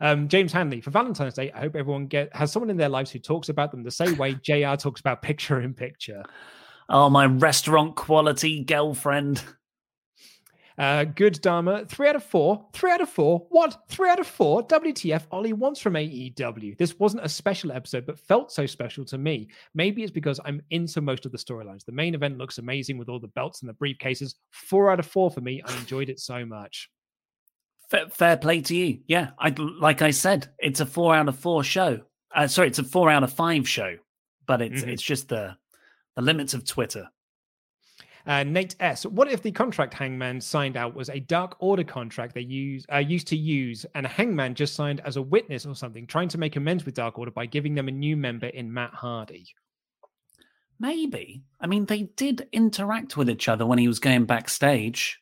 Um, 0.00 0.28
James 0.28 0.52
Hanley 0.52 0.82
for 0.82 0.90
Valentine's 0.90 1.34
Day. 1.34 1.50
I 1.52 1.60
hope 1.60 1.74
everyone 1.74 2.06
get 2.06 2.34
has 2.36 2.52
someone 2.52 2.68
in 2.68 2.76
their 2.76 2.90
lives 2.90 3.10
who 3.10 3.18
talks 3.18 3.48
about 3.48 3.70
them 3.70 3.82
the 3.82 3.90
same 3.90 4.18
way 4.18 4.34
Jr. 4.34 4.74
talks 4.74 5.00
about 5.00 5.22
picture 5.22 5.62
in 5.62 5.72
picture. 5.72 6.22
Oh, 6.90 7.08
my 7.08 7.24
restaurant 7.24 7.96
quality 7.96 8.62
girlfriend. 8.62 9.42
Uh, 10.76 11.04
good 11.04 11.40
Dharma, 11.40 11.84
three 11.86 12.08
out 12.08 12.16
of 12.16 12.24
four. 12.24 12.66
Three 12.72 12.90
out 12.90 13.00
of 13.00 13.08
four. 13.08 13.46
What? 13.50 13.82
Three 13.88 14.08
out 14.10 14.18
of 14.18 14.26
four? 14.26 14.66
WTF 14.66 15.22
Ollie 15.30 15.52
wants 15.52 15.80
from 15.80 15.94
AEW. 15.94 16.76
This 16.76 16.98
wasn't 16.98 17.24
a 17.24 17.28
special 17.28 17.70
episode, 17.70 18.06
but 18.06 18.18
felt 18.18 18.50
so 18.50 18.66
special 18.66 19.04
to 19.04 19.16
me. 19.18 19.48
Maybe 19.74 20.02
it's 20.02 20.10
because 20.10 20.40
I'm 20.44 20.60
into 20.70 21.00
most 21.00 21.26
of 21.26 21.32
the 21.32 21.38
storylines. 21.38 21.84
The 21.84 21.92
main 21.92 22.14
event 22.16 22.38
looks 22.38 22.58
amazing 22.58 22.98
with 22.98 23.08
all 23.08 23.20
the 23.20 23.28
belts 23.28 23.62
and 23.62 23.68
the 23.68 23.74
briefcases. 23.74 24.34
Four 24.50 24.90
out 24.90 24.98
of 24.98 25.06
four 25.06 25.30
for 25.30 25.40
me. 25.40 25.62
I 25.64 25.76
enjoyed 25.76 26.08
it 26.08 26.18
so 26.18 26.44
much. 26.44 26.90
Fair, 27.88 28.08
fair 28.08 28.36
play 28.36 28.60
to 28.62 28.74
you. 28.74 29.00
Yeah, 29.06 29.30
I 29.38 29.50
like 29.50 30.02
I 30.02 30.10
said, 30.10 30.48
it's 30.58 30.80
a 30.80 30.86
four 30.86 31.14
out 31.14 31.28
of 31.28 31.38
four 31.38 31.62
show. 31.62 32.00
Uh, 32.34 32.48
sorry, 32.48 32.66
it's 32.68 32.80
a 32.80 32.84
four 32.84 33.10
out 33.10 33.22
of 33.22 33.32
five 33.32 33.68
show, 33.68 33.96
but 34.46 34.60
it's 34.60 34.82
Mhm. 34.82 34.88
it's 34.88 35.02
just 35.02 35.28
the 35.28 35.56
the 36.16 36.22
limits 36.22 36.52
of 36.54 36.64
Twitter. 36.66 37.08
Uh, 38.26 38.42
Nate 38.42 38.74
S. 38.80 39.04
What 39.04 39.30
if 39.30 39.42
the 39.42 39.52
contract 39.52 39.92
Hangman 39.92 40.40
signed 40.40 40.78
out 40.78 40.94
was 40.94 41.10
a 41.10 41.20
Dark 41.20 41.56
Order 41.58 41.84
contract 41.84 42.34
they 42.34 42.40
use 42.40 42.86
uh, 42.92 42.96
used 42.98 43.26
to 43.28 43.36
use, 43.36 43.84
and 43.94 44.06
a 44.06 44.08
Hangman 44.08 44.54
just 44.54 44.74
signed 44.74 45.00
as 45.04 45.16
a 45.16 45.22
witness 45.22 45.66
or 45.66 45.74
something, 45.74 46.06
trying 46.06 46.28
to 46.28 46.38
make 46.38 46.56
amends 46.56 46.86
with 46.86 46.94
Dark 46.94 47.18
Order 47.18 47.32
by 47.32 47.44
giving 47.44 47.74
them 47.74 47.88
a 47.88 47.92
new 47.92 48.16
member 48.16 48.46
in 48.46 48.72
Matt 48.72 48.94
Hardy? 48.94 49.46
Maybe. 50.80 51.42
I 51.60 51.66
mean, 51.66 51.84
they 51.84 52.02
did 52.02 52.48
interact 52.52 53.16
with 53.16 53.28
each 53.28 53.48
other 53.48 53.66
when 53.66 53.78
he 53.78 53.88
was 53.88 53.98
going 54.00 54.24
backstage. 54.24 55.20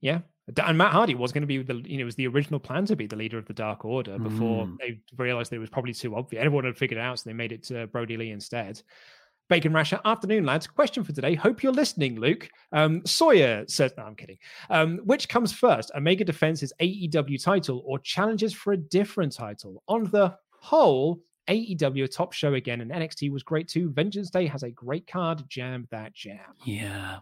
Yeah. 0.00 0.20
And 0.62 0.76
Matt 0.76 0.92
Hardy 0.92 1.14
was 1.14 1.32
going 1.32 1.42
to 1.42 1.46
be 1.46 1.62
the, 1.62 1.76
you 1.88 1.96
know, 1.96 2.02
it 2.02 2.04
was 2.04 2.16
the 2.16 2.26
original 2.26 2.60
plan 2.60 2.84
to 2.86 2.96
be 2.96 3.06
the 3.06 3.16
leader 3.16 3.38
of 3.38 3.46
the 3.46 3.52
Dark 3.54 3.84
Order 3.84 4.18
before 4.18 4.66
Mm. 4.66 4.76
they 4.78 5.00
realized 5.16 5.50
that 5.50 5.56
it 5.56 5.60
was 5.60 5.70
probably 5.70 5.92
too 5.94 6.16
obvious. 6.16 6.40
Everyone 6.44 6.64
had 6.64 6.76
figured 6.76 6.98
it 6.98 7.02
out, 7.02 7.18
so 7.18 7.30
they 7.30 7.34
made 7.34 7.52
it 7.52 7.62
to 7.64 7.86
Brodie 7.86 8.16
Lee 8.16 8.30
instead. 8.30 8.82
Bacon 9.52 9.74
Rasher, 9.74 10.00
afternoon, 10.06 10.46
lads. 10.46 10.66
Question 10.66 11.04
for 11.04 11.12
today. 11.12 11.34
Hope 11.34 11.62
you're 11.62 11.74
listening, 11.74 12.18
Luke. 12.18 12.48
Um, 12.72 13.04
Sawyer 13.04 13.64
says, 13.68 13.92
no, 13.98 14.04
I'm 14.04 14.14
kidding. 14.14 14.38
Um, 14.70 15.00
which 15.04 15.28
comes 15.28 15.52
first, 15.52 15.90
Omega 15.94 16.24
Defense's 16.24 16.72
AEW 16.80 17.44
title 17.44 17.82
or 17.84 17.98
challenges 17.98 18.54
for 18.54 18.72
a 18.72 18.78
different 18.78 19.30
title? 19.34 19.82
On 19.88 20.04
the 20.04 20.34
whole, 20.58 21.20
AEW 21.50 22.04
a 22.04 22.08
top 22.08 22.32
show 22.32 22.54
again, 22.54 22.80
and 22.80 22.90
NXT 22.90 23.30
was 23.30 23.42
great 23.42 23.68
too. 23.68 23.90
Vengeance 23.90 24.30
Day 24.30 24.46
has 24.46 24.62
a 24.62 24.70
great 24.70 25.06
card. 25.06 25.42
Jam 25.50 25.86
that 25.90 26.14
jam. 26.14 26.38
Yeah. 26.64 27.18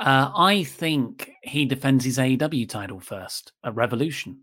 Uh, 0.00 0.30
I 0.34 0.64
think 0.64 1.32
he 1.42 1.66
defends 1.66 2.02
his 2.06 2.16
AEW 2.16 2.66
title 2.66 2.98
first 2.98 3.52
a 3.62 3.70
Revolution. 3.70 4.40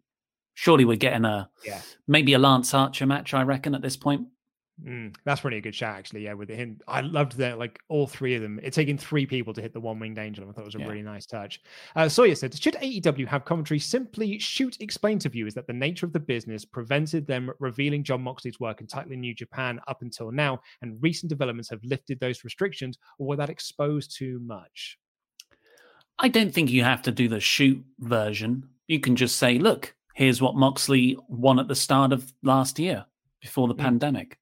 Surely 0.53 0.86
we're 0.86 0.95
getting 0.95 1.26
a 1.26 1.49
Yeah. 1.65 1.81
maybe 2.07 2.34
a 2.34 2.38
Lance 2.40 2.72
Archer 2.76 3.07
match, 3.07 3.34
I 3.34 3.41
reckon, 3.41 3.73
at 3.73 3.81
this 3.81 3.98
point. 3.98 4.27
Mm, 4.84 5.14
that's 5.26 5.41
pretty 5.41 5.57
a 5.57 5.61
good 5.61 5.76
shot, 5.76 5.97
actually. 5.97 6.23
Yeah, 6.23 6.34
with 6.34 6.47
him, 6.49 6.80
I 6.88 7.01
loved 7.01 7.38
that. 7.38 7.60
Like 7.60 7.80
all 7.89 8.07
three 8.07 8.35
of 8.35 8.41
them, 8.41 8.60
it's 8.64 8.76
taking 8.76 8.97
three 8.97 9.26
people 9.26 9.53
to 9.53 9.61
hit 9.61 9.73
the 9.73 9.80
one 9.80 9.99
winged 9.99 10.18
angel. 10.18 10.47
I 10.47 10.53
thought 10.53 10.61
it 10.61 10.65
was 10.65 10.76
a 10.76 10.80
Yeah. 10.80 10.88
really 10.88 11.01
nice 11.01 11.26
touch. 11.26 11.61
Uh, 11.95 12.07
Sawyer 12.07 12.35
said, 12.35 12.57
"Should 12.57 12.76
AEW 12.76 13.26
have 13.26 13.43
commentary 13.43 13.80
simply 13.80 14.39
shoot 14.39 14.77
explain 14.80 15.19
to 15.19 15.30
viewers 15.30 15.53
that 15.56 15.68
the 15.68 15.73
nature 15.73 16.06
of 16.06 16.14
the 16.14 16.19
business 16.19 16.64
prevented 16.64 17.27
them 17.27 17.51
revealing 17.60 18.03
Jon 18.03 18.22
Moxley's 18.22 18.60
work 18.60 18.80
in 18.80 18.88
titling 18.88 19.19
New 19.19 19.34
Japan 19.35 19.81
up 19.88 20.01
until 20.01 20.31
now, 20.31 20.61
and 20.81 21.01
recent 21.03 21.30
developments 21.30 21.69
have 21.69 21.84
lifted 21.84 22.19
those 22.19 22.43
restrictions, 22.45 22.97
or 23.18 23.27
were 23.27 23.35
that 23.35 23.49
exposed 23.49 24.15
too 24.15 24.39
much?" 24.39 24.97
I 26.19 26.27
don't 26.27 26.53
think 26.53 26.69
you 26.69 26.84
have 26.84 27.01
to 27.03 27.11
do 27.11 27.27
the 27.27 27.39
shoot 27.39 27.84
version. 27.99 28.69
You 28.88 28.99
can 28.99 29.15
just 29.15 29.38
say, 29.38 29.57
look, 29.57 29.95
here's 30.15 30.41
what 30.41 30.56
Moxley 30.56 31.18
won 31.27 31.60
at 31.60 31.68
the 31.68 31.76
start 31.76 32.11
of 32.11 32.34
last 32.43 32.77
year 32.77 33.06
before 33.41 33.68
the 33.69 33.76
pandemic. 33.76 34.38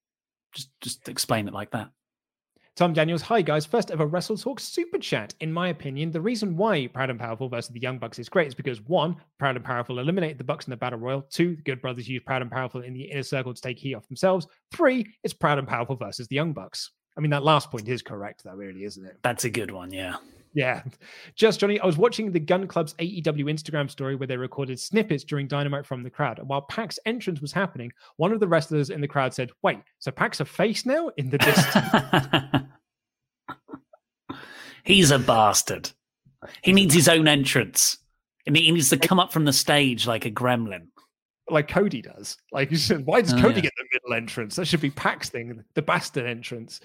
Just 0.54 0.70
just 0.82 1.10
explain 1.10 1.48
it 1.48 1.54
like 1.54 1.72
that. 1.72 1.90
Tom 2.76 2.94
Daniels, 2.94 3.24
hi 3.24 3.42
guys. 3.42 3.66
First 3.66 3.90
ever 3.90 4.06
Wrestle 4.06 4.38
Talk 4.38 4.60
super 4.60 5.00
chat. 5.00 5.34
In 5.40 5.52
my 5.52 5.70
opinion, 5.70 6.12
the 6.12 6.22
reason 6.22 6.56
why 6.56 6.86
Proud 6.86 7.10
and 7.10 7.20
Powerful 7.20 7.50
versus 7.50 7.72
the 7.72 7.80
Young 7.80 7.98
Bucks 7.98 8.20
is 8.20 8.30
great 8.30 8.48
is 8.48 8.54
because 8.54 8.82
one, 8.82 9.16
Proud 9.40 9.56
and 9.56 9.66
Powerful 9.66 9.98
eliminated 9.98 10.38
the 10.38 10.44
Bucks 10.44 10.68
in 10.68 10.72
the 10.72 10.78
Battle 10.78 11.00
Royal. 11.00 11.24
Two, 11.24 11.56
the 11.56 11.64
Good 11.64 11.82
Brothers 11.82 12.08
used 12.08 12.26
Proud 12.26 12.44
and 12.44 12.52
Powerful 12.52 12.82
in 12.82 12.94
the 12.94 13.02
inner 13.02 13.24
circle 13.24 13.52
to 13.52 13.62
take 13.62 13.80
heat 13.80 13.96
off 13.96 14.08
themselves. 14.08 14.46
Three, 14.72 15.12
it's 15.24 15.34
Proud 15.34 15.58
and 15.58 15.68
Powerful 15.68 15.96
versus 15.96 16.28
the 16.28 16.36
Young 16.36 16.54
Bucks. 16.54 16.92
I 17.18 17.20
mean, 17.20 17.32
that 17.32 17.44
last 17.44 17.72
point 17.72 17.88
is 17.90 18.04
correct, 18.04 18.44
though, 18.44 18.54
really, 18.54 18.84
isn't 18.84 19.04
it? 19.04 19.18
That's 19.24 19.46
a 19.46 19.50
good 19.50 19.72
one, 19.72 19.92
yeah. 19.92 20.18
Yeah. 20.54 20.82
Just 21.36 21.60
Johnny, 21.60 21.80
I 21.80 21.86
was 21.86 21.98
watching 21.98 22.32
the 22.32 22.40
Gunn 22.40 22.68
Club's 22.68 22.94
AEW 22.96 23.46
Instagram 23.46 23.90
story 23.90 24.16
where 24.16 24.28
they 24.28 24.38
recorded 24.38 24.80
snippets 24.80 25.24
during 25.24 25.48
Dynamite 25.48 25.86
from 25.86 26.02
the 26.04 26.10
crowd. 26.10 26.40
And 26.40 26.48
while 26.48 26.62
Pac's 26.64 26.98
entrance 27.06 27.42
was 27.42 27.52
happening, 27.52 27.92
one 28.16 28.32
of 28.32 28.40
the 28.40 28.48
wrestlers 28.48 28.90
in 28.90 29.02
the 29.02 29.08
crowd 29.08 29.34
said, 29.34 29.52
Wait, 29.62 29.80
so 30.00 30.10
Pac's 30.12 30.40
a 30.40 30.46
face 30.46 30.86
now 30.86 31.10
in 31.18 31.30
the 31.30 31.38
distance? 31.38 32.66
He's 34.84 35.12
a 35.12 35.20
bastard. 35.20 35.92
He 36.64 36.72
needs 36.72 36.94
his 36.94 37.10
own 37.10 37.28
entrance. 37.28 37.98
And 38.46 38.56
he 38.56 38.72
needs 38.72 38.90
to 38.92 38.98
come 38.98 39.20
up 39.20 39.34
from 39.34 39.44
the 39.46 39.52
stage 39.54 40.08
like 40.08 40.26
a 40.26 40.32
gremlin. 40.32 40.88
like 41.50 41.68
Cody 41.68 42.02
does. 42.02 42.38
Like, 42.54 42.70
why 43.04 43.22
does 43.22 43.34
Oh, 43.34 43.42
Cody 43.42 43.56
yeah. 43.56 43.62
get 43.64 43.74
the 43.78 43.86
middle 43.94 44.14
entrance? 44.16 44.56
That 44.56 44.66
should 44.66 44.80
be 44.82 44.90
Pac's 44.90 45.30
thing, 45.30 45.64
the 45.74 45.82
bastard 45.82 46.26
entrance. 46.26 46.80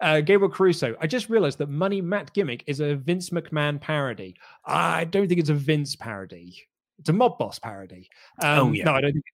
Uh, 0.00 0.20
Gabriel 0.20 0.50
Caruso, 0.50 0.96
I 1.00 1.06
just 1.06 1.28
realized 1.28 1.58
that 1.58 1.68
Money 1.68 2.00
Matt 2.00 2.32
gimmick 2.32 2.64
is 2.66 2.80
a 2.80 2.96
Vince 2.96 3.30
McMahon 3.30 3.80
parody. 3.80 4.36
I 4.64 5.04
don't 5.04 5.28
think 5.28 5.40
it's 5.40 5.50
a 5.50 5.54
Vince 5.54 5.94
parody. 5.94 6.56
It's 6.98 7.08
a 7.08 7.12
Mob 7.12 7.38
Boss 7.38 7.58
parody. 7.58 8.08
Um, 8.42 8.58
Oh, 8.58 8.72
yeah. 8.72 8.84
No, 8.84 8.94
I 8.94 9.00
don't 9.00 9.12
think. 9.12 9.24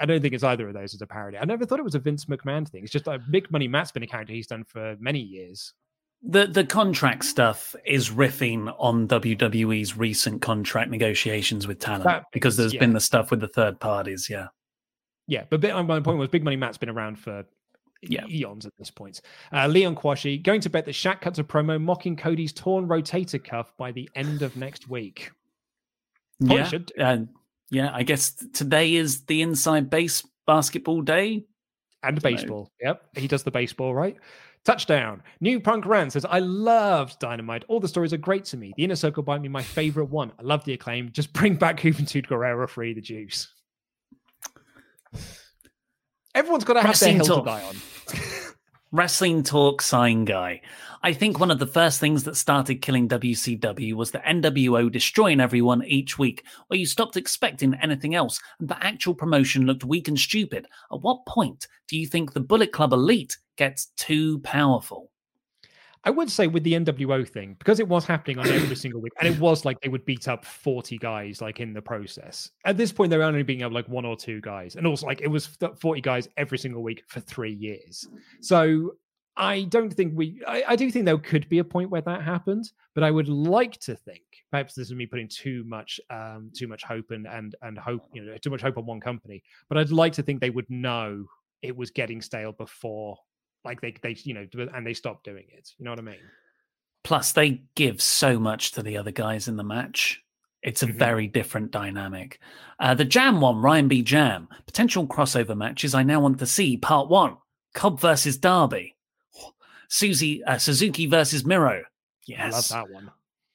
I 0.00 0.06
don't 0.06 0.20
think 0.20 0.34
it's 0.34 0.42
either 0.42 0.66
of 0.66 0.74
those 0.74 0.92
as 0.92 1.02
a 1.02 1.06
parody. 1.06 1.38
I 1.38 1.44
never 1.44 1.64
thought 1.64 1.78
it 1.78 1.84
was 1.84 1.94
a 1.94 2.00
Vince 2.00 2.24
McMahon 2.24 2.68
thing. 2.68 2.82
It's 2.82 2.92
just 2.92 3.06
like 3.06 3.20
Big 3.30 3.50
Money 3.52 3.68
Matt's 3.68 3.92
been 3.92 4.02
a 4.02 4.08
character 4.08 4.32
he's 4.32 4.48
done 4.48 4.64
for 4.64 4.96
many 4.98 5.20
years. 5.20 5.72
The 6.26 6.46
the 6.46 6.64
contract 6.64 7.24
stuff 7.24 7.76
is 7.84 8.10
riffing 8.10 8.74
on 8.78 9.06
WWE's 9.06 9.96
recent 9.96 10.40
contract 10.42 10.90
negotiations 10.90 11.68
with 11.68 11.78
talent 11.78 12.04
That 12.04 12.24
because 12.32 12.56
there's 12.56 12.74
been 12.74 12.94
the 12.94 13.00
stuff 13.00 13.30
with 13.30 13.40
the 13.40 13.48
third 13.48 13.78
parties. 13.78 14.28
Yeah. 14.28 14.48
Yeah, 15.26 15.44
but 15.48 15.62
my 15.86 16.00
point 16.00 16.18
was 16.18 16.28
Big 16.28 16.42
Money 16.44 16.56
Matt's 16.56 16.76
been 16.76 16.90
around 16.90 17.18
for 17.18 17.44
Yeah. 18.08 18.26
eons 18.26 18.66
at 18.66 18.72
this 18.78 18.90
point. 18.90 19.20
Uh, 19.52 19.66
Leon 19.66 19.96
Kwashi 19.96 20.42
going 20.42 20.60
to 20.62 20.70
bet 20.70 20.84
that 20.86 20.94
Shaq 20.94 21.20
cuts 21.20 21.38
a 21.38 21.44
promo 21.44 21.80
mocking 21.80 22.16
Cody's 22.16 22.52
torn 22.52 22.86
rotator 22.86 23.42
cuff 23.42 23.72
by 23.76 23.92
the 23.92 24.08
end 24.14 24.42
of 24.42 24.56
next 24.56 24.88
week. 24.88 25.30
Probably 26.44 26.84
yeah. 26.96 27.10
Uh, 27.10 27.18
yeah. 27.70 27.90
I 27.92 28.02
guess 28.02 28.34
today 28.52 28.94
is 28.94 29.24
the 29.24 29.42
inside 29.42 29.90
base 29.90 30.26
basketball 30.46 31.02
day. 31.02 31.44
And 32.02 32.20
baseball. 32.20 32.70
Yep, 32.82 33.02
he 33.16 33.26
does 33.26 33.44
the 33.44 33.50
baseball 33.50 33.94
right. 33.94 34.16
Touchdown. 34.64 35.22
New 35.40 35.60
Punk 35.60 35.84
Ran 35.84 36.10
says, 36.10 36.24
I 36.24 36.38
loved 36.38 37.18
Dynamite. 37.18 37.64
All 37.68 37.80
the 37.80 37.88
stories 37.88 38.12
are 38.12 38.18
great 38.18 38.44
to 38.46 38.56
me. 38.56 38.72
The 38.76 38.84
Inner 38.84 38.96
Circle 38.96 39.24
might 39.26 39.42
me, 39.42 39.48
my 39.48 39.62
favorite 39.62 40.06
one. 40.06 40.32
I 40.38 40.42
love 40.42 40.64
the 40.64 40.72
acclaim. 40.72 41.12
Just 41.12 41.32
bring 41.32 41.56
back 41.56 41.78
Juventud 41.80 42.26
Guerrero 42.26 42.66
free 42.66 42.94
the 42.94 43.00
juice. 43.00 43.48
Everyone's 46.34 46.64
got 46.64 46.74
to 46.74 46.82
have 46.82 46.98
their 46.98 47.12
hill 47.12 47.24
to 47.24 47.44
die 47.44 47.62
on. 47.62 47.76
Wrestling 48.92 49.42
talk 49.42 49.82
sign 49.82 50.24
guy. 50.24 50.60
I 51.02 51.12
think 51.12 51.38
one 51.38 51.50
of 51.50 51.58
the 51.58 51.66
first 51.66 52.00
things 52.00 52.24
that 52.24 52.36
started 52.36 52.76
killing 52.76 53.08
WCW 53.08 53.94
was 53.94 54.10
the 54.10 54.20
NWO 54.20 54.90
destroying 54.90 55.40
everyone 55.40 55.84
each 55.84 56.18
week, 56.18 56.44
where 56.68 56.78
you 56.78 56.86
stopped 56.86 57.16
expecting 57.16 57.74
anything 57.74 58.14
else, 58.14 58.40
and 58.58 58.68
the 58.68 58.82
actual 58.82 59.14
promotion 59.14 59.66
looked 59.66 59.84
weak 59.84 60.08
and 60.08 60.18
stupid. 60.18 60.66
At 60.90 61.02
what 61.02 61.26
point 61.26 61.66
do 61.88 61.98
you 61.98 62.06
think 62.06 62.32
the 62.32 62.40
Bullet 62.40 62.72
Club 62.72 62.92
Elite 62.92 63.36
gets 63.56 63.86
too 63.96 64.38
powerful? 64.40 65.10
I 66.04 66.10
would 66.10 66.30
say 66.30 66.46
with 66.46 66.64
the 66.64 66.74
NWO 66.74 67.26
thing, 67.26 67.56
because 67.58 67.80
it 67.80 67.88
was 67.88 68.04
happening 68.04 68.38
on 68.38 68.46
every 68.46 68.76
single 68.76 69.00
week, 69.00 69.12
and 69.18 69.28
it 69.28 69.40
was 69.40 69.64
like 69.64 69.80
they 69.80 69.88
would 69.88 70.04
beat 70.04 70.28
up 70.28 70.44
40 70.44 70.98
guys 70.98 71.40
like 71.40 71.60
in 71.60 71.72
the 71.72 71.80
process. 71.80 72.50
At 72.64 72.76
this 72.76 72.92
point, 72.92 73.10
they 73.10 73.16
were 73.16 73.24
only 73.24 73.42
beating 73.42 73.64
up 73.64 73.72
like 73.72 73.88
one 73.88 74.04
or 74.04 74.16
two 74.16 74.40
guys. 74.42 74.76
And 74.76 74.86
also 74.86 75.06
like 75.06 75.22
it 75.22 75.28
was 75.28 75.56
40 75.80 76.00
guys 76.02 76.28
every 76.36 76.58
single 76.58 76.82
week 76.82 77.02
for 77.08 77.20
three 77.20 77.54
years. 77.54 78.06
So 78.40 78.96
I 79.36 79.62
don't 79.64 79.92
think 79.92 80.12
we 80.14 80.42
I, 80.46 80.64
I 80.68 80.76
do 80.76 80.90
think 80.90 81.06
there 81.06 81.18
could 81.18 81.48
be 81.48 81.58
a 81.58 81.64
point 81.64 81.90
where 81.90 82.02
that 82.02 82.22
happened, 82.22 82.70
but 82.94 83.02
I 83.02 83.10
would 83.10 83.28
like 83.28 83.78
to 83.80 83.96
think 83.96 84.22
perhaps 84.50 84.74
this 84.74 84.88
is 84.88 84.94
me 84.94 85.06
putting 85.06 85.28
too 85.28 85.64
much 85.66 85.98
um 86.10 86.50
too 86.54 86.68
much 86.68 86.84
hope 86.84 87.10
and 87.10 87.26
and 87.26 87.54
and 87.62 87.78
hope, 87.78 88.02
you 88.12 88.22
know, 88.22 88.36
too 88.36 88.50
much 88.50 88.62
hope 88.62 88.78
on 88.78 88.86
one 88.86 89.00
company. 89.00 89.42
But 89.68 89.78
I'd 89.78 89.90
like 89.90 90.12
to 90.14 90.22
think 90.22 90.40
they 90.40 90.50
would 90.50 90.70
know 90.70 91.24
it 91.62 91.76
was 91.76 91.90
getting 91.90 92.20
stale 92.20 92.52
before 92.52 93.16
like 93.64 93.80
they 93.80 93.94
they 94.02 94.16
you 94.22 94.34
know 94.34 94.46
and 94.74 94.86
they 94.86 94.94
stop 94.94 95.24
doing 95.24 95.44
it. 95.48 95.70
You 95.78 95.84
know 95.84 95.92
what 95.92 95.98
I 95.98 96.02
mean? 96.02 96.16
Plus, 97.02 97.32
they 97.32 97.62
give 97.74 98.00
so 98.00 98.38
much 98.38 98.72
to 98.72 98.82
the 98.82 98.96
other 98.96 99.10
guys 99.10 99.46
in 99.46 99.56
the 99.56 99.64
match. 99.64 100.22
It's 100.62 100.82
a 100.82 100.86
very 100.86 101.26
different 101.26 101.70
dynamic. 101.70 102.40
Uh, 102.80 102.94
the 102.94 103.04
Jam 103.04 103.42
one, 103.42 103.60
Ryan 103.60 103.86
B. 103.86 104.00
Jam, 104.02 104.48
potential 104.64 105.06
crossover 105.06 105.54
matches 105.54 105.94
I 105.94 106.02
now 106.02 106.20
want 106.20 106.38
to 106.38 106.46
see. 106.46 106.78
Part 106.78 107.10
one, 107.10 107.36
Cobb 107.74 108.00
versus 108.00 108.38
Darby, 108.38 108.96
Susie 109.88 110.42
uh, 110.44 110.56
Suzuki 110.56 111.06
versus 111.06 111.44
Miro. 111.44 111.82
Yes, 112.26 112.72
I 112.72 112.78
love 112.80 112.88
that 112.88 112.94
one. 112.94 113.10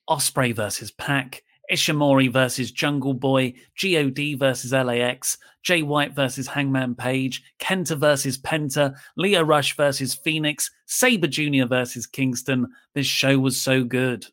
Ospreay 0.07 0.56
versus 0.56 0.91
Pac, 0.91 1.41
Ishimori 1.71 2.31
versus 2.31 2.71
Jungle 2.71 3.13
Boy, 3.13 3.53
God 3.81 4.17
versus 4.39 4.71
LAX, 4.71 5.37
Jay 5.63 5.81
White 5.81 6.13
versus 6.15 6.47
Hangman 6.47 6.95
Page, 6.95 7.43
Kenta 7.59 7.97
versus 7.97 8.37
Penta, 8.37 8.95
Lio 9.17 9.41
Rush 9.43 9.75
versus 9.75 10.13
Phoenix, 10.13 10.71
Sabre 10.85 11.27
Jr. 11.27 11.65
versus 11.67 12.05
Kingston. 12.07 12.67
This 12.93 13.07
show 13.07 13.37
was 13.37 13.59
so 13.61 13.83
good. 13.83 14.25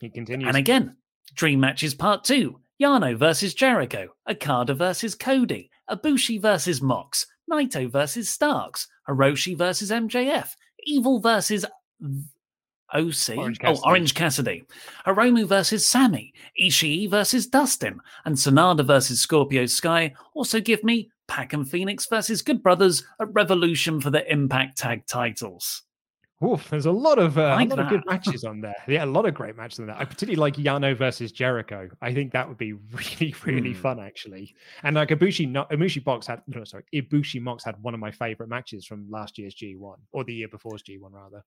He 0.00 0.08
continues. 0.08 0.48
And 0.48 0.56
again, 0.56 0.96
Dream 1.34 1.60
Matches 1.60 1.94
Part 1.94 2.24
2, 2.24 2.58
Yano 2.80 3.16
versus 3.16 3.54
Jericho, 3.54 4.08
Okada 4.28 4.74
versus 4.74 5.14
Cody, 5.14 5.70
Ibushi 5.90 6.40
versus 6.40 6.80
Mox, 6.80 7.26
Naito 7.50 7.90
versus 7.90 8.28
Starks, 8.30 8.88
Hiroshi 9.08 9.56
versus 9.56 9.90
MJF, 9.90 10.50
Evil 10.84 11.20
versus 11.20 11.64
OC, 12.94 13.36
Orange 13.38 13.58
oh, 13.62 13.66
Cassidy. 13.66 13.80
Orange 13.84 14.14
Cassidy, 14.14 14.64
Hiromu 15.06 15.46
versus 15.46 15.86
Sammy, 15.86 16.32
Ishii 16.60 17.08
versus 17.10 17.46
Dustin, 17.46 18.00
and 18.24 18.36
Sanada 18.36 18.84
versus 18.84 19.20
Scorpio 19.20 19.66
Sky. 19.66 20.12
Also 20.34 20.60
give 20.60 20.82
me 20.84 21.10
Pac 21.28 21.52
and 21.52 21.68
Phoenix 21.68 22.06
versus 22.06 22.42
Good 22.42 22.62
Brothers 22.62 23.04
at 23.20 23.32
Revolution 23.32 24.00
for 24.00 24.10
the 24.10 24.30
Impact 24.30 24.76
Tag 24.78 25.06
titles. 25.06 25.82
Oof, 26.44 26.68
there's 26.70 26.86
a 26.86 26.90
lot 26.92 27.20
of 27.20 27.38
uh, 27.38 27.50
Like 27.50 27.70
a 27.70 27.76
lot 27.76 27.84
of 27.84 27.88
good 27.88 28.02
matches 28.04 28.42
on 28.42 28.60
there. 28.60 28.74
Yeah, 28.88 29.04
a 29.04 29.06
lot 29.06 29.26
of 29.26 29.32
great 29.34 29.56
matches 29.56 29.78
on 29.78 29.86
there. 29.86 29.96
I 29.96 30.04
particularly 30.04 30.34
like 30.40 30.56
Yano 30.56 30.96
versus 30.96 31.30
Jericho. 31.30 31.88
I 32.02 32.12
think 32.12 32.32
that 32.32 32.48
would 32.48 32.58
be 32.58 32.72
really, 32.90 33.32
really 33.44 33.72
Hmm. 33.72 33.80
fun 33.80 34.00
actually. 34.00 34.52
And 34.82 34.96
like 34.96 35.10
Ibushi, 35.10 35.48
no, 35.48 35.66
Ibushi 35.70 36.02
Box 36.02 36.26
had 36.26 36.42
no, 36.48 36.64
sorry, 36.64 36.82
Ibushi 36.92 37.40
Mox 37.40 37.62
had 37.64 37.80
one 37.80 37.94
of 37.94 38.00
my 38.00 38.10
favorite 38.10 38.48
matches 38.48 38.84
from 38.84 39.08
last 39.08 39.38
year's 39.38 39.54
G1 39.54 39.94
or 40.10 40.24
the 40.24 40.34
year 40.34 40.48
before's 40.48 40.82
G1 40.82 41.12
rather. 41.12 41.44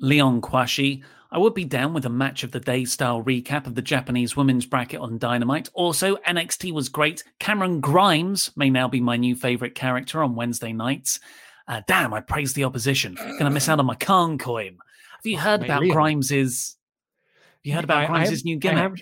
Leon 0.00 0.40
Kwashi. 0.40 1.02
I 1.30 1.36
would 1.38 1.52
be 1.52 1.64
down 1.64 1.92
with 1.92 2.06
a 2.06 2.10
match 2.10 2.42
of 2.42 2.52
the 2.52 2.60
day 2.60 2.84
style 2.86 3.22
recap 3.22 3.66
of 3.66 3.74
the 3.74 3.82
Japanese 3.82 4.34
women's 4.34 4.64
bracket 4.64 5.00
on 5.00 5.18
Dynamite. 5.18 5.68
Also, 5.74 6.16
NXT 6.16 6.72
was 6.72 6.88
great. 6.88 7.22
Cameron 7.38 7.80
Grimes 7.80 8.50
may 8.56 8.70
now 8.70 8.88
be 8.88 9.00
my 9.00 9.16
new 9.18 9.36
favorite 9.36 9.74
character 9.74 10.22
on 10.22 10.34
Wednesday 10.34 10.72
nights. 10.72 11.20
Uh, 11.66 11.82
damn, 11.86 12.14
I 12.14 12.20
praise 12.20 12.54
the 12.54 12.64
opposition. 12.64 13.14
Gonna 13.38 13.50
miss 13.50 13.68
out 13.68 13.78
on 13.78 13.84
my 13.84 13.94
Khan 13.94 14.38
coin. 14.38 14.78
Have 15.16 15.26
you 15.26 15.36
heard 15.38 15.60
mate, 15.60 15.66
about 15.66 15.82
Leon. 15.82 15.96
Grimes's? 15.96 16.76
Have 17.34 17.60
you 17.64 17.74
heard 17.74 17.84
about 17.84 17.98
I- 17.98 18.04
I 18.04 18.06
Grimes's 18.24 18.44
new 18.44 18.56
I 18.56 18.58
gimmick? 18.58 18.78
have- 18.82 18.94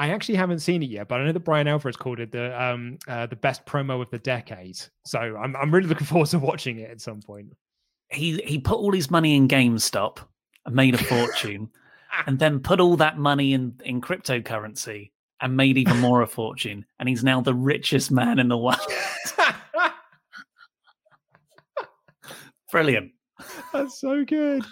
I 0.00 0.10
actually 0.10 0.36
haven't 0.36 0.60
seen 0.60 0.82
it 0.84 0.90
yet, 0.90 1.08
but 1.08 1.20
I 1.20 1.24
know 1.24 1.32
that 1.32 1.40
Bryan 1.40 1.66
Alvarez 1.66 1.96
called 1.96 2.20
it 2.20 2.30
the 2.32 2.60
um 2.60 2.98
uh, 3.08 3.26
the 3.26 3.34
best 3.36 3.66
promo 3.66 4.00
of 4.00 4.08
the 4.10 4.18
decade. 4.20 4.78
So 5.04 5.18
I'm 5.18 5.54
I'm 5.56 5.72
really 5.74 5.88
looking 5.88 6.06
forward 6.06 6.28
to 6.30 6.38
watching 6.40 6.78
it 6.78 6.90
at 6.90 7.00
some 7.00 7.20
point. 7.20 7.52
he 8.10 8.38
he 8.44 8.58
put 8.58 8.78
all 8.78 8.92
his 8.92 9.10
money 9.10 9.34
in 9.36 9.46
GameStop 9.48 10.18
made 10.68 10.94
a 10.94 10.98
fortune, 10.98 11.70
and 12.26 12.38
then 12.38 12.60
put 12.60 12.80
all 12.80 12.96
that 12.96 13.18
money 13.18 13.52
in 13.52 13.74
in 13.84 14.00
cryptocurrency 14.00 15.10
and 15.40 15.56
made 15.56 15.78
even 15.78 15.98
more 15.98 16.22
a 16.22 16.26
fortune. 16.26 16.84
And 16.98 17.08
he's 17.08 17.24
now 17.24 17.40
the 17.40 17.54
richest 17.54 18.10
man 18.10 18.38
in 18.38 18.48
the 18.48 18.58
world. 18.58 18.80
Brilliant. 22.70 23.12
That's 23.72 24.00
so 24.00 24.24
good. 24.24 24.64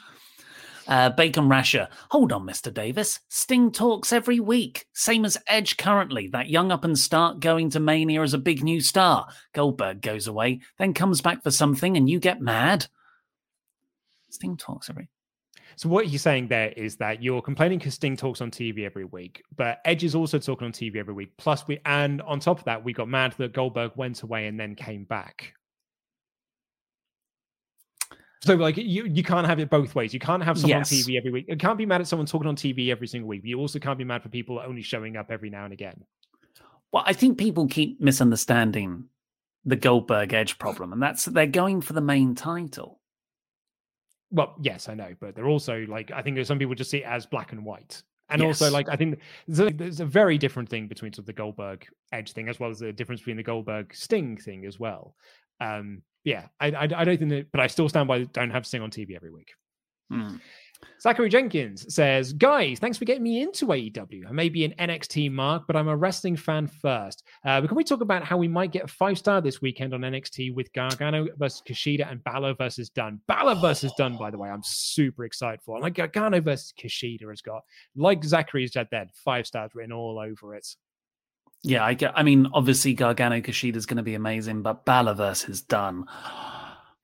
Uh, 0.89 1.11
Bacon 1.11 1.49
Rasher. 1.49 1.89
Hold 2.11 2.33
on, 2.33 2.47
Mr. 2.47 2.73
Davis. 2.73 3.21
Sting 3.29 3.73
talks 3.73 4.13
every 4.13 4.39
week. 4.39 4.87
Same 4.93 5.25
as 5.25 5.39
Edge 5.49 5.77
currently. 5.77 6.29
That 6.29 6.49
young 6.49 6.71
up 6.71 6.85
and 6.85 6.97
start 6.99 7.41
going 7.41 7.71
to 7.71 7.81
Mania 7.81 8.23
as 8.23 8.35
a 8.35 8.39
big 8.39 8.63
new 8.63 8.81
star. 8.81 9.27
Goldberg 9.53 10.01
goes 10.01 10.27
away, 10.29 10.61
then 10.79 10.95
comes 10.95 11.21
back 11.21 11.43
for 11.43 11.51
something, 11.51 11.97
and 11.97 12.09
you 12.09 12.21
get 12.21 12.41
mad. 12.41 12.87
Sting 14.31 14.57
talks 14.57 14.89
every. 14.89 15.09
So 15.77 15.90
what 15.90 16.07
he's 16.07 16.23
saying 16.23 16.48
there 16.48 16.70
is 16.70 16.97
that 16.97 17.23
you're 17.23 17.43
complaining 17.43 17.78
because 17.78 17.94
Sting 17.94 18.16
talks 18.16 18.40
on 18.40 18.51
TV 18.51 18.86
every 18.86 19.05
week, 19.05 19.43
but 19.57 19.81
Edge 19.85 20.05
is 20.05 20.15
also 20.15 20.39
talking 20.39 20.65
on 20.65 20.73
TV 20.73 20.97
every 20.97 21.12
week. 21.12 21.36
Plus, 21.36 21.66
we 21.69 21.78
and 21.85 22.23
on 22.23 22.40
top 22.40 22.59
of 22.61 22.65
that, 22.65 22.82
we 22.82 22.94
got 22.94 23.09
mad 23.09 23.35
that 23.36 23.53
Goldberg 23.53 23.93
went 23.94 24.23
away 24.23 24.47
and 24.47 24.59
then 24.59 24.74
came 24.74 25.05
back. 25.05 25.53
So 28.43 28.55
like 28.55 28.77
you 28.77 29.05
you 29.05 29.23
can't 29.23 29.47
have 29.47 29.59
it 29.59 29.69
both 29.69 29.94
ways. 29.94 30.15
You 30.15 30.20
can't 30.20 30.43
have 30.43 30.57
someone 30.59 30.78
Yes. 30.78 30.93
on 30.93 30.98
TV 30.98 31.19
every 31.19 31.31
week. 31.31 31.47
You 31.48 31.57
can't 31.57 31.77
be 31.77 31.85
mad 31.86 32.01
at 32.01 32.07
someone 32.07 32.27
talking 32.27 32.48
on 32.48 32.57
TV 32.57 32.90
every 32.90 33.07
single 33.09 33.28
week. 33.28 33.43
You 33.44 33.59
also 33.59 33.78
can't 33.78 33.98
be 33.98 34.05
mad 34.05 34.23
for 34.23 34.28
people 34.28 34.59
only 34.65 34.82
showing 34.82 35.16
up 35.16 35.31
every 35.31 35.51
now 35.51 35.65
and 35.65 35.73
again. 35.73 36.05
Well, 36.93 37.03
I 37.07 37.12
think 37.12 37.39
people 37.39 37.66
keep 37.66 38.01
misunderstanding 38.01 39.07
the 39.65 39.77
Goldberg 39.77 40.32
Edge 40.32 40.59
problem, 40.59 40.93
and 40.93 41.03
that's 41.03 41.24
that 41.24 41.35
they're 41.35 41.47
going 41.47 41.81
for 41.81 41.93
the 41.93 42.01
main 42.01 42.35
title. 42.35 43.01
Well, 44.31 44.55
yes, 44.61 44.89
I 44.89 44.94
know, 44.94 45.15
but 45.20 45.35
they're 45.35 45.48
also 45.48 45.85
like 45.89 46.11
I 46.11 46.23
think 46.23 46.44
some 46.44 46.59
people 46.59 46.74
just 46.74 46.90
see 46.90 46.98
it 46.98 47.07
as 47.07 47.27
black 47.27 47.53
and 47.53 47.65
white. 47.65 48.03
And 48.28 48.43
also, 48.43 48.70
like 48.70 48.89
I 48.89 48.97
think 48.97 49.20
there's 49.47 49.70
a, 49.70 49.73
there's 49.73 50.01
a 50.01 50.07
very 50.07 50.36
different 50.36 50.69
thing 50.69 50.89
between 50.89 51.12
sort 51.12 51.20
of 51.20 51.27
the 51.27 51.32
Goldberg 51.32 51.86
Edge 52.12 52.32
thing, 52.32 52.48
as 52.48 52.59
well 52.59 52.70
as 52.70 52.81
the 52.81 52.93
difference 52.93 53.20
between 53.20 53.36
the 53.36 53.43
Goldberg 53.44 53.94
Sting 53.94 54.36
thing 54.36 54.66
as 54.66 54.81
well. 54.81 55.15
Um, 55.61 56.03
yeah, 56.24 56.47
I, 56.59 56.70
I, 56.73 56.82
I 56.82 57.05
don't 57.05 57.19
think 57.19 57.31
that, 57.31 57.53
but 57.53 57.61
I 57.61 57.69
still 57.69 57.89
stand 57.89 58.09
by 58.09 58.24
don't 58.24 58.51
have 58.51 58.66
Sting 58.66 58.82
on 58.82 58.90
TV 58.90 59.15
every 59.15 59.31
week. 59.31 59.53
Hmm. 60.11 60.36
Zachary 61.01 61.28
Jenkins 61.28 61.93
says, 61.94 62.32
Guys, 62.32 62.78
thanks 62.78 62.97
for 62.98 63.05
getting 63.05 63.23
me 63.23 63.43
into 63.43 63.66
AEW. 63.66 64.27
I 64.28 64.32
may 64.32 64.48
be 64.48 64.64
an 64.64 64.74
NXT 64.78 65.31
mark, 65.31 65.64
but 65.66 65.77
I'm 65.77 65.89
a 65.89 65.97
wrestling 65.97 66.36
fan 66.36 66.66
first. 66.66 67.24
Uh, 67.44 67.60
can 67.66 67.77
we 67.77 67.85
talk 67.85 68.01
about 68.01 68.24
how 68.24 68.36
we 68.36 68.48
might 68.48 68.73
get 68.73 68.85
a 68.85 68.89
five 68.89 69.18
star 69.18 69.40
this 69.40 69.60
weekend 69.60 69.94
on 69.94 70.01
NXT 70.01 70.55
with 70.55 70.73
Gargano 70.73 71.27
versus 71.36 71.62
Kushida 71.66 72.10
and 72.10 72.23
Balor 72.24 72.55
versus 72.55 72.89
Dunn? 72.89 73.20
Balor 73.28 73.56
versus 73.56 73.93
Dunn, 73.98 74.16
by 74.16 74.31
the 74.31 74.39
way, 74.39 74.48
I'm 74.48 74.62
super 74.64 75.24
excited 75.24 75.60
for. 75.62 75.78
Like 75.78 75.94
Gargano 75.94 76.40
versus 76.40 76.73
Kushida 76.78 77.28
has 77.28 77.43
got, 77.43 77.62
like 77.94 78.24
Zachary's 78.24 78.73
said 78.73 78.89
then, 78.90 79.09
five 79.14 79.47
stars 79.47 79.73
written 79.74 79.93
all 79.93 80.18
over 80.18 80.55
it. 80.55 80.66
Yeah, 81.62 81.85
I 81.85 81.94
get. 81.94 82.12
I 82.16 82.23
mean, 82.23 82.48
obviously 82.52 82.94
Gargano 82.94 83.40
Kushida 83.40 83.77
is 83.77 83.86
going 83.86 83.97
to 83.97 84.02
be 84.02 84.14
amazing, 84.14 84.62
but 84.62 84.85
Balor 84.85 85.14
versus 85.14 85.62
Dunn, 85.62 86.06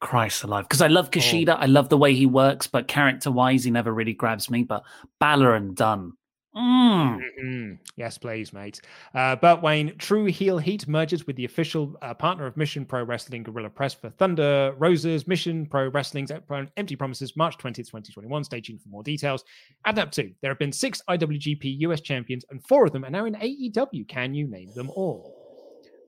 Christ 0.03 0.43
alive! 0.43 0.65
Because 0.65 0.83
I 0.83 0.89
love 0.89 1.11
Kushida, 1.11 1.57
I 1.59 1.67
love 1.67 1.89
the 1.89 1.97
way 1.97 2.13
he 2.15 2.27
works, 2.27 2.67
but 2.67 2.89
character-wise, 2.89 3.65
he 3.65 3.71
never 3.71 3.93
really 3.95 4.13
grabs 4.13 4.51
me. 4.51 4.65
But 4.65 4.83
Balor 5.21 5.55
and 5.55 5.77
Dunn, 5.77 6.13
mm. 6.55 7.21
Mhm. 7.43 7.79
Yes, 7.97 8.19
please, 8.19 8.53
mate. 8.53 8.81
Uh, 9.15 9.37
Burt 9.37 9.63
Wayne, 9.63 9.97
True 9.99 10.25
Heel 10.25 10.59
Heat 10.59 10.89
merges 10.89 11.27
with 11.27 11.37
the 11.37 11.45
official 11.45 11.97
uh, 12.03 12.15
partner 12.15 12.47
of 12.47 12.57
Mission 12.57 12.85
Pro 12.85 13.05
Wrestling, 13.05 13.43
Gorilla 13.45 13.71
Press 13.71 13.95
for 13.95 14.11
Thunder 14.11 14.75
Roses, 14.77 15.29
Mission 15.29 15.67
Pro 15.67 15.89
Wrestling's 15.89 16.33
Empty 16.77 16.97
Promises, 16.97 17.37
March 17.37 17.57
20th, 17.59 17.87
2021. 17.87 18.45
Stay 18.45 18.61
tuned 18.61 18.83
for 18.83 18.89
more 18.89 19.03
details. 19.05 19.45
Add 19.85 19.99
up 19.99 20.11
to, 20.13 20.33
there 20.41 20.51
have 20.51 20.59
been 20.59 20.73
six 20.73 21.01
IWGP 21.09 21.79
US 21.81 22.01
champions, 22.01 22.45
and 22.51 22.63
four 22.67 22.85
of 22.87 22.93
them 22.93 23.05
are 23.05 23.11
now 23.11 23.25
in 23.25 23.35
AEW. 23.35 24.07
Can 24.09 24.35
you 24.35 24.49
name 24.49 24.71
them 24.75 24.91
all? 24.91 25.35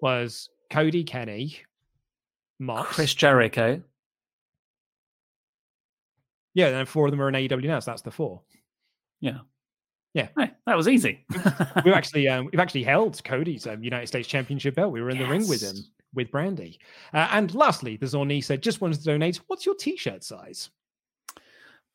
Was 0.01 0.51
Cody 0.71 1.05
Kenny, 1.05 1.57
Mox, 2.59 2.95
Chris 2.95 3.15
Jericho. 3.15 3.83
Yeah, 6.55 6.69
and 6.69 6.89
four 6.89 7.07
of 7.07 7.11
them 7.11 7.21
are 7.21 7.29
in 7.29 7.35
AEW 7.35 7.65
now, 7.65 7.81
so 7.81 7.91
that's 7.91 8.03
the 8.03 8.11
four. 8.11 8.43
Yeah, 9.21 9.39
yeah, 10.15 10.29
hey, 10.39 10.53
that 10.67 10.77
was 10.77 10.87
easy. 10.87 11.25
we've 11.85 11.95
actually 11.95 12.29
um, 12.29 12.47
we've 12.47 12.61
actually 12.61 12.85
held 12.85 13.23
Cody's 13.25 13.67
um, 13.67 13.83
United 13.83 14.07
States 14.07 14.29
Championship 14.29 14.77
belt. 14.77 14.93
We 14.93 15.03
were 15.03 15.11
in 15.11 15.19
the 15.19 15.27
ring 15.27 15.49
with 15.49 15.61
him 15.61 15.77
with 16.15 16.31
Brandi. 16.31 16.79
Uh, 17.13 17.29
and 17.33 17.53
lastly, 17.55 17.97
the 17.97 18.07
Zorni 18.07 18.43
said, 18.43 18.63
"Just 18.63 18.81
wanted 18.81 18.99
to 18.99 19.05
donate. 19.05 19.41
What's 19.49 19.67
your 19.67 19.75
T-shirt 19.75 20.23
size?" 20.23 20.71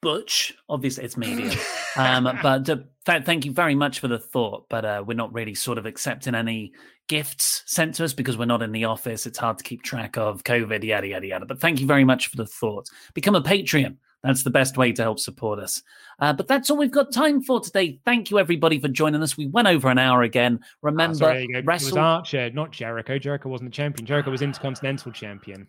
Butch, 0.02 0.54
obviously 0.70 1.04
it's 1.04 1.18
medium. 1.18 1.52
um, 1.98 2.24
but 2.42 2.70
uh, 2.70 2.78
th- 3.06 3.24
thank 3.26 3.46
you 3.46 3.52
very 3.52 3.76
much 3.76 4.00
for 4.00 4.08
the 4.08 4.20
thought. 4.20 4.66
But 4.70 4.86
uh, 4.86 5.04
we're 5.06 5.14
not 5.14 5.34
really 5.34 5.56
sort 5.56 5.78
of 5.78 5.86
accepting 5.86 6.36
any 6.36 6.72
gifts 7.08 7.64
sent 7.66 7.96
to 7.96 8.06
us 8.06 8.14
because 8.14 8.38
we're 8.38 8.46
not 8.46 8.62
in 8.62 8.72
the 8.72 8.86
office. 8.86 9.26
It's 9.26 9.38
hard 9.38 9.58
to 9.58 9.64
keep 9.64 9.84
track 9.84 10.18
of 10.18 10.44
COVID, 10.44 10.84
yada, 10.84 11.08
yada, 11.08 11.28
yada. 11.28 11.46
But 11.46 11.60
thank 11.60 11.82
you 11.82 11.88
very 11.88 12.04
much 12.06 12.28
for 12.28 12.38
the 12.38 12.46
thought. 12.46 12.88
Become 13.14 13.36
a 13.36 13.42
Patreon. 13.42 13.98
That's 14.24 14.44
the 14.44 14.50
best 14.50 14.78
way 14.78 14.92
to 14.92 15.02
help 15.02 15.18
support 15.20 15.60
us. 15.60 15.82
Uh, 16.20 16.34
but 16.34 16.48
that's 16.48 16.70
all 16.70 16.78
we've 16.78 16.92
got 16.92 17.14
time 17.14 17.42
for 17.42 17.62
today. 17.62 18.00
Thank 18.04 18.30
you, 18.30 18.38
everybody, 18.38 18.78
for 18.78 18.90
joining 18.90 19.24
us. 19.24 19.38
We 19.38 19.48
went 19.48 19.70
over 19.70 19.90
an 19.90 19.98
hour 19.98 20.24
again. 20.24 20.60
Remember, 20.82 21.16
sorry, 21.16 21.34
there 21.34 21.42
you. 21.42 21.58
It 21.60 21.66
was 21.66 21.66
wrestle. 21.66 22.00
Archer, 22.00 22.50
not 22.52 22.72
Jericho. 22.72 23.18
Jericho 23.18 23.48
wasn't 23.48 23.72
the 23.72 23.76
champion. 23.76 24.06
Jericho 24.06 24.30
was 24.32 24.42
Intercontinental 24.42 25.14
Champion. 25.14 25.68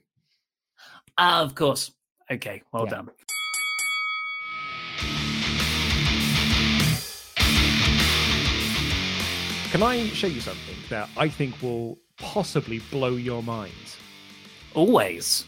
Ah, 1.16 1.42
of 1.42 1.54
course. 1.54 1.92
Okay, 2.28 2.62
well 2.72 2.84
Yeah. 2.86 2.90
done. 2.90 3.10
Can 9.80 9.88
I 9.88 10.08
show 10.08 10.26
you 10.26 10.42
something 10.42 10.76
that 10.90 11.08
I 11.16 11.26
think 11.26 11.62
will 11.62 11.96
possibly 12.18 12.80
blow 12.90 13.16
your 13.16 13.42
mind? 13.42 13.72
Always. 14.74 15.46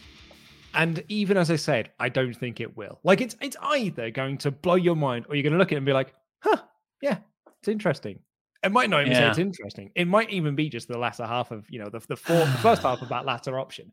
And 0.73 1.03
even 1.07 1.37
as 1.37 1.51
I 1.51 1.55
said, 1.55 1.91
I 1.99 2.09
don't 2.09 2.33
think 2.33 2.59
it 2.59 2.75
will. 2.75 2.99
Like 3.03 3.21
it's 3.21 3.35
it's 3.41 3.55
either 3.61 4.09
going 4.09 4.39
to 4.39 4.49
blow 4.49 4.73
your 4.73 4.95
mind 4.95 5.27
or 5.29 5.35
you're 5.35 5.43
going 5.43 5.53
to 5.53 5.59
look 5.59 5.71
at 5.71 5.75
it 5.75 5.77
and 5.77 5.85
be 5.85 5.93
like, 5.93 6.15
"Huh, 6.39 6.57
yeah, 6.99 7.17
it's 7.59 7.67
interesting." 7.67 8.21
It 8.63 8.71
might 8.71 8.89
not 8.89 9.01
even 9.01 9.13
say 9.13 9.27
it's 9.27 9.37
interesting. 9.37 9.91
It 9.93 10.07
might 10.07 10.31
even 10.31 10.55
be 10.55 10.67
just 10.67 10.87
the 10.87 10.97
latter 10.97 11.27
half 11.27 11.51
of 11.51 11.69
you 11.69 11.77
know 11.77 11.89
the 11.91 11.99
the, 11.99 12.17
four, 12.17 12.39
the 12.39 12.57
first 12.63 12.81
half 12.81 13.03
of 13.03 13.09
that 13.09 13.27
latter 13.27 13.59
option. 13.59 13.91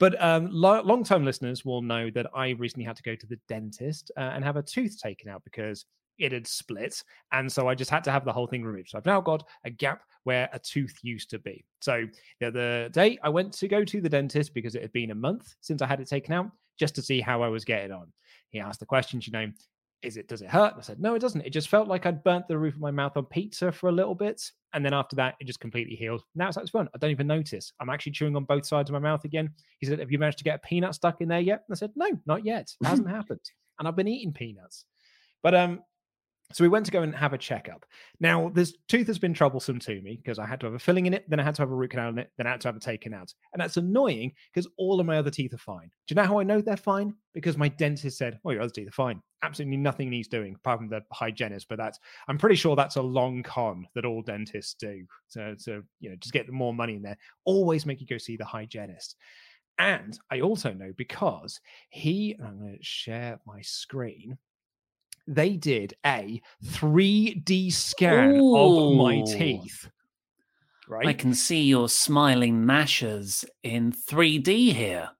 But 0.00 0.20
um, 0.20 0.48
lo- 0.50 0.82
long-time 0.82 1.24
listeners 1.24 1.64
will 1.64 1.80
know 1.80 2.10
that 2.10 2.26
I 2.34 2.50
recently 2.58 2.86
had 2.86 2.96
to 2.96 3.04
go 3.04 3.14
to 3.14 3.26
the 3.28 3.38
dentist 3.46 4.10
uh, 4.16 4.32
and 4.34 4.42
have 4.42 4.56
a 4.56 4.62
tooth 4.64 5.00
taken 5.00 5.28
out 5.28 5.44
because 5.44 5.84
it 6.18 6.32
had 6.32 6.46
split, 6.46 7.02
and 7.32 7.50
so 7.50 7.68
I 7.68 7.74
just 7.74 7.90
had 7.90 8.04
to 8.04 8.10
have 8.10 8.24
the 8.24 8.32
whole 8.32 8.46
thing 8.46 8.64
removed. 8.64 8.90
So 8.90 8.98
I've 8.98 9.06
now 9.06 9.20
got 9.20 9.46
a 9.64 9.70
gap 9.70 10.02
where 10.24 10.48
a 10.52 10.58
tooth 10.58 10.98
used 11.02 11.30
to 11.30 11.38
be. 11.38 11.64
So 11.80 12.06
the 12.40 12.48
other 12.48 12.88
day 12.88 13.18
I 13.22 13.28
went 13.28 13.52
to 13.54 13.68
go 13.68 13.84
to 13.84 14.00
the 14.00 14.08
dentist 14.08 14.54
because 14.54 14.74
it 14.74 14.82
had 14.82 14.92
been 14.92 15.12
a 15.12 15.14
month 15.14 15.54
since 15.60 15.82
I 15.82 15.86
had 15.86 16.00
it 16.00 16.08
taken 16.08 16.34
out, 16.34 16.50
just 16.78 16.94
to 16.96 17.02
see 17.02 17.20
how 17.20 17.42
I 17.42 17.48
was 17.48 17.64
getting 17.64 17.92
on. 17.92 18.12
He 18.50 18.60
asked 18.60 18.80
the 18.80 18.86
questions, 18.86 19.26
you 19.26 19.32
know, 19.32 19.50
is 20.02 20.16
it 20.16 20.28
does 20.28 20.42
it 20.42 20.50
hurt? 20.50 20.74
I 20.76 20.82
said, 20.82 21.00
no, 21.00 21.14
it 21.14 21.20
doesn't. 21.20 21.40
It 21.40 21.52
just 21.52 21.68
felt 21.68 21.88
like 21.88 22.06
I'd 22.06 22.22
burnt 22.22 22.48
the 22.48 22.58
roof 22.58 22.74
of 22.74 22.80
my 22.80 22.90
mouth 22.90 23.16
on 23.16 23.24
pizza 23.24 23.72
for 23.72 23.88
a 23.88 23.92
little 23.92 24.14
bit. 24.14 24.42
And 24.72 24.84
then 24.84 24.92
after 24.92 25.16
that, 25.16 25.34
it 25.40 25.46
just 25.46 25.60
completely 25.60 25.96
healed. 25.96 26.22
Now 26.34 26.48
it's 26.48 26.56
like 26.56 26.68
fun. 26.68 26.88
I 26.94 26.98
don't 26.98 27.10
even 27.10 27.26
notice. 27.26 27.72
I'm 27.80 27.88
actually 27.88 28.12
chewing 28.12 28.36
on 28.36 28.44
both 28.44 28.66
sides 28.66 28.90
of 28.90 28.94
my 28.94 28.98
mouth 28.98 29.24
again. 29.24 29.50
He 29.78 29.86
said, 29.86 29.98
Have 29.98 30.12
you 30.12 30.18
managed 30.18 30.38
to 30.38 30.44
get 30.44 30.56
a 30.56 30.66
peanut 30.66 30.94
stuck 30.94 31.20
in 31.20 31.28
there 31.28 31.40
yet? 31.40 31.64
And 31.66 31.74
I 31.74 31.78
said, 31.78 31.92
No, 31.96 32.08
not 32.26 32.44
yet. 32.44 32.72
It 32.80 32.86
hasn't 32.86 33.08
happened. 33.10 33.40
And 33.78 33.88
I've 33.88 33.96
been 33.96 34.08
eating 34.08 34.32
peanuts. 34.32 34.84
But 35.42 35.54
um, 35.54 35.80
so 36.52 36.62
we 36.62 36.68
went 36.68 36.86
to 36.86 36.92
go 36.92 37.02
and 37.02 37.14
have 37.14 37.32
a 37.32 37.38
checkup. 37.38 37.84
Now, 38.20 38.50
this 38.54 38.74
tooth 38.88 39.08
has 39.08 39.18
been 39.18 39.34
troublesome 39.34 39.80
to 39.80 40.00
me 40.00 40.16
because 40.16 40.38
I 40.38 40.46
had 40.46 40.60
to 40.60 40.66
have 40.66 40.74
a 40.74 40.78
filling 40.78 41.06
in 41.06 41.14
it, 41.14 41.28
then 41.28 41.40
I 41.40 41.42
had 41.42 41.56
to 41.56 41.62
have 41.62 41.70
a 41.70 41.74
root 41.74 41.90
canal 41.90 42.10
in 42.10 42.18
it, 42.18 42.30
then 42.36 42.46
I 42.46 42.50
had 42.50 42.60
to 42.62 42.68
have 42.68 42.76
it 42.76 42.82
taken 42.82 43.12
out. 43.12 43.34
And 43.52 43.60
that's 43.60 43.76
annoying 43.76 44.32
because 44.54 44.68
all 44.78 45.00
of 45.00 45.06
my 45.06 45.18
other 45.18 45.30
teeth 45.30 45.52
are 45.54 45.58
fine. 45.58 45.90
Do 46.06 46.14
you 46.14 46.16
know 46.16 46.24
how 46.26 46.38
I 46.38 46.44
know 46.44 46.60
they're 46.60 46.76
fine? 46.76 47.14
Because 47.34 47.56
my 47.56 47.68
dentist 47.68 48.16
said, 48.16 48.38
Oh, 48.44 48.52
your 48.52 48.62
other 48.62 48.72
teeth 48.72 48.88
are 48.88 48.92
fine. 48.92 49.20
Absolutely 49.42 49.76
nothing 49.76 50.08
needs 50.08 50.28
doing 50.28 50.54
apart 50.54 50.78
from 50.78 50.88
the 50.88 51.02
hygienist. 51.12 51.68
But 51.68 51.78
that's, 51.78 51.98
I'm 52.28 52.38
pretty 52.38 52.56
sure 52.56 52.76
that's 52.76 52.96
a 52.96 53.02
long 53.02 53.42
con 53.42 53.86
that 53.94 54.04
all 54.04 54.22
dentists 54.22 54.74
do 54.74 55.04
to, 55.32 55.56
you 56.00 56.10
know, 56.10 56.16
just 56.16 56.32
get 56.32 56.50
more 56.50 56.72
money 56.72 56.94
in 56.94 57.02
there. 57.02 57.18
Always 57.44 57.86
make 57.86 58.00
you 58.00 58.06
go 58.06 58.18
see 58.18 58.36
the 58.36 58.44
hygienist. 58.44 59.16
And 59.78 60.18
I 60.30 60.40
also 60.40 60.72
know 60.72 60.92
because 60.96 61.60
he, 61.90 62.34
and 62.38 62.46
I'm 62.46 62.58
going 62.58 62.78
to 62.78 62.84
share 62.84 63.40
my 63.46 63.60
screen 63.60 64.38
they 65.26 65.56
did 65.56 65.94
a 66.04 66.40
3D 66.64 67.72
scan 67.72 68.38
of 68.40 68.94
my 68.96 69.22
teeth. 69.26 69.88
Right? 70.88 71.06
I 71.06 71.12
can 71.12 71.34
see 71.34 71.62
your 71.64 71.88
smiling 71.88 72.64
mashers 72.64 73.44
in 73.62 73.92
3D 73.92 74.72
here. 74.72 75.10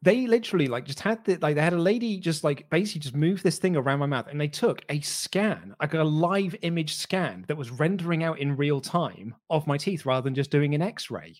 they 0.00 0.26
literally 0.26 0.66
like 0.68 0.84
just 0.84 1.00
had 1.00 1.24
the 1.24 1.36
like 1.38 1.56
they 1.56 1.60
had 1.60 1.72
a 1.72 1.78
lady 1.78 2.18
just 2.18 2.44
like 2.44 2.68
basically 2.70 3.00
just 3.00 3.16
move 3.16 3.42
this 3.42 3.58
thing 3.58 3.76
around 3.76 3.98
my 3.98 4.06
mouth 4.06 4.28
and 4.28 4.40
they 4.40 4.48
took 4.48 4.82
a 4.88 5.00
scan 5.00 5.74
like 5.80 5.94
a 5.94 6.02
live 6.02 6.54
image 6.62 6.94
scan 6.94 7.44
that 7.48 7.56
was 7.56 7.70
rendering 7.70 8.22
out 8.22 8.38
in 8.38 8.56
real 8.56 8.80
time 8.80 9.34
of 9.50 9.66
my 9.66 9.76
teeth 9.76 10.06
rather 10.06 10.22
than 10.22 10.34
just 10.34 10.50
doing 10.50 10.74
an 10.74 10.82
x-ray 10.82 11.34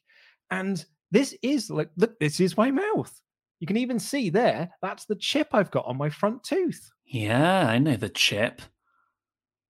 and 0.51 0.85
this 1.11 1.37
is 1.43 1.71
like 1.71 1.89
look 1.97 2.19
this 2.19 2.41
is 2.41 2.57
my 2.57 2.71
mouth 2.71 3.21
you 3.61 3.67
can 3.67 3.77
even 3.77 3.99
see 3.99 4.31
there 4.31 4.71
that's 4.83 5.05
the 5.07 5.17
chip 5.17 5.49
i've 5.53 5.71
got 5.71 5.87
on 5.87 5.97
my 5.97 6.09
front 6.11 6.43
tooth 6.45 6.91
Yeah, 7.07 7.67
I 7.67 7.79
know 7.79 7.97
the 7.97 8.09
chip. 8.09 8.63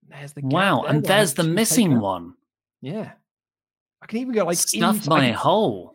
there's 0.08 0.32
the 0.32 0.42
Wow, 0.42 0.82
there 0.82 0.90
and 0.90 1.04
there's 1.04 1.34
the 1.34 1.44
missing 1.44 2.00
one. 2.00 2.34
yeah 2.80 3.12
i 4.02 4.06
can 4.06 4.18
even 4.18 4.34
go 4.34 4.44
like 4.44 4.56
Stuff 4.58 4.96
into- 4.96 5.10
I 5.12 5.16
my 5.18 5.26
can- 5.26 5.34
hole. 5.34 5.94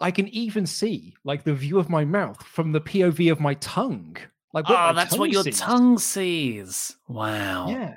I 0.00 0.12
can 0.12 0.28
even 0.28 0.64
see 0.64 1.14
like 1.24 1.42
the 1.42 1.54
view 1.54 1.78
of 1.80 1.90
my 1.90 2.04
mouth 2.04 2.40
from 2.44 2.70
the 2.70 2.80
POV 2.80 3.32
of 3.32 3.40
my 3.40 3.54
tongue. 3.54 4.16
Like, 4.54 4.68
what 4.68 4.90
oh, 4.90 4.94
that's 4.94 5.18
what 5.18 5.30
your 5.32 5.42
sees. 5.42 5.58
tongue 5.58 5.98
sees. 5.98 6.96
Wow. 7.08 7.66
Yeah. 7.68 7.96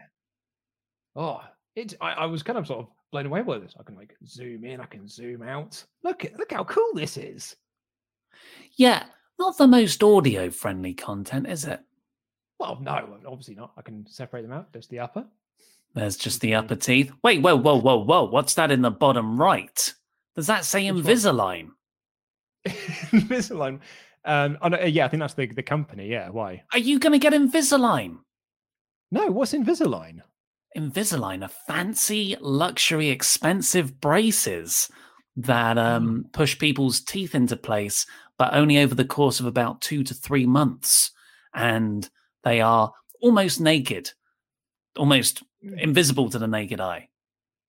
Oh, 1.15 1.41
it. 1.75 1.93
I, 2.01 2.13
I 2.13 2.25
was 2.25 2.41
kind 2.41 2.57
of 2.57 2.65
sort 2.65 2.79
of 2.79 2.87
blown 3.11 3.27
away 3.27 3.43
by 3.43 3.59
this. 3.59 3.75
I 3.79 3.83
can 3.83 3.95
like 3.95 4.15
zoom 4.25 4.65
in, 4.65 4.81
I 4.81 4.85
can 4.87 5.07
zoom 5.07 5.43
out. 5.43 5.83
Look, 6.03 6.25
at- 6.25 6.39
look 6.39 6.51
how 6.51 6.63
cool 6.63 6.89
this 6.95 7.17
is. 7.17 7.55
Yeah, 8.77 9.03
not 9.41 9.57
the 9.57 9.67
most 9.67 10.03
audio 10.03 10.51
friendly 10.51 10.93
content, 10.93 11.47
is 11.47 11.65
it? 11.65 11.79
Well, 12.59 12.77
no, 12.79 13.17
obviously 13.25 13.55
not. 13.55 13.71
I 13.75 13.81
can 13.81 14.05
separate 14.07 14.43
them 14.43 14.51
out. 14.51 14.71
There's 14.71 14.87
the 14.87 14.99
upper. 14.99 15.25
There's 15.95 16.15
just 16.15 16.41
the 16.41 16.53
upper 16.53 16.75
teeth. 16.75 17.11
Wait, 17.23 17.41
whoa, 17.41 17.55
whoa, 17.55 17.81
whoa, 17.81 17.97
whoa. 17.97 18.25
What's 18.25 18.53
that 18.53 18.69
in 18.69 18.83
the 18.83 18.91
bottom 18.91 19.41
right? 19.41 19.93
Does 20.35 20.45
that 20.45 20.63
say 20.63 20.89
Which? 20.91 21.03
Invisalign? 21.03 21.71
Invisalign. 22.67 23.79
Um, 24.25 24.59
oh, 24.61 24.67
no, 24.67 24.77
uh, 24.77 24.85
yeah, 24.85 25.05
I 25.05 25.07
think 25.07 25.21
that's 25.21 25.33
the 25.33 25.47
the 25.47 25.63
company. 25.63 26.07
Yeah, 26.07 26.29
why? 26.29 26.61
Are 26.71 26.79
you 26.79 26.99
going 26.99 27.13
to 27.13 27.19
get 27.19 27.33
Invisalign? 27.33 28.19
No, 29.11 29.25
what's 29.31 29.53
Invisalign? 29.53 30.21
Invisalign 30.77 31.43
are 31.43 31.51
fancy, 31.67 32.37
luxury, 32.39 33.09
expensive 33.09 33.99
braces 33.99 34.87
that 35.35 35.79
um, 35.79 36.25
push 36.31 36.59
people's 36.59 37.01
teeth 37.01 37.33
into 37.33 37.55
place, 37.55 38.05
but 38.41 38.55
only 38.55 38.79
over 38.79 38.95
the 38.95 39.05
course 39.05 39.39
of 39.39 39.45
about 39.45 39.81
two 39.81 40.03
to 40.03 40.15
three 40.15 40.47
months. 40.47 41.11
And 41.53 42.09
they 42.43 42.59
are 42.59 42.91
almost 43.21 43.61
naked, 43.61 44.09
almost 44.97 45.43
invisible 45.61 46.27
to 46.31 46.39
the 46.39 46.47
naked 46.47 46.81
eye. 46.81 47.09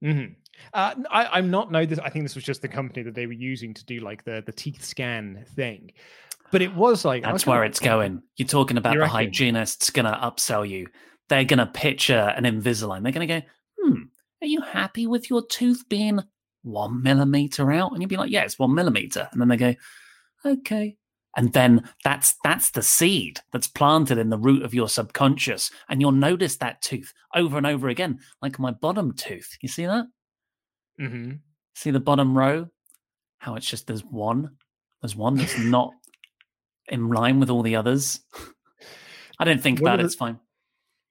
hmm 0.00 0.28
Uh, 0.72 0.94
I, 1.10 1.38
am 1.38 1.50
not 1.50 1.70
know 1.70 1.84
this. 1.84 1.98
I 1.98 2.08
think 2.08 2.24
this 2.24 2.34
was 2.34 2.44
just 2.44 2.62
the 2.62 2.68
company 2.68 3.02
that 3.02 3.14
they 3.14 3.26
were 3.26 3.34
using 3.34 3.74
to 3.74 3.84
do 3.84 4.00
like 4.00 4.24
the 4.24 4.42
the 4.46 4.52
teeth 4.52 4.82
scan 4.82 5.44
thing. 5.54 5.92
But 6.50 6.62
it 6.62 6.74
was 6.74 7.04
like 7.04 7.22
That's 7.22 7.46
where 7.46 7.64
it's 7.64 7.78
going. 7.78 8.22
You're 8.36 8.48
talking 8.48 8.78
about 8.78 8.94
You 8.94 9.00
the 9.00 9.08
hygienist's 9.08 9.90
going 9.90 10.06
to 10.06 10.12
upsell 10.12 10.66
you. 10.66 10.86
They're 11.28 11.44
going 11.44 11.58
to 11.58 11.66
picture 11.66 12.32
an 12.34 12.44
Invisalign. 12.44 13.02
They're 13.02 13.12
going 13.12 13.28
to 13.28 13.40
go, 13.40 13.46
hmm, 13.78 14.02
are 14.40 14.46
you 14.46 14.62
happy 14.62 15.06
with 15.06 15.28
your 15.28 15.44
tooth 15.46 15.86
being 15.90 16.20
one 16.62 17.02
millimeter 17.02 17.70
out? 17.72 17.92
And 17.92 18.00
you'd 18.00 18.08
be 18.08 18.16
like, 18.16 18.30
yeah, 18.30 18.44
it's 18.44 18.58
one 18.58 18.74
millimeter. 18.74 19.28
And 19.32 19.38
then 19.38 19.48
they 19.48 19.58
go, 19.58 19.74
okay. 20.44 20.96
And 21.36 21.52
then 21.54 21.88
that's 22.04 22.34
that's 22.44 22.70
the 22.72 22.82
seed 22.82 23.40
that's 23.52 23.66
planted 23.66 24.18
in 24.18 24.28
the 24.28 24.36
root 24.38 24.62
of 24.64 24.74
your 24.74 24.88
subconscious. 24.88 25.70
And 25.88 26.00
you'll 26.00 26.12
notice 26.12 26.56
that 26.58 26.82
tooth 26.82 27.12
over 27.34 27.56
and 27.56 27.66
over 27.66 27.88
again, 27.88 28.18
like 28.42 28.58
my 28.58 28.70
bottom 28.70 29.14
tooth. 29.14 29.56
You 29.62 29.68
see 29.70 29.86
that? 29.86 30.04
Mhm. 31.00 31.40
See 31.74 31.90
the 31.90 32.00
bottom 32.00 32.36
row? 32.36 32.68
How 33.38 33.54
it's 33.54 33.66
just 33.68 33.86
there's 33.86 34.04
one. 34.04 34.50
There's 35.00 35.16
one 35.16 35.36
that's 35.36 35.58
not 35.64 35.92
in 36.88 37.08
line 37.08 37.40
with 37.40 37.48
all 37.48 37.62
the 37.62 37.76
others. 37.76 38.20
I 39.38 39.44
didn't 39.46 39.62
think 39.62 39.80
One 39.80 39.88
about 39.88 40.00
it. 40.00 40.02
the- 40.02 40.06
It's 40.06 40.14
fine. 40.16 40.38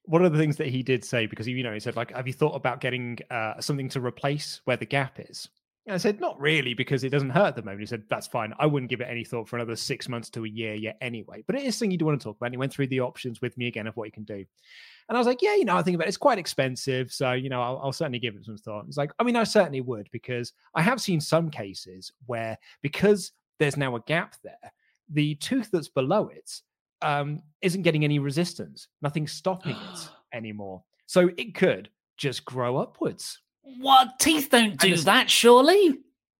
One 0.06 0.24
of 0.26 0.32
the 0.34 0.38
things 0.38 0.58
that 0.58 0.68
he 0.68 0.84
did 0.84 1.04
say 1.06 1.26
because 1.26 1.48
you 1.48 1.64
know, 1.64 1.74
he 1.74 1.80
said 1.80 1.96
like, 1.96 2.12
"Have 2.16 2.28
you 2.28 2.34
thought 2.34 2.56
about 2.56 2.80
getting 2.82 3.18
uh, 3.32 3.60
something 3.60 3.90
to 3.90 4.00
replace 4.02 4.62
where 4.66 4.78
the 4.78 4.86
gap 4.86 5.20
is?" 5.20 5.48
And 5.92 5.96
I 5.96 5.98
said, 5.98 6.22
"Not 6.22 6.40
really, 6.40 6.74
because 6.74 7.04
it 7.04 7.10
doesn't 7.10 7.32
hurt 7.32 7.48
at 7.48 7.56
the 7.58 7.64
moment." 7.64 7.82
He 7.82 7.86
said, 7.86 8.06
"That's 8.08 8.26
fine. 8.26 8.54
I 8.58 8.66
wouldn't 8.66 8.90
give 8.90 9.02
it 9.02 9.10
any 9.10 9.26
thought 9.26 9.50
for 9.50 9.58
another 9.58 9.76
six 9.76 10.08
months 10.08 10.30
to 10.30 10.46
a 10.46 10.48
year 10.48 10.74
yet, 10.74 10.98
anyway." 11.02 11.44
But 11.46 11.58
it 11.58 11.64
is 11.64 11.76
something 11.76 11.92
you 11.92 11.98
do 11.98 12.06
want 12.06 12.18
to 12.18 12.24
talk 12.24 12.38
about. 12.38 12.46
And 12.46 12.54
he 12.54 12.58
went 12.58 12.72
through 12.72 12.88
the 12.88 13.02
options 13.02 13.42
with 13.42 13.58
me 13.58 13.68
again 13.68 13.88
of 13.88 13.98
what 13.98 14.06
you 14.06 14.14
can 14.14 14.24
do. 14.24 14.36
And 14.36 15.18
I 15.18 15.20
was 15.20 15.28
like, 15.28 15.42
"Yeah, 15.42 15.56
you 15.56 15.66
know, 15.66 15.76
I 15.76 15.82
think 15.82 15.96
about 15.96 16.06
it. 16.06 16.08
it's 16.08 16.16
quite 16.16 16.38
expensive, 16.40 17.12
so 17.12 17.34
you 17.34 17.50
know, 17.50 17.62
I'll, 17.62 17.78
I'll 17.84 17.92
certainly 17.92 18.20
give 18.20 18.38
it 18.38 18.46
some 18.46 18.56
thought." 18.56 18.86
It's 18.88 18.96
like, 18.96 19.12
I 19.20 19.24
mean, 19.24 19.36
I 19.36 19.44
certainly 19.44 19.82
would 19.82 20.08
because 20.14 20.54
I 20.74 20.82
have 20.82 21.02
seen 21.02 21.20
some 21.20 21.50
cases 21.50 22.14
where 22.26 22.58
because 22.82 23.34
there's 23.60 23.76
now 23.76 23.98
a 23.98 24.02
gap 24.04 24.36
there, 24.46 24.72
the 25.10 25.36
tooth 25.36 25.72
that's 25.74 25.90
below 25.90 26.30
it 26.30 26.62
um, 27.02 27.42
isn't 27.62 27.82
getting 27.82 28.06
any 28.06 28.20
resistance. 28.20 28.88
Nothing's 29.02 29.34
stopping 29.34 29.76
it 29.76 30.10
anymore. 30.34 30.84
So 31.08 31.32
it 31.36 31.54
could 31.54 31.90
just 32.16 32.46
grow 32.46 32.78
upwards. 32.78 33.42
What 33.64 34.20
teeth 34.20 34.50
don't 34.50 34.78
do 34.80 34.88
it's- 34.88 35.04
that? 35.06 35.30
Surely? 35.30 35.98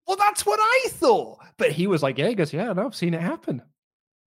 Well, 0.08 0.18
that's 0.18 0.46
what 0.46 0.60
I 0.62 0.90
thought. 0.90 1.38
But 1.58 1.72
he 1.72 1.88
was 1.88 2.02
like, 2.04 2.18
"Yeah," 2.18 2.28
he 2.30 2.36
goes, 2.36 2.52
"Yeah, 2.52 2.74
no, 2.74 2.86
I've 2.88 2.96
seen 2.96 3.14
it 3.14 3.22
happen." 3.22 3.62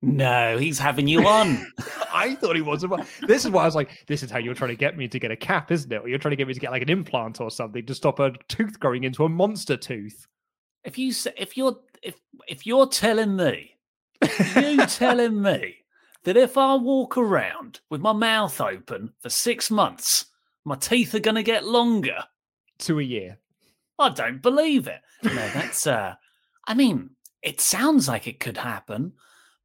No, 0.03 0.57
he's 0.59 0.79
having 0.79 1.09
you 1.09 1.27
on. 1.27 1.67
I 2.13 2.35
thought 2.37 2.55
he 2.57 2.63
was. 2.63 2.85
This 3.27 3.45
is 3.45 3.51
why 3.51 3.63
I 3.63 3.67
was 3.67 3.75
like, 3.75 4.05
"This 4.07 4.23
is 4.23 4.31
how 4.31 4.39
you're 4.39 4.55
trying 4.55 4.71
to 4.71 4.77
get 4.77 4.97
me 4.97 5.09
to 5.09 5.19
get 5.19 5.31
a 5.31 5.37
cap, 5.37 5.73
isn't 5.73 5.93
it? 5.93 6.03
Or 6.03 6.09
you're 6.09 6.19
trying 6.19 6.31
to 6.31 6.37
get 6.37 6.47
me 6.47 6.55
to 6.55 6.61
get 6.61 6.71
like 6.71 6.83
an 6.83 6.91
implant 6.91 7.41
or 7.41 7.51
something 7.51 7.85
to 7.87 7.95
stop 7.95 8.19
a 8.21 8.33
tooth 8.49 8.79
growing 8.79 9.05
into 9.05 9.25
a 9.25 9.29
monster 9.29 9.77
tooth." 9.77 10.27
if 10.85 10.99
you 10.99 11.09
s- 11.09 11.27
if 11.39 11.57
you're 11.57 11.79
if 12.03 12.15
if 12.47 12.67
you're 12.67 12.87
telling 12.87 13.35
me, 13.37 13.77
you 14.55 14.77
telling 14.87 15.41
me 15.43 15.77
that 16.25 16.37
if 16.37 16.57
I 16.59 16.75
walk 16.77 17.17
around 17.17 17.81
with 17.91 18.01
my 18.03 18.13
mouth 18.13 18.61
open 18.61 19.13
for 19.21 19.31
six 19.31 19.71
months, 19.71 20.27
my 20.65 20.77
teeth 20.77 21.15
are 21.15 21.21
going 21.21 21.35
to 21.37 21.43
get 21.43 21.65
longer. 21.67 22.23
To 22.85 22.99
a 22.99 23.03
year. 23.03 23.39
I 23.99 24.09
don't 24.11 24.43
believe 24.43 24.87
it. 24.89 25.01
No, 25.23 25.31
that's 25.33 25.87
uh 25.87 26.15
I 26.67 26.75
mean, 26.75 27.11
it 27.43 27.61
sounds 27.61 28.09
like 28.09 28.27
it 28.27 28.41
could 28.41 28.57
happen, 28.57 29.13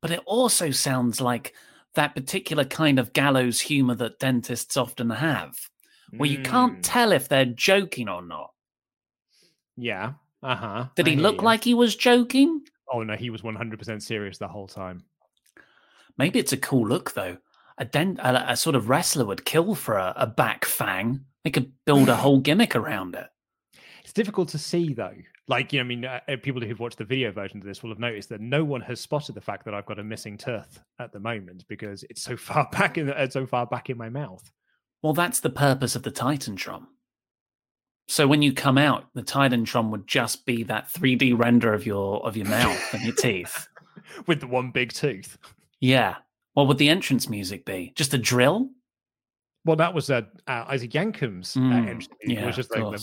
but 0.02 0.12
it 0.12 0.22
also 0.26 0.72
sounds 0.72 1.22
like 1.22 1.54
that 1.96 2.14
particular 2.16 2.66
kind 2.66 3.00
of 3.00 3.14
gallows 3.14 3.62
humor 3.62 3.96
that 3.96 4.20
dentists 4.20 4.78
often 4.78 5.10
have, 5.10 5.58
where 6.18 6.30
you 6.30 6.40
can't 6.40 6.78
Mm, 6.78 6.84
tell 6.84 7.12
if 7.12 7.28
they're 7.28 7.46
joking 7.46 8.10
or 8.10 8.22
not. 8.22 8.52
Yeah. 9.78 10.14
Uh 10.44 10.56
huh. 10.56 10.86
Did 10.96 11.08
he 11.08 11.16
look 11.16 11.42
like 11.42 11.64
he 11.64 11.74
was 11.74 11.96
joking? 11.96 12.62
Oh 12.92 13.04
no, 13.04 13.16
he 13.16 13.30
was 13.30 13.42
100% 13.42 14.02
serious 14.02 14.38
the 14.38 14.48
whole 14.48 14.68
time. 14.68 15.04
Maybe 16.18 16.40
it's 16.40 16.54
a 16.54 16.58
cool 16.58 16.88
look 16.88 17.14
though. 17.14 17.38
A 17.78 17.86
dent, 17.86 18.20
a, 18.20 18.52
a 18.52 18.58
sort 18.58 18.76
of 18.76 18.90
wrestler 18.90 19.26
would 19.26 19.46
kill 19.46 19.74
for 19.76 19.96
a, 19.98 20.14
a 20.18 20.28
back 20.28 20.66
fang. 20.66 21.26
They 21.44 21.52
could 21.52 21.72
build 21.86 22.10
a 22.10 22.16
whole 22.16 22.40
gimmick 22.40 22.76
around 22.76 23.16
it. 23.16 23.28
It's 24.04 24.14
difficult 24.14 24.50
to 24.50 24.58
see 24.58 24.94
though. 24.94 25.16
Like, 25.48 25.74
you 25.74 25.80
know, 25.80 25.84
I 25.84 25.88
mean, 25.88 26.06
uh, 26.06 26.20
people 26.44 26.62
who've 26.62 26.80
watched 26.80 27.00
the 27.00 27.06
video 27.06 27.32
version 27.32 27.58
of 27.58 27.66
this 27.66 27.82
will 27.82 27.90
have 27.90 28.00
noticed 28.00 28.30
that 28.30 28.40
no 28.40 28.64
one 28.64 28.82
has 28.82 29.02
spotted 29.02 29.34
the 29.34 29.42
fact 29.42 29.66
that 29.66 29.74
I've 29.74 29.86
got 29.88 29.98
a 29.98 30.04
missing 30.04 30.38
tooth 30.38 30.80
at 31.00 31.12
the 31.12 31.20
moment 31.20 31.66
because 31.68 32.04
it's 32.04 32.22
so 32.22 32.38
far 32.38 32.70
back 32.72 32.98
in 32.98 33.08
the, 33.08 33.20
uh, 33.20 33.30
so 33.30 33.48
far 33.48 33.66
back 33.66 33.90
in 33.90 33.98
my 33.98 34.10
mouth. 34.10 34.52
Well, 35.02 35.14
that's 35.14 35.40
the 35.40 35.50
purpose 35.50 35.96
of 35.96 36.04
the 36.04 36.12
Titantron. 36.12 36.86
So 38.08 38.28
when 38.28 38.42
you 38.42 38.54
come 38.54 38.78
out, 38.78 39.06
the 39.14 39.24
Titantron 39.24 39.90
would 39.92 40.08
just 40.08 40.46
be 40.46 40.64
that 40.64 40.92
3D 40.92 41.38
render 41.38 41.74
of 41.74 41.86
your 41.86 42.26
of 42.26 42.36
your 42.36 42.48
mouth 42.48 42.94
and 42.94 43.04
your 43.04 43.16
teeth. 43.16 43.68
With 44.28 44.40
the 44.40 44.48
one 44.48 44.72
big 44.72 44.92
tooth. 44.92 45.38
Yeah. 45.80 46.16
What 46.54 46.68
would 46.68 46.80
the 46.80 46.90
entrance 46.90 47.30
music 47.30 47.66
be? 47.66 47.94
Just 47.96 48.14
a 48.14 48.18
drill? 48.18 48.70
Well, 49.66 49.76
that 49.76 49.94
was 49.94 50.10
uh, 50.10 50.22
uh, 50.48 50.66
Isaac 50.68 50.94
Yankem's 50.94 51.58
uh, 51.70 51.76
Mm, 51.76 51.88
entrance. 51.90 52.08
It 52.22 52.46
was 52.46 52.56
just 52.56 52.72
like, 52.72 52.90
the 52.90 52.98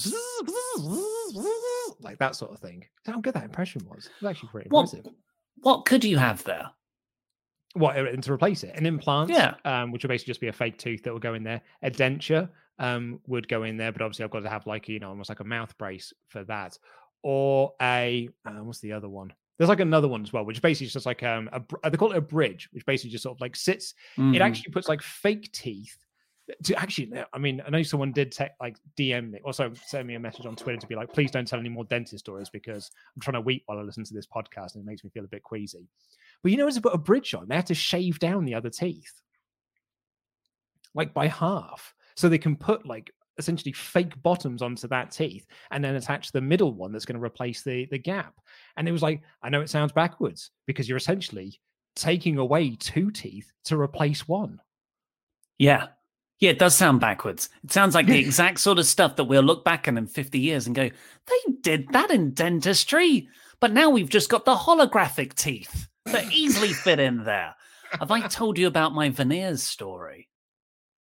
like 2.00 2.18
that 2.18 2.34
sort 2.36 2.52
of 2.52 2.60
thing. 2.60 2.84
How 3.04 3.20
good 3.20 3.34
that 3.34 3.44
impression 3.44 3.84
was. 3.84 4.06
It 4.06 4.12
was 4.20 4.30
actually 4.30 4.48
pretty 4.48 4.70
What 4.70 4.80
impressive. 4.82 5.14
what 5.56 5.84
could 5.84 6.04
you 6.04 6.18
have 6.18 6.44
there? 6.44 6.70
What 7.74 7.96
and 7.98 8.22
to 8.22 8.32
replace 8.32 8.64
it? 8.64 8.74
An 8.74 8.86
implant, 8.86 9.30
Yeah. 9.30 9.54
um, 9.64 9.92
which 9.92 10.02
would 10.02 10.08
basically 10.08 10.30
just 10.30 10.40
be 10.40 10.48
a 10.48 10.52
fake 10.52 10.78
tooth 10.78 11.02
that 11.02 11.12
will 11.12 11.20
go 11.20 11.34
in 11.34 11.42
there. 11.42 11.60
A 11.82 11.90
denture 11.90 12.48
um, 12.78 13.20
would 13.26 13.48
go 13.48 13.64
in 13.64 13.76
there, 13.76 13.92
but 13.92 14.00
obviously 14.02 14.24
I've 14.24 14.30
got 14.30 14.40
to 14.40 14.48
have 14.48 14.66
like 14.66 14.88
you 14.88 14.98
know 14.98 15.10
almost 15.10 15.28
like 15.28 15.40
a 15.40 15.44
mouth 15.44 15.76
brace 15.76 16.12
for 16.28 16.42
that, 16.44 16.78
or 17.22 17.74
a 17.82 18.30
uh, 18.46 18.60
what's 18.64 18.80
the 18.80 18.92
other 18.92 19.08
one? 19.10 19.32
There's 19.58 19.68
like 19.68 19.80
another 19.80 20.08
one 20.08 20.22
as 20.22 20.32
well, 20.32 20.44
which 20.44 20.62
basically 20.62 20.86
is 20.86 20.92
just 20.94 21.06
like 21.06 21.22
um, 21.22 21.50
a, 21.52 21.90
they 21.90 21.96
call 21.98 22.12
it 22.12 22.18
a 22.18 22.22
bridge, 22.22 22.68
which 22.72 22.84
basically 22.86 23.10
just 23.10 23.24
sort 23.24 23.36
of 23.36 23.40
like 23.40 23.56
sits. 23.56 23.94
It 24.32 24.40
Mhm. 24.40 24.40
actually 24.40 24.72
puts 24.72 24.88
like 24.88 25.02
fake 25.02 25.52
teeth. 25.52 26.05
To 26.64 26.81
actually, 26.81 27.12
I 27.32 27.39
mean, 27.39 27.60
I 27.66 27.70
know 27.70 27.82
someone 27.82 28.12
did 28.12 28.31
te- 28.31 28.47
like 28.60 28.77
DM 28.97 29.32
me, 29.32 29.40
also 29.44 29.73
send 29.85 30.06
me 30.06 30.14
a 30.14 30.20
message 30.20 30.47
on 30.47 30.55
Twitter 30.55 30.78
to 30.78 30.86
be 30.86 30.94
like, 30.94 31.12
please 31.12 31.32
don't 31.32 31.47
tell 31.47 31.59
any 31.59 31.68
more 31.68 31.85
dentist 31.85 32.24
stories 32.24 32.48
because 32.48 32.90
I'm 33.14 33.20
trying 33.20 33.35
to 33.35 33.40
weep 33.40 33.64
while 33.66 33.78
I 33.78 33.82
listen 33.82 34.05
to 34.05 34.14
this 34.14 34.27
podcast 34.27 34.74
and 34.74 34.82
it 34.82 34.86
makes 34.86 35.02
me 35.02 35.10
feel 35.10 35.24
a 35.24 35.28
bit 35.28 35.43
queasy. 35.43 35.89
But 36.43 36.52
you 36.52 36.59
know, 36.59 36.70
they 36.70 36.81
put 36.81 36.94
a 36.94 36.98
bridge 36.98 37.35
on, 37.35 37.48
they 37.48 37.56
have 37.56 37.64
to 37.64 37.74
shave 37.74 38.20
down 38.20 38.44
the 38.44 38.55
other 38.55 38.70
teeth, 38.70 39.20
like 40.94 41.12
by 41.12 41.27
half, 41.27 41.94
so 42.14 42.28
they 42.28 42.39
can 42.39 42.55
put 42.55 42.86
like 42.86 43.10
essentially 43.39 43.73
fake 43.73 44.20
bottoms 44.23 44.62
onto 44.62 44.89
that 44.89 45.10
teeth 45.10 45.47
and 45.70 45.85
then 45.85 45.97
attach 45.97 46.32
the 46.32 46.40
middle 46.40 46.73
one 46.73 46.93
that's 46.93 47.05
going 47.05 47.18
to 47.18 47.24
replace 47.24 47.62
the 47.62 47.86
the 47.90 47.98
gap. 47.98 48.35
And 48.77 48.89
it 48.89 48.93
was 48.93 49.02
like, 49.02 49.23
I 49.43 49.48
know 49.48 49.60
it 49.60 49.70
sounds 49.70 49.93
backwards 49.93 50.51
because 50.66 50.89
you're 50.89 50.97
essentially 50.97 51.60
taking 51.97 52.39
away 52.39 52.77
two 52.77 53.10
teeth 53.10 53.52
to 53.64 53.81
replace 53.81 54.28
one. 54.28 54.60
Yeah. 55.59 55.89
Yeah, 56.38 56.50
it 56.50 56.58
does 56.58 56.74
sound 56.74 57.00
backwards. 57.00 57.48
It 57.64 57.72
sounds 57.72 57.94
like 57.94 58.06
the 58.06 58.18
exact 58.18 58.60
sort 58.60 58.78
of 58.78 58.86
stuff 58.86 59.16
that 59.16 59.24
we'll 59.24 59.42
look 59.42 59.64
back 59.64 59.88
on 59.88 59.96
in 59.96 60.06
50 60.06 60.38
years 60.38 60.66
and 60.66 60.76
go, 60.76 60.90
they 61.26 61.52
did 61.62 61.88
that 61.92 62.10
in 62.10 62.32
dentistry. 62.32 63.28
But 63.58 63.72
now 63.72 63.88
we've 63.88 64.10
just 64.10 64.28
got 64.28 64.44
the 64.44 64.54
holographic 64.54 65.34
teeth 65.34 65.88
that 66.04 66.30
easily 66.32 66.72
fit 66.72 67.00
in 67.00 67.24
there. 67.24 67.54
Have 67.98 68.10
I 68.10 68.26
told 68.28 68.58
you 68.58 68.66
about 68.66 68.94
my 68.94 69.08
veneers 69.08 69.62
story? 69.62 70.28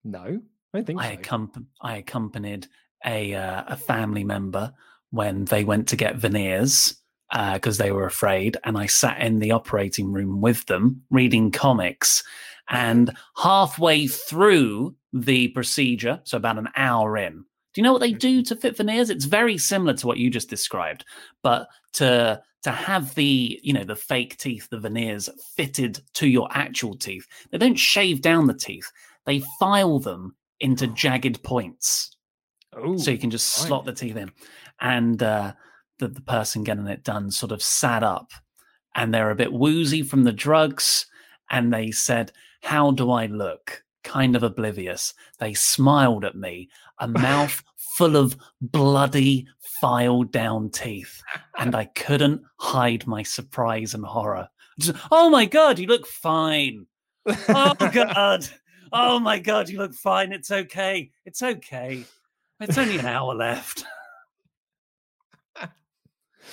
No, 0.03 0.40
I 0.74 0.82
think 0.84 1.02
I, 1.02 1.16
so. 1.16 1.22
accomp- 1.22 1.66
I 1.82 1.98
accompanied 1.98 2.68
a 3.06 3.34
uh, 3.34 3.64
a 3.68 3.76
family 3.76 4.24
member 4.24 4.74
when 5.10 5.45
they 5.45 5.64
went 5.64 5.88
to 5.90 5.95
get 5.95 6.16
veneers 6.16 6.95
because 7.32 7.80
uh, 7.80 7.84
they 7.84 7.91
were 7.91 8.06
afraid. 8.06 8.57
And 8.64 8.78
I 8.78 8.86
sat 8.86 9.20
in 9.20 9.40
the 9.40 9.52
operating 9.52 10.12
room 10.12 10.41
with 10.41 10.66
them 10.68 11.02
reading 11.10 11.52
comics. 11.52 12.24
And 12.70 13.16
halfway 13.38 14.07
through 14.07 14.95
the 15.16 15.48
procedure, 15.50 16.20
so 16.26 16.38
about 16.38 16.58
an 16.58 16.70
hour 16.76 17.18
in, 17.18 17.46
do 17.76 17.82
you 17.82 17.84
know 17.84 17.92
what 17.92 18.00
they 18.00 18.14
do 18.14 18.42
to 18.44 18.56
fit 18.56 18.78
veneers? 18.78 19.10
It's 19.10 19.26
very 19.26 19.58
similar 19.58 19.94
to 19.96 20.08
what 20.08 20.18
you 20.18 20.30
just 20.30 20.50
described, 20.50 21.04
but 21.42 21.68
to 21.94 22.42
to 22.64 22.72
have 22.72 23.14
the 23.16 23.60
you 23.62 23.74
know 23.74 23.84
the 23.84 23.96
fake 23.96 24.38
teeth, 24.38 24.70
the 24.70 24.80
veneers 24.80 25.30
fitted 25.58 26.02
to 26.14 26.28
your 26.28 26.48
actual 26.52 26.96
teeth. 26.96 27.28
They 27.52 27.58
don't 27.58 27.78
shave 27.78 28.22
down 28.22 28.48
the 28.48 28.54
teeth; 28.54 28.90
they 29.26 29.44
file 29.60 30.00
them 30.00 30.36
into 30.62 30.88
jagged 30.88 31.44
points, 31.44 32.16
Ooh, 32.78 32.98
so 32.98 33.12
you 33.12 33.18
can 33.18 33.30
just 33.30 33.48
slot 33.48 33.84
the 33.84 33.94
teeth 33.94 34.16
in. 34.16 34.32
And 34.80 35.22
uh, 35.22 35.54
the 36.00 36.08
the 36.08 36.22
person 36.22 36.64
getting 36.64 36.88
it 36.88 37.04
done 37.04 37.30
sort 37.30 37.52
of 37.52 37.62
sat 37.62 38.04
up, 38.04 38.32
and 38.96 39.14
they're 39.14 39.32
a 39.32 39.36
bit 39.36 39.52
woozy 39.52 40.02
from 40.02 40.24
the 40.24 40.32
drugs, 40.32 41.08
and 41.50 41.74
they 41.74 41.92
said, 41.92 42.32
"How 42.64 42.92
do 42.92 43.12
I 43.12 43.26
look?" 43.26 43.84
Kind 44.06 44.36
of 44.36 44.44
oblivious. 44.44 45.14
They 45.40 45.53
smiled 45.56 46.23
at 46.23 46.36
me, 46.36 46.69
a 46.99 47.07
mouth 47.07 47.61
full 47.98 48.15
of 48.15 48.38
bloody 48.61 49.48
filed 49.82 50.32
down 50.32 50.69
teeth, 50.69 51.22
and 51.57 51.76
I 51.76 51.86
couldn't 51.86 52.44
hide 52.60 53.07
my 53.07 53.23
surprise 53.23 53.95
and 53.95 54.06
horror. 54.06 54.48
Just, 54.80 54.98
oh 55.11 55.30
my 55.30 55.45
god, 55.45 55.80
you 55.80 55.88
look 55.88 56.06
fine. 56.06 56.86
Oh 57.49 57.73
god. 57.91 58.48
Oh 58.94 59.19
my 59.19 59.40
god, 59.40 59.69
you 59.69 59.80
look 59.80 59.95
fine. 59.95 60.32
It's 60.32 60.52
okay. 60.52 61.11
It's 61.26 61.41
okay. 61.41 62.06
It's 62.61 62.77
only 62.77 62.99
an 62.99 63.07
hour 63.07 63.34
left. 63.34 63.84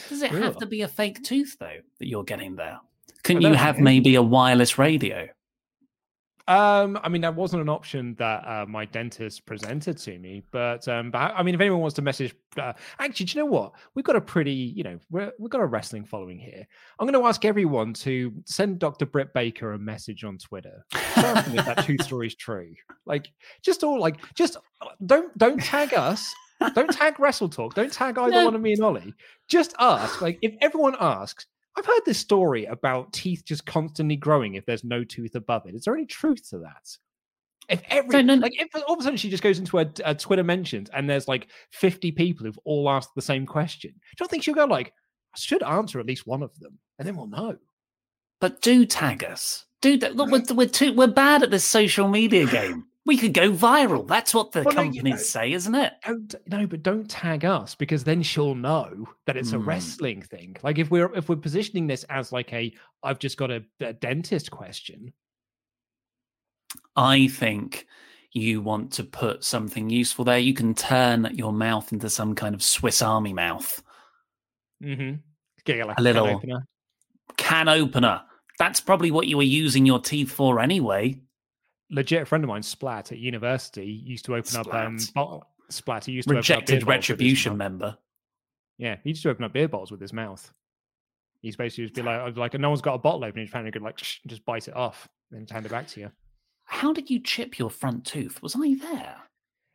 Does 0.09 0.23
it 0.23 0.31
have 0.31 0.57
to 0.57 0.67
be 0.67 0.81
a 0.81 0.89
fake 0.89 1.23
tooth 1.23 1.57
though 1.61 1.81
that 1.99 2.09
you're 2.09 2.25
getting 2.25 2.57
there? 2.57 2.81
Couldn't 3.23 3.43
you 3.43 3.53
have 3.53 3.79
maybe 3.79 4.15
a 4.15 4.23
wireless 4.23 4.79
radio? 4.79 5.29
Um, 6.49 6.99
I 7.03 7.09
mean, 7.09 7.23
that 7.23 7.35
wasn't 7.35 7.63
an 7.63 7.69
option 7.69 8.15
that 8.19 8.47
uh, 8.47 8.67
my 8.69 8.85
dentist 8.85 9.47
presented 9.47 9.97
to 9.99 10.19
me, 10.19 10.43
but 10.51 10.87
um, 10.89 11.11
but 11.11 11.19
I 11.19 11.43
mean, 11.43 11.55
if 11.55 11.61
anyone 11.61 11.81
wants 11.81 11.95
to 11.97 12.03
message, 12.03 12.35
uh, 12.59 12.73
actually, 12.99 13.27
do 13.27 13.39
you 13.39 13.45
know 13.45 13.51
what? 13.51 13.73
We've 13.95 14.05
got 14.05 14.17
a 14.17 14.21
pretty, 14.21 14.53
you 14.53 14.83
know, 14.83 14.99
we're, 15.11 15.33
we've 15.39 15.51
got 15.51 15.61
a 15.61 15.67
wrestling 15.67 16.05
following 16.05 16.39
here. 16.39 16.67
I'm 16.99 17.07
going 17.07 17.21
to 17.21 17.27
ask 17.29 17.45
everyone 17.45 17.93
to 17.95 18.33
send 18.45 18.79
Dr. 18.81 19.07
Britt 19.07 19.33
Baker 19.35 19.73
a 19.73 19.79
message 19.79 20.25
on 20.25 20.39
Twitter, 20.39 20.85
if 20.93 21.65
that 21.65 21.85
two 21.87 21.97
stories 22.03 22.35
true. 22.35 22.75
Like, 23.07 23.29
just 23.63 23.85
all 23.85 24.01
like, 24.01 24.17
just 24.35 24.57
uh, 24.81 24.87
don't 25.07 25.37
don't 25.39 25.63
tag 25.63 25.95
us. 25.95 26.33
Don't 26.75 26.93
tag 26.93 27.19
Wrestle 27.19 27.49
Talk. 27.49 27.75
Don't 27.75 27.93
tag 27.93 28.17
either 28.19 28.31
No. 28.31 28.45
one 28.45 28.55
of 28.55 28.61
me 28.61 28.73
and 28.73 28.83
Ollie. 28.85 29.15
Just 29.49 29.75
ask. 29.81 30.21
Like, 30.23 30.39
if 30.43 30.55
everyone 30.61 30.95
asks, 31.01 31.47
I've 31.77 31.87
heard 31.87 32.03
this 32.05 32.19
story 32.19 32.67
about 32.67 33.13
teeth 33.13 33.45
just 33.45 33.65
constantly 33.65 34.17
growing 34.17 34.55
if 34.55 34.67
there's 34.67 34.85
no 34.85 35.05
tooth 35.05 35.35
above 35.35 35.67
it. 35.67 35.75
Is 35.75 35.85
there 35.85 35.95
any 35.95 36.07
truth 36.07 36.49
to 36.51 36.59
that? 36.59 36.97
If 37.69 37.83
every 37.89 38.23
like 38.25 38.61
if 38.61 38.69
all 38.87 38.95
of 38.95 39.01
a 39.01 39.03
sudden 39.03 39.17
she 39.17 39.31
just 39.31 39.43
goes 39.43 39.59
into 39.59 39.79
a, 39.79 39.87
a 40.05 40.15
Twitter 40.15 40.43
mentions 40.43 40.91
and 40.91 41.09
there's 41.09 41.29
like 41.29 41.49
50 41.71 42.13
people 42.13 42.45
who've 42.45 42.59
all 42.65 42.91
asked 42.91 43.15
the 43.15 43.23
same 43.23 43.47
question, 43.47 43.93
do 43.93 44.25
you 44.25 44.29
think 44.29 44.43
she'll 44.43 44.55
go 44.55 44.65
like, 44.65 44.89
I 45.35 45.39
should 45.39 45.63
answer 45.63 46.01
at 46.01 46.07
least 46.07 46.27
one 46.27 46.43
of 46.43 46.59
them, 46.59 46.79
and 46.99 47.07
then 47.07 47.17
we'll 47.17 47.29
know. 47.29 47.57
But 48.41 48.61
do 48.61 48.85
tag 48.85 49.25
us. 49.25 49.65
Do 49.81 49.97
that. 49.99 50.17
Look, 50.17 50.31
we're, 50.31 50.55
we're 50.55 50.69
too 50.69 50.93
we're 50.93 51.07
bad 51.07 51.43
at 51.43 51.51
this 51.51 51.65
social 51.65 52.09
media 52.09 52.47
game. 52.47 52.87
We 53.05 53.17
could 53.19 53.35
go 53.35 53.51
viral. 53.51 54.07
That's 54.07 54.33
what 54.33 54.53
the 54.53 54.63
Well, 54.63 54.75
no, 54.77 54.83
you 54.83 54.93
companies 54.93 55.15
know- 55.15 55.23
say, 55.23 55.53
isn't 55.53 55.75
it? 55.75 55.93
No, 56.47 56.67
but 56.69 56.85
don't 56.85 57.11
tag 57.11 57.45
us 57.45 57.75
because 57.75 58.05
then 58.05 58.23
she'll 58.23 58.55
know 58.55 59.09
that 59.27 59.37
it's 59.37 59.53
a 59.53 59.59
Hmm. 59.59 59.69
wrestling 59.69 60.23
thing. 60.23 60.57
Like 60.63 60.79
if 60.79 60.89
we're 60.91 61.13
if 61.17 61.29
we're 61.29 61.35
positioning 61.37 61.89
this 61.89 62.05
as 62.05 62.31
like 62.31 62.53
a 62.53 62.73
I've 63.03 63.19
just 63.19 63.37
got 63.37 63.51
a, 63.51 63.65
a 63.81 63.93
dentist 63.93 64.51
question. 64.53 65.13
I 66.97 67.27
think 67.29 67.87
you 68.33 68.63
want 68.63 68.93
to 68.93 69.05
put 69.05 69.45
something 69.45 69.91
useful 69.91 70.25
there. 70.25 70.39
You 70.39 70.55
can 70.55 70.75
turn 70.75 71.29
your 71.35 71.53
mouth 71.53 71.93
into 71.93 72.09
some 72.09 72.35
kind 72.35 72.55
of 72.55 72.63
Swiss 72.63 73.03
Army 73.03 73.33
mouth. 73.33 73.83
Mm-hmm. 74.83 75.17
Get 75.65 75.87
like 75.87 75.95
A 75.95 75.95
can 75.97 76.05
little 76.05 76.27
opener. 76.29 76.67
can 77.37 77.69
opener. 77.69 78.23
That's 78.59 78.81
probably 78.81 79.11
what 79.11 79.27
you 79.27 79.37
were 79.37 79.43
using 79.43 79.85
your 79.87 79.99
teeth 79.99 80.31
for 80.31 80.61
anyway. 80.61 81.21
Legit 81.93 82.27
friend 82.27 82.43
of 82.43 82.49
mine, 82.49 82.63
Splat 82.63 83.13
at 83.13 83.19
university, 83.19 83.87
used 83.87 84.25
to 84.25 84.35
open 84.35 84.57
up 84.57 84.75
um 84.75 84.99
Splat. 84.99 85.15
bottle, 85.15 85.47
Splat. 85.69 86.05
He 86.07 86.13
used 86.13 86.29
to 86.29 86.35
open 86.35 86.39
up 86.39 86.47
beer 86.47 86.57
Rejected 86.57 86.67
bottles 86.67 86.87
with 86.87 86.89
his 86.89 87.11
retribution 87.11 87.57
member. 87.57 87.97
Yeah, 88.79 88.97
he 89.05 89.11
used 89.11 89.23
to 89.23 89.31
open 89.31 89.45
up 89.45 89.53
beer 89.53 89.69
bottles 89.69 89.91
with 89.91 90.01
his 90.01 90.13
mouth. 90.13 90.53
He's 91.41 91.57
basically 91.57 91.85
just 91.85 91.95
be 91.95 92.03
like, 92.03 92.37
like, 92.37 92.55
no 92.55 92.69
one's 92.69 92.83
got 92.83 92.95
a 92.95 92.99
bottle 92.99 93.25
opener. 93.25 93.43
He's 93.43 93.51
found 93.51 93.67
a 93.67 93.71
good 93.71 93.83
like 93.83 93.97
just 93.99 94.45
bite 94.45 94.69
it 94.69 94.77
off 94.77 95.09
and 95.31 95.49
hand 95.49 95.67
it 95.67 95.71
back 95.71 95.87
to 95.89 96.01
you. 96.01 96.11
How 96.65 96.93
did 96.93 97.11
you 97.11 97.21
chip 97.21 97.59
your 97.59 97.71
front 97.71 98.05
tooth? 98.05 98.41
Was 98.43 98.57
I 98.57 98.75
there? 98.75 99.17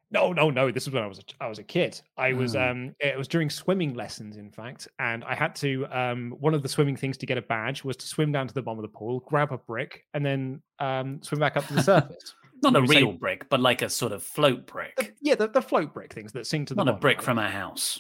No, 0.10 0.32
no, 0.32 0.50
no. 0.50 0.72
This 0.72 0.88
is 0.88 0.94
when 0.94 1.04
I 1.04 1.08
was 1.08 1.20
a, 1.20 1.24
I 1.44 1.48
was 1.50 1.60
a 1.60 1.64
kid. 1.64 2.00
I 2.18 2.32
was 2.34 2.56
Oh. 2.56 2.62
um 2.62 2.96
it 3.00 3.18
was 3.18 3.28
during 3.28 3.50
swimming 3.50 3.94
lessons, 3.94 4.38
in 4.38 4.50
fact, 4.52 4.88
and 5.00 5.24
I 5.26 5.36
had 5.36 5.56
to 5.58 5.86
um 5.92 6.34
one 6.40 6.54
of 6.54 6.64
the 6.64 6.70
swimming 6.70 6.96
things 6.96 7.18
to 7.18 7.26
get 7.26 7.38
a 7.38 7.42
badge 7.42 7.84
was 7.84 7.98
to 7.98 8.08
swim 8.08 8.32
down 8.32 8.48
to 8.48 8.54
the 8.54 8.62
bottom 8.62 8.80
of 8.80 8.84
the 8.90 8.98
pool, 8.98 9.20
grab 9.28 9.52
a 9.52 9.58
brick, 9.58 10.06
and 10.14 10.26
then 10.26 10.62
um 10.80 11.22
swim 11.24 11.40
back 11.40 11.58
up 11.58 11.68
to 11.68 11.74
the 11.74 11.84
surface. 11.84 12.36
Not 12.64 12.76
a 12.76 12.80
You 12.82 12.88
say- 12.88 12.98
real 13.04 13.12
brick, 13.14 13.50
but 13.50 13.60
like 13.60 13.82
a 13.82 13.90
sort 13.90 14.14
of 14.14 14.24
float 14.24 14.66
brick. 14.66 15.14
yeah, 15.22 15.36
the, 15.36 15.48
the 15.50 15.62
float 15.62 15.94
brick 15.94 16.14
things 16.14 16.32
that 16.34 16.48
sink 16.48 16.70
to 16.70 16.74
the 16.74 16.84
Not 16.84 16.96
a 16.96 16.98
brick 16.98 17.18
right? 17.18 17.26
from 17.26 17.38
a 17.38 17.50
house. 17.50 18.00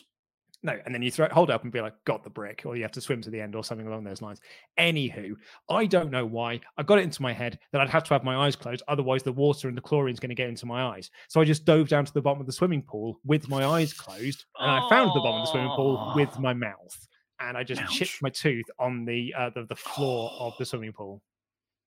No, 0.67 0.77
and 0.85 0.93
then 0.93 1.01
you 1.01 1.09
throw 1.09 1.29
hold 1.29 1.49
it 1.49 1.53
up 1.53 1.63
and 1.63 1.71
be 1.71 1.79
like, 1.79 1.93
got 2.03 2.25
the 2.25 2.29
brick, 2.29 2.63
or 2.65 2.75
you 2.75 2.81
have 2.81 2.91
to 2.91 2.99
swim 2.99 3.21
to 3.21 3.29
the 3.29 3.39
end 3.39 3.55
or 3.55 3.63
something 3.63 3.87
along 3.87 4.03
those 4.03 4.21
lines. 4.21 4.41
Anywho, 4.77 5.33
I 5.69 5.85
don't 5.85 6.11
know 6.11 6.25
why. 6.25 6.59
I 6.77 6.83
got 6.83 6.99
it 6.99 7.03
into 7.03 7.21
my 7.21 7.31
head 7.31 7.57
that 7.71 7.79
I'd 7.79 7.89
have 7.89 8.03
to 8.03 8.13
have 8.13 8.25
my 8.25 8.35
eyes 8.35 8.57
closed, 8.57 8.83
otherwise 8.89 9.23
the 9.23 9.31
water 9.31 9.69
and 9.69 9.77
the 9.77 9.81
chlorine's 9.81 10.19
going 10.19 10.27
to 10.27 10.35
get 10.35 10.49
into 10.49 10.65
my 10.65 10.83
eyes. 10.83 11.09
So 11.29 11.39
I 11.39 11.45
just 11.45 11.63
dove 11.63 11.87
down 11.87 12.03
to 12.03 12.13
the 12.13 12.21
bottom 12.21 12.41
of 12.41 12.47
the 12.47 12.51
swimming 12.51 12.81
pool 12.81 13.21
with 13.23 13.47
my 13.47 13.63
eyes 13.63 13.93
closed, 13.93 14.43
and 14.59 14.69
I 14.69 14.89
found 14.89 15.11
the 15.15 15.21
bottom 15.21 15.39
of 15.39 15.47
the 15.47 15.51
swimming 15.51 15.71
pool 15.73 16.11
with 16.17 16.37
my 16.37 16.53
mouth. 16.53 17.07
And 17.39 17.57
I 17.57 17.63
just 17.63 17.81
chipped 17.89 18.21
my 18.21 18.29
tooth 18.29 18.65
on 18.77 19.05
the 19.05 19.33
uh, 19.37 19.51
the, 19.51 19.63
the 19.69 19.75
floor 19.75 20.31
of 20.37 20.53
the 20.59 20.65
swimming 20.65 20.91
pool. 20.91 21.21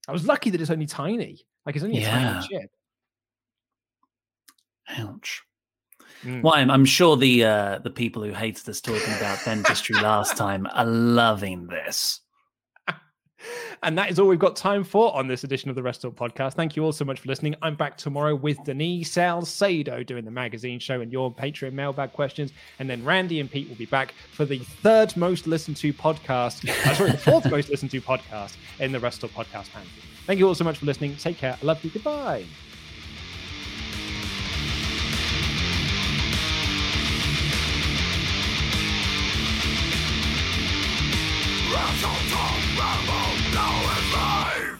I 0.09 0.13
was 0.13 0.25
lucky 0.27 0.49
that 0.49 0.61
it's 0.63 0.71
only 0.71 0.87
tiny. 0.87 1.45
Like 1.67 1.77
it's 1.77 1.85
only 1.85 2.03
a 2.03 2.09
tiny 2.09 2.49
chip. 2.49 2.71
Ouch. 4.89 5.43
Mm. 6.25 6.43
Well, 6.43 6.55
I'm, 6.55 6.71
I'm 6.71 6.85
sure 6.85 7.17
the 7.17 7.45
uh, 7.45 7.79
the 7.79 7.91
people 7.91 8.23
who 8.23 8.33
hated 8.33 8.69
us 8.69 8.81
talking 8.81 9.15
about 9.17 9.39
dentistry 9.45 9.97
last 9.97 10.37
time 10.37 10.67
are 10.73 10.87
loving 10.87 11.67
this. 11.67 12.21
And 13.83 13.97
that 13.97 14.11
is 14.11 14.19
all 14.19 14.29
we've 14.29 14.39
got 14.39 14.57
time 14.57 14.85
for 14.85 15.15
on 15.17 15.27
this 15.27 15.45
edition 15.45 15.71
of 15.71 15.77
the 15.77 15.83
Wrestle 15.83 16.13
Talk 16.13 16.35
podcast. 16.35 16.53
Thank 16.53 16.77
you 16.77 16.85
all 16.85 16.93
so 16.93 17.07
much 17.07 17.21
for 17.21 17.29
listening. 17.29 17.55
I'm 17.63 17.75
back 17.75 17.97
tomorrow 17.97 18.35
with 18.35 18.63
Denise 18.65 19.11
Salcedo 19.11 20.03
doing 20.03 20.27
the 20.27 20.31
magazine 20.31 20.79
show 20.79 21.01
and 21.01 21.11
your 21.11 21.33
Patreon 21.33 21.73
mailbag 21.73 22.13
questions. 22.13 22.53
And 22.79 22.91
then 22.91 23.03
Randy 23.03 23.41
and 23.41 23.51
Pete 23.51 23.69
will 23.69 23.77
be 23.77 23.87
back 23.87 24.13
for 24.33 24.45
the 24.45 24.59
third 24.59 25.17
most 25.17 25.47
listened 25.47 25.79
to 25.79 25.95
podcast, 25.95 26.69
uh, 26.69 26.95
sorry, 26.95 27.13
the 27.13 27.17
fourth 27.17 27.51
most 27.51 27.71
listened 27.71 27.91
to 27.93 28.01
podcast 28.03 28.57
in 28.81 28.93
the 28.93 29.01
Wrestle 29.01 29.31
Talk 29.31 29.47
podcast 29.47 29.69
family. 29.69 29.89
Thank 30.27 30.39
you 30.39 30.47
all 30.47 30.55
so 30.55 30.65
much 30.65 30.77
for 30.77 30.85
listening. 30.85 31.17
Take 31.17 31.39
care. 31.39 31.57
I 31.61 31.65
love 31.65 31.83
you. 31.83 31.91
Goodbye. 31.91 32.45
That's 41.73 42.05
all 42.05 42.11
tomorrow, 42.29 43.55
now 43.55 43.97
is 43.97 44.13
life 44.13 44.80